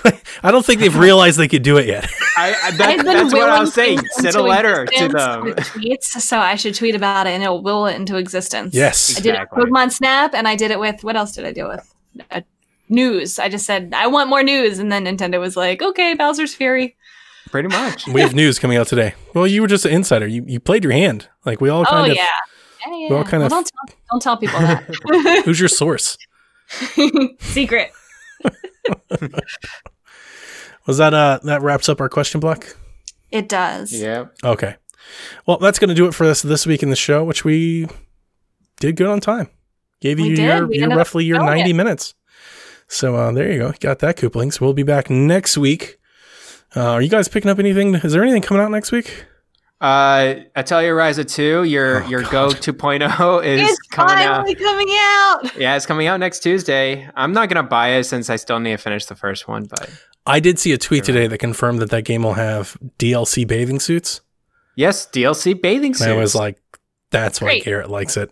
I 0.44 0.52
don't 0.52 0.66
think 0.66 0.80
they've 0.80 0.96
realized 0.96 1.38
they 1.38 1.48
could 1.48 1.64
do 1.64 1.78
it 1.78 1.86
yet. 1.86 2.10
I, 2.38 2.56
I, 2.64 2.72
that, 2.72 3.04
that's 3.06 3.34
what 3.34 3.50
I 3.50 3.60
was 3.60 3.74
saying. 3.74 4.00
Send 4.12 4.36
a 4.36 4.42
letter 4.42 4.86
to 4.86 5.06
existence 5.06 5.14
them. 5.14 5.44
Tweets, 5.82 6.04
so 6.04 6.40
I 6.40 6.56
should 6.56 6.76
tweet 6.76 6.96
about 6.96 7.28
it 7.28 7.32
and 7.32 7.44
it'll 7.44 7.62
will 7.62 7.86
it 7.88 7.96
into 7.96 8.16
existence. 8.18 8.74
yes. 8.74 9.18
I 9.18 9.22
did 9.22 9.36
it 9.36 9.48
with 9.52 9.66
Pokemon 9.66 9.92
Snap, 9.92 10.34
and 10.34 10.48
I 10.48 10.56
did 10.56 10.72
it 10.72 10.80
with 10.80 11.04
what 11.04 11.18
else 11.18 11.34
did 11.34 11.46
I 11.46 11.52
do 11.52 11.68
with? 11.68 11.94
Uh, 12.32 12.42
news. 12.88 13.40
I 13.40 13.50
just 13.50 13.66
said 13.66 13.94
I 13.96 14.08
want 14.08 14.30
more 14.30 14.44
news, 14.44 14.80
and 14.80 14.92
then 14.92 15.06
Nintendo 15.06 15.40
was 15.40 15.56
like, 15.58 15.82
"Okay, 15.82 16.14
Bowser's 16.14 16.54
Fury." 16.54 16.96
Pretty 17.50 17.70
much. 17.70 18.08
We 18.08 18.22
have 18.22 18.34
news 18.34 18.60
coming 18.60 18.78
out 18.78 18.88
today. 18.88 19.14
Well, 19.34 19.48
you 19.48 19.62
were 19.62 19.68
just 19.68 19.86
an 19.86 19.92
insider. 19.92 20.28
You, 20.28 20.46
you 20.48 20.60
played 20.60 20.84
your 20.84 20.94
hand. 20.94 21.28
Like 21.46 21.60
we 21.60 21.70
all 21.70 21.82
Oh 21.82 21.86
kind 21.86 22.12
of. 22.12 22.18
yeah, 22.18 22.28
yeah, 22.88 22.96
yeah. 22.96 23.10
we 23.10 23.16
all 23.16 23.24
kind 23.24 23.42
Well, 23.44 23.46
of- 23.48 23.52
don't 23.52 23.66
tell, 23.88 23.96
don't 24.12 24.22
tell 24.22 24.38
people 24.38 24.60
that. 24.60 25.42
Who's 25.46 25.60
your 25.60 25.70
source? 25.70 26.18
Secret. 27.40 27.92
Was 30.88 30.98
that 30.98 31.14
uh 31.14 31.40
that 31.44 31.62
wraps 31.62 31.90
up 31.90 32.02
our 32.02 32.10
question 32.10 32.40
block? 32.40 32.76
It 33.30 33.48
does. 33.48 33.94
Yeah. 33.94 34.26
Okay. 34.44 34.76
Well, 35.46 35.58
that's 35.58 35.80
going 35.80 35.90
to 35.90 35.96
do 35.96 36.06
it 36.08 36.14
for 36.14 36.26
us 36.26 36.42
this 36.42 36.66
week 36.66 36.84
in 36.84 36.90
the 36.90 36.96
show, 36.96 37.24
which 37.24 37.44
we 37.46 37.88
did 38.80 38.96
good 38.96 39.08
on 39.08 39.20
time. 39.20 39.50
Gave 40.00 40.20
you 40.20 40.36
did. 40.36 40.46
your, 40.46 40.74
your 40.74 40.90
roughly 40.90 41.26
your 41.26 41.44
90 41.44 41.70
it. 41.70 41.74
minutes. 41.74 42.14
So 42.88 43.16
uh, 43.16 43.32
there 43.32 43.52
you 43.52 43.60
go. 43.60 43.74
Got 43.80 44.00
that 44.00 44.18
coupling. 44.18 44.52
So 44.52 44.66
we'll 44.66 44.74
be 44.74 44.84
back 44.84 45.10
next 45.10 45.58
week. 45.58 45.98
Uh, 46.76 46.92
are 46.92 47.02
you 47.02 47.10
guys 47.10 47.28
picking 47.28 47.50
up 47.52 47.60
anything? 47.60 47.96
Is 47.96 48.14
there 48.14 48.24
anything 48.24 48.42
coming 48.42 48.64
out 48.64 48.72
next 48.72 48.92
week? 48.92 49.26
Uh, 49.82 50.36
Atelier 50.56 50.96
Ryza 50.96 51.28
2, 51.28 51.64
your 51.64 52.04
Oh, 52.04 52.08
your 52.08 52.22
God. 52.22 52.32
Go 52.32 52.48
2.0 52.50 53.44
is 53.44 53.62
It's 53.68 53.80
coming 53.88 54.14
out. 54.16 54.36
finally 54.46 54.54
coming 54.56 54.88
out. 54.92 55.58
Yeah, 55.58 55.76
it's 55.76 55.88
coming 55.88 56.06
out 56.06 56.20
next 56.20 56.42
Tuesday. 56.42 57.10
I'm 57.16 57.34
not 57.34 57.50
gonna 57.50 57.64
buy 57.64 57.94
it 57.94 58.04
since 58.04 58.30
I 58.30 58.36
still 58.36 58.60
need 58.60 58.72
to 58.72 58.78
finish 58.78 59.06
the 59.08 59.16
first 59.16 59.48
one, 59.48 59.66
but 59.66 59.90
I 60.28 60.40
did 60.40 60.60
see 60.60 60.72
a 60.72 60.78
tweet 60.78 61.04
today 61.04 61.26
that 61.26 61.40
confirmed 61.40 61.80
that 61.80 61.90
that 61.90 62.04
game 62.06 62.22
will 62.22 62.34
have 62.36 62.78
DLC 63.00 63.48
bathing 63.48 63.80
suits. 63.80 64.22
yes, 64.76 65.08
DLC 65.08 65.60
bathing 65.60 65.92
And 65.94 65.98
suits. 65.98 66.08
I 66.08 66.14
was 66.16 66.36
like, 66.36 66.62
that's 67.10 67.42
why 67.42 67.48
Great. 67.48 67.64
Garrett 67.66 67.90
likes 67.90 68.18
it. 68.18 68.30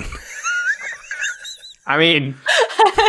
I 1.88 1.98
mean, 1.98 2.36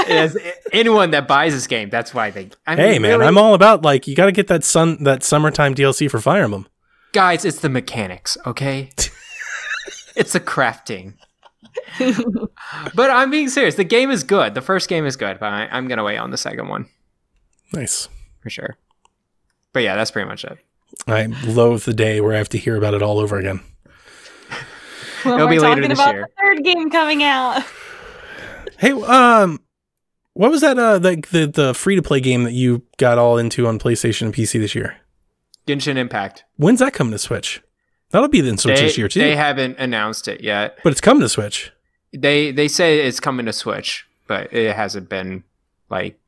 as 0.08 0.34
anyone 0.72 1.10
that 1.10 1.28
buys 1.28 1.52
this 1.52 1.66
game, 1.66 1.90
that's 1.90 2.14
why 2.14 2.30
they. 2.30 2.48
I 2.66 2.74
mean, 2.76 2.86
hey 2.86 2.98
man, 2.98 3.18
really? 3.18 3.26
I'm 3.26 3.36
all 3.36 3.52
about 3.52 3.82
like 3.82 4.06
you 4.08 4.14
got 4.16 4.26
to 4.26 4.32
get 4.32 4.46
that 4.46 4.64
sun 4.64 5.04
that 5.04 5.22
summertime 5.22 5.74
DLC 5.74 6.10
for 6.10 6.18
Fire 6.20 6.44
Emblem. 6.44 6.66
Guys. 7.12 7.44
It's 7.44 7.60
the 7.60 7.68
mechanics, 7.68 8.36
okay? 8.46 8.90
it's 10.16 10.32
the 10.32 10.40
crafting. 10.40 11.14
but 12.94 13.10
I'm 13.10 13.30
being 13.30 13.48
serious. 13.48 13.74
The 13.76 13.84
game 13.84 14.10
is 14.10 14.24
good. 14.24 14.54
The 14.54 14.60
first 14.60 14.88
game 14.88 15.06
is 15.06 15.16
good, 15.16 15.38
but 15.38 15.52
I, 15.52 15.68
I'm 15.70 15.88
gonna 15.88 16.04
wait 16.04 16.16
on 16.18 16.30
the 16.30 16.36
second 16.36 16.68
one 16.68 16.86
Nice. 17.72 18.08
for 18.42 18.50
sure. 18.50 18.76
But 19.72 19.82
yeah, 19.84 19.94
that's 19.96 20.10
pretty 20.10 20.28
much 20.28 20.44
it. 20.44 20.58
I 21.06 21.26
loathe 21.46 21.84
the 21.84 21.94
day 21.94 22.20
where 22.20 22.34
I 22.34 22.38
have 22.38 22.48
to 22.50 22.58
hear 22.58 22.76
about 22.76 22.94
it 22.94 23.02
all 23.02 23.18
over 23.20 23.38
again. 23.38 23.60
When 25.22 25.34
It'll 25.34 25.46
we're 25.46 25.52
be 25.52 25.58
later 25.60 25.74
talking 25.76 25.88
this 25.90 25.98
about 25.98 26.14
year. 26.14 26.26
the 26.36 26.42
third 26.42 26.64
game 26.64 26.90
coming 26.90 27.22
out. 27.22 27.62
Hey, 28.78 28.92
um, 28.92 29.60
what 30.32 30.50
was 30.50 30.62
that? 30.62 30.78
Uh, 30.78 30.98
the 30.98 31.22
the, 31.30 31.46
the 31.46 31.74
free 31.74 31.94
to 31.96 32.02
play 32.02 32.20
game 32.20 32.44
that 32.44 32.52
you 32.52 32.82
got 32.96 33.18
all 33.18 33.36
into 33.38 33.66
on 33.66 33.78
PlayStation 33.78 34.22
and 34.22 34.34
PC 34.34 34.58
this 34.58 34.74
year? 34.74 34.96
Genshin 35.70 35.96
Impact. 35.96 36.44
When's 36.56 36.80
that 36.80 36.92
coming 36.92 37.12
to 37.12 37.18
Switch? 37.18 37.62
That'll 38.10 38.28
be 38.28 38.40
in 38.40 38.58
Switch 38.58 38.76
They, 38.78 38.86
this 38.86 38.98
year 38.98 39.08
too. 39.08 39.20
they 39.20 39.36
haven't 39.36 39.78
announced 39.78 40.26
it 40.28 40.40
yet. 40.40 40.78
but 40.82 40.90
it's 40.92 41.00
coming 41.00 41.20
to 41.20 41.28
Switch. 41.28 41.72
They 42.12 42.50
they 42.50 42.66
say 42.68 43.06
it's 43.06 43.20
coming 43.20 43.46
to 43.46 43.52
Switch, 43.52 44.06
but 44.26 44.52
it 44.52 44.74
hasn't 44.74 45.08
been 45.08 45.44
like. 45.88 46.18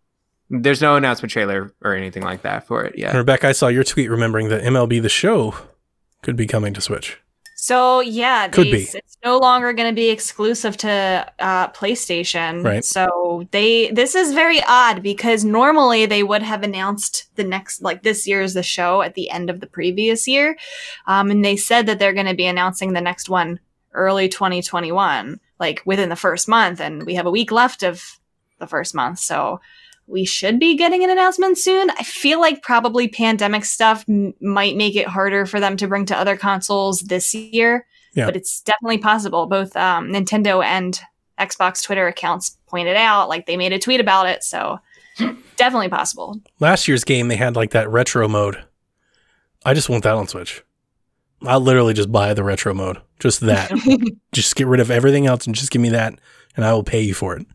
There's 0.55 0.83
no 0.83 0.97
announcement 0.97 1.33
trailer 1.33 1.73
or 1.83 1.95
anything 1.95 2.23
like 2.23 2.43
that 2.43 2.67
for 2.67 2.85
it 2.85 2.95
And. 2.99 3.15
Rebecca, 3.15 3.49
I 3.49 3.53
saw 3.53 3.69
your 3.69 3.85
tweet 3.85 4.11
remembering 4.11 4.49
that 4.51 4.63
MLB 4.63 5.01
The 5.01 5.09
Show 5.09 5.55
could 6.23 6.37
be 6.37 6.47
coming 6.47 6.75
to 6.75 6.81
Switch. 6.83 7.19
So 7.63 8.01
yeah, 8.01 8.49
Could 8.49 8.67
they- 8.67 8.73
be. 8.73 8.89
it's 8.93 9.17
no 9.25 9.39
longer 9.39 9.73
going 9.73 9.89
to 9.89 9.95
be 9.95 10.09
exclusive 10.11 10.77
to 10.79 11.33
uh, 11.39 11.69
PlayStation. 11.69 12.65
Right. 12.65 12.85
So 12.85 13.47
they 13.53 13.93
this 13.93 14.17
is 14.17 14.33
very 14.35 14.61
odd 14.67 15.01
because 15.01 15.45
normally 15.45 16.05
they 16.07 16.25
would 16.25 16.43
have 16.43 16.65
announced 16.65 17.29
the 17.37 17.45
next 17.45 17.81
like 17.81 18.03
this 18.03 18.27
year's 18.27 18.55
the 18.55 18.65
show 18.65 19.03
at 19.03 19.15
the 19.15 19.31
end 19.31 19.49
of 19.49 19.61
the 19.61 19.69
previous 19.69 20.27
year, 20.27 20.57
um, 21.07 21.31
and 21.31 21.45
they 21.45 21.55
said 21.57 21.87
that 21.87 22.01
they're 22.01 22.13
going 22.13 22.27
to 22.27 22.35
be 22.35 22.47
announcing 22.47 22.95
the 22.95 23.01
next 23.01 23.29
one 23.29 23.61
early 23.93 24.29
2021, 24.29 25.39
like 25.61 25.83
within 25.87 26.09
the 26.09 26.17
first 26.17 26.49
month, 26.49 26.81
and 26.81 27.07
we 27.07 27.15
have 27.15 27.27
a 27.27 27.31
week 27.31 27.53
left 27.53 27.85
of 27.85 28.19
the 28.59 28.67
first 28.67 28.93
month, 28.93 29.21
so. 29.21 29.61
We 30.13 30.25
should 30.27 30.59
be 30.61 30.77
getting 30.77 31.03
an 31.03 31.11
announcement 31.11 31.57
soon. 31.59 31.91
I 31.91 32.03
feel 32.03 32.39
like 32.41 32.63
probably 32.63 33.09
pandemic 33.09 33.65
stuff 33.65 34.05
m- 34.09 34.35
might 34.41 34.77
make 34.77 34.95
it 34.95 35.09
harder 35.09 35.47
for 35.47 35.59
them 35.59 35.77
to 35.79 35.89
bring 35.89 36.05
to 36.07 36.17
other 36.17 36.37
consoles 36.37 37.01
this 37.01 37.35
year 37.35 37.87
Yeah. 38.15 38.27
but 38.27 38.37
it's 38.37 38.61
definitely 38.61 38.99
possible. 38.99 39.47
Both 39.47 39.75
um, 39.77 40.09
Nintendo 40.11 40.63
and 40.65 41.01
Xbox 41.41 41.83
Twitter 41.83 42.07
accounts 42.07 42.59
pointed 42.67 42.97
out, 42.97 43.29
like 43.31 43.47
they 43.47 43.57
made 43.57 43.73
a 43.73 43.79
tweet 43.79 44.01
about 44.01 44.27
it, 44.29 44.45
so 44.45 44.79
definitely 45.57 45.89
possible. 45.89 46.41
Last 46.61 46.87
year's 46.87 47.05
game, 47.05 47.29
they 47.29 47.37
had 47.37 47.57
like 47.57 47.71
that 47.71 47.89
retro 47.91 48.29
mode. 48.29 48.63
I 49.65 49.73
just 49.75 49.89
want 49.89 50.05
that 50.05 50.15
on 50.15 50.29
Switch. 50.29 50.63
I'll 51.45 51.61
literally 51.61 51.95
just 51.95 52.13
buy 52.13 52.35
the 52.35 52.45
retro 52.45 52.75
mode. 52.75 52.99
Just 53.19 53.41
that. 53.41 53.71
just 54.33 54.57
get 54.57 54.67
rid 54.67 54.81
of 54.81 54.91
everything 54.91 55.27
else 55.27 55.47
and 55.47 55.55
just 55.55 55.71
give 55.71 55.81
me 55.83 55.89
that, 55.89 56.15
and 56.55 56.65
I 56.65 56.73
will 56.75 56.85
pay 56.85 57.01
you 57.01 57.15
for 57.15 57.37
it. 57.37 57.47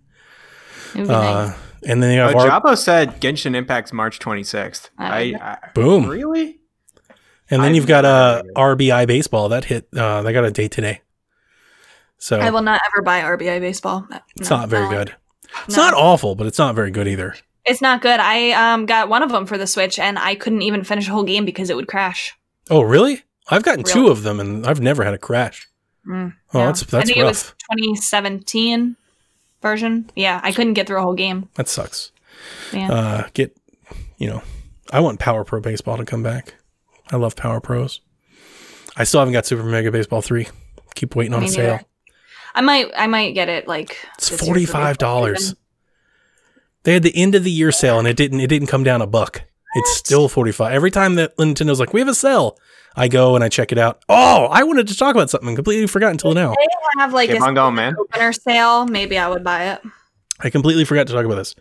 It 0.95 0.99
would 1.01 1.07
be 1.07 1.13
Uh, 1.13 1.45
nice. 1.47 1.57
And 1.85 2.01
then 2.01 2.13
you 2.15 2.21
Uh, 2.21 2.27
have 2.27 2.35
our, 2.35 2.61
Jabo 2.61 2.77
said 2.77 3.19
Genshin 3.21 3.55
Impact's 3.55 3.93
March 3.93 4.19
26th. 4.19 4.89
Oh, 4.99 5.03
I. 5.03 5.19
I 5.39 5.57
boom, 5.73 6.07
really? 6.07 6.59
and 7.49 7.61
then 7.61 7.69
I've 7.69 7.75
you've 7.75 7.87
got 7.87 8.05
a 8.05 8.07
uh, 8.07 8.33
heard 8.35 8.39
of 8.41 8.45
it. 8.47 8.53
RBI 8.55 9.07
baseball 9.07 9.49
that 9.49 9.65
hit. 9.65 9.87
Uh, 9.95 10.21
they 10.21 10.33
got 10.33 10.43
a 10.45 10.51
date 10.51 10.71
today, 10.71 11.01
so 12.17 12.39
I 12.39 12.49
will 12.49 12.61
not 12.61 12.81
ever 12.87 13.01
buy 13.03 13.21
RBI 13.21 13.59
baseball. 13.59 14.07
it's 14.39 14.49
not 14.49 14.69
very 14.69 14.83
no, 14.85 14.89
good. 14.91 15.15
It's 15.65 15.77
no. 15.77 15.83
not 15.83 15.93
awful, 15.93 16.35
but 16.35 16.47
it's 16.47 16.59
not 16.59 16.75
very 16.75 16.91
good 16.91 17.07
either. 17.07 17.35
It's 17.65 17.81
not 17.81 18.01
good. 18.01 18.19
I 18.19 18.51
um 18.51 18.85
got 18.85 19.09
one 19.09 19.23
of 19.23 19.31
them 19.31 19.45
for 19.45 19.57
the 19.57 19.67
Switch, 19.67 19.99
and 19.99 20.17
I 20.19 20.35
couldn't 20.35 20.61
even 20.61 20.83
finish 20.83 21.07
a 21.07 21.11
whole 21.11 21.23
game 21.23 21.45
because 21.45 21.69
it 21.69 21.75
would 21.75 21.87
crash. 21.87 22.33
Oh, 22.69 22.81
really? 22.81 23.23
I've 23.49 23.63
gotten 23.63 23.83
two 23.83 24.07
of 24.09 24.23
them, 24.23 24.39
and 24.41 24.65
I've 24.67 24.81
never 24.81 25.03
had 25.05 25.13
a 25.13 25.17
crash. 25.17 25.67
Mm, 26.05 26.33
Oh, 26.53 26.59
yeah. 26.59 26.65
that's 26.67 26.93
I 26.93 27.01
think 27.03 27.17
rough. 27.17 27.25
it 27.25 27.27
was 27.27 27.43
2017 27.71 28.95
version. 29.67 30.09
Yeah, 30.15 30.39
I 30.43 30.51
couldn't 30.51 30.73
get 30.73 30.87
through 30.87 30.99
a 30.99 31.01
whole 31.01 31.13
game. 31.15 31.49
that 31.55 31.67
sucks. 31.67 32.11
Yeah. 32.71 32.91
Uh, 32.91 33.27
get, 33.33 33.55
you 34.17 34.27
know, 34.29 34.41
I 34.91 34.99
want 35.01 35.19
Power 35.19 35.43
Pro 35.43 35.59
Baseball 35.59 35.97
to 35.97 36.05
come 36.05 36.23
back. 36.23 36.55
I 37.11 37.15
love 37.17 37.35
Power 37.35 37.59
Pros. 37.61 38.01
I 38.95 39.03
still 39.03 39.19
haven't 39.21 39.33
got 39.33 39.45
Super 39.45 39.63
Mega 39.63 39.91
Baseball 39.91 40.21
three. 40.21 40.47
Keep 40.95 41.15
waiting 41.15 41.33
on 41.33 41.41
Me 41.41 41.47
a 41.47 41.49
sale. 41.49 41.71
neither. 41.73 41.85
I 42.55 42.61
might 42.61 42.87
I 42.97 43.07
might 43.07 43.33
get 43.35 43.49
it 43.49 43.67
like 43.67 43.97
It's 44.15 44.29
this 44.29 44.31
year 44.31 44.37
for 44.39 44.45
forty 44.45 44.65
five 44.65 44.97
dollars. 44.97 45.53
They 46.83 46.93
had 46.93 47.03
the 47.03 47.15
end 47.15 47.35
of 47.35 47.43
the 47.43 47.51
year 47.51 47.71
sale, 47.71 47.99
and 47.99 48.07
it 48.07 48.15
didn't. 48.17 48.39
It 48.39 48.47
didn't 48.47 48.67
come 48.67 48.83
down 48.83 49.01
a 49.01 49.07
buck. 49.07 49.43
It's 49.75 49.95
still 49.97 50.27
forty 50.29 50.51
five. 50.51 50.73
Every 50.73 50.89
time 50.89 51.15
that 51.15 51.35
Nintendo's 51.37 51.79
like, 51.79 51.93
"We 51.93 51.99
have 51.99 52.07
a 52.07 52.15
sale," 52.15 52.57
I 52.97 53.07
go 53.07 53.35
and 53.35 53.43
I 53.43 53.49
check 53.49 53.71
it 53.71 53.77
out. 53.77 54.03
Oh, 54.09 54.45
I 54.51 54.63
wanted 54.63 54.87
to 54.87 54.97
talk 54.97 55.13
about 55.15 55.29
something. 55.29 55.55
Completely 55.55 55.85
forgot 55.87 56.11
until 56.11 56.33
now. 56.33 56.51
If 56.53 56.57
they 56.57 57.01
have 57.01 57.13
like 57.13 57.29
Keep 57.29 57.41
a 57.41 57.45
on 57.45 57.53
going, 57.53 57.75
man. 57.75 57.95
opener 57.97 58.33
sale, 58.33 58.87
maybe 58.87 59.17
I 59.19 59.29
would 59.29 59.43
buy 59.43 59.71
it. 59.73 59.81
I 60.39 60.49
completely 60.49 60.83
forgot 60.83 61.05
to 61.07 61.13
talk 61.13 61.23
about 61.23 61.35
this. 61.35 61.55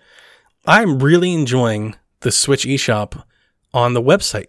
I'm 0.66 0.98
really 0.98 1.32
enjoying 1.34 1.94
the 2.20 2.32
Switch 2.32 2.64
eShop 2.64 3.22
on 3.74 3.92
the 3.92 4.02
website. 4.02 4.46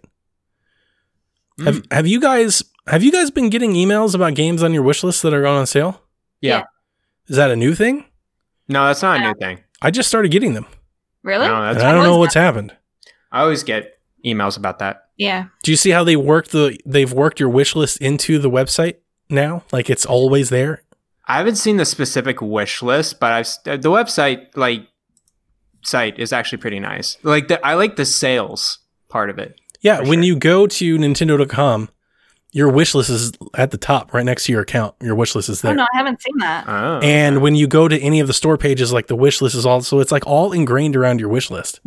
Hmm. 1.58 1.64
Have 1.66 1.82
Have 1.90 2.06
you 2.06 2.20
guys 2.20 2.62
Have 2.86 3.02
you 3.02 3.12
guys 3.12 3.30
been 3.30 3.50
getting 3.50 3.74
emails 3.74 4.14
about 4.14 4.34
games 4.34 4.62
on 4.62 4.72
your 4.72 4.82
wish 4.82 5.04
list 5.04 5.22
that 5.22 5.34
are 5.34 5.42
going 5.42 5.58
on 5.58 5.66
sale? 5.66 6.02
Yeah. 6.40 6.58
Yeah. 6.58 6.64
Is 7.28 7.36
that 7.36 7.50
a 7.50 7.56
new 7.56 7.74
thing? 7.74 8.06
No, 8.68 8.86
that's 8.86 9.02
not 9.02 9.20
a 9.20 9.22
new 9.22 9.34
thing. 9.34 9.58
I 9.82 9.90
just 9.90 10.08
started 10.08 10.30
getting 10.30 10.54
them, 10.54 10.66
Really? 11.22 11.46
No, 11.46 11.60
that's, 11.62 11.84
I 11.84 11.92
don't 11.92 12.02
know 12.04 12.12
was 12.18 12.28
what's 12.28 12.34
happened. 12.34 12.74
I 13.30 13.42
always 13.42 13.62
get 13.62 13.98
emails 14.24 14.56
about 14.56 14.78
that. 14.80 15.07
Yeah. 15.18 15.48
Do 15.62 15.70
you 15.70 15.76
see 15.76 15.90
how 15.90 16.04
they 16.04 16.16
work 16.16 16.48
the 16.48 16.78
They've 16.86 17.12
worked 17.12 17.40
your 17.40 17.50
wish 17.50 17.76
list 17.76 18.00
into 18.00 18.38
the 18.38 18.50
website 18.50 18.96
now? 19.28 19.64
Like 19.72 19.90
it's 19.90 20.06
always 20.06 20.48
there. 20.48 20.82
I 21.26 21.36
haven't 21.36 21.56
seen 21.56 21.76
the 21.76 21.84
specific 21.84 22.40
wish 22.40 22.82
list, 22.82 23.20
but 23.20 23.32
I've 23.32 23.82
the 23.82 23.90
website 23.90 24.46
like 24.56 24.86
site 25.84 26.18
is 26.18 26.32
actually 26.32 26.58
pretty 26.58 26.80
nice. 26.80 27.18
Like 27.22 27.48
the 27.48 27.64
I 27.66 27.74
like 27.74 27.96
the 27.96 28.06
sales 28.06 28.78
part 29.08 29.28
of 29.28 29.38
it. 29.38 29.60
Yeah, 29.80 30.00
when 30.00 30.20
sure. 30.20 30.22
you 30.22 30.36
go 30.36 30.66
to 30.66 30.98
Nintendo.com, 30.98 31.88
your 32.52 32.70
wish 32.70 32.94
list 32.94 33.10
is 33.10 33.32
at 33.54 33.70
the 33.72 33.76
top, 33.76 34.14
right 34.14 34.24
next 34.24 34.44
to 34.46 34.52
your 34.52 34.62
account. 34.62 34.94
Your 35.02 35.14
wish 35.14 35.34
list 35.34 35.48
is 35.50 35.60
there. 35.60 35.72
Oh 35.72 35.74
no, 35.74 35.82
I 35.82 35.96
haven't 35.98 36.22
seen 36.22 36.38
that. 36.38 36.64
Oh, 36.66 36.98
And 37.02 37.42
when 37.42 37.54
you 37.54 37.66
go 37.66 37.88
to 37.88 37.98
any 38.00 38.20
of 38.20 38.26
the 38.26 38.32
store 38.32 38.56
pages, 38.56 38.90
like 38.92 39.06
the 39.06 39.16
wish 39.16 39.42
list 39.42 39.54
is 39.54 39.66
also, 39.66 40.00
it's 40.00 40.10
like 40.10 40.26
all 40.26 40.52
ingrained 40.52 40.96
around 40.96 41.20
your 41.20 41.28
wish 41.28 41.50
list. 41.50 41.80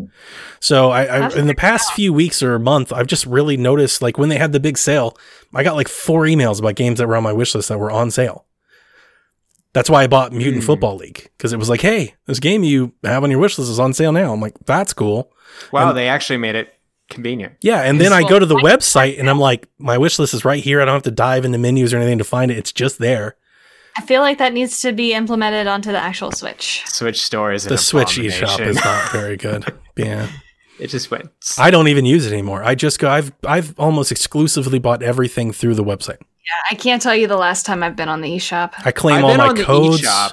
So 0.59 0.91
I, 0.91 1.05
I 1.05 1.29
in 1.35 1.47
the 1.47 1.55
past 1.55 1.89
cool. 1.89 1.95
few 1.95 2.13
weeks 2.13 2.43
or 2.43 2.59
month, 2.59 2.93
I've 2.93 3.07
just 3.07 3.25
really 3.25 3.57
noticed, 3.57 4.01
like 4.03 4.19
when 4.19 4.29
they 4.29 4.37
had 4.37 4.51
the 4.51 4.59
big 4.59 4.77
sale, 4.77 5.17
I 5.53 5.63
got 5.63 5.75
like 5.75 5.87
four 5.87 6.23
emails 6.25 6.59
about 6.59 6.75
games 6.75 6.99
that 6.99 7.07
were 7.07 7.15
on 7.15 7.23
my 7.23 7.33
wish 7.33 7.55
list 7.55 7.69
that 7.69 7.79
were 7.79 7.91
on 7.91 8.11
sale. 8.11 8.45
That's 9.73 9.89
why 9.89 10.03
I 10.03 10.07
bought 10.07 10.33
Mutant 10.33 10.63
Hmm. 10.63 10.67
Football 10.67 10.97
League 10.97 11.29
because 11.37 11.53
it 11.53 11.57
was 11.57 11.69
like, 11.69 11.81
hey, 11.81 12.13
this 12.27 12.39
game 12.39 12.63
you 12.63 12.93
have 13.03 13.23
on 13.23 13.31
your 13.31 13.39
wish 13.39 13.57
list 13.57 13.71
is 13.71 13.79
on 13.79 13.93
sale 13.93 14.11
now. 14.11 14.33
I'm 14.33 14.41
like, 14.41 14.55
that's 14.65 14.93
cool. 14.93 15.31
wow, 15.71 15.89
and- 15.89 15.97
they 15.97 16.07
actually 16.09 16.37
made 16.37 16.55
it 16.55 16.73
convenient. 17.11 17.53
Yeah, 17.61 17.81
and 17.81 18.01
then 18.01 18.11
I 18.13 18.23
go 18.27 18.39
to 18.39 18.45
the 18.45 18.55
I- 18.57 18.61
website 18.63 19.19
and 19.19 19.29
I'm 19.29 19.39
like, 19.39 19.67
my 19.77 19.97
wish 19.99 20.17
list 20.17 20.33
is 20.33 20.43
right 20.43 20.63
here. 20.63 20.81
I 20.81 20.85
don't 20.85 20.95
have 20.95 21.03
to 21.03 21.11
dive 21.11 21.45
into 21.45 21.57
menus 21.59 21.93
or 21.93 21.97
anything 21.97 22.17
to 22.17 22.23
find 22.23 22.49
it. 22.49 22.57
It's 22.57 22.71
just 22.71 22.97
there. 22.97 23.35
I 23.97 24.01
feel 24.01 24.21
like 24.21 24.37
that 24.37 24.53
needs 24.53 24.81
to 24.81 24.93
be 24.93 25.13
implemented 25.13 25.67
onto 25.67 25.91
the 25.91 25.97
actual 25.99 26.31
Switch. 26.31 26.81
Switch 26.87 27.21
store 27.21 27.51
is 27.51 27.65
an 27.65 27.69
The 27.73 27.77
Switch 27.77 28.17
eShop 28.17 28.43
abomination. 28.55 28.67
is 28.69 28.75
not 28.85 29.11
very 29.11 29.35
good. 29.37 29.65
Yeah. 29.97 30.29
it 30.79 30.87
just 30.87 31.11
went. 31.11 31.29
I 31.57 31.69
don't 31.71 31.89
even 31.89 32.05
use 32.05 32.25
it 32.25 32.31
anymore. 32.31 32.63
I 32.63 32.73
just 32.73 32.99
go. 32.99 33.09
I've 33.09 33.33
I've 33.45 33.77
almost 33.77 34.11
exclusively 34.11 34.79
bought 34.79 35.03
everything 35.03 35.51
through 35.51 35.75
the 35.75 35.83
website. 35.83 36.17
Yeah, 36.21 36.71
I 36.71 36.75
can't 36.75 37.01
tell 37.01 37.15
you 37.15 37.27
the 37.27 37.35
last 37.37 37.65
time 37.65 37.83
I've 37.83 37.95
been 37.97 38.07
on 38.09 38.21
the 38.21 38.29
eShop. 38.29 38.71
I 38.85 38.91
claim 38.91 39.17
I've 39.17 39.23
all 39.25 39.29
been 39.31 39.37
my 39.37 39.47
on 39.49 39.55
the 39.55 39.63
codes. 39.63 40.01
eShop. 40.01 40.31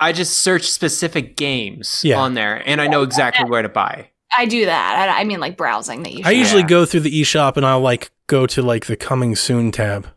I 0.00 0.12
just 0.12 0.38
search 0.38 0.64
specific 0.64 1.36
games 1.36 2.00
Yeah. 2.04 2.18
on 2.18 2.34
there, 2.34 2.62
and 2.66 2.80
I 2.80 2.88
know 2.88 3.02
exactly 3.02 3.48
where 3.48 3.62
to 3.62 3.68
buy. 3.68 4.10
I 4.36 4.46
do 4.46 4.66
that. 4.66 5.08
I, 5.10 5.20
I 5.20 5.24
mean, 5.24 5.40
like 5.40 5.56
browsing 5.56 6.02
the 6.02 6.10
eShop. 6.10 6.26
I 6.26 6.30
usually 6.32 6.62
Yeah. 6.62 6.68
go 6.68 6.84
through 6.86 7.00
the 7.00 7.20
eShop 7.22 7.56
and 7.56 7.64
I'll 7.66 7.80
like 7.80 8.10
go 8.26 8.46
to 8.46 8.62
like 8.62 8.86
the 8.86 8.96
coming 8.96 9.36
soon 9.36 9.70
tab 9.72 10.08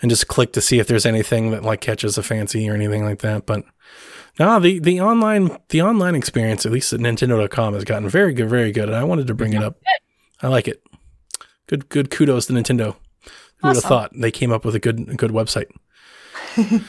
and 0.00 0.10
just 0.10 0.28
click 0.28 0.52
to 0.52 0.60
see 0.60 0.78
if 0.78 0.86
there's 0.86 1.06
anything 1.06 1.50
that 1.50 1.62
like 1.62 1.80
catches 1.80 2.18
a 2.18 2.22
fancy 2.22 2.68
or 2.68 2.74
anything 2.74 3.04
like 3.04 3.20
that. 3.20 3.46
But 3.46 3.64
no, 4.38 4.58
the 4.60 4.78
the 4.78 5.00
online 5.00 5.56
the 5.68 5.82
online 5.82 6.14
experience, 6.14 6.64
at 6.66 6.72
least 6.72 6.92
at 6.92 7.00
Nintendo.com, 7.00 7.74
has 7.74 7.84
gotten 7.84 8.08
very 8.08 8.32
good, 8.32 8.48
very 8.48 8.72
good. 8.72 8.88
And 8.88 8.96
I 8.96 9.04
wanted 9.04 9.26
to 9.26 9.34
bring 9.34 9.52
it 9.52 9.62
up. 9.62 9.78
I 10.40 10.48
like 10.48 10.66
it. 10.68 10.82
Good 11.66 11.88
good 11.88 12.10
kudos 12.10 12.46
to 12.46 12.52
Nintendo. 12.52 12.96
Who 13.58 13.68
would 13.68 13.76
have 13.76 13.84
thought 13.84 14.10
they 14.14 14.30
came 14.32 14.50
up 14.50 14.64
with 14.64 14.74
a 14.74 14.80
good 14.80 15.00
a 15.08 15.14
good 15.14 15.30
website? 15.30 15.66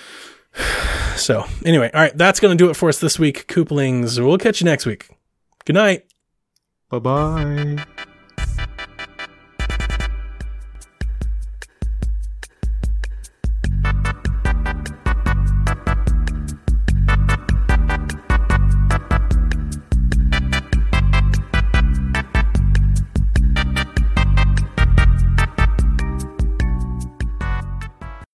so 1.15 1.45
anyway, 1.65 1.89
all 1.93 2.01
right, 2.01 2.17
that's 2.17 2.39
gonna 2.39 2.55
do 2.55 2.69
it 2.69 2.75
for 2.75 2.89
us 2.89 2.99
this 2.99 3.19
week. 3.19 3.47
Cooplings. 3.47 4.23
We'll 4.23 4.37
catch 4.37 4.61
you 4.61 4.65
next 4.65 4.85
week. 4.85 5.09
Good 5.65 5.73
night. 5.75 6.05
Bye 6.93 6.99
bye. 6.99 7.92